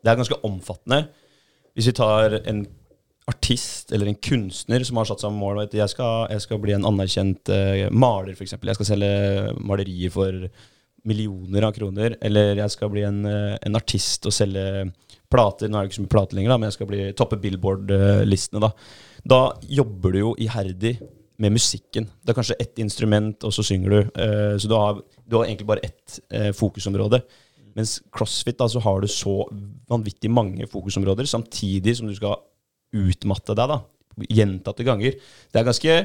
det 0.00 0.10
er 0.14 0.18
ganske 0.22 0.40
omfattende. 0.48 1.02
Hvis 1.76 1.90
vi 1.92 1.96
tar 2.00 2.38
en 2.40 2.64
artist 3.30 3.92
eller 3.92 4.10
en 4.10 4.20
kunstner 4.20 4.84
som 4.84 4.98
har 5.00 5.08
satt 5.08 5.22
seg 5.24 5.32
mål 5.32 5.62
vet 5.62 5.78
jeg, 5.78 5.92
skal, 5.94 6.26
jeg 6.32 6.44
skal 6.44 6.60
bli 6.60 6.74
en 6.76 6.86
anerkjent 6.88 7.50
uh, 7.52 7.86
maler, 7.94 8.34
f.eks. 8.36 8.56
Jeg 8.58 8.78
skal 8.78 8.88
selge 8.88 9.54
malerier 9.64 10.12
for 10.12 10.44
millioner 11.08 11.68
av 11.68 11.74
kroner. 11.76 12.18
Eller 12.24 12.60
jeg 12.60 12.74
skal 12.74 12.92
bli 12.92 13.04
en, 13.06 13.24
uh, 13.24 13.56
en 13.56 13.80
artist 13.80 14.28
og 14.28 14.36
selge 14.36 14.86
plater. 15.32 15.70
Nå 15.70 15.78
er 15.78 15.84
det 15.84 15.92
ikke 15.92 16.00
så 16.02 16.06
mye 16.06 16.14
plater 16.16 16.38
lenger, 16.38 16.52
da, 16.52 16.60
men 16.60 16.70
jeg 16.70 16.78
skal 16.78 16.90
bli 16.90 17.02
toppe 17.16 17.40
Billboard-listene. 17.40 18.62
Da. 18.64 18.72
da 19.34 19.42
jobber 19.80 20.14
du 20.14 20.20
jo 20.20 20.34
iherdig 20.44 20.98
med 21.42 21.56
musikken. 21.56 22.06
Det 22.22 22.30
er 22.30 22.38
kanskje 22.38 22.60
ett 22.62 22.78
instrument, 22.82 23.42
og 23.42 23.56
så 23.56 23.64
synger 23.66 23.96
du. 23.96 24.14
Uh, 24.20 24.54
så 24.60 24.70
du 24.70 24.76
har, 24.78 25.00
du 25.24 25.40
har 25.40 25.48
egentlig 25.48 25.70
bare 25.72 25.84
ett 25.88 26.20
uh, 26.28 26.52
fokusområde. 26.56 27.24
Mens 27.74 27.98
crossfit, 28.14 28.60
da, 28.60 28.68
så 28.70 28.84
har 28.84 29.00
du 29.02 29.08
så 29.10 29.40
vanvittig 29.90 30.30
mange 30.30 30.68
fokusområder, 30.70 31.26
samtidig 31.26 31.96
som 31.98 32.06
du 32.06 32.14
skal 32.14 32.36
utmatte 32.94 33.56
deg 33.58 33.72
da, 33.72 33.80
gjentatte 34.30 34.86
ganger. 34.86 35.16
Det 35.50 35.60
er 35.60 35.66
ganske 35.66 35.96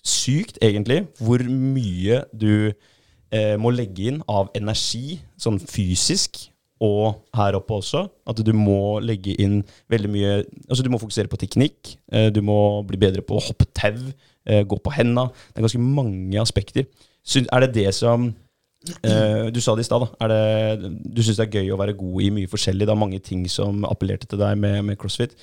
sykt, 0.00 0.60
egentlig, 0.64 1.04
hvor 1.20 1.42
mye 1.44 2.22
du 2.32 2.72
eh, 2.72 3.56
må 3.60 3.72
legge 3.74 4.08
inn 4.10 4.22
av 4.30 4.48
energi, 4.56 5.20
sånn 5.40 5.60
fysisk, 5.60 6.46
og 6.80 7.20
her 7.36 7.58
oppe 7.58 7.76
også. 7.76 8.06
At 8.28 8.40
du 8.44 8.52
må 8.56 8.98
legge 9.04 9.34
inn 9.42 9.60
veldig 9.92 10.10
mye 10.10 10.30
Altså, 10.40 10.82
du 10.84 10.90
må 10.92 11.00
fokusere 11.00 11.28
på 11.30 11.38
teknikk. 11.40 11.96
Eh, 12.12 12.30
du 12.32 12.40
må 12.44 12.80
bli 12.88 13.00
bedre 13.00 13.24
på 13.26 13.36
å 13.36 13.44
hoppe 13.50 13.68
tau, 13.76 13.98
eh, 14.46 14.62
gå 14.64 14.78
på 14.80 14.94
henda. 14.96 15.28
Det 15.50 15.60
er 15.60 15.66
ganske 15.68 15.82
mange 15.84 16.40
aspekter. 16.40 16.88
Er 17.36 17.66
det 17.66 17.74
det 17.74 17.94
som 17.94 18.30
eh, 19.04 19.50
Du 19.52 19.60
sa 19.60 19.74
det 19.76 19.84
i 19.84 19.90
stad, 19.90 20.08
da. 20.08 20.28
Det, 20.32 20.92
du 21.14 21.22
syns 21.22 21.36
det 21.36 21.48
er 21.50 21.60
gøy 21.60 21.74
å 21.74 21.80
være 21.80 21.98
god 22.00 22.22
i 22.24 22.30
mye 22.38 22.48
forskjellig. 22.48 22.88
Det 22.88 22.96
er 22.96 23.04
mange 23.04 23.20
ting 23.20 23.44
som 23.48 23.84
appellerte 23.84 24.26
til 24.26 24.40
deg 24.40 24.56
med, 24.56 24.80
med 24.88 24.98
crossfit. 24.98 25.36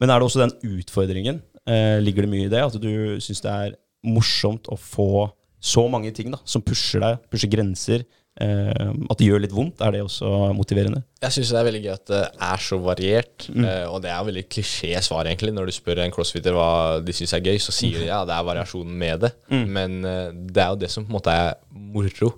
Men 0.00 0.12
er 0.12 0.20
det 0.20 0.28
også 0.28 0.42
den 0.44 0.56
utfordringen? 0.76 1.40
Eh, 1.66 1.96
ligger 2.04 2.26
det 2.26 2.32
mye 2.34 2.46
i 2.46 2.52
det? 2.52 2.62
At 2.66 2.76
du 2.82 3.16
syns 3.24 3.42
det 3.44 3.52
er 3.52 3.76
morsomt 4.06 4.68
å 4.70 4.76
få 4.78 5.26
så 5.66 5.86
mange 5.90 6.12
ting 6.14 6.30
da, 6.30 6.38
som 6.46 6.62
pusher 6.62 7.02
deg, 7.02 7.24
pusher 7.32 7.50
grenser? 7.50 8.04
Eh, 8.36 8.90
at 9.08 9.16
det 9.16 9.24
gjør 9.30 9.40
litt 9.40 9.54
vondt? 9.56 9.80
Er 9.80 9.94
det 9.96 10.02
også 10.04 10.28
motiverende? 10.54 11.00
Jeg 11.24 11.32
syns 11.32 11.50
det 11.54 11.56
er 11.58 11.66
veldig 11.70 11.80
gøy 11.86 11.92
at 11.94 12.10
det 12.10 12.18
er 12.50 12.60
så 12.60 12.76
variert. 12.84 13.46
eh, 13.64 13.86
og 13.88 14.02
det 14.04 14.10
er 14.12 14.26
veldig 14.28 14.42
klisjé-svar, 14.52 15.24
egentlig. 15.30 15.54
Når 15.56 15.70
du 15.70 15.72
spør 15.72 16.02
en 16.04 16.12
crossfitter 16.12 16.52
hva 16.54 16.68
de 17.02 17.14
syns 17.16 17.32
er 17.32 17.40
gøy, 17.48 17.56
så 17.64 17.72
sier 17.72 17.98
de 18.04 18.10
ja, 18.10 18.20
det 18.28 18.36
er 18.36 18.44
variasjonen 18.44 18.92
med 19.00 19.24
det. 19.24 19.32
Men 19.72 20.04
eh, 20.04 20.28
det 20.52 20.62
er 20.62 20.68
jo 20.74 20.82
det 20.84 20.90
som 20.92 21.06
på 21.08 21.10
en 21.10 21.16
måte 21.16 21.32
er 21.32 21.54
moro. 21.72 22.34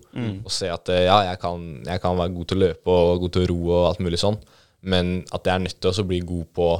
Å 0.46 0.54
se 0.54 0.70
at 0.70 0.88
eh, 0.94 1.08
ja, 1.10 1.18
jeg 1.32 1.42
kan, 1.42 1.66
jeg 1.90 2.00
kan 2.06 2.16
være 2.22 2.36
god 2.38 2.46
til 2.52 2.56
å 2.56 2.64
løpe 2.68 2.94
og 2.94 3.20
god 3.26 3.34
til 3.34 3.42
å 3.42 3.50
ro 3.50 3.58
og 3.74 3.88
alt 3.90 4.00
mulig 4.06 4.22
sånn, 4.22 4.38
men 4.86 5.24
at 5.34 5.42
jeg 5.50 5.54
er 5.58 5.66
nødt 5.66 5.80
til 5.82 5.90
å 5.90 6.06
bli 6.06 6.20
god 6.22 6.46
på 6.54 6.70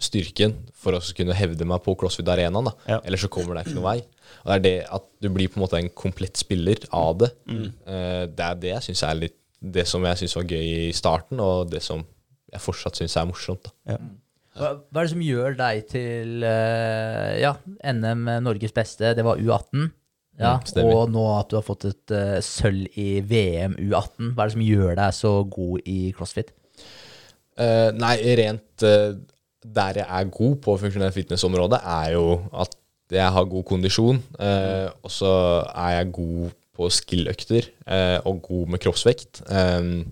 styrken 0.00 0.54
for 0.80 0.96
å 0.96 1.00
kunne 1.16 1.36
hevde 1.36 1.66
meg 1.68 1.82
på 1.84 1.94
CrossFit-arenaen. 2.00 2.70
Ja. 2.88 3.00
Ellers 3.04 3.24
så 3.26 3.30
kommer 3.32 3.56
det 3.58 3.66
ikke 3.66 3.76
noen 3.78 3.88
vei. 3.88 3.98
Og 4.40 4.48
det 4.48 4.56
er 4.56 4.64
det 4.64 4.76
at 4.96 5.06
du 5.20 5.28
blir 5.32 5.50
på 5.50 5.58
en 5.60 5.64
måte 5.66 5.80
en 5.80 5.90
komplett 5.92 6.40
spiller 6.40 6.80
av 6.96 7.18
det. 7.20 7.30
Eh, 7.50 8.24
det 8.30 8.46
er 8.46 8.58
det 8.62 8.72
jeg 8.74 8.88
syns 8.90 9.04
er 9.08 9.20
litt 9.26 9.36
Det 9.60 9.82
som 9.84 10.00
jeg 10.08 10.16
syns 10.16 10.34
var 10.38 10.44
gøy 10.48 10.68
i 10.88 10.92
starten, 10.96 11.40
og 11.44 11.68
det 11.68 11.82
som 11.84 12.00
jeg 12.48 12.62
fortsatt 12.64 12.96
syns 12.96 13.16
er 13.20 13.26
morsomt. 13.28 13.68
da. 13.68 13.98
Hva, 14.56 14.70
hva 14.88 15.02
er 15.02 15.04
det 15.04 15.12
som 15.12 15.20
gjør 15.22 15.58
deg 15.58 15.82
til 15.92 16.46
uh, 16.48 17.34
ja, 17.36 17.50
NM 17.92 18.24
Norges 18.46 18.72
beste? 18.72 19.12
Det 19.14 19.24
var 19.26 19.36
U18. 19.36 19.90
Ja, 20.40 20.54
Mm, 20.64 20.86
og 20.88 21.10
nå 21.12 21.26
at 21.36 21.50
du 21.50 21.58
har 21.58 21.64
fått 21.66 21.84
et 21.90 22.14
uh, 22.16 22.38
sølv 22.40 22.88
i 22.96 23.20
VM 23.20 23.74
U18. 23.76 24.32
Hva 24.32 24.46
er 24.46 24.48
det 24.48 24.54
som 24.54 24.64
gjør 24.64 24.96
deg 24.96 25.12
så 25.18 25.32
god 25.44 25.84
i 25.84 25.98
crossfit? 26.16 26.54
Eh, 27.60 27.90
nei, 27.92 28.14
rent 28.40 28.86
der 29.64 30.00
jeg 30.00 30.06
er 30.08 30.30
god 30.32 30.56
på 30.64 30.76
funksjonell 30.80 31.12
fitness-området, 31.14 31.80
er 31.84 32.14
jo 32.16 32.40
at 32.52 32.76
jeg 33.10 33.34
har 33.34 33.50
god 33.50 33.64
kondisjon, 33.66 34.22
eh, 34.38 34.88
og 35.02 35.10
så 35.10 35.32
er 35.74 35.96
jeg 35.98 36.12
god 36.14 36.54
på 36.78 36.88
skill-økter 36.94 37.66
eh, 37.68 38.18
og 38.24 38.42
god 38.46 38.70
med 38.74 38.82
kroppsvekt. 38.82 39.42
Eh, 39.50 40.06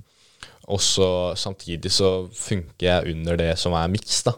og 0.68 0.82
så 0.84 1.08
samtidig 1.38 1.92
så 1.94 2.28
funker 2.34 2.84
jeg 2.90 3.14
under 3.14 3.38
det 3.40 3.52
som 3.60 3.76
er 3.78 3.88
miks, 3.92 4.20
da. 4.26 4.34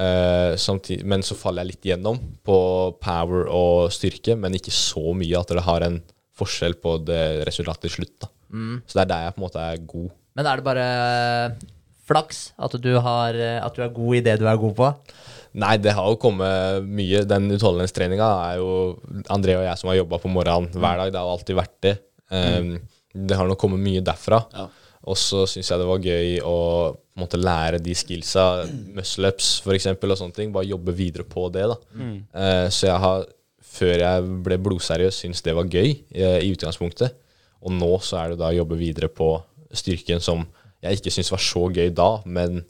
Eh, 0.00 0.56
samtidig, 0.58 1.04
men 1.06 1.22
så 1.26 1.36
faller 1.38 1.66
jeg 1.66 1.74
litt 1.74 1.90
gjennom 1.92 2.18
på 2.46 2.58
power 3.02 3.50
og 3.52 3.92
styrke, 3.94 4.34
men 4.38 4.56
ikke 4.56 4.74
så 4.74 5.12
mye 5.14 5.38
at 5.38 5.52
det 5.52 5.66
har 5.66 5.86
en 5.86 6.00
forskjell 6.40 6.78
på 6.80 6.96
det 7.04 7.44
resultatet 7.46 7.86
til 7.86 7.98
slutt. 8.00 8.16
da. 8.24 8.30
Så 8.88 8.96
det 8.96 9.04
er 9.04 9.10
der 9.12 9.26
jeg 9.26 9.34
på 9.36 9.40
en 9.42 9.46
måte 9.46 9.62
er 9.62 9.84
god. 9.92 10.08
Men 10.38 10.46
er 10.46 10.58
det 10.58 10.64
bare 10.66 10.86
flaks 12.10 12.50
at 12.58 12.74
du, 12.82 12.92
har, 13.02 13.38
at 13.62 13.76
du 13.76 13.84
er 13.86 13.94
god 13.94 14.18
i 14.18 14.24
det 14.26 14.38
du 14.42 14.48
er 14.50 14.60
god 14.60 14.76
på? 14.78 14.90
Nei, 15.60 15.74
det 15.82 15.94
har 15.96 16.06
jo 16.06 16.18
kommet 16.20 16.84
mye. 16.86 17.24
Den 17.26 17.48
utholdenhetstreninga 17.56 18.28
er 18.50 18.60
jo 18.60 18.74
André 19.32 19.56
og 19.58 19.64
jeg 19.66 19.80
som 19.80 19.90
har 19.90 19.98
jobba 19.98 20.20
på 20.22 20.30
morgenen 20.30 20.70
hver 20.76 21.00
dag. 21.00 21.10
Det 21.10 21.18
har 21.18 21.32
alltid 21.32 21.58
vært 21.58 21.76
det. 21.86 21.96
Um, 22.30 22.76
Det 23.10 23.34
har 23.34 23.48
nok 23.50 23.58
kommet 23.58 23.82
mye 23.82 24.02
derfra. 24.06 24.38
Ja. 24.54 24.68
Og 25.10 25.16
så 25.18 25.46
syns 25.48 25.70
jeg 25.72 25.80
det 25.80 25.88
var 25.88 26.04
gøy 26.04 26.36
å 26.46 26.58
måtte 27.18 27.36
måte, 27.36 27.40
lære 27.42 27.80
de 27.82 27.94
skillsa, 27.96 28.66
muscle-ups 28.94 29.48
f.eks., 29.64 29.88
og 29.90 30.16
sånne 30.20 30.36
ting. 30.36 30.52
Bare 30.54 30.68
jobbe 30.68 30.94
videre 30.96 31.26
på 31.26 31.48
det. 31.52 31.66
da. 31.72 31.76
Eh, 31.98 32.66
så 32.70 32.86
jeg 32.86 33.02
har, 33.02 33.26
før 33.74 34.04
jeg 34.04 34.30
ble 34.46 34.60
blodseriøs, 34.68 35.18
syntes 35.24 35.42
det 35.46 35.56
var 35.56 35.68
gøy 35.70 35.90
uh, 36.14 36.38
i 36.38 36.52
utgangspunktet. 36.54 37.16
Og 37.60 37.74
nå 37.74 37.90
så 38.04 38.22
er 38.22 38.32
det 38.32 38.40
da 38.40 38.52
å 38.52 38.58
jobbe 38.60 38.78
videre 38.80 39.10
på 39.12 39.34
styrken 39.76 40.22
som 40.22 40.46
jeg 40.82 41.00
ikke 41.00 41.12
syns 41.14 41.32
var 41.32 41.42
så 41.44 41.66
gøy 41.72 41.90
da, 41.96 42.10
men 42.26 42.62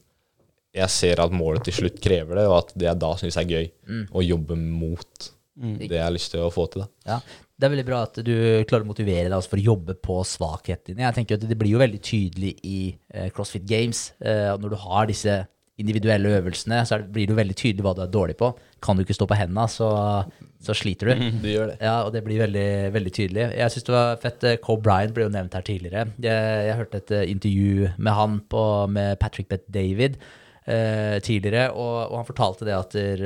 jeg 0.74 0.90
ser 0.94 1.20
at 1.22 1.32
målet 1.34 1.64
til 1.66 1.74
slutt 1.80 2.00
krever 2.02 2.38
det, 2.38 2.46
og 2.46 2.56
at 2.60 2.72
det 2.78 2.86
jeg 2.86 2.98
da 3.02 3.12
syns 3.18 3.36
er 3.40 3.48
gøy, 3.50 3.70
å 4.14 4.22
jobbe 4.22 4.56
mot 4.58 5.30
det 5.60 5.90
jeg 5.90 6.04
har 6.04 6.14
lyst 6.14 6.30
til 6.32 6.44
å 6.46 6.50
få 6.54 6.66
til. 6.72 6.84
da. 6.86 6.88
Ja, 7.16 7.20
Det 7.60 7.66
er 7.66 7.72
veldig 7.74 7.86
bra 7.90 8.02
at 8.06 8.20
du 8.24 8.32
klarer 8.64 8.86
å 8.86 8.88
motivere 8.88 9.28
deg 9.28 9.48
for 9.50 9.60
å 9.60 9.64
jobbe 9.66 9.94
på 10.00 10.14
svakhetene 10.24 10.94
dine. 10.94 11.04
Jeg 11.04 11.16
tenker 11.18 11.36
at 11.36 11.48
Det 11.50 11.58
blir 11.58 11.74
jo 11.74 11.82
veldig 11.82 12.00
tydelig 12.00 12.54
i 12.64 12.78
eh, 13.12 13.28
CrossFit 13.34 13.66
Games. 13.68 14.12
Eh, 14.22 14.56
når 14.56 14.72
du 14.72 14.76
har 14.80 15.10
disse 15.10 15.34
individuelle 15.80 16.36
øvelsene, 16.38 16.82
så 16.86 17.00
blir 17.02 17.26
det 17.26 17.34
jo 17.34 17.40
veldig 17.40 17.56
tydelig 17.58 17.86
hva 17.86 17.94
du 17.96 18.04
er 18.04 18.12
dårlig 18.12 18.36
på. 18.40 18.52
Kan 18.84 18.96
du 18.96 19.04
ikke 19.04 19.16
stå 19.16 19.26
på 19.30 19.38
hendene, 19.38 19.66
så, 19.72 19.90
så 20.62 20.76
sliter 20.76 21.10
du. 21.10 21.24
Du 21.44 21.48
gjør 21.50 21.72
det. 21.72 21.78
Ja, 21.82 21.96
og 22.06 22.12
det 22.14 22.22
blir 22.26 22.42
veldig, 22.44 22.68
veldig 22.94 23.14
tydelig. 23.16 23.48
Jeg 23.58 23.74
syns 23.74 23.88
det 23.88 23.96
var 23.96 24.20
fett. 24.22 24.46
Coe 24.64 24.78
Bryan 24.80 25.00
Bryant 25.00 25.16
ble 25.16 25.26
jo 25.26 25.34
nevnt 25.34 25.56
her 25.56 25.66
tidligere. 25.66 26.06
Jeg, 26.20 26.64
jeg 26.68 26.78
hørte 26.80 27.02
et 27.02 27.14
eh, 27.16 27.28
intervju 27.32 27.90
med 27.96 28.16
han 28.20 28.40
på, 28.52 28.64
med 28.92 29.18
Patrick 29.22 29.50
Beth 29.50 29.68
David 29.72 30.18
eh, 30.66 31.18
tidligere, 31.24 31.70
og, 31.72 32.10
og 32.10 32.18
han 32.20 32.28
fortalte 32.28 32.68
det 32.68 32.76
at 32.76 32.96
der, 32.96 33.24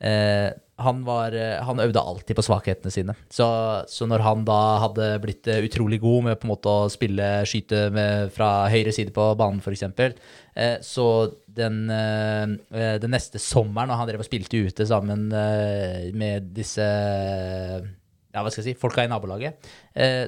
eh, 0.00 0.48
han, 0.78 1.02
var, 1.06 1.34
eh, 1.34 1.58
han 1.64 1.80
øvde 1.82 2.00
alltid 2.00 2.38
på 2.38 2.44
svakhetene 2.46 2.92
sine. 2.94 3.14
Så, 3.34 3.46
så 3.90 4.06
når 4.06 4.22
han 4.26 4.44
da 4.46 4.60
hadde 4.84 5.10
blitt 5.22 5.48
eh, 5.50 5.64
utrolig 5.66 6.00
god 6.02 6.28
med 6.28 6.38
på 6.38 6.46
en 6.46 6.52
måte 6.54 6.70
å 6.70 6.90
spille 6.92 7.26
skyte 7.48 7.88
med, 7.94 8.30
fra 8.34 8.68
høyre 8.70 8.94
side 8.94 9.14
på 9.16 9.32
banen, 9.38 9.62
f.eks., 9.64 9.86
eh, 10.54 10.76
så 10.86 11.08
den, 11.58 11.80
eh, 11.92 12.44
eh, 12.72 12.96
den 13.02 13.12
neste 13.14 13.40
sommeren, 13.42 13.90
når 13.90 14.00
han 14.00 14.10
drev 14.10 14.22
og 14.22 14.28
spilte 14.28 14.60
ute 14.64 14.86
sammen 14.88 15.28
eh, 15.34 16.08
med 16.16 16.52
disse 16.56 16.84
ja, 16.84 18.42
hva 18.44 18.52
skal 18.52 18.62
jeg 18.62 18.74
si, 18.74 18.78
folka 18.78 19.02
i 19.02 19.10
nabolaget, 19.10 19.64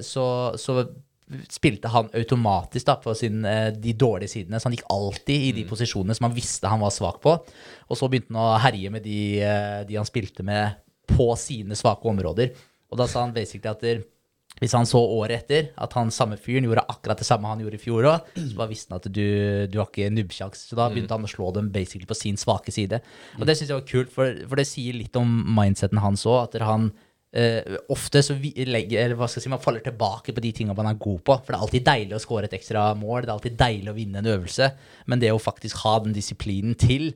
så, 0.03 0.25
så 0.59 0.81
spilte 1.53 1.91
han 1.93 2.09
automatisk 2.17 2.89
da, 2.89 2.95
på 2.99 3.13
sin, 3.15 3.45
de 3.77 3.93
dårlige 3.95 4.33
sidene. 4.33 4.59
Så 4.59 4.67
han 4.67 4.75
gikk 4.75 4.89
alltid 4.91 5.45
i 5.47 5.51
de 5.61 5.67
posisjonene 5.69 6.17
som 6.17 6.27
han 6.27 6.35
visste 6.35 6.73
han 6.73 6.81
var 6.83 6.95
svak 6.97 7.21
på. 7.23 7.37
Og 7.37 8.01
så 8.01 8.09
begynte 8.11 8.33
han 8.33 8.41
å 8.41 8.63
herje 8.65 8.91
med 8.91 9.05
de, 9.05 9.21
de 9.87 9.99
han 10.01 10.09
spilte 10.09 10.43
med 10.49 10.81
på 11.13 11.29
sine 11.39 11.77
svake 11.79 12.09
områder. 12.11 12.57
Og 12.91 12.99
da 12.99 13.07
sa 13.07 13.27
han 13.27 13.37
basically 13.37 13.71
at 13.71 13.85
der, 13.85 14.03
hvis 14.61 14.75
han 14.77 14.89
så 14.89 15.01
året 15.01 15.45
etter 15.45 15.69
at 15.81 15.95
han 15.97 16.11
samme 16.13 16.37
fyren 16.41 16.67
gjorde 16.67 16.85
akkurat 16.93 17.21
det 17.21 17.27
samme 17.29 17.49
han 17.49 17.63
gjorde 17.63 17.79
i 17.79 17.83
fjor 17.83 18.09
òg, 18.11 18.33
så 18.37 18.57
bare 18.59 18.73
visste 18.73 18.93
han 18.93 19.01
at 19.01 19.07
du, 19.09 19.29
du 19.73 19.79
har 19.81 19.89
ikke 19.89 20.11
nubbsjans. 20.13 20.67
Så 20.69 20.77
da 20.77 20.91
begynte 20.93 21.17
han 21.17 21.25
å 21.25 21.31
slå 21.31 21.53
dem 21.57 21.71
basically 21.73 22.09
på 22.09 22.19
sin 22.19 22.41
svake 22.41 22.75
side. 22.75 23.01
Og 23.39 23.47
det 23.49 23.57
syns 23.57 23.71
jeg 23.71 23.79
var 23.79 23.87
kult, 23.89 24.13
for, 24.13 24.43
for 24.51 24.61
det 24.61 24.67
sier 24.69 24.99
litt 24.99 25.17
om 25.17 25.31
mindseten 25.57 26.03
hans 26.05 26.27
òg. 26.29 26.51
At 26.51 26.67
han 26.67 26.91
eh, 27.33 27.79
ofte 27.95 28.21
så 28.27 28.37
legger, 28.37 28.99
eller 29.07 29.17
hva 29.17 29.31
skal 29.31 29.41
jeg 29.41 29.47
si, 29.47 29.55
man 29.55 29.65
faller 29.65 29.87
tilbake 29.87 30.35
på 30.37 30.45
de 30.45 30.53
tingene 30.57 30.77
man 30.77 30.93
er 30.93 31.01
god 31.01 31.25
på. 31.25 31.39
For 31.41 31.55
det 31.55 31.57
er 31.57 31.67
alltid 31.69 31.89
deilig 31.89 32.19
å 32.19 32.23
score 32.27 32.51
et 32.51 32.61
ekstra 32.61 32.91
mål, 33.01 33.25
det 33.25 33.33
er 33.33 33.37
alltid 33.39 33.59
deilig 33.65 33.95
å 33.95 33.97
vinne 33.97 34.21
en 34.21 34.33
øvelse. 34.35 34.71
Men 35.09 35.25
det 35.25 35.33
å 35.33 35.41
faktisk 35.41 35.81
ha 35.87 35.97
den 36.05 36.17
disiplinen 36.17 36.77
til 36.77 37.15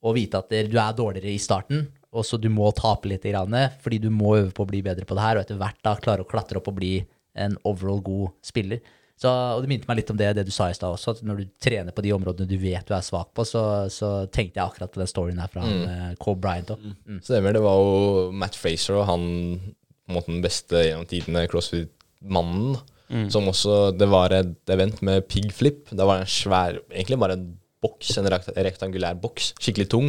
å 0.00 0.14
vite 0.14 0.40
at 0.40 0.52
du 0.70 0.78
er 0.78 0.96
dårligere 0.96 1.34
i 1.34 1.42
starten, 1.42 1.88
og 2.12 2.24
så 2.24 2.38
du 2.40 2.48
må 2.52 2.70
tape 2.76 3.10
litt, 3.10 3.26
grann, 3.28 3.56
fordi 3.82 4.00
du 4.00 4.08
må 4.12 4.36
øve 4.38 4.52
på 4.54 4.64
å 4.64 4.70
bli 4.70 4.80
bedre 4.84 5.06
på 5.08 5.16
det 5.16 5.24
her, 5.24 5.38
og 5.38 5.44
etter 5.44 5.58
hvert 5.60 5.82
da 5.84 5.96
klare 6.00 6.24
å 6.24 6.28
klatre 6.28 6.60
opp 6.60 6.70
og 6.70 6.78
bli 6.78 6.94
en 7.38 7.58
overall 7.68 8.00
god 8.04 8.30
spiller. 8.44 8.80
Så, 9.18 9.30
og 9.30 9.64
Det 9.64 9.70
minte 9.72 9.88
meg 9.90 9.98
litt 9.98 10.10
om 10.12 10.18
det, 10.18 10.28
det 10.38 10.44
du 10.46 10.52
sa 10.54 10.68
i 10.70 10.76
stad 10.76 10.94
også, 10.94 11.16
at 11.16 11.24
når 11.26 11.40
du 11.40 11.48
trener 11.62 11.94
på 11.94 12.04
de 12.06 12.12
områdene 12.14 12.46
du 12.46 12.54
vet 12.62 12.86
du 12.86 12.94
er 12.94 13.02
svak 13.02 13.32
på, 13.34 13.44
så, 13.46 13.62
så 13.90 14.12
tenkte 14.30 14.60
jeg 14.60 14.64
akkurat 14.64 14.92
på 14.94 15.02
den 15.02 15.10
storyen 15.10 15.40
her 15.42 15.50
fra 15.50 15.64
han, 15.66 16.14
Cole 16.22 16.38
Bryant 16.38 16.70
òg. 16.76 16.84
Mm. 17.02 17.18
Stemmer. 17.26 17.56
Det 17.56 17.64
var 17.64 17.80
jo 17.82 18.28
Matt 18.30 18.58
Fraser 18.58 19.00
og 19.00 19.08
han 19.10 19.26
på 19.58 20.12
en 20.12 20.16
måte 20.20 20.30
den 20.30 20.44
beste 20.44 20.84
gjennom 20.86 21.08
tidene 21.10 21.48
CrossFit-mannen. 21.50 22.78
Mm. 23.08 23.26
Som 23.32 23.48
også 23.48 23.96
Det 23.96 24.04
var 24.12 24.34
et 24.36 24.70
event 24.70 25.00
med 25.02 25.26
pigflip. 25.32 25.88
Da 25.90 25.96
var 25.96 25.98
Det 25.98 26.08
var 26.08 26.22
en 26.22 26.28
svær 26.28 26.78
Egentlig 26.92 27.18
bare 27.18 27.38
en 27.38 27.46
boks, 27.84 28.16
en 28.18 28.28
rektangulær 28.28 29.18
boks, 29.22 29.52
skikkelig 29.62 29.88
tung, 29.92 30.08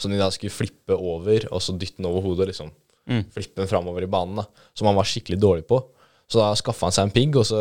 som 0.00 0.12
de 0.12 0.20
da 0.20 0.30
skulle 0.32 0.54
flippe 0.54 0.96
over, 0.96 1.46
og 1.50 1.62
så 1.64 1.74
dytte 1.76 2.00
den 2.00 2.08
over 2.10 2.24
hodet, 2.24 2.50
liksom. 2.52 2.72
Flippe 3.34 3.62
den 3.62 3.70
framover 3.70 4.04
i 4.06 4.10
banen, 4.10 4.40
da. 4.42 4.46
Som 4.76 4.90
han 4.90 4.98
var 4.98 5.08
skikkelig 5.08 5.40
dårlig 5.42 5.66
på. 5.68 5.80
Så 6.30 6.38
da 6.38 6.52
skaffa 6.58 6.86
han 6.86 6.94
seg 6.94 7.08
en 7.08 7.14
pigg, 7.14 7.36
og 7.40 7.46
så 7.48 7.60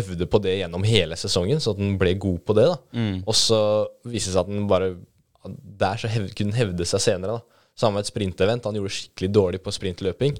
øvde 0.00 0.26
på 0.30 0.38
det 0.42 0.56
gjennom 0.60 0.84
hele 0.86 1.16
sesongen, 1.18 1.60
så 1.62 1.74
at 1.74 1.80
den 1.80 1.96
ble 1.98 2.14
god 2.20 2.40
på 2.46 2.56
det. 2.58 2.66
da. 2.70 2.76
Og 3.26 3.36
så 3.38 3.60
viste 4.06 4.30
det 4.30 4.36
seg 4.36 4.44
at 4.44 4.52
den 4.52 4.68
bare 4.70 4.96
Der 5.80 5.96
så 5.96 6.08
hev, 6.12 6.26
kunne 6.36 6.52
den 6.52 6.58
hevde 6.58 6.84
seg 6.84 7.00
senere. 7.00 7.38
da. 7.38 7.66
Samme 7.78 7.96
med 7.96 8.04
et 8.04 8.10
sprintevent. 8.10 8.66
Han 8.68 8.76
gjorde 8.76 8.92
skikkelig 8.92 9.30
dårlig 9.32 9.62
på 9.64 9.72
sprintløping. 9.72 10.36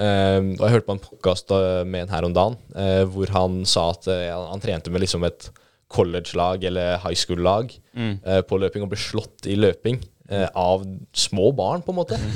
Um, 0.00 0.54
og 0.54 0.62
jeg 0.62 0.72
hørte 0.72 0.86
på 0.86 0.94
en 0.96 1.02
podkast 1.02 1.50
med 1.84 2.04
en 2.04 2.12
her 2.14 2.24
om 2.24 2.32
dagen 2.32 2.54
uh, 2.78 3.02
hvor 3.10 3.28
han 3.34 3.64
sa 3.66 3.88
at 3.90 4.06
uh, 4.06 4.14
han, 4.14 4.46
han 4.52 4.62
trente 4.62 4.92
med 4.94 5.02
liksom 5.02 5.26
et 5.26 5.48
college-lag 5.90 6.64
eller 6.64 7.00
high 7.02 7.18
school-lag 7.18 7.72
eh, 7.98 8.42
på 8.46 8.58
løping 8.62 8.84
og 8.84 8.92
blir 8.92 9.02
slått 9.02 9.48
i 9.50 9.56
løping 9.58 9.98
eh, 10.30 10.46
av 10.54 10.84
små 11.12 11.50
barn, 11.56 11.82
på 11.82 11.94
en 11.94 12.00
måte. 12.02 12.20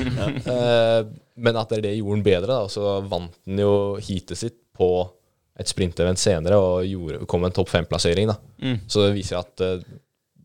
Eh, 0.55 1.03
men 1.35 1.57
at 1.59 1.73
det 1.83 1.97
gjorde 1.97 2.15
han 2.15 2.25
bedre, 2.27 2.57
da, 2.57 2.71
så 2.71 2.99
vant 3.11 3.35
han 3.47 3.59
jo 3.59 3.75
heatet 3.99 4.39
sitt 4.39 4.59
på 4.75 4.89
et 5.59 5.71
sprintevent 5.71 6.19
senere 6.19 6.59
og 6.59 6.87
gjorde, 6.87 7.25
kom 7.31 7.47
en 7.47 7.55
topp 7.55 7.71
fem-plassering. 7.71 8.31
Mm. 8.63 8.85
Så 8.91 9.07
det 9.07 9.15
viser 9.17 9.41
at 9.41 9.63
eh, 9.65 9.87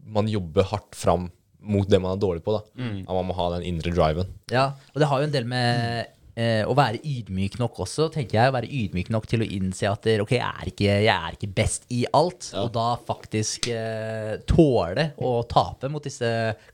man 0.10 0.30
jobber 0.30 0.70
hardt 0.70 0.98
fram 0.98 1.28
mot 1.60 1.90
det 1.90 2.00
man 2.02 2.16
er 2.16 2.22
dårlig 2.22 2.44
på. 2.46 2.56
da. 2.56 2.62
At 3.04 3.14
man 3.14 3.28
må 3.30 3.36
ha 3.38 3.50
den 3.58 3.66
indre 3.68 3.94
driven. 3.94 4.30
Ja, 4.54 4.72
og 4.94 5.02
det 5.02 5.10
har 5.10 5.22
jo 5.22 5.30
en 5.30 5.36
del 5.36 5.50
med 5.50 6.16
eh, 6.36 6.62
å 6.68 6.76
være 6.78 7.02
ydmyk 7.06 7.58
nok 7.62 7.82
også, 7.86 8.10
tenker 8.14 8.40
jeg. 8.40 8.52
Å 8.52 8.56
være 8.56 8.70
ydmyk 8.80 9.12
nok 9.14 9.28
til 9.30 9.44
å 9.46 9.50
innse 9.58 9.90
at 9.90 10.08
eh, 10.10 10.22
ok, 10.24 10.36
jeg 10.38 10.46
er 10.46 10.72
ikke, 10.72 10.88
jeg 11.06 11.14
er 11.16 11.38
ikke 11.38 11.52
best 11.58 11.88
i 11.96 12.04
alt. 12.18 12.52
Og 12.62 12.72
da 12.76 12.88
faktisk 13.08 13.70
eh, 13.74 14.38
tåle 14.50 15.12
å 15.18 15.36
tape 15.50 15.92
mot 15.92 16.06
disse 16.06 16.30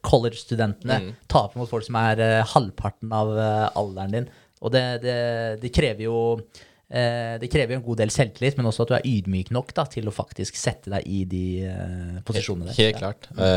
college-studentene. 0.05 1.01
Tape 1.31 1.59
mot 1.59 1.69
folk 1.69 1.87
som 1.87 1.99
er 2.01 2.23
eh, 2.23 2.55
halvparten 2.55 3.13
av 3.15 3.35
eh, 3.37 3.67
alderen 3.81 4.17
din. 4.19 4.31
Og 4.65 4.71
det, 4.73 4.85
det, 5.03 5.19
det 5.61 5.73
krever 5.75 6.07
jo 6.07 6.17
det 6.85 7.49
krever 7.49 7.73
jo 7.73 7.79
en 7.79 7.85
god 7.87 7.97
del 8.03 8.11
selvtillit, 8.13 8.59
men 8.59 8.69
også 8.69 8.85
at 8.85 8.91
du 8.91 8.95
er 8.99 9.07
ydmyk 9.09 9.49
nok 9.55 9.71
da, 9.77 9.87
til 9.89 10.05
å 10.05 10.13
faktisk 10.13 10.57
sette 10.59 10.91
deg 10.93 11.07
i 11.09 11.23
de 11.29 11.45
eh, 11.65 12.19
posisjonene 12.27 12.69
der. 12.69 12.77
Helt 12.77 12.99
klart. 13.01 13.29
Ja. 13.33 13.49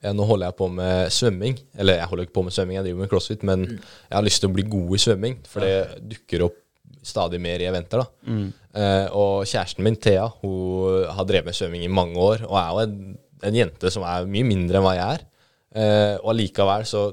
Uh, 0.00 0.10
nå 0.16 0.26
holder 0.28 0.48
jeg 0.48 0.58
på 0.58 0.70
med 0.72 1.12
svømming. 1.12 1.58
Eller 1.76 2.00
jeg 2.00 2.10
holder 2.10 2.28
ikke 2.28 2.38
på 2.40 2.46
med 2.46 2.56
svømming, 2.56 2.78
jeg 2.78 2.86
driver 2.88 3.04
med 3.04 3.12
crossfit, 3.12 3.44
men 3.46 3.66
jeg 3.68 4.16
har 4.16 4.24
lyst 4.24 4.40
til 4.44 4.52
å 4.52 4.56
bli 4.56 4.66
god 4.76 4.94
i 4.96 5.02
svømming, 5.04 5.40
for 5.48 5.66
det 5.66 6.04
dukker 6.14 6.46
opp 6.48 6.60
stadig 7.04 7.40
mer 7.44 7.60
i 7.60 7.68
eventer. 7.68 8.00
da. 8.00 8.34
Eh, 8.74 9.06
og 9.14 9.44
kjæresten 9.46 9.84
min, 9.84 10.00
Thea, 10.00 10.26
hun 10.40 11.04
har 11.14 11.28
drevet 11.28 11.50
med 11.50 11.58
svømming 11.58 11.84
i 11.84 11.92
mange 11.92 12.16
år, 12.20 12.46
og 12.48 12.58
er 12.58 12.70
jo 12.70 12.84
en, 12.86 13.16
en 13.50 13.58
jente 13.60 13.92
som 13.92 14.06
er 14.08 14.28
mye 14.30 14.48
mindre 14.48 14.80
enn 14.80 14.86
hva 14.86 14.94
jeg 14.96 15.18
er. 15.18 15.26
Eh, 15.74 16.14
og 16.22 16.32
allikevel 16.34 16.86
så 16.88 17.08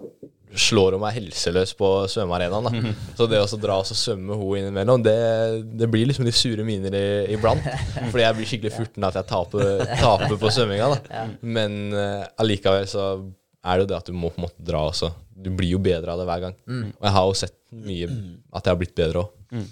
slår 0.56 0.96
hun 0.98 1.02
meg 1.04 1.14
helseløs 1.16 1.72
på 1.80 1.90
svømmearenaen. 2.12 2.68
da. 2.68 2.94
Så 3.18 3.28
det 3.32 3.40
å 3.42 3.60
dra 3.62 3.78
og 3.80 3.86
svømme 3.88 4.36
hun 4.40 4.58
innimellom, 4.60 5.04
det, 5.06 5.16
det 5.80 5.88
blir 5.92 6.08
liksom 6.10 6.26
litt 6.28 6.36
sure 6.38 6.66
miner 6.68 6.96
i- 6.98 7.34
iblant. 7.38 7.64
Fordi 8.12 8.26
jeg 8.26 8.38
blir 8.40 8.50
skikkelig 8.52 8.74
furten 8.76 9.08
at 9.08 9.20
jeg 9.22 9.30
taper, 9.32 9.86
taper 10.02 10.38
på 10.42 10.52
svømminga. 10.52 10.90
da. 10.96 11.26
Men 11.42 11.78
eh, 11.94 12.26
allikevel 12.44 12.88
så 12.92 13.06
er 13.62 13.78
det 13.78 13.84
jo 13.86 13.92
det 13.94 14.00
at 14.02 14.10
du 14.10 14.16
må 14.18 14.32
på 14.34 14.42
en 14.42 14.48
måte 14.50 14.66
dra 14.66 14.84
også. 14.90 15.12
Du 15.42 15.50
blir 15.58 15.72
jo 15.76 15.80
bedre 15.82 16.14
av 16.14 16.20
det 16.22 16.26
hver 16.30 16.42
gang. 16.48 16.56
Og 16.98 17.06
jeg 17.08 17.16
har 17.18 17.28
jo 17.30 17.38
sett 17.46 17.56
mye 17.72 18.08
at 18.52 18.66
jeg 18.66 18.72
har 18.74 18.80
blitt 18.82 18.96
bedre 18.98 19.24
òg. 19.26 19.70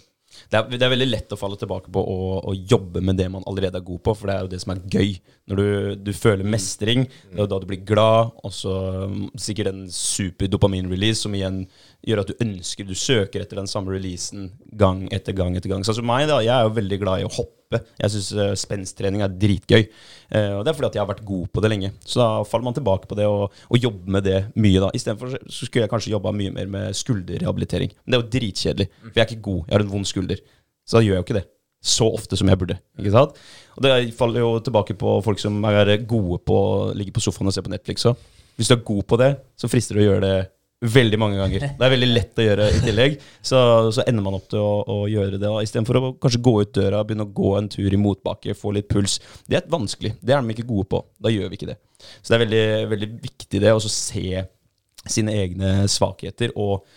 Det 0.50 0.58
er, 0.58 0.70
det 0.74 0.82
er 0.82 0.94
veldig 0.96 1.08
lett 1.10 1.34
å 1.34 1.38
falle 1.38 1.60
tilbake 1.62 1.92
på 1.94 2.02
å, 2.02 2.16
å 2.50 2.54
jobbe 2.58 3.04
med 3.06 3.20
det 3.20 3.28
man 3.30 3.46
allerede 3.50 3.78
er 3.78 3.86
god 3.86 4.02
på, 4.06 4.16
for 4.18 4.30
det 4.30 4.36
er 4.36 4.46
jo 4.48 4.50
det 4.50 4.62
som 4.64 4.74
er 4.74 4.82
gøy. 4.90 5.12
Når 5.50 5.60
du, 5.60 5.68
du 6.08 6.12
føler 6.18 6.48
mestring, 6.48 7.06
det 7.30 7.44
er 7.44 7.52
da 7.52 7.60
du 7.62 7.68
blir 7.70 7.84
glad, 7.86 8.34
og 8.42 8.56
så 8.56 8.74
um, 9.06 9.28
sikkert 9.38 9.70
en 9.70 9.86
super 9.94 10.50
dopamin-release 10.50 11.22
som 11.22 11.38
igjen 11.38 11.62
gjør 12.08 12.24
at 12.24 12.34
du 12.34 12.42
ønsker, 12.48 12.90
du 12.90 12.98
søker 12.98 13.46
etter 13.46 13.62
den 13.62 13.70
samme 13.70 13.94
releasen 13.94 14.50
gang 14.80 15.06
etter 15.14 15.38
gang 15.38 15.58
etter 15.60 15.70
gang. 15.70 15.86
Sånn 15.86 16.02
som 16.02 16.10
meg, 16.10 16.26
da. 16.32 16.42
Jeg 16.46 16.56
er 16.56 16.66
jo 16.66 16.78
veldig 16.82 17.02
glad 17.04 17.22
i 17.22 17.30
å 17.30 17.34
hoppe 17.38 17.59
hoppe. 17.70 17.86
Jeg 18.02 18.14
syns 18.14 18.30
uh, 18.34 18.54
spensttrening 18.58 19.24
er 19.24 19.34
dritgøy. 19.34 19.84
Eh, 20.30 20.54
og 20.58 20.64
det 20.66 20.72
er 20.72 20.78
fordi 20.78 20.90
at 20.90 20.98
jeg 20.98 21.04
har 21.04 21.10
vært 21.10 21.26
god 21.26 21.46
på 21.54 21.62
det 21.64 21.72
lenge. 21.72 21.92
Så 22.02 22.20
da 22.22 22.28
faller 22.48 22.66
man 22.66 22.78
tilbake 22.78 23.10
på 23.10 23.18
det 23.18 23.28
og, 23.30 23.54
og 23.70 23.78
jobber 23.78 24.16
med 24.18 24.26
det 24.26 24.40
mye, 24.56 24.82
da. 24.82 24.90
Istedenfor 24.96 25.36
så 25.38 25.68
skulle 25.68 25.86
jeg 25.86 25.92
kanskje 25.92 26.14
jobba 26.14 26.34
mye 26.36 26.54
mer 26.56 26.70
med 26.72 26.98
skulderrehabilitering. 26.98 27.94
Men 28.04 28.12
det 28.12 28.18
er 28.18 28.24
jo 28.26 28.34
dritkjedelig, 28.38 28.90
for 29.04 29.16
jeg 29.16 29.24
er 29.26 29.30
ikke 29.30 29.48
god. 29.50 29.64
Jeg 29.68 29.76
har 29.78 29.86
en 29.86 29.94
vond 29.94 30.10
skulder. 30.10 30.44
Så 30.86 30.98
da 30.98 31.06
gjør 31.06 31.18
jeg 31.18 31.22
jo 31.22 31.28
ikke 31.28 31.40
det 31.40 31.48
så 31.80 32.10
ofte 32.12 32.36
som 32.36 32.50
jeg 32.52 32.60
burde. 32.60 32.76
ikke 33.00 33.14
sant? 33.14 33.38
Og 33.78 33.86
Det 33.86 33.92
faller 34.18 34.44
jo 34.44 34.50
tilbake 34.60 34.98
på 35.00 35.20
folk 35.24 35.40
som 35.40 35.62
er 35.70 35.94
gode 36.04 36.42
på 36.44 36.58
å 36.60 36.72
ligge 36.92 37.14
på 37.16 37.24
sofaen 37.24 37.48
og 37.48 37.56
se 37.56 37.64
på 37.64 37.72
Netflix. 37.72 38.04
òg. 38.10 38.18
Hvis 38.60 38.68
du 38.68 38.76
er 38.76 38.84
god 38.84 39.06
på 39.08 39.20
det, 39.22 39.30
så 39.56 39.70
frister 39.72 39.96
det 39.96 40.04
å 40.04 40.10
gjøre 40.10 40.26
det 40.26 40.40
veldig 40.80 41.18
mange 41.20 41.40
ganger. 41.40 41.66
Det 41.76 41.86
er 41.86 41.92
veldig 41.92 42.08
lett 42.10 42.40
å 42.40 42.46
gjøre 42.46 42.68
i 42.72 42.80
tillegg. 42.84 43.18
Så, 43.42 43.60
så 43.96 44.06
ender 44.08 44.24
man 44.24 44.38
opp 44.38 44.48
til 44.52 44.62
å, 44.64 44.70
å 44.88 44.98
gjøre 45.12 45.40
det 45.42 45.52
istedenfor 45.66 46.00
å 46.00 46.14
kanskje 46.22 46.42
gå 46.46 46.54
ut 46.62 46.72
døra, 46.76 47.04
begynne 47.08 47.28
å 47.28 47.34
gå 47.36 47.52
en 47.58 47.68
tur 47.72 47.92
i 47.92 48.00
motbakke, 48.00 48.56
få 48.58 48.72
litt 48.78 48.88
puls. 48.92 49.18
Det 49.50 49.60
er 49.60 49.68
vanskelig. 49.72 50.16
Det 50.22 50.36
er 50.36 50.46
de 50.46 50.56
ikke 50.56 50.70
gode 50.70 50.88
på. 50.94 51.04
Da 51.20 51.34
gjør 51.34 51.52
vi 51.52 51.60
ikke 51.60 51.72
det. 51.74 51.78
Så 52.22 52.32
det 52.32 52.38
er 52.38 52.46
veldig, 52.46 52.64
veldig 52.94 53.12
viktig 53.28 53.64
det 53.66 53.76
å 53.76 53.84
se 53.84 54.46
sine 55.10 55.36
egne 55.42 55.74
svakheter. 55.92 56.56
Og 56.56 56.88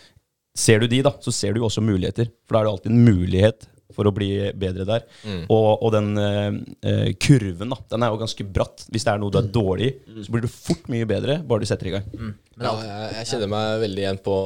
ser 0.55 0.79
du 0.79 0.87
de, 0.87 1.03
da, 1.03 1.15
så 1.23 1.35
ser 1.35 1.55
du 1.55 1.63
også 1.65 1.83
muligheter. 1.83 2.31
For 2.47 2.55
da 2.55 2.63
er 2.63 2.69
det 2.69 2.75
alltid 2.77 2.93
en 2.93 3.05
mulighet 3.09 3.69
for 3.93 4.07
å 4.09 4.13
bli 4.15 4.29
bedre 4.57 4.85
der. 4.87 5.05
Mm. 5.25 5.43
Og, 5.51 5.67
og, 5.75 5.89
den 5.93 6.13
uh, 6.17 7.09
kurven 7.21 7.73
da, 7.73 7.79
den 7.93 8.05
er 8.05 8.13
jo 8.13 8.21
ganske 8.21 8.47
bratt. 8.55 8.85
Hvis 8.93 9.05
det 9.05 9.13
er 9.13 9.21
noe 9.21 9.33
du 9.33 9.39
er 9.41 9.49
dårlig 9.53 9.89
i, 9.91 9.95
mm. 10.07 10.21
så 10.25 10.35
blir 10.35 10.45
du 10.45 10.51
fort 10.51 10.87
mye 10.93 11.09
bedre 11.09 11.39
bare 11.47 11.65
du 11.65 11.69
setter 11.69 11.91
i 11.91 11.95
gang. 11.97 12.07
Mm. 12.13 12.31
Ja, 12.61 12.73
jeg, 12.79 13.09
jeg, 13.17 13.29
kjenner 13.33 13.51
meg 13.53 13.83
veldig 13.83 14.05
igjen 14.05 14.21
på, 14.23 14.37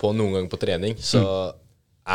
på 0.00 0.14
noen 0.16 0.38
ganger 0.38 0.50
på 0.54 0.62
trening. 0.62 0.98
Så 1.02 1.22
mm. 1.22 1.62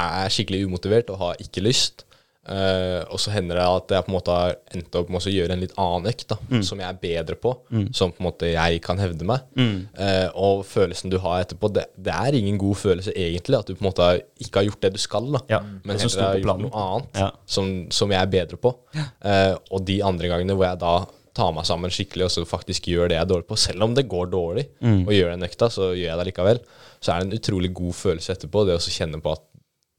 er 0.01 0.33
skikkelig 0.33 0.65
umotivert 0.67 1.13
og 1.13 1.21
har 1.23 1.45
ikke 1.45 1.65
lyst. 1.65 2.06
Uh, 2.47 3.03
og 3.11 3.19
så 3.19 3.33
hender 3.33 3.59
det 3.59 3.65
at 3.67 3.91
jeg 3.91 4.05
på 4.05 4.11
en 4.11 4.15
måte 4.15 4.35
har 4.35 4.53
endt 4.71 4.95
opp 4.95 5.09
med 5.11 5.19
å 5.19 5.33
gjøre 5.33 5.55
en 5.57 5.63
litt 5.63 5.73
annen 5.83 6.07
økt 6.13 6.29
da, 6.31 6.37
mm. 6.47 6.61
som 6.63 6.79
jeg 6.79 6.87
er 6.87 7.01
bedre 7.01 7.35
på, 7.43 7.51
mm. 7.67 7.89
som 7.97 8.13
på 8.15 8.23
en 8.23 8.27
måte 8.29 8.51
jeg 8.53 8.79
kan 8.85 9.01
hevde 9.03 9.27
meg. 9.27 9.43
Mm. 9.59 9.75
Uh, 9.97 10.27
og 10.47 10.63
følelsen 10.69 11.11
du 11.11 11.19
har 11.23 11.43
etterpå, 11.43 11.71
det, 11.75 11.89
det, 11.99 12.15
er 12.15 12.39
ingen 12.39 12.59
god 12.61 12.79
følelse 12.79 13.11
egentlig, 13.11 13.59
at 13.59 13.67
du 13.67 13.75
på 13.75 13.83
en 13.83 13.89
måte 13.89 14.09
ikke 14.43 14.61
har 14.61 14.69
gjort 14.69 14.87
det 14.87 14.93
du 14.95 15.01
skal, 15.03 15.27
da. 15.35 15.43
Ja, 15.57 15.61
men 15.83 15.99
heller 15.99 16.23
har 16.23 16.39
gjort 16.39 16.63
noe 16.63 16.85
annet 16.85 17.21
ja. 17.25 17.29
som, 17.57 17.73
som, 17.91 18.15
jeg 18.15 18.23
er 18.23 18.33
bedre 18.37 18.61
på. 18.63 18.71
Uh, 18.95 19.53
og 19.75 19.83
de 19.89 19.99
andre 20.07 20.31
gangene 20.31 20.55
hvor 20.55 20.69
jeg 20.69 20.81
da 20.85 20.95
tar 21.37 21.51
meg 21.53 21.67
sammen 21.69 21.93
skikkelig 21.93 22.25
og 22.25 22.33
så 22.33 22.45
faktisk 22.49 22.87
gjør 22.89 23.11
det 23.11 23.19
jeg 23.19 23.27
er 23.27 23.29
dårlig 23.29 23.49
på, 23.51 23.59
selv 23.59 23.85
om 23.85 23.93
det 23.97 24.07
går 24.09 24.31
dårlig, 24.31 24.65
mm. 24.79 25.03
og 25.03 25.13
gjør 25.13 25.35
den 25.35 25.45
økta, 25.45 25.69
så 25.73 25.91
gjør 25.91 26.09
jeg 26.09 26.19
det 26.21 26.29
likevel, 26.31 26.63
så 26.97 27.13
er 27.13 27.19
det 27.19 27.27
en 27.27 27.37
utrolig 27.41 27.73
god 27.77 27.97
følelse 27.99 28.33
etterpå, 28.33 28.63
det 28.65 28.79
å 28.79 28.95
kjenne 28.95 29.19
på 29.21 29.35
at 29.35 29.45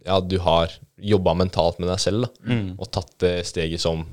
ja, 0.06 0.20
du 0.20 0.38
har 0.42 0.72
jobba 0.98 1.34
mentalt 1.38 1.78
med 1.78 1.90
deg 1.90 2.00
selv 2.02 2.26
da, 2.26 2.30
mm. 2.50 2.70
og 2.78 2.90
tatt 2.94 3.12
det 3.22 3.34
steget 3.48 3.82
som 3.82 4.04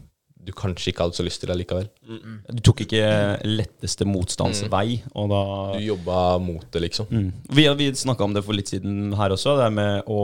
du 0.45 0.51
kanskje 0.53 0.91
ikke 0.91 1.07
hadde 1.07 1.17
så 1.17 1.23
lyst 1.25 1.41
til 1.41 1.49
allikevel. 1.49 1.87
Mm. 2.05 2.35
Du 2.53 2.61
tok 2.67 2.83
ikke 2.85 3.01
letteste 3.47 4.05
motstandsvei, 4.05 4.99
mm. 5.01 5.07
og 5.17 5.31
da 5.31 5.41
Du 5.73 5.85
jobba 5.87 6.19
mot 6.43 6.67
det, 6.69 6.83
liksom. 6.83 7.09
Mm. 7.09 7.31
Vi, 7.57 7.65
vi 7.79 7.89
snakka 7.97 8.27
om 8.27 8.35
det 8.35 8.43
for 8.45 8.57
litt 8.57 8.69
siden 8.69 9.15
her 9.17 9.33
også, 9.33 9.55
det 9.57 9.71
med 9.73 10.11
å 10.11 10.21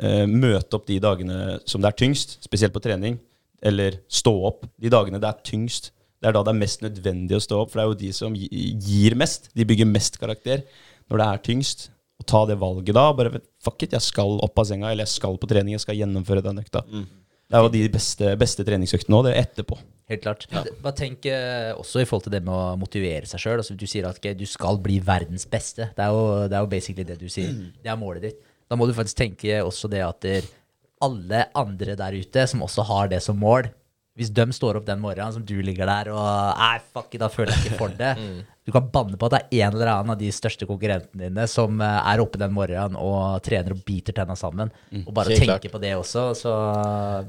eh, 0.00 0.26
møte 0.26 0.78
opp 0.78 0.88
de 0.90 0.98
dagene 1.02 1.60
som 1.70 1.82
det 1.82 1.92
er 1.92 2.00
tyngst, 2.02 2.40
spesielt 2.42 2.74
på 2.74 2.82
trening, 2.82 3.20
eller 3.62 4.00
stå 4.10 4.34
opp 4.50 4.66
de 4.80 4.90
dagene 4.90 5.22
det 5.22 5.30
er 5.30 5.40
tyngst. 5.46 5.92
Det 6.20 6.28
er 6.28 6.36
da 6.36 6.42
det 6.44 6.52
er 6.52 6.60
mest 6.64 6.82
nødvendig 6.84 7.38
å 7.38 7.44
stå 7.44 7.62
opp, 7.62 7.70
for 7.70 7.80
det 7.80 7.84
er 7.84 7.92
jo 7.92 8.00
de 8.02 8.12
som 8.16 8.34
gir 8.36 9.16
mest. 9.20 9.52
De 9.56 9.68
bygger 9.68 9.88
mest 9.88 10.18
karakter 10.20 10.66
når 11.10 11.20
det 11.22 11.26
er 11.28 11.42
tyngst 11.46 11.88
å 12.20 12.26
ta 12.28 12.44
det 12.48 12.58
valget 12.60 12.96
da. 12.96 13.06
Bare 13.16 13.40
fuck 13.64 13.86
it, 13.86 13.96
jeg 13.96 14.04
skal 14.04 14.38
opp 14.44 14.60
av 14.60 14.68
senga, 14.68 14.92
eller 14.92 15.08
jeg 15.08 15.16
skal 15.16 15.40
på 15.40 15.48
trening, 15.50 15.74
jeg 15.76 15.84
skal 15.86 15.98
gjennomføre 15.98 16.44
den 16.44 16.60
økta. 16.62 16.84
Mm. 16.88 17.08
Det 17.50 17.58
er 17.58 17.64
jo 17.66 17.72
de 17.74 17.86
beste, 17.90 18.34
beste 18.38 18.66
treningsøktene 18.66 19.16
òg, 19.16 19.26
det 19.26 19.32
er 19.34 19.42
etterpå. 19.42 19.80
Helt 20.10 20.22
klart. 20.22 20.46
Ja. 20.50 20.62
Bare 20.82 20.98
tenk 20.98 21.26
eh, 21.30 21.70
også 21.78 22.02
i 22.02 22.06
forhold 22.06 22.28
til 22.28 22.34
det 22.34 22.42
med 22.46 22.54
å 22.54 22.76
motivere 22.78 23.26
seg 23.30 23.42
sjøl. 23.42 23.58
Altså, 23.62 23.74
du 23.78 23.86
sier 23.90 24.06
at 24.06 24.18
okay, 24.18 24.36
du 24.38 24.46
skal 24.46 24.78
bli 24.82 25.00
verdens 25.02 25.46
beste. 25.50 25.88
Det 25.96 26.04
er, 26.04 26.14
jo, 26.14 26.46
det 26.50 26.58
er 26.58 26.64
jo 26.66 26.70
basically 26.70 27.06
det 27.06 27.18
du 27.18 27.26
sier. 27.30 27.50
Mm. 27.54 27.68
Det 27.82 27.90
er 27.90 27.98
målet 27.98 28.26
ditt. 28.28 28.40
Da 28.70 28.78
må 28.78 28.86
du 28.86 28.94
faktisk 28.94 29.18
tenke 29.18 29.58
også 29.66 29.90
det 29.90 30.02
at 30.06 30.28
alle 31.02 31.44
andre 31.58 31.96
der 31.98 32.18
ute 32.20 32.46
som 32.50 32.62
også 32.66 32.84
har 32.90 33.10
det 33.10 33.22
som 33.24 33.38
mål, 33.40 33.70
hvis 34.20 34.32
de 34.36 34.44
står 34.52 34.76
opp 34.76 34.86
den 34.88 35.00
morgenen 35.00 35.32
som 35.32 35.44
du 35.46 35.56
ligger 35.64 35.88
der 35.88 36.10
og 36.12 36.28
Nei, 36.60 36.76
fuck 36.92 37.14
it, 37.16 37.22
da 37.22 37.30
føler 37.32 37.54
jeg 37.56 37.70
ikke 37.70 37.80
for 37.80 38.00
det. 38.00 38.14
Mm. 38.20 38.42
Du 38.66 38.72
kan 38.74 38.84
banne 38.92 39.16
på 39.18 39.26
at 39.26 39.32
det 39.32 39.38
er 39.58 39.66
en 39.66 39.74
eller 39.74 39.88
annen 39.88 40.12
av 40.12 40.18
de 40.20 40.28
største 40.34 40.66
konkurrentene 40.68 41.24
dine 41.24 41.46
som 41.50 41.80
eh, 41.82 42.10
er 42.12 42.20
oppe 42.22 42.38
den 42.38 42.52
morgenen 42.54 42.98
og 43.00 43.40
trener 43.42 43.72
og 43.74 43.80
biter 43.86 44.14
tenna 44.14 44.36
sammen. 44.38 44.70
Mm. 44.92 45.06
Og 45.06 45.14
bare 45.16 45.32
tenker 45.32 45.56
klart. 45.56 45.66
på 45.72 45.80
det 45.82 45.94
også, 45.96 46.26
så 46.38 46.52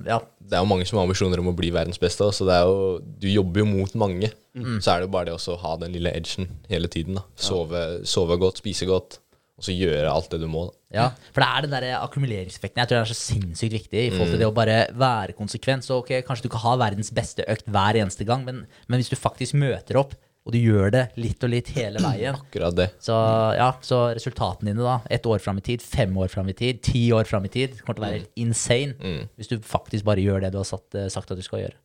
ja. 0.05 0.19
Det 0.41 0.57
er 0.57 0.61
jo 0.61 0.69
mange 0.69 0.85
som 0.89 0.99
har 0.99 1.07
ambisjoner 1.07 1.41
om 1.41 1.49
å 1.53 1.55
bli 1.57 1.71
verdens 1.73 2.01
beste, 2.01 2.27
så 2.35 2.47
det 2.49 2.57
er 2.59 2.67
jo, 2.67 2.99
du 3.23 3.29
jobber 3.31 3.63
jo 3.63 3.69
mot 3.71 3.95
mange. 4.03 4.29
Mm. 4.53 4.77
Så 4.83 4.91
er 4.93 5.01
det 5.01 5.07
jo 5.07 5.13
bare 5.15 5.31
det 5.31 5.37
å 5.39 5.57
ha 5.63 5.73
den 5.81 5.95
lille 5.95 6.13
edgen 6.19 6.51
hele 6.69 6.91
tiden. 6.91 7.17
da. 7.21 7.25
Sove, 7.39 7.85
sove 8.09 8.37
godt, 8.41 8.61
spise 8.61 8.89
godt 8.89 9.21
og 9.61 9.67
så 9.67 9.75
gjøre 9.75 10.09
alt 10.09 10.31
det 10.33 10.41
du 10.41 10.47
må. 10.49 10.65
Ja, 10.91 11.11
for 11.29 11.43
det 11.43 11.47
er 11.47 11.65
den 11.65 11.75
der 11.75 11.85
akkumuleringseffekten 12.01 12.81
jeg 12.81 12.89
tror 12.89 12.97
det 12.97 13.05
er 13.05 13.13
så 13.13 13.19
sinnssykt 13.19 13.75
viktig. 13.77 14.07
i 14.07 14.09
forhold 14.09 14.33
til 14.33 14.39
mm. 14.39 14.41
det 14.41 14.49
å 14.49 14.57
bare 14.57 14.79
være 14.97 15.37
konsekvent. 15.37 15.85
Så 15.85 16.01
ok, 16.01 16.17
Kanskje 16.25 16.47
du 16.47 16.49
ikke 16.49 16.63
har 16.65 16.81
verdens 16.81 17.13
beste 17.13 17.45
økt 17.51 17.69
hver 17.69 17.99
eneste 18.01 18.25
gang, 18.27 18.43
men, 18.47 18.65
men, 18.89 18.97
hvis 18.97 19.11
du 19.13 19.19
faktisk 19.19 19.55
møter 19.61 20.01
opp, 20.01 20.17
og 20.41 20.55
du 20.55 20.57
gjør 20.57 20.89
det 20.95 21.03
litt 21.21 21.43
og 21.45 21.51
litt 21.53 21.69
hele 21.75 22.01
veien 22.07 22.33
Akkurat 22.33 22.73
det. 22.73 22.89
Så, 23.05 23.13
ja, 23.59 23.69
så 23.85 24.01
resultatene 24.17 24.73
dine, 24.73 24.81
da, 24.81 24.97
ett 25.13 25.29
år 25.29 25.43
fram 25.43 25.61
i 25.61 25.65
tid, 25.69 25.85
fem 25.85 26.17
år 26.17 26.33
fram 26.33 26.49
i 26.49 26.57
tid, 26.57 26.81
ti 26.81 27.05
år 27.13 27.29
fram 27.29 27.45
i 27.45 27.53
tid, 27.53 27.77
kommer 27.85 27.99
til 27.99 28.07
å 28.07 28.07
være 28.07 28.19
helt 28.23 28.41
insane 28.41 28.97
mm. 28.97 29.21
hvis 29.37 29.53
du 29.53 29.59
faktisk 29.61 30.09
bare 30.09 30.25
gjør 30.25 30.47
det 30.47 30.55
du 30.55 30.59
har 30.63 30.69
satt, 30.73 30.89
eh, 30.97 31.11
sagt 31.13 31.29
at 31.29 31.37
du 31.37 31.45
skal 31.45 31.67
gjøre. 31.67 31.77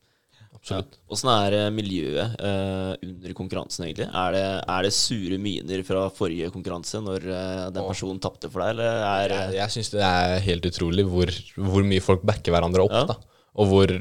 Absolutt. 0.66 0.96
Åssen 1.14 1.30
ja. 1.30 1.36
er 1.46 1.54
eh, 1.54 1.68
miljøet 1.74 2.40
uh, 2.42 2.92
under 3.06 3.34
konkurransen, 3.38 3.84
egentlig? 3.86 4.08
Er 4.10 4.34
det, 4.34 4.44
er 4.74 4.86
det, 4.86 4.92
sure 4.96 5.38
miner 5.38 5.82
fra 5.86 6.06
forrige 6.10 6.50
konkurranse 6.50 6.98
når 7.04 7.26
uh, 7.30 7.66
den 7.74 7.86
personen 7.86 8.18
tapte 8.22 8.50
for 8.50 8.64
deg, 8.64 8.74
eller 8.74 9.04
er 9.06 9.34
Jeg, 9.36 9.52
jeg 9.60 9.74
syns 9.76 9.92
det 9.94 10.02
er 10.02 10.42
helt 10.48 10.66
utrolig 10.66 11.04
hvor, 11.06 11.30
hvor, 11.54 11.86
mye 11.86 12.02
folk 12.02 12.24
backer 12.26 12.56
hverandre 12.56 12.82
opp, 12.82 12.96
ja. 12.96 13.04
da. 13.12 13.18
Og 13.62 13.70
hvor, 13.70 13.94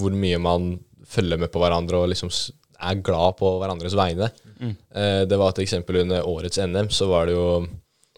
hvor, 0.00 0.16
mye 0.24 0.40
man 0.42 0.72
følger 1.10 1.38
med 1.40 1.52
på 1.54 1.62
hverandre 1.62 2.02
og 2.02 2.10
liksom 2.10 2.32
er 2.80 2.98
glad 3.06 3.38
på 3.38 3.54
hverandres 3.60 3.94
vegne. 3.94 4.32
Mm. 4.58 4.74
Uh, 4.90 5.22
det 5.30 5.38
var 5.38 5.54
et 5.54 5.62
eksempel 5.62 6.02
under 6.02 6.26
årets 6.26 6.58
NM, 6.58 6.90
så 6.90 7.06
var 7.12 7.30
det 7.30 7.38
jo 7.38 7.46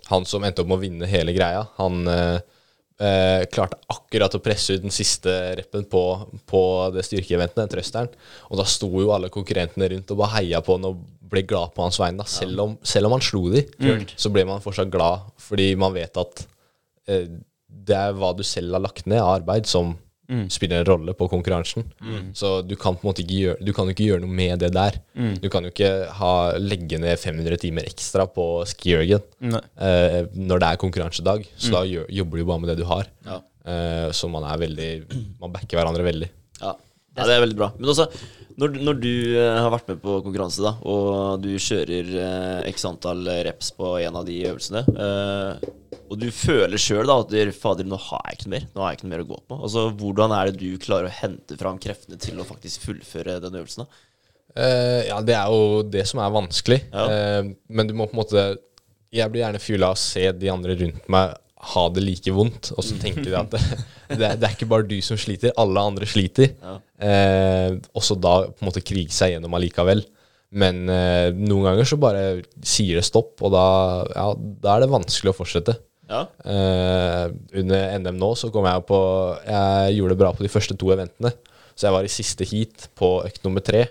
han 0.09 0.24
som 0.28 0.48
endte 0.48 0.64
opp 0.64 0.73
med 0.73 0.81
å 0.81 0.85
vinne 0.86 1.12
hele 1.12 1.36
greia. 1.36 1.66
Han 1.77 2.09
Eh, 3.03 3.45
klarte 3.51 3.81
akkurat 3.91 4.35
å 4.37 4.41
presse 4.43 4.77
ut 4.77 4.83
den 4.85 4.93
siste 4.95 5.33
reppen 5.59 5.89
på, 5.91 6.03
på 6.47 6.61
det 6.95 7.03
styrkeeventet, 7.09 7.59
den 7.59 7.73
trøsteren. 7.73 8.12
Og 8.51 8.61
da 8.61 8.66
sto 8.69 8.91
jo 8.93 9.11
alle 9.15 9.33
konkurrentene 9.33 9.89
rundt 9.91 10.12
og 10.15 10.20
bare 10.20 10.37
heia 10.37 10.61
på 10.62 10.77
han 10.77 10.87
og 10.93 11.01
ble 11.33 11.43
glad 11.49 11.73
på 11.74 11.83
hans 11.83 11.99
vegne. 11.99 12.27
Selv, 12.31 12.61
om, 12.62 12.77
selv 12.87 13.09
om 13.09 13.16
han 13.16 13.24
slo 13.24 13.49
de, 13.51 13.65
mm. 13.83 14.05
så 14.15 14.31
ble 14.31 14.45
man 14.47 14.62
fortsatt 14.62 14.93
glad, 14.93 15.33
fordi 15.41 15.73
man 15.81 15.97
vet 15.97 16.20
at 16.20 16.45
eh, 17.11 17.27
det 17.66 17.99
er 17.99 18.15
hva 18.15 18.31
du 18.39 18.45
selv 18.47 18.77
har 18.77 18.85
lagt 18.85 19.09
ned 19.11 19.23
av 19.23 19.41
arbeid, 19.41 19.66
som 19.66 19.97
mm. 20.32 20.42
spiller 20.52 20.82
en 20.82 20.88
rolle 20.88 21.14
på 21.18 21.28
konkurransen. 21.30 21.86
Mm. 22.00 22.32
Så 22.38 22.54
du 22.66 22.74
kan 22.80 22.96
på 22.96 23.04
en 23.04 23.10
måte 23.10 23.24
ikke 23.24 23.38
gjøre, 23.44 23.60
du 23.62 23.72
kan 23.76 23.92
ikke 23.92 24.09
gjøre 24.09 24.24
noe 24.24 24.40
med 24.42 24.64
det 24.64 24.72
der. 24.74 24.98
Mm. 25.14 25.34
Du 25.44 25.48
kan 25.52 25.66
jo 25.66 25.72
ikke 25.72 25.92
ha, 26.18 26.34
legge 26.59 27.00
ned 27.02 27.20
500 27.20 27.60
timer 27.62 27.88
ekstra 27.88 28.26
på 28.30 28.46
skiergen 28.72 29.22
eh, 29.52 30.20
når 30.32 30.62
det 30.62 30.68
er 30.70 30.82
konkurransedag. 30.82 31.48
Så 31.56 31.72
mm. 31.72 31.76
da 31.76 32.04
jobber 32.20 32.40
du 32.40 32.46
bare 32.48 32.64
med 32.64 32.72
det 32.72 32.80
du 32.82 32.86
har. 32.88 33.10
Ja. 33.28 33.40
Eh, 33.62 34.09
så 34.16 34.26
man 34.26 34.42
er 34.48 34.59
veldig 34.59 34.88
Man 35.38 35.52
backer 35.54 35.78
hverandre 35.78 36.06
veldig. 36.06 36.30
Ja. 36.59 36.72
ja, 36.74 37.26
det 37.26 37.34
er 37.36 37.44
veldig 37.44 37.59
bra. 37.59 37.72
Men 37.78 37.92
også, 37.92 38.09
når, 38.60 38.78
når 38.86 38.98
du 39.02 39.12
uh, 39.34 39.59
har 39.64 39.70
vært 39.72 39.88
med 39.90 40.02
på 40.02 40.18
konkurranse, 40.24 40.62
da, 40.64 40.74
og 40.86 41.42
du 41.42 41.50
kjører 41.56 42.12
eh, 42.22 42.70
x 42.70 42.86
antall 42.88 43.24
reps 43.46 43.72
på 43.74 43.96
en 44.02 44.18
av 44.20 44.26
de 44.28 44.36
øvelsene, 44.50 44.84
uh, 44.94 45.91
og 46.12 46.20
du 46.20 46.28
føler 46.34 46.80
sjøl 46.80 47.09
at 47.14 47.32
fader, 47.56 47.86
nå 47.89 47.97
har 48.10 48.24
jeg 48.28 48.39
ikke 48.39 48.48
noe 48.48 48.55
mer 48.55 48.64
Nå 48.68 48.82
har 48.82 48.90
jeg 48.93 48.98
ikke 48.98 49.06
noe 49.06 49.14
mer 49.14 49.24
å 49.24 49.28
gå 49.30 49.39
på. 49.48 49.59
Altså, 49.64 49.84
Hvordan 49.97 50.34
er 50.36 50.51
det 50.51 50.60
du 50.60 50.80
klarer 50.82 51.09
å 51.09 51.18
hente 51.22 51.56
fram 51.60 51.78
kreftene 51.80 52.18
til 52.20 52.40
å 52.40 52.47
faktisk 52.48 52.84
fullføre 52.84 53.39
den 53.40 53.56
øvelsen? 53.56 53.86
da? 53.86 54.02
Uh, 54.52 55.01
ja, 55.09 55.20
det 55.24 55.32
er 55.32 55.48
jo 55.48 55.80
det 55.89 56.05
som 56.10 56.20
er 56.20 56.34
vanskelig. 56.34 56.82
Ja. 56.93 57.06
Uh, 57.09 57.52
men 57.72 57.89
du 57.89 57.94
må 57.97 58.05
på 58.09 58.16
en 58.16 58.20
måte 58.20 58.43
Jeg 59.12 59.32
blir 59.32 59.43
gjerne 59.44 59.60
fylla 59.62 59.89
av 59.93 59.97
å 59.97 60.02
se 60.02 60.26
de 60.36 60.52
andre 60.52 60.76
rundt 60.76 61.09
meg 61.12 61.39
ha 61.72 61.82
det 61.94 62.02
like 62.02 62.32
vondt, 62.34 62.72
og 62.74 62.82
så 62.82 62.97
tenker 62.98 63.22
de 63.22 63.36
at 63.39 63.52
det, 63.55 63.60
det, 64.10 64.16
er, 64.16 64.34
det, 64.34 64.48
er, 64.48 64.55
ikke 64.56 64.66
bare 64.66 64.89
du 64.89 64.97
som 65.05 65.16
sliter, 65.20 65.52
alle 65.62 65.84
andre 65.93 66.09
sliter. 66.10 66.56
Ja. 66.59 66.72
Uh, 66.98 67.76
og 67.94 68.02
så 68.02 68.16
da 68.18 68.40
på 68.51 68.64
en 68.64 68.68
måte 68.68 68.82
krige 68.84 69.14
seg 69.14 69.36
gjennom 69.36 69.55
allikevel. 69.56 70.02
Men 70.52 70.82
noen 70.84 71.64
ganger 71.64 71.86
så 71.89 71.97
bare 71.97 72.24
sier 72.60 72.98
det 72.98 73.06
stopp, 73.06 73.39
og 73.40 73.55
da, 73.55 73.62
ja, 74.12 74.26
da 74.36 74.74
er 74.74 74.82
det 74.82 74.90
vanskelig 74.93 75.30
å 75.30 75.36
fortsette. 75.39 75.78
Ja. 76.11 76.27
Uh, 76.45 77.33
under 77.62 77.97
NM 78.03 78.19
nå 78.20 78.33
så 78.39 78.51
kom 78.53 78.66
jeg 78.69 78.85
på 78.89 78.99
Jeg 79.47 79.97
gjorde 79.97 80.15
det 80.15 80.20
bra 80.20 80.33
på 80.37 80.45
de 80.45 80.53
første 80.53 80.77
to 80.79 80.93
eventene. 80.95 81.33
Så 81.73 81.89
jeg 81.89 81.97
var 81.97 82.07
i 82.07 82.12
siste 82.12 82.47
heat 82.49 82.89
på 82.99 83.15
økt 83.24 83.45
nummer 83.47 83.65
tre. 83.65 83.87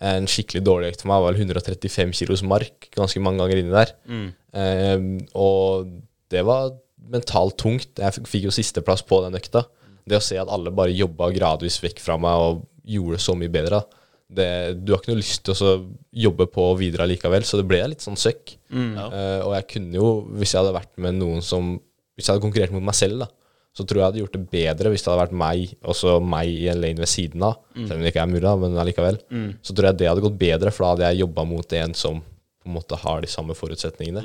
En 0.00 0.28
skikkelig 0.30 0.64
dårlig 0.64 0.92
økt 0.92 1.04
for 1.04 1.12
meg 1.12 1.24
var 1.26 1.36
135 1.36 2.14
kilos 2.16 2.42
mark 2.46 2.88
ganske 2.96 3.20
mange 3.22 3.42
ganger 3.42 3.60
inni 3.60 3.74
der. 3.74 3.92
Mm. 4.08 4.30
Uh, 4.56 5.26
og 5.36 5.92
det 6.32 6.46
var 6.46 6.72
mentalt 7.10 7.58
tungt. 7.60 8.00
Jeg 8.00 8.26
fikk 8.26 8.48
jo 8.48 8.54
sisteplass 8.54 9.04
på 9.06 9.20
den 9.26 9.38
økta. 9.38 9.66
Det 10.08 10.18
å 10.18 10.24
se 10.24 10.38
at 10.40 10.50
alle 10.50 10.72
bare 10.74 10.96
jobba 10.96 11.30
gradvis 11.34 11.78
vekk 11.82 12.00
fra 12.02 12.16
meg 12.20 12.44
og 12.44 12.64
gjorde 12.90 13.20
så 13.22 13.36
mye 13.38 13.52
bedre, 13.52 13.80
da. 13.80 13.99
Det, 14.30 14.46
du 14.84 14.92
har 14.92 15.00
ikke 15.02 15.10
noe 15.12 15.18
lyst 15.20 15.42
til 15.48 15.54
å 15.66 15.72
jobbe 16.14 16.46
på 16.54 16.64
videre 16.78 17.06
likevel, 17.10 17.42
så 17.46 17.58
det 17.58 17.66
ble 17.70 17.80
litt 17.90 18.04
sånn 18.04 18.18
søkk. 18.20 18.56
Eh, 18.70 19.40
og 19.42 19.54
jeg 19.56 19.66
kunne 19.74 19.98
jo, 19.98 20.10
hvis 20.38 20.52
jeg 20.54 20.60
hadde 20.62 20.76
vært 20.76 20.92
med 21.02 21.16
noen 21.18 21.42
som 21.42 21.72
Hvis 22.16 22.26
jeg 22.28 22.34
hadde 22.36 22.42
konkurrert 22.44 22.72
mot 22.74 22.84
meg 22.84 22.94
selv, 22.94 23.22
da, 23.24 23.26
så 23.72 23.82
tror 23.86 23.96
jeg 23.96 24.02
jeg 24.02 24.08
hadde 24.10 24.20
gjort 24.20 24.34
det 24.36 24.42
bedre 24.52 24.90
hvis 24.92 25.02
det 25.02 25.08
hadde 25.10 25.22
vært 25.22 25.36
meg 25.40 25.70
og 25.88 25.94
så 25.96 26.16
meg 26.20 26.48
i 26.52 26.66
en 26.68 26.80
lane 26.82 27.00
ved 27.00 27.08
siden 27.08 27.42
av. 27.46 27.54
Selv 27.74 27.94
om 27.96 28.02
det 28.04 28.10
ikke 28.12 28.20
er 28.26 28.28
mulig, 28.28 28.42
da, 28.44 28.52
men 28.60 28.76
allikevel. 28.82 29.18
Så 29.64 29.72
tror 29.74 29.88
jeg 29.88 29.98
det 30.02 30.08
hadde 30.10 30.24
gått 30.26 30.36
bedre, 30.42 30.70
for 30.74 30.84
da 30.84 30.90
hadde 30.92 31.08
jeg 31.14 31.22
jobba 31.22 31.44
mot 31.48 31.72
en 31.80 31.94
som 31.96 32.20
på 32.20 32.68
en 32.68 32.74
måte 32.76 32.98
har 33.00 33.22
de 33.24 33.30
samme 33.32 33.56
forutsetningene. 33.56 34.22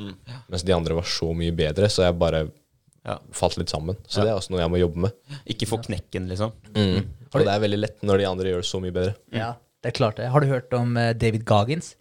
Mens 0.51 0.65
de 0.67 0.73
andre 0.75 0.97
var 0.97 1.07
så 1.07 1.29
mye 1.37 1.55
bedre, 1.55 1.87
så 1.89 2.03
jeg 2.03 2.19
bare 2.19 2.45
Ja. 3.05 3.19
falt 3.31 3.55
litt 3.61 3.69
sammen. 3.69 3.95
Så 4.09 4.23
det 4.25 4.31
er 4.31 4.35
også 4.35 4.49
noe 4.49 4.59
jeg 4.63 4.71
må 4.73 4.79
jobbe 4.81 4.97
med. 5.05 5.11
Ikke 5.45 5.67
få 5.69 5.77
knekken, 5.85 6.27
liksom. 6.27 6.51
Og 6.75 7.39
det 7.45 7.51
er 7.53 7.59
veldig 7.61 7.79
lett 7.79 8.01
når 8.03 8.17
de 8.17 8.25
andre 8.25 8.49
gjør 8.49 8.63
det 8.63 8.65
så 8.73 8.81
mye 8.81 8.91
bedre. 8.95 9.15
Ja, 9.31 9.53
det 9.85 9.91
er 9.93 9.99
klart 9.99 10.17
det. 10.17 10.31
Har 10.33 10.41
du 10.41 10.49
hørt 10.49 10.73
om 10.73 10.97
eh, 10.97 11.13
David 11.13 11.45
Goggins? 11.45 11.93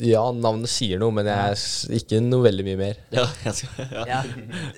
Ja, 0.00 0.22
navnet 0.32 0.70
sier 0.72 0.96
noe, 0.96 1.12
men 1.12 1.26
jeg 1.28 1.52
er 1.52 1.96
ikke 1.98 2.22
noe 2.24 2.40
veldig 2.46 2.64
mye 2.64 2.78
mer. 2.80 3.00
Ja, 3.12 3.26
jeg 3.44 3.58
skal, 3.58 3.90
ja. 3.98 4.04
Ja. 4.08 4.20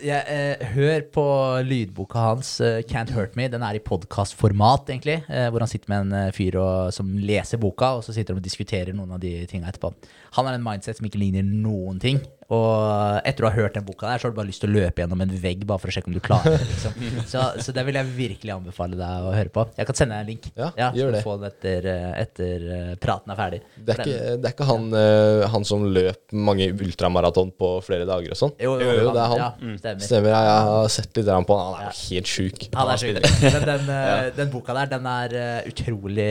Jeg, 0.02 0.24
eh, 0.34 0.64
hør 0.74 1.04
på 1.14 1.26
lydboka 1.62 2.24
hans, 2.24 2.56
uh, 2.58 2.80
'Can't 2.82 3.14
Hurt 3.14 3.38
Me'. 3.38 3.46
Den 3.52 3.62
er 3.62 3.78
i 3.78 3.84
podkastformat, 3.86 4.90
egentlig. 4.90 5.20
Eh, 5.30 5.46
hvor 5.46 5.62
han 5.62 5.70
sitter 5.70 5.92
med 5.94 6.08
en 6.08 6.16
eh, 6.24 6.32
fyr 6.34 6.58
og, 6.58 6.90
som 6.96 7.14
leser 7.14 7.62
boka, 7.62 7.92
og 8.00 8.02
så 8.02 8.16
sitter 8.16 8.34
de 8.34 8.42
og 8.42 8.48
diskuterer 8.48 8.90
noen 8.90 9.14
av 9.14 9.22
de 9.22 9.46
tinga 9.46 9.70
etterpå. 9.70 9.92
Han 10.40 10.50
har 10.50 10.58
en 10.58 10.66
mindset 10.66 10.98
som 10.98 11.06
ikke 11.06 11.22
ligner 11.22 11.46
noen 11.46 12.02
ting. 12.02 12.18
Og 12.50 13.20
etter 13.28 13.46
å 13.46 13.50
ha 13.50 13.54
hørt 13.54 13.76
den 13.78 13.84
boka 13.86 14.08
der, 14.08 14.18
så 14.18 14.26
har 14.26 14.32
du 14.32 14.38
bare 14.40 14.48
lyst 14.48 14.64
til 14.64 14.72
å 14.72 14.74
løpe 14.74 15.04
gjennom 15.04 15.20
en 15.22 15.34
vegg 15.38 15.60
bare 15.68 15.78
for 15.78 15.90
å 15.90 15.94
sjekke 15.94 16.10
om 16.10 16.16
du 16.16 16.22
klarer 16.24 16.56
det. 16.56 16.66
Liksom. 16.66 16.96
Så, 17.30 17.42
så 17.62 17.72
det 17.74 17.84
vil 17.86 17.94
jeg 17.94 18.08
virkelig 18.16 18.52
anbefale 18.54 18.96
deg 18.98 19.26
å 19.28 19.30
høre 19.34 19.52
på. 19.54 19.64
Jeg 19.78 19.86
kan 19.86 19.98
sende 19.98 20.16
deg 20.16 20.24
en 20.24 20.30
link. 20.32 20.48
Ja, 20.58 20.70
ja, 20.78 20.88
gjør 20.96 21.14
det. 21.14 21.20
Få 21.22 21.36
den 21.38 21.46
etter, 21.50 21.86
etter 22.18 22.64
eh, 22.74 22.92
praten 23.02 23.30
er 23.30 23.38
ferdig. 23.38 23.60
Det 23.76 23.94
er 23.94 24.02
ikke, 24.02 24.34
det 24.40 24.50
er 24.50 24.54
ikke 24.56 24.66
han, 24.66 24.88
eh, 24.98 25.44
han 25.52 25.66
som 25.68 25.86
løp 25.94 26.34
mange 26.34 26.70
ultramaraton 26.74 27.52
på 27.60 27.72
flere 27.86 28.08
dager 28.08 28.34
og 28.34 28.40
sånn? 28.40 28.54
Jo, 28.58 28.74
jo, 28.82 28.90
Jo, 28.98 29.12
det 29.14 29.22
er 29.22 29.34
han. 29.34 29.42
Ja, 29.44 29.50
stemmer. 29.82 30.06
Stemmer, 30.08 30.34
jeg 30.34 30.68
har 30.70 30.92
sett 30.96 31.20
litt 31.20 31.30
på 31.30 31.58
han. 31.60 31.74
Han 31.76 31.84
er 31.84 31.90
jo 31.90 31.98
helt 32.10 32.32
sjuk. 32.34 32.62
Det 32.66 32.86
er 32.96 33.02
sjukt. 33.04 33.34
Men 33.46 33.68
den, 33.70 33.92
eh, 33.98 34.30
den 34.40 34.54
boka 34.54 34.78
der, 34.80 34.94
den 34.96 35.10
er 35.14 35.36
utrolig 35.70 36.30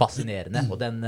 fascinerende. 0.00 0.64
Og 0.72 0.80
den, 0.80 1.02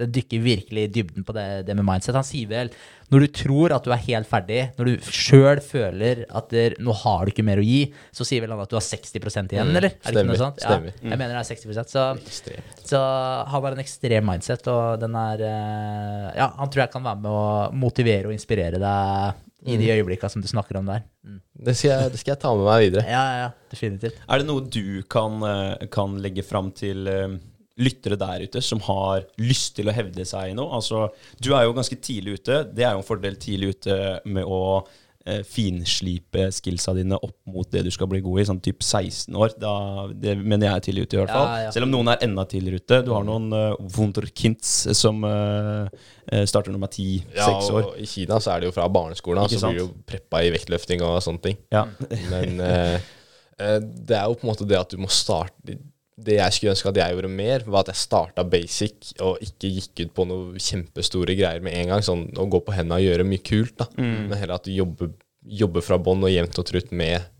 den 0.00 0.14
dykker 0.14 0.42
virkelig 0.44 0.86
i 0.86 0.90
dybden 0.94 1.26
på 1.28 1.34
det, 1.36 1.46
det 1.68 1.76
med 1.78 1.86
mindset. 1.86 2.16
Han 2.18 2.26
sier 2.26 2.48
vel 2.50 2.72
når 3.10 3.24
du 3.24 3.28
tror 3.34 3.72
at 3.74 3.86
du 3.86 3.90
er 3.90 4.02
helt 4.04 4.28
ferdig, 4.30 4.60
når 4.78 4.86
du 4.86 5.08
sjøl 5.10 5.58
føler 5.64 6.22
at 6.30 6.52
der, 6.54 6.76
nå 6.78 6.94
har 7.02 7.26
du 7.26 7.32
ikke 7.32 7.44
mer 7.46 7.58
å 7.58 7.64
gi, 7.66 7.80
så 8.14 8.26
sier 8.26 8.44
vel 8.44 8.54
han 8.54 8.62
at 8.62 8.70
du 8.70 8.76
har 8.78 8.86
60 8.86 9.18
igjen, 9.18 9.66
Mm, 9.70 9.76
eller? 9.80 9.90
Er 9.90 9.90
det 9.90 9.98
ikke 9.98 10.12
stemmer, 10.14 10.30
noe 10.30 10.40
sånt? 10.44 10.62
stemmer. 10.62 10.94
Mm. 11.00 11.10
jeg 11.10 11.18
mener 11.18 11.34
det 11.34 11.42
er 11.42 11.50
60 11.50 11.90
Så, 11.90 12.04
så 12.92 13.02
han 13.50 13.64
har 13.66 13.74
en 13.74 13.82
ekstrem 13.82 14.30
mindset, 14.30 14.70
og 14.70 15.00
den 15.02 15.18
er 15.18 15.42
eh, 15.48 16.26
Ja, 16.38 16.52
han 16.56 16.70
tror 16.70 16.84
jeg 16.86 16.92
kan 16.94 17.06
være 17.06 17.22
med 17.24 17.30
å 17.34 17.44
motivere 17.74 18.30
og 18.30 18.36
inspirere 18.36 18.78
deg 18.78 19.46
i 19.68 19.76
de 19.76 19.90
øyeblikka 19.92 20.30
som 20.32 20.40
du 20.40 20.48
snakker 20.48 20.78
om 20.78 20.86
der. 20.88 21.02
Mm. 21.26 21.40
Det 21.66 21.74
skal, 21.76 21.90
jeg, 21.90 22.12
det 22.14 22.20
skal 22.22 22.32
jeg 22.32 22.40
ta 22.40 22.54
med 22.56 22.64
meg 22.64 22.84
videre. 22.86 23.02
Ja, 23.10 23.20
ja, 23.26 23.40
ja, 23.44 23.50
definitivt. 23.72 24.22
Er 24.24 24.40
det 24.40 24.46
noe 24.48 24.64
du 24.64 25.02
kan, 25.10 25.42
eh, 25.44 25.86
kan 25.92 26.14
legge 26.24 26.44
fram 26.46 26.70
til 26.76 27.10
eh, 27.10 27.34
lyttere 27.80 28.18
der 28.20 28.46
ute 28.46 28.62
som 28.64 28.82
har 28.86 29.26
lyst 29.40 29.74
til 29.78 29.90
å 29.90 29.96
hevde 29.96 30.26
seg 30.28 30.52
i 30.52 30.56
noe? 30.56 30.72
Altså, 30.80 31.08
du 31.40 31.52
er 31.54 31.66
jo 31.66 31.76
ganske 31.76 32.00
tidlig 32.00 32.40
ute. 32.40 32.64
Det 32.70 32.86
er 32.86 32.94
jo 32.94 33.04
en 33.04 33.08
fordel 33.08 33.38
tidlig 33.40 33.76
ute 33.76 33.96
med 34.28 34.44
å 34.44 34.60
eh, 35.26 35.42
finslipe 35.46 36.46
skillsa 36.54 36.94
dine 36.96 37.18
opp 37.18 37.36
mot 37.50 37.68
det 37.72 37.84
du 37.86 37.90
skal 37.94 38.08
bli 38.10 38.22
god 38.24 38.40
i, 38.40 38.46
sånn 38.48 38.62
typ 38.64 38.82
16 38.84 39.36
år. 39.36 39.54
Da, 39.60 39.74
det 40.12 40.36
mener 40.38 40.68
jeg 40.68 40.74
er 40.74 40.86
tidlig 40.86 41.06
ute, 41.06 41.18
i 41.18 41.20
hvert 41.22 41.34
fall. 41.34 41.46
Ja, 41.48 41.66
ja. 41.66 41.74
Selv 41.76 41.88
om 41.88 41.94
noen 41.94 42.12
er 42.12 42.24
enda 42.26 42.46
tidligere 42.48 42.82
ute. 42.82 43.00
Du 43.06 43.12
har 43.16 43.26
noen 43.26 43.50
uh, 43.54 43.92
wunderkinds 43.96 44.74
som 44.96 45.24
eh, 45.28 46.02
eh, 46.32 46.44
starter 46.48 46.74
når 46.74 46.82
de 46.82 46.88
er 46.88 46.96
10-6 46.96 47.38
Ja, 47.38 47.52
og 47.76 47.94
I 48.00 48.08
Kina 48.08 48.40
så 48.42 48.54
er 48.54 48.62
det 48.62 48.70
jo 48.70 48.76
fra 48.76 48.88
barneskolen, 48.92 49.46
Ikke 49.46 49.60
så 49.62 49.72
blir 49.72 49.82
du 49.82 49.86
jo 49.86 49.92
preppa 50.08 50.44
i 50.46 50.52
vektløfting 50.54 51.04
og 51.06 51.20
sånne 51.24 51.44
ting. 51.50 51.62
Ja. 51.74 51.86
Men 52.32 52.60
eh, 52.64 52.98
eh, 53.60 53.78
det 53.80 54.18
er 54.18 54.28
jo 54.28 54.38
på 54.38 54.46
en 54.46 54.52
måte 54.52 54.68
det 54.68 54.78
at 54.80 54.92
du 54.92 55.00
må 55.00 55.10
starte 55.12 55.78
Det 56.20 56.36
jeg 56.36 56.56
skulle 56.56 56.74
ønske 56.74 56.90
at 56.90 57.00
jeg 57.00 57.16
gjorde 57.16 57.32
mer, 57.32 57.64
var 57.66 57.84
at 57.84 57.92
jeg 57.92 58.00
starta 58.02 58.44
basic 58.44 59.14
og 59.24 59.40
ikke 59.44 59.70
gikk 59.76 60.02
ut 60.04 60.14
på 60.18 60.26
noe 60.28 60.60
kjempestore 60.60 61.36
greier 61.38 61.64
med 61.64 61.76
en 61.78 61.94
gang. 61.94 62.04
Sånn 62.04 62.26
å 62.36 62.46
gå 62.50 62.60
på 62.66 62.74
hendene 62.76 63.00
og 63.00 63.06
gjøre 63.06 63.26
mye 63.28 63.44
kult, 63.46 63.76
da. 63.80 63.88
Men 63.96 64.36
heller 64.36 64.58
at 64.58 64.68
du 64.68 64.72
jobber, 64.74 65.12
jobber 65.62 65.84
fra 65.86 66.00
bånn 66.02 66.26
og 66.26 66.32
jevnt 66.32 66.60
og 66.60 66.68
trutt 66.68 66.92
med 66.92 67.30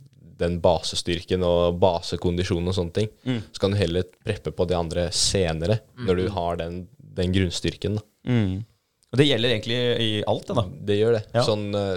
den 0.40 0.56
basestyrken 0.64 1.44
og 1.44 1.76
basekondisjonen 1.82 2.72
og 2.72 2.76
sånne 2.78 2.96
ting. 2.96 3.12
Så 3.52 3.60
kan 3.60 3.74
du 3.74 3.80
heller 3.80 4.06
preppe 4.24 4.54
på 4.56 4.66
det 4.70 4.78
andre 4.78 5.10
senere, 5.12 5.82
når 6.00 6.22
du 6.22 6.26
har 6.32 6.60
den, 6.62 6.82
den 7.20 7.34
grunnstyrken. 7.36 8.00
da. 8.00 8.06
Mm. 8.30 8.62
Og 9.10 9.18
det 9.18 9.26
gjelder 9.26 9.52
egentlig 9.52 9.78
i 10.00 10.10
alt, 10.30 10.46
det, 10.46 10.56
da. 10.56 10.64
Det 10.88 10.96
gjør 11.00 11.16
det. 11.18 11.22
Ja. 11.34 11.44
Sånn, 11.44 11.66
eh, 11.74 11.96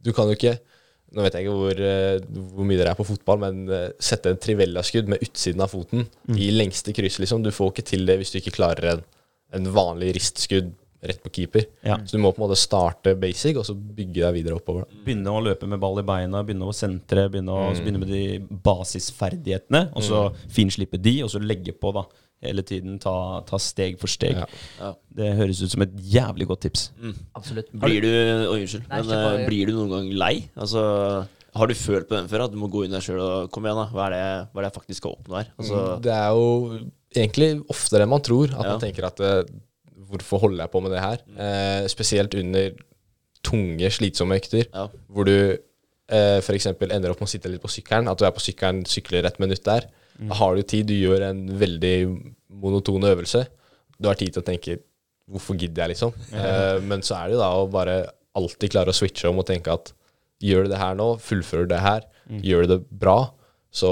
du 0.00 0.12
kan 0.16 0.28
jo 0.28 0.36
ikke 0.36 0.56
Nå 1.10 1.24
vet 1.24 1.34
jeg 1.34 1.46
ikke 1.46 1.54
hvor, 1.58 1.80
eh, 1.82 2.20
hvor 2.54 2.66
mye 2.68 2.78
dere 2.78 2.92
er 2.94 2.98
på 2.98 3.08
fotball, 3.08 3.40
men 3.42 3.62
eh, 3.74 3.88
sette 4.02 4.30
en 4.30 4.38
trivellaskudd 4.38 5.10
med 5.10 5.24
utsiden 5.26 5.64
av 5.64 5.72
foten 5.72 6.06
Mm. 6.30 6.36
i 6.38 6.50
lengste 6.54 6.94
kryss, 6.94 7.18
liksom. 7.18 7.42
Du 7.42 7.50
får 7.50 7.72
ikke 7.72 7.88
til 7.88 8.06
det 8.06 8.20
hvis 8.20 8.30
du 8.30 8.38
ikke 8.38 8.54
klarer 8.54 8.92
en, 8.92 9.02
en 9.58 9.66
vanlig 9.74 10.14
ristskudd 10.14 10.70
rett 11.02 11.22
på 11.24 11.32
keeper. 11.32 11.64
Ja. 11.82 11.96
Så 12.04 12.16
du 12.16 12.22
må 12.22 12.30
på 12.32 12.42
en 12.42 12.46
måte 12.48 12.58
starte 12.60 13.14
basic, 13.18 13.56
og 13.56 13.64
så 13.66 13.74
bygge 13.74 14.20
deg 14.20 14.34
videre 14.36 14.58
oppover. 14.58 14.84
Begynne 15.04 15.32
å 15.32 15.42
løpe 15.42 15.68
med 15.68 15.80
ball 15.80 16.02
i 16.02 16.06
beina, 16.06 16.42
begynne 16.44 16.68
å 16.68 16.76
sentre, 16.76 17.26
begynne, 17.32 17.54
å, 17.56 17.70
mm. 17.70 17.80
begynne 17.80 18.02
med 18.02 18.12
de 18.12 18.58
basisferdighetene. 18.68 19.86
Og 19.96 20.04
så 20.04 20.26
finslippe 20.52 21.00
de, 21.00 21.22
og 21.24 21.32
så 21.32 21.40
legge 21.42 21.72
på, 21.72 21.94
da. 21.96 22.04
Hele 22.40 22.62
tiden 22.64 22.94
ta, 23.02 23.12
ta 23.44 23.58
steg 23.60 23.98
for 24.00 24.08
steg. 24.08 24.38
Ja. 24.38 24.46
Ja. 24.80 24.90
Det 25.18 25.26
høres 25.36 25.58
ut 25.60 25.74
som 25.74 25.82
et 25.84 25.92
jævlig 26.00 26.46
godt 26.48 26.62
tips. 26.64 26.86
Absolutt. 27.36 27.68
Blir 27.82 28.00
du 28.06 28.08
oh, 28.48 28.54
unnskyld. 28.56 28.86
Nei, 28.88 29.00
men 29.02 29.10
på, 29.12 29.34
eh, 29.34 29.44
blir 29.50 29.68
du 29.68 29.74
noen 29.76 29.90
gang 29.92 30.08
lei? 30.22 30.32
Altså, 30.56 30.84
har 31.58 31.68
du 31.68 31.74
følt 31.76 32.08
på 32.08 32.16
den 32.16 32.30
før? 32.32 32.46
At 32.46 32.54
du 32.54 32.56
må 32.62 32.70
gå 32.72 32.86
inn 32.86 32.94
der 32.96 33.04
sjøl 33.04 33.20
og 33.20 33.50
Kom 33.52 33.68
igjen, 33.68 33.82
da. 33.82 33.86
Hva 33.92 34.06
er 34.08 34.14
det, 34.16 34.22
hva 34.54 34.62
er 34.62 34.64
det 34.64 34.70
jeg 34.70 34.78
faktisk 34.78 35.02
skal 35.02 35.18
oppnå 35.18 35.36
her? 35.42 35.52
Altså, 35.60 35.82
Det 36.06 36.14
er 36.16 36.28
jo 36.38 36.80
egentlig 37.20 37.50
oftere 37.76 38.06
enn 38.06 38.14
man 38.16 38.24
tror. 38.24 38.54
At 38.56 38.64
Ja. 38.64 38.70
man 38.72 38.80
tenker 38.86 39.10
at 39.10 39.20
eh, 39.20 39.42
hvorfor 40.10 40.40
holder 40.46 40.64
jeg 40.64 40.72
på 40.72 40.80
med 40.86 40.96
det 40.96 41.04
her? 41.04 41.24
Eh, 41.36 41.88
spesielt 41.92 42.34
under 42.40 42.70
tunge, 43.44 43.90
slitsomme 43.92 44.40
økter, 44.40 44.64
Ja. 44.72 44.88
hvor 45.12 45.28
du 45.28 45.36
eh, 46.08 46.38
f.eks. 46.40 46.66
ender 46.72 47.12
opp 47.12 47.20
med 47.20 47.28
å 47.28 47.34
sitte 47.36 47.52
litt 47.52 47.62
på 47.62 47.68
sykkelen. 47.68 48.08
At 48.08 48.18
du 48.18 48.24
er 48.24 48.32
på 48.32 48.40
sykkelen, 48.42 48.80
sykler 48.88 49.28
et 49.28 49.38
minutt 49.38 49.62
der. 49.64 49.86
Da 50.28 50.36
har 50.40 50.56
du 50.56 50.62
tid, 50.62 50.86
du 50.90 50.94
gjør 50.98 51.22
en 51.30 51.46
veldig 51.60 51.94
monoton 52.60 53.06
øvelse. 53.08 53.46
Du 54.00 54.08
har 54.10 54.18
tid 54.20 54.34
til 54.34 54.42
å 54.42 54.46
tenke 54.46 54.78
hvorfor 55.30 55.56
gidder 55.56 55.86
jeg, 55.86 55.94
liksom? 55.94 56.12
Eh, 56.34 56.80
men 56.82 57.00
så 57.06 57.14
er 57.20 57.28
det 57.30 57.36
jo 57.38 57.42
da 57.44 57.50
å 57.60 57.66
bare 57.70 57.98
alltid 58.36 58.72
klare 58.74 58.90
å 58.92 58.96
switche 58.96 59.28
om 59.30 59.38
og 59.40 59.46
tenke 59.48 59.72
at 59.72 59.92
gjør 60.42 60.66
du 60.66 60.72
det 60.72 60.80
her 60.80 60.96
nå, 60.98 61.12
fullfører 61.22 61.68
du 61.68 61.74
det 61.74 61.82
her, 61.84 62.06
gjør 62.42 62.66
du 62.66 62.72
det 62.74 62.80
bra, 63.02 63.18
så 63.70 63.90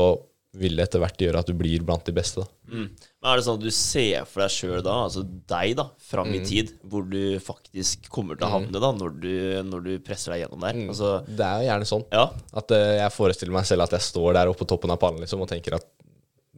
vil 0.58 0.74
det 0.78 0.86
etter 0.88 1.02
hvert 1.02 1.20
gjøre 1.22 1.38
at 1.42 1.46
du 1.46 1.54
blir 1.54 1.82
blant 1.86 2.02
de 2.08 2.14
beste. 2.16 2.40
Da. 2.42 2.48
Mm. 2.72 2.86
Men 3.20 3.28
er 3.30 3.36
det 3.38 3.44
sånn 3.46 3.58
at 3.60 3.66
du 3.66 3.74
ser 3.76 4.24
for 4.26 4.42
deg 4.42 4.50
sjøl 4.54 4.80
da, 4.82 4.94
altså 5.04 5.22
deg 5.22 5.74
da, 5.78 5.84
fram 6.08 6.30
Mm. 6.32 6.34
i 6.38 6.40
tid, 6.48 6.72
hvor 6.88 7.04
du 7.06 7.20
faktisk 7.44 8.08
kommer 8.10 8.34
til 8.38 8.48
å 8.48 8.54
havne 8.56 8.80
da, 8.82 8.90
når 8.96 9.14
du, 9.22 9.32
når 9.68 9.84
du 9.84 9.92
presser 10.02 10.32
deg 10.34 10.42
gjennom 10.46 10.64
der? 10.66 10.80
Mm. 10.80 10.88
Altså, 10.94 11.12
Det 11.28 11.44
er 11.46 11.62
jo 11.62 11.68
gjerne 11.68 11.90
sånn 11.92 12.04
ja. 12.16 12.24
at 12.62 12.74
uh, 12.74 12.88
jeg 13.04 13.14
forestiller 13.14 13.54
meg 13.60 13.68
selv 13.70 13.86
at 13.86 13.94
jeg 13.98 14.06
står 14.08 14.34
der 14.40 14.50
oppe 14.50 14.64
på 14.64 14.70
toppen 14.74 14.90
av 14.96 14.98
pallen 15.04 15.22
liksom, 15.22 15.44
og 15.44 15.52
tenker 15.52 15.78
at 15.78 15.86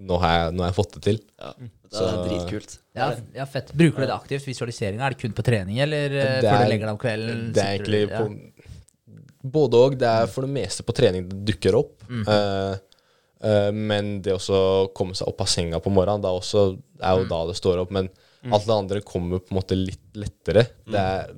nå 0.01 0.17
har, 0.23 0.35
jeg, 0.37 0.57
nå 0.57 0.65
har 0.65 0.73
jeg 0.73 0.79
fått 0.81 0.97
det 0.97 1.05
til. 1.09 1.23
ja. 1.41 1.53
Det 1.91 1.99
Så- 1.99 2.07
er 2.07 2.29
dritkult. 2.29 2.79
Ja, 2.95 3.07
ja, 3.35 3.45
fett. 3.51 3.73
Bruker 3.75 4.05
du 4.05 4.07
det 4.07 4.15
aktivt? 4.15 4.47
visualiseringa? 4.47 5.03
Er 5.07 5.11
det 5.11 5.19
kun 5.19 5.33
på 5.35 5.43
trening, 5.43 5.81
eller 5.83 6.09
det 6.09 6.23
er, 6.23 6.45
før 6.45 6.63
du 6.63 6.71
legger 6.71 6.87
deg 6.87 6.95
om 6.95 7.01
kvelden? 7.03 7.41
Det 7.53 7.65
er 7.65 7.79
egentlig 7.79 8.03
på 8.13 8.27
Både 9.43 9.77
og. 9.81 9.97
Det 9.99 10.07
er 10.07 10.27
for 10.29 10.45
det 10.45 10.53
meste 10.53 10.85
på 10.85 10.95
trening 10.95 11.27
det 11.27 11.41
dukker 11.49 11.75
opp. 11.79 12.03
Mm. 12.09 12.27
Uh, 12.29 12.77
uh, 13.43 13.71
men 13.73 14.21
det 14.23 14.35
også 14.37 14.93
komme 14.95 15.17
seg 15.17 15.31
opp 15.33 15.41
av 15.41 15.49
senga 15.49 15.81
på 15.81 15.91
morgenen, 15.91 16.23
da 16.23 16.29
også, 16.37 16.77
er 17.01 17.23
jo 17.23 17.29
da 17.31 17.47
det 17.49 17.57
står 17.57 17.81
opp. 17.81 17.91
Men 17.97 18.11
alt 18.53 18.69
det 18.69 18.77
andre 18.77 19.01
kommer 19.01 19.41
på 19.41 19.55
en 19.55 19.61
måte 19.63 19.79
litt 19.81 20.13
lettere. 20.15 20.67
Det 20.85 21.01
er, 21.01 21.33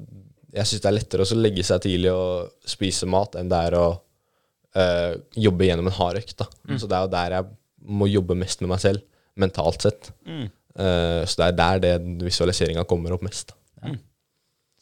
jeg 0.52 0.68
syns 0.68 0.82
det 0.82 0.90
er 0.90 0.98
lettere 0.98 1.24
å 1.24 1.38
legge 1.38 1.64
seg 1.64 1.80
tidlig 1.86 2.12
og 2.12 2.50
spise 2.68 3.06
mat 3.06 3.38
enn 3.38 3.48
det 3.48 3.62
er 3.70 3.78
å 3.78 3.86
uh, 3.94 5.14
jobbe 5.32 5.70
gjennom 5.70 5.88
en 5.88 5.98
hard 6.02 6.20
økt. 6.20 6.36
Da. 6.42 6.50
Så 6.76 6.90
det 6.90 6.98
er 6.98 7.06
jo 7.06 7.14
der 7.14 7.38
jeg 7.38 7.50
må 7.86 8.08
jobbe 8.10 8.36
mest 8.38 8.62
med 8.62 8.72
meg 8.72 8.82
selv, 8.82 9.02
mentalt 9.40 9.86
sett. 9.86 10.12
Eh, 10.28 11.22
så 11.28 11.38
det 11.40 11.48
er 11.48 11.58
der 11.58 11.82
det 11.82 11.94
visualiseringa 12.24 12.86
kommer 12.88 13.14
opp 13.16 13.24
mest. 13.26 13.54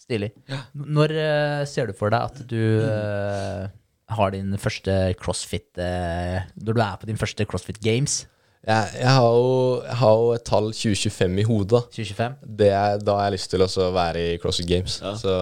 Stilig. 0.00 0.32
Når 0.74 1.12
uh, 1.14 1.60
ser 1.70 1.86
du 1.86 1.94
for 1.94 2.10
deg 2.10 2.32
at 2.32 2.40
du 2.50 2.82
uh, 2.82 3.68
har 4.10 4.32
din 4.34 4.56
første 4.58 4.94
crossfit 5.20 5.78
Når 5.78 6.66
du 6.74 6.80
er 6.82 6.96
på 6.98 7.06
din 7.06 7.20
første 7.20 7.46
crossfit 7.46 7.78
games? 7.78 8.24
Jeg, 8.60 8.88
jeg, 9.00 9.08
har 9.08 9.24
jo, 9.24 9.80
jeg 9.86 9.96
har 9.96 10.16
jo 10.20 10.32
et 10.36 10.42
tall 10.44 10.66
2025 10.76 11.38
i 11.40 11.44
hodet. 11.48 11.70
da. 11.70 11.80
2025? 11.96 12.34
Det 12.58 12.68
er, 12.68 12.98
da 13.00 13.14
har 13.16 13.28
jeg 13.28 13.36
lyst 13.38 13.54
til 13.54 13.64
å 13.64 13.86
være 13.94 14.24
i 14.24 14.34
CrossFit 14.42 14.68
Games. 14.68 14.98
Ja. 15.00 15.14
Så 15.16 15.32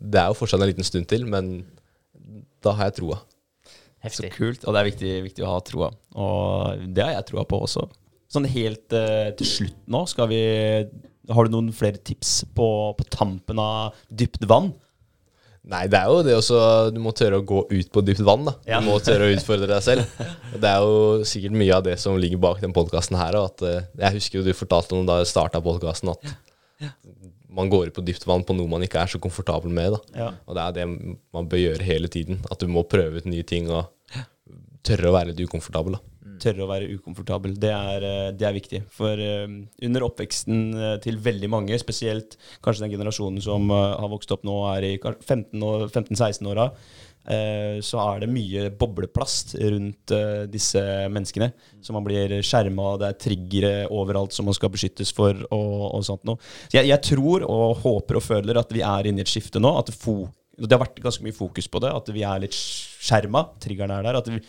det 0.00 0.22
er 0.22 0.30
jo 0.30 0.38
fortsatt 0.38 0.62
en 0.62 0.70
liten 0.70 0.88
stund 0.88 1.10
til, 1.10 1.26
men 1.28 1.52
da 2.64 2.72
har 2.78 2.88
jeg 2.88 3.02
troa. 3.02 3.20
Så 4.10 4.28
kult. 4.34 4.64
Og 4.66 4.74
det 4.74 4.80
er 4.80 4.88
viktig, 4.90 5.10
viktig 5.28 5.44
å 5.46 5.52
ha 5.54 5.62
troa. 5.64 5.90
Og 6.18 6.86
det 6.94 7.04
har 7.06 7.14
jeg 7.16 7.28
troa 7.30 7.44
på 7.48 7.62
også. 7.66 7.86
Sånn 8.32 8.48
helt 8.48 8.94
uh, 8.96 9.30
til 9.36 9.48
slutt 9.48 9.80
nå, 9.92 10.06
skal 10.08 10.30
vi 10.30 10.40
Har 11.28 11.46
du 11.46 11.52
noen 11.52 11.68
flere 11.76 12.00
tips 12.00 12.46
på, 12.56 12.66
på 12.96 13.04
tampen 13.12 13.60
av 13.60 13.98
dypt 14.08 14.46
vann? 14.48 14.72
Nei, 15.62 15.84
det 15.86 15.98
er 16.00 16.08
jo 16.10 16.22
det 16.26 16.34
også 16.34 16.60
Du 16.90 16.98
må 17.04 17.12
tørre 17.14 17.38
å 17.38 17.44
gå 17.46 17.60
ut 17.70 17.90
på 17.94 18.02
dypt 18.02 18.24
vann. 18.26 18.48
da 18.48 18.54
Ja. 18.66 18.80
Du 18.82 18.88
må 18.88 18.96
tørre 19.04 19.28
å 19.28 19.34
utfordre 19.36 19.68
deg 19.70 19.84
selv. 19.84 20.08
Og 20.54 20.56
Det 20.64 20.70
er 20.72 20.86
jo 20.86 21.28
sikkert 21.28 21.58
mye 21.60 21.76
av 21.76 21.84
det 21.86 21.98
som 22.02 22.18
ligger 22.18 22.40
bak 22.42 22.64
den 22.64 22.74
podkasten 22.74 23.20
her. 23.20 23.36
Og 23.38 23.52
at, 23.52 23.62
eh, 23.68 23.86
jeg 24.02 24.18
husker 24.18 24.40
jo 24.40 24.46
du 24.48 24.56
fortalte 24.56 24.96
om 24.96 25.06
da 25.06 25.20
jeg 25.20 25.30
starta 25.30 25.62
podkasten, 25.62 26.10
at 26.16 26.90
man 27.52 27.70
går 27.72 27.90
ut 27.90 27.96
på 27.96 28.04
dypt 28.06 28.26
vann 28.28 28.44
på 28.46 28.56
noe 28.56 28.70
man 28.70 28.84
ikke 28.84 29.02
er 29.02 29.10
så 29.12 29.20
komfortabel 29.22 29.72
med. 29.74 29.98
Ja. 30.16 30.32
Og 30.46 30.56
det 30.56 30.64
er 30.64 30.78
det 30.80 30.86
man 30.88 31.50
bør 31.50 31.60
gjøre 31.60 31.86
hele 31.86 32.10
tiden. 32.12 32.40
At 32.50 32.62
du 32.62 32.70
må 32.70 32.86
prøve 32.88 33.20
ut 33.20 33.28
nye 33.28 33.46
ting 33.46 33.70
og 33.72 33.90
tørre 34.86 35.10
å 35.10 35.14
være 35.14 35.32
litt 35.32 35.44
ukomfortabel. 35.46 35.98
da 35.98 36.38
Tørre 36.42 36.64
å 36.64 36.70
være 36.70 36.90
ukomfortabel. 36.96 37.54
Det 37.60 37.70
er, 37.70 38.02
eh, 38.02 38.32
det 38.34 38.48
er 38.48 38.56
viktig. 38.56 38.80
For 38.90 39.20
eh, 39.20 39.46
under 39.86 40.06
oppveksten 40.08 40.62
eh, 40.74 40.96
til 41.04 41.20
veldig 41.22 41.50
mange, 41.52 41.78
spesielt 41.78 42.34
kanskje 42.64 42.86
den 42.86 42.96
generasjonen 42.96 43.42
som 43.44 43.70
har 43.70 44.10
vokst 44.10 44.32
opp 44.34 44.42
nå, 44.48 44.56
og 44.64 44.72
er 44.72 44.88
i 44.88 44.96
15-16-åra, 44.98 46.66
eh, 46.72 46.98
så 47.84 48.00
er 48.02 48.22
det 48.22 48.30
mye 48.32 48.66
bobleplast 48.74 49.54
rundt 49.60 50.14
eh, 50.14 50.42
disse 50.50 50.82
menneskene. 51.12 51.52
Så 51.82 51.94
man 51.94 52.06
blir 52.06 52.34
skjerma, 52.42 52.96
det 52.98 53.08
er 53.08 53.20
triggere 53.26 53.72
overalt 53.94 54.34
som 54.34 54.48
man 54.50 54.56
skal 54.58 54.72
beskyttes 54.74 55.14
for, 55.14 55.38
og, 55.54 55.76
og 55.92 56.04
sånt 56.06 56.26
noe. 56.28 56.42
Så 56.66 56.80
jeg, 56.80 56.90
jeg 56.90 57.04
tror 57.12 57.46
og 57.46 57.82
håper 57.84 58.18
og 58.18 58.26
føler 58.26 58.58
at 58.58 58.74
vi 58.74 58.82
er 58.86 59.10
inne 59.10 59.22
i 59.22 59.26
et 59.26 59.32
skifte 59.32 59.62
nå. 59.62 59.70
At 59.78 59.92
det, 59.92 59.96
det 60.66 60.74
har 60.74 60.82
vært 60.82 61.02
ganske 61.04 61.24
mye 61.26 61.36
fokus 61.36 61.70
på 61.70 61.82
det, 61.84 61.94
at 61.94 62.12
vi 62.14 62.26
er 62.26 62.42
litt 62.42 62.58
skjerma. 62.58 63.46
Triggerne 63.62 64.00
er 64.00 64.10
der. 64.10 64.22
at 64.22 64.32
vi 64.32 64.42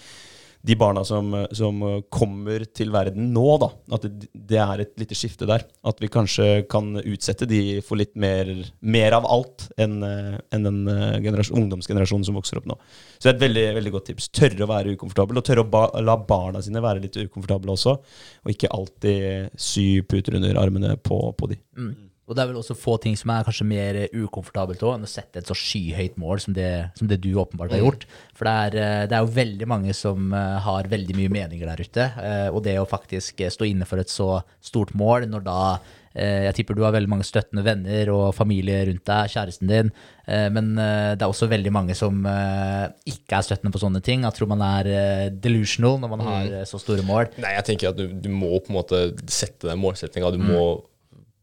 de 0.64 0.77
barna 0.80 1.03
som, 1.07 1.34
som 1.52 1.81
kommer 2.14 2.64
til 2.72 2.91
verden 2.94 3.31
nå, 3.35 3.45
da, 3.60 3.69
at 3.98 4.06
det, 4.07 4.30
det 4.31 4.60
er 4.64 4.84
et 4.85 4.94
lite 5.02 5.18
skifte 5.18 5.48
der. 5.49 5.65
At 5.84 5.99
vi 5.99 6.10
kanskje 6.11 6.64
kan 6.72 6.94
utsette 7.02 7.48
de 7.49 7.81
for 7.84 7.99
litt 7.99 8.14
mer, 8.19 8.49
mer 8.80 9.18
av 9.18 9.27
alt 9.27 9.68
enn 9.76 9.99
en 10.03 10.64
den 10.64 10.88
eh, 10.88 11.19
generasjon, 11.23 11.57
ungdomsgenerasjonen 11.64 12.26
som 12.27 12.38
vokser 12.38 12.60
opp 12.60 12.69
nå. 12.69 12.77
Så 13.18 13.27
det 13.27 13.34
er 13.34 13.35
et 13.35 13.44
veldig, 13.45 13.65
veldig 13.80 13.94
godt 13.95 14.10
tips. 14.11 14.30
Tørre 14.34 14.65
å 14.65 14.69
være 14.72 14.95
ukomfortabel, 14.95 15.40
og 15.40 15.48
tørre 15.48 15.65
å 15.65 15.69
ba 15.76 15.84
la 16.03 16.18
barna 16.18 16.64
sine 16.64 16.84
være 16.84 17.03
litt 17.03 17.19
ukomfortable 17.19 17.76
også. 17.76 17.98
Og 18.44 18.56
ikke 18.56 18.72
alltid 18.73 19.60
sy 19.60 19.88
puter 20.07 20.40
under 20.40 20.60
armene 20.61 20.95
på, 21.02 21.19
på 21.38 21.52
de. 21.52 21.60
Mm. 21.77 21.94
Og 22.24 22.36
det 22.36 22.44
er 22.44 22.52
vel 22.52 22.60
også 22.62 22.76
få 22.80 22.95
ting 23.04 23.18
som 23.20 23.34
er 23.34 23.44
kanskje 23.44 23.68
mer 23.68 23.98
eh, 24.00 24.14
ukomfortabelt 24.16 24.80
også, 24.80 24.95
enn 24.95 25.08
å 25.08 25.12
sette 25.12 25.41
et 25.41 25.50
så 25.50 25.58
skyhøyt 25.58 26.16
mål 26.22 26.44
som 26.45 26.56
det, 26.56 26.70
som 27.00 27.10
det 27.10 27.20
du 27.24 27.34
åpenbart 27.40 27.74
har 27.76 27.84
gjort. 27.84 28.06
For 28.38 28.48
det 28.48 28.54
er, 28.54 28.78
eh, 28.80 29.08
det 29.12 29.18
er 29.18 29.26
jo 29.26 29.34
veldig 29.40 29.68
mange 29.70 29.95
som 29.98 30.32
eh, 30.32 30.60
har 30.64 30.91
veldig 30.91 31.18
mye 31.20 31.34
meninger 31.34 31.68
der 31.68 31.84
ute. 31.84 32.06
Og 32.54 32.62
det 32.64 32.78
å 32.80 32.88
faktisk 32.88 33.44
stå 33.52 33.68
inne 33.68 33.88
for 33.90 34.00
et 34.00 34.12
så 34.12 34.38
stort 34.64 34.94
mål, 34.98 35.28
når 35.32 35.44
da 35.48 35.60
jeg 36.14 36.54
tipper 36.54 36.78
du 36.78 36.84
har 36.86 36.91
veldig 36.94 37.10
mange 37.10 37.26
støttende 37.26 37.64
venner 37.66 38.12
og 38.14 38.36
familie 38.38 38.84
rundt 38.86 39.02
deg, 39.10 39.32
kjæresten 39.34 39.66
din. 39.66 39.88
Men 40.54 40.68
det 40.78 41.18
er 41.18 41.26
også 41.26 41.48
veldig 41.50 41.72
mange 41.74 41.95
som 41.98 42.20
ikke 43.10 43.40
er 43.40 43.48
støttende 43.48 43.74
på 43.74 43.82
sånne 43.82 44.04
ting. 44.06 44.22
Jeg 44.22 44.38
tror 44.38 44.52
man 44.52 44.62
er 44.62 45.32
delusional 45.34 45.98
når 46.04 46.12
man 46.12 46.26
har 46.28 46.54
eh, 46.60 46.68
så 46.70 46.78
store 46.78 47.02
mål. 47.08 47.32
Nei, 47.41 47.56
jeg 47.58 47.66
tenker 47.72 47.90
at 47.90 47.98
du, 47.98 48.06
du 48.14 48.30
må 48.30 48.52
på 48.60 48.70
en 48.70 48.78
måte 48.78 49.02
sette 49.26 49.72
den 49.72 49.82
målsettinga. 49.82 50.30
Du 50.38 50.44
må 50.44 50.68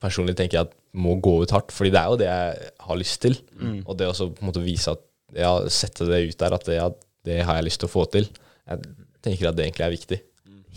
personlig 0.01 0.37
tenker 0.39 0.59
jeg 0.59 0.69
at 0.69 0.75
må 0.97 1.15
gå 1.23 1.37
ut 1.45 1.53
hardt, 1.55 1.71
fordi 1.75 1.93
det 1.95 2.01
er 2.01 2.09
jo 2.11 2.19
det 2.21 2.31
jeg 2.31 2.73
har 2.87 2.99
lyst 2.99 3.21
til. 3.23 3.37
Og 3.85 3.95
det 4.01 4.09
å 4.11 4.15
på 4.17 4.43
en 4.43 4.49
måte 4.51 4.65
vise 4.65 4.95
at 4.97 5.05
ja, 5.37 5.53
sette 5.71 6.09
det 6.09 6.25
ut 6.33 6.41
der, 6.41 6.57
at 6.57 6.67
det, 6.67 6.79
ja, 6.81 6.89
det 7.29 7.43
har 7.47 7.61
jeg 7.61 7.69
lyst 7.69 7.83
til 7.85 7.91
å 7.91 7.93
få 7.93 8.07
til. 8.11 8.27
Jeg 8.67 8.83
tenker 9.23 9.51
at 9.51 9.59
det 9.59 9.69
egentlig 9.69 9.87
er 9.87 9.95
viktig. 9.95 10.21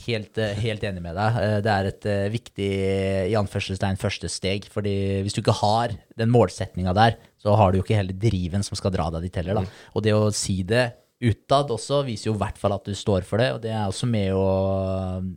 Helt, 0.04 0.38
eh, 0.42 0.56
helt 0.60 0.84
enig 0.84 1.02
med 1.06 1.16
deg. 1.16 1.36
Eh, 1.40 1.60
Det 1.64 1.72
er 1.72 1.88
et 1.88 2.06
eh, 2.12 2.30
viktig 2.34 2.70
i 3.32 3.36
anførselstegn 3.40 3.98
første 4.02 4.28
steg. 4.30 4.66
fordi 4.70 5.22
hvis 5.24 5.34
du 5.34 5.42
ikke 5.42 5.56
har 5.62 5.94
den 6.20 6.30
målsettinga 6.34 6.94
der, 6.98 7.16
så 7.42 7.56
har 7.56 7.72
du 7.72 7.80
jo 7.80 7.84
ikke 7.86 7.96
hele 8.02 8.14
driven 8.14 8.64
som 8.66 8.76
skal 8.76 8.92
dra 8.92 9.10
deg 9.14 9.30
dit 9.30 9.36
heller. 9.42 9.62
Da. 9.62 9.66
Og 9.96 10.04
det 10.04 10.14
å 10.14 10.28
si 10.34 10.62
det 10.68 10.92
utad 11.24 11.72
også 11.72 12.02
viser 12.06 12.32
jo 12.32 12.36
i 12.36 12.42
hvert 12.42 12.58
fall 12.60 12.74
at 12.76 12.84
du 12.84 12.94
står 12.98 13.24
for 13.24 13.40
det, 13.40 13.54
og 13.56 13.62
det 13.64 13.72
er 13.72 13.86
også 13.88 14.10
med 14.10 14.34
å 14.36 14.48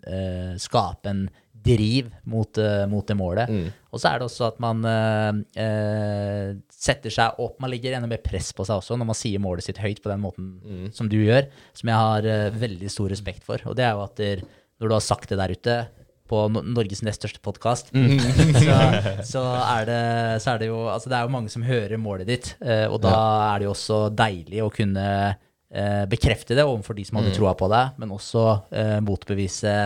eh, 0.08 0.56
skape 0.58 1.12
en 1.12 1.26
driv 1.66 2.08
mot, 2.30 2.58
eh, 2.62 2.84
mot 2.90 3.06
det 3.08 3.16
målet. 3.18 3.50
Og 3.92 4.00
så 4.02 4.10
er 4.10 4.20
det 4.20 4.26
også 4.28 4.46
at 4.50 4.58
man 4.62 4.82
eh, 4.86 5.42
eh, 5.62 6.54
setter 6.72 7.12
seg 7.12 7.38
opp. 7.42 7.58
Man 7.62 7.72
legger 7.72 7.96
enda 7.96 8.08
mer 8.10 8.22
press 8.24 8.52
på 8.56 8.66
seg 8.68 8.78
også 8.80 8.96
når 9.00 9.08
man 9.10 9.18
sier 9.18 9.42
målet 9.42 9.66
sitt 9.66 9.80
høyt 9.82 10.02
på 10.04 10.10
den 10.12 10.22
måten 10.24 10.90
som 10.94 11.08
du 11.10 11.16
gjør, 11.22 11.48
som 11.76 11.90
jeg 11.92 12.02
har 12.02 12.28
eh, 12.32 12.48
veldig 12.62 12.90
stor 12.92 13.12
respekt 13.12 13.46
for. 13.46 13.62
Og 13.70 13.76
det 13.78 13.86
er 13.88 13.94
jo 13.96 14.04
at 14.06 14.18
der, 14.20 14.42
når 14.80 14.90
du 14.92 14.96
har 14.98 15.06
sagt 15.06 15.32
det 15.32 15.38
der 15.40 15.54
ute 15.56 15.78
på 16.26 16.40
No- 16.50 16.64
Norges 16.66 17.04
nest 17.06 17.20
største 17.22 17.38
podkast, 17.44 17.92
så, 18.66 18.76
så, 19.32 19.42
er 19.78 19.84
det, 19.86 20.00
så 20.42 20.54
er 20.56 20.62
det 20.64 20.70
jo 20.72 20.80
Altså, 20.90 21.10
det 21.12 21.18
er 21.20 21.26
jo 21.28 21.34
mange 21.36 21.52
som 21.52 21.62
hører 21.66 21.96
målet 22.02 22.26
ditt, 22.30 22.54
eh, 22.66 22.86
og 22.90 22.98
da 23.06 23.16
er 23.52 23.60
det 23.62 23.68
jo 23.68 23.74
også 23.76 24.00
deilig 24.18 24.64
å 24.66 24.72
kunne 24.74 25.04
eh, 25.30 26.02
bekrefte 26.10 26.58
det 26.58 26.66
overfor 26.66 26.98
de 26.98 27.04
som 27.06 27.20
hadde 27.20 27.30
troa 27.36 27.54
på 27.58 27.70
deg, 27.70 27.94
men 28.02 28.12
også 28.18 28.42
motbevise 29.06 29.76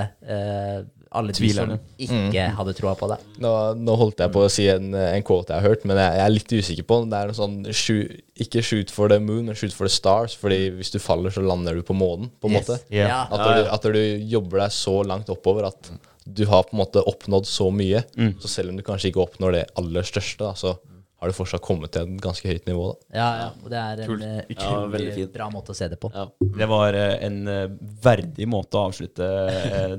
alle 1.10 1.32
de 1.34 1.48
som 1.54 1.70
ikke 1.98 2.44
hadde 2.58 2.74
troa 2.78 2.92
på 2.98 3.08
det. 3.10 3.16
Nå, 3.42 3.50
nå 3.82 3.94
holdt 3.98 4.20
jeg 4.22 4.30
på 4.34 4.44
å 4.46 4.50
si 4.52 4.68
en, 4.70 4.92
en 4.94 5.24
quote 5.26 5.50
jeg 5.50 5.62
har 5.64 5.72
hørt, 5.72 5.84
men 5.88 5.98
jeg, 5.98 6.12
jeg 6.20 6.24
er 6.26 6.34
litt 6.36 6.54
usikker 6.54 6.86
på 6.86 6.98
den. 7.02 7.10
Det 7.10 7.18
er 7.22 7.32
noe 7.32 7.38
sånn 7.40 7.56
shoot, 7.74 8.12
Ikke 8.40 8.62
shoot 8.64 8.92
for 8.94 9.10
the 9.12 9.18
moon, 9.20 9.48
men 9.50 9.58
shoot 9.58 9.74
for 9.74 9.88
the 9.90 9.92
stars. 9.94 10.36
Fordi 10.38 10.60
hvis 10.78 10.92
du 10.94 11.00
faller, 11.02 11.34
så 11.34 11.42
lander 11.42 11.74
du 11.74 11.82
på 11.86 11.96
månen, 11.98 12.30
på 12.40 12.46
en 12.50 12.54
Yes. 12.54 12.68
måte. 12.68 12.78
Yeah. 12.94 13.26
At, 13.26 13.42
du, 13.42 13.66
at 13.74 13.90
du 13.98 14.00
jobber 14.30 14.62
deg 14.62 14.72
så 14.76 15.00
langt 15.04 15.28
oppover 15.34 15.66
at 15.72 15.90
du 16.30 16.44
har 16.46 16.62
på 16.68 16.76
en 16.76 16.82
måte 16.84 17.02
oppnådd 17.10 17.48
så 17.48 17.70
mye. 17.74 18.04
Så 18.44 18.48
selv 18.52 18.70
om 18.70 18.78
du 18.78 18.84
kanskje 18.86 19.10
ikke 19.10 19.24
oppnår 19.24 19.56
det 19.56 19.64
aller 19.80 20.06
største, 20.06 20.44
da, 20.46 20.54
så 20.54 20.76
har 21.20 21.28
du 21.28 21.34
fortsatt 21.36 21.60
kommet 21.60 21.90
til 21.92 22.02
et 22.06 22.20
ganske 22.24 22.48
høyt 22.48 22.64
nivå. 22.66 22.84
Da. 22.94 23.18
Ja, 23.18 23.28
ja. 23.42 23.48
Og 23.62 23.68
det 23.72 23.78
er 23.80 24.01
en 24.01 24.09
Kult. 24.09 24.22
eh, 24.24 24.55
Ja, 24.56 24.86
veldig 24.88 25.14
fint. 25.14 25.32
bra 25.34 25.48
måte 25.52 25.74
å 25.74 25.76
se 25.76 25.88
det 25.92 25.98
på. 26.01 26.10
Ja. 26.14 26.24
Det 26.40 26.68
var 26.70 26.94
eh, 26.97 27.16
en 27.26 27.36
eh, 27.48 27.66
verdig 28.02 28.47
måte 28.48 28.78
å 28.80 28.86
avslutte 28.88 29.28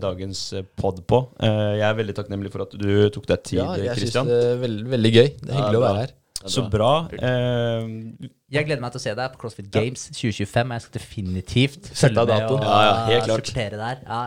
dagens 0.02 0.42
pod 0.76 1.04
på. 1.08 1.20
Eh, 1.40 1.78
Jeg 1.78 1.86
er 1.92 1.94
veldig 2.00 2.16
takknemlig 2.18 2.52
for 2.52 2.66
at 2.66 2.74
du 2.74 3.10
tok 3.14 3.28
deg 3.30 3.44
tid, 3.44 3.62
Kristian. 3.62 3.78
Ja, 3.78 3.84
jeg 3.84 3.94
syns 3.94 4.02
Christian. 4.02 4.28
det 4.28 4.40
er 4.50 4.58
veldig, 4.66 4.88
veldig 4.96 5.14
gøy. 5.14 5.30
Det 5.38 5.50
er 5.50 5.54
Ja, 5.54 5.62
hyggelig 5.62 5.80
å 5.82 5.86
være 5.86 6.02
her. 6.02 6.12
Så 6.50 6.64
bra. 6.74 6.92
Eh, 7.14 8.30
Jeg 8.52 8.66
gleder 8.66 8.82
meg 8.82 8.92
til 8.96 8.98
å 9.00 9.04
se 9.04 9.14
deg 9.14 9.32
på 9.36 9.38
CrossFit 9.44 9.70
Games 9.72 10.08
2025. 10.10 10.72
Jeg 10.74 10.82
skal 10.82 10.96
definitivt 11.00 11.92
følge 11.94 12.26
med 12.26 12.50
og 12.52 12.64
Ja, 12.66 12.80
ja, 12.82 13.06
helt 13.12 13.26
klart. 13.30 13.46
supportere 13.46 13.78
der. 13.78 14.02
Ja, 14.08 14.22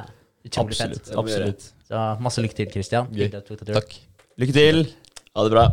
utrolig 0.47 0.79
absolutt. 0.79 1.07
fett. 1.11 1.19
absolutt. 1.19 1.71
Så 1.91 2.05
masse 2.23 2.39
lykke 2.41 2.55
til, 2.55 2.71
Christian. 2.71 3.11
Turen. 3.11 3.75
Takk. 3.75 3.99
Lykke 4.39 4.53
til. 4.55 4.85
Ha 5.35 5.43
det 5.43 5.51
bra. 5.59 5.66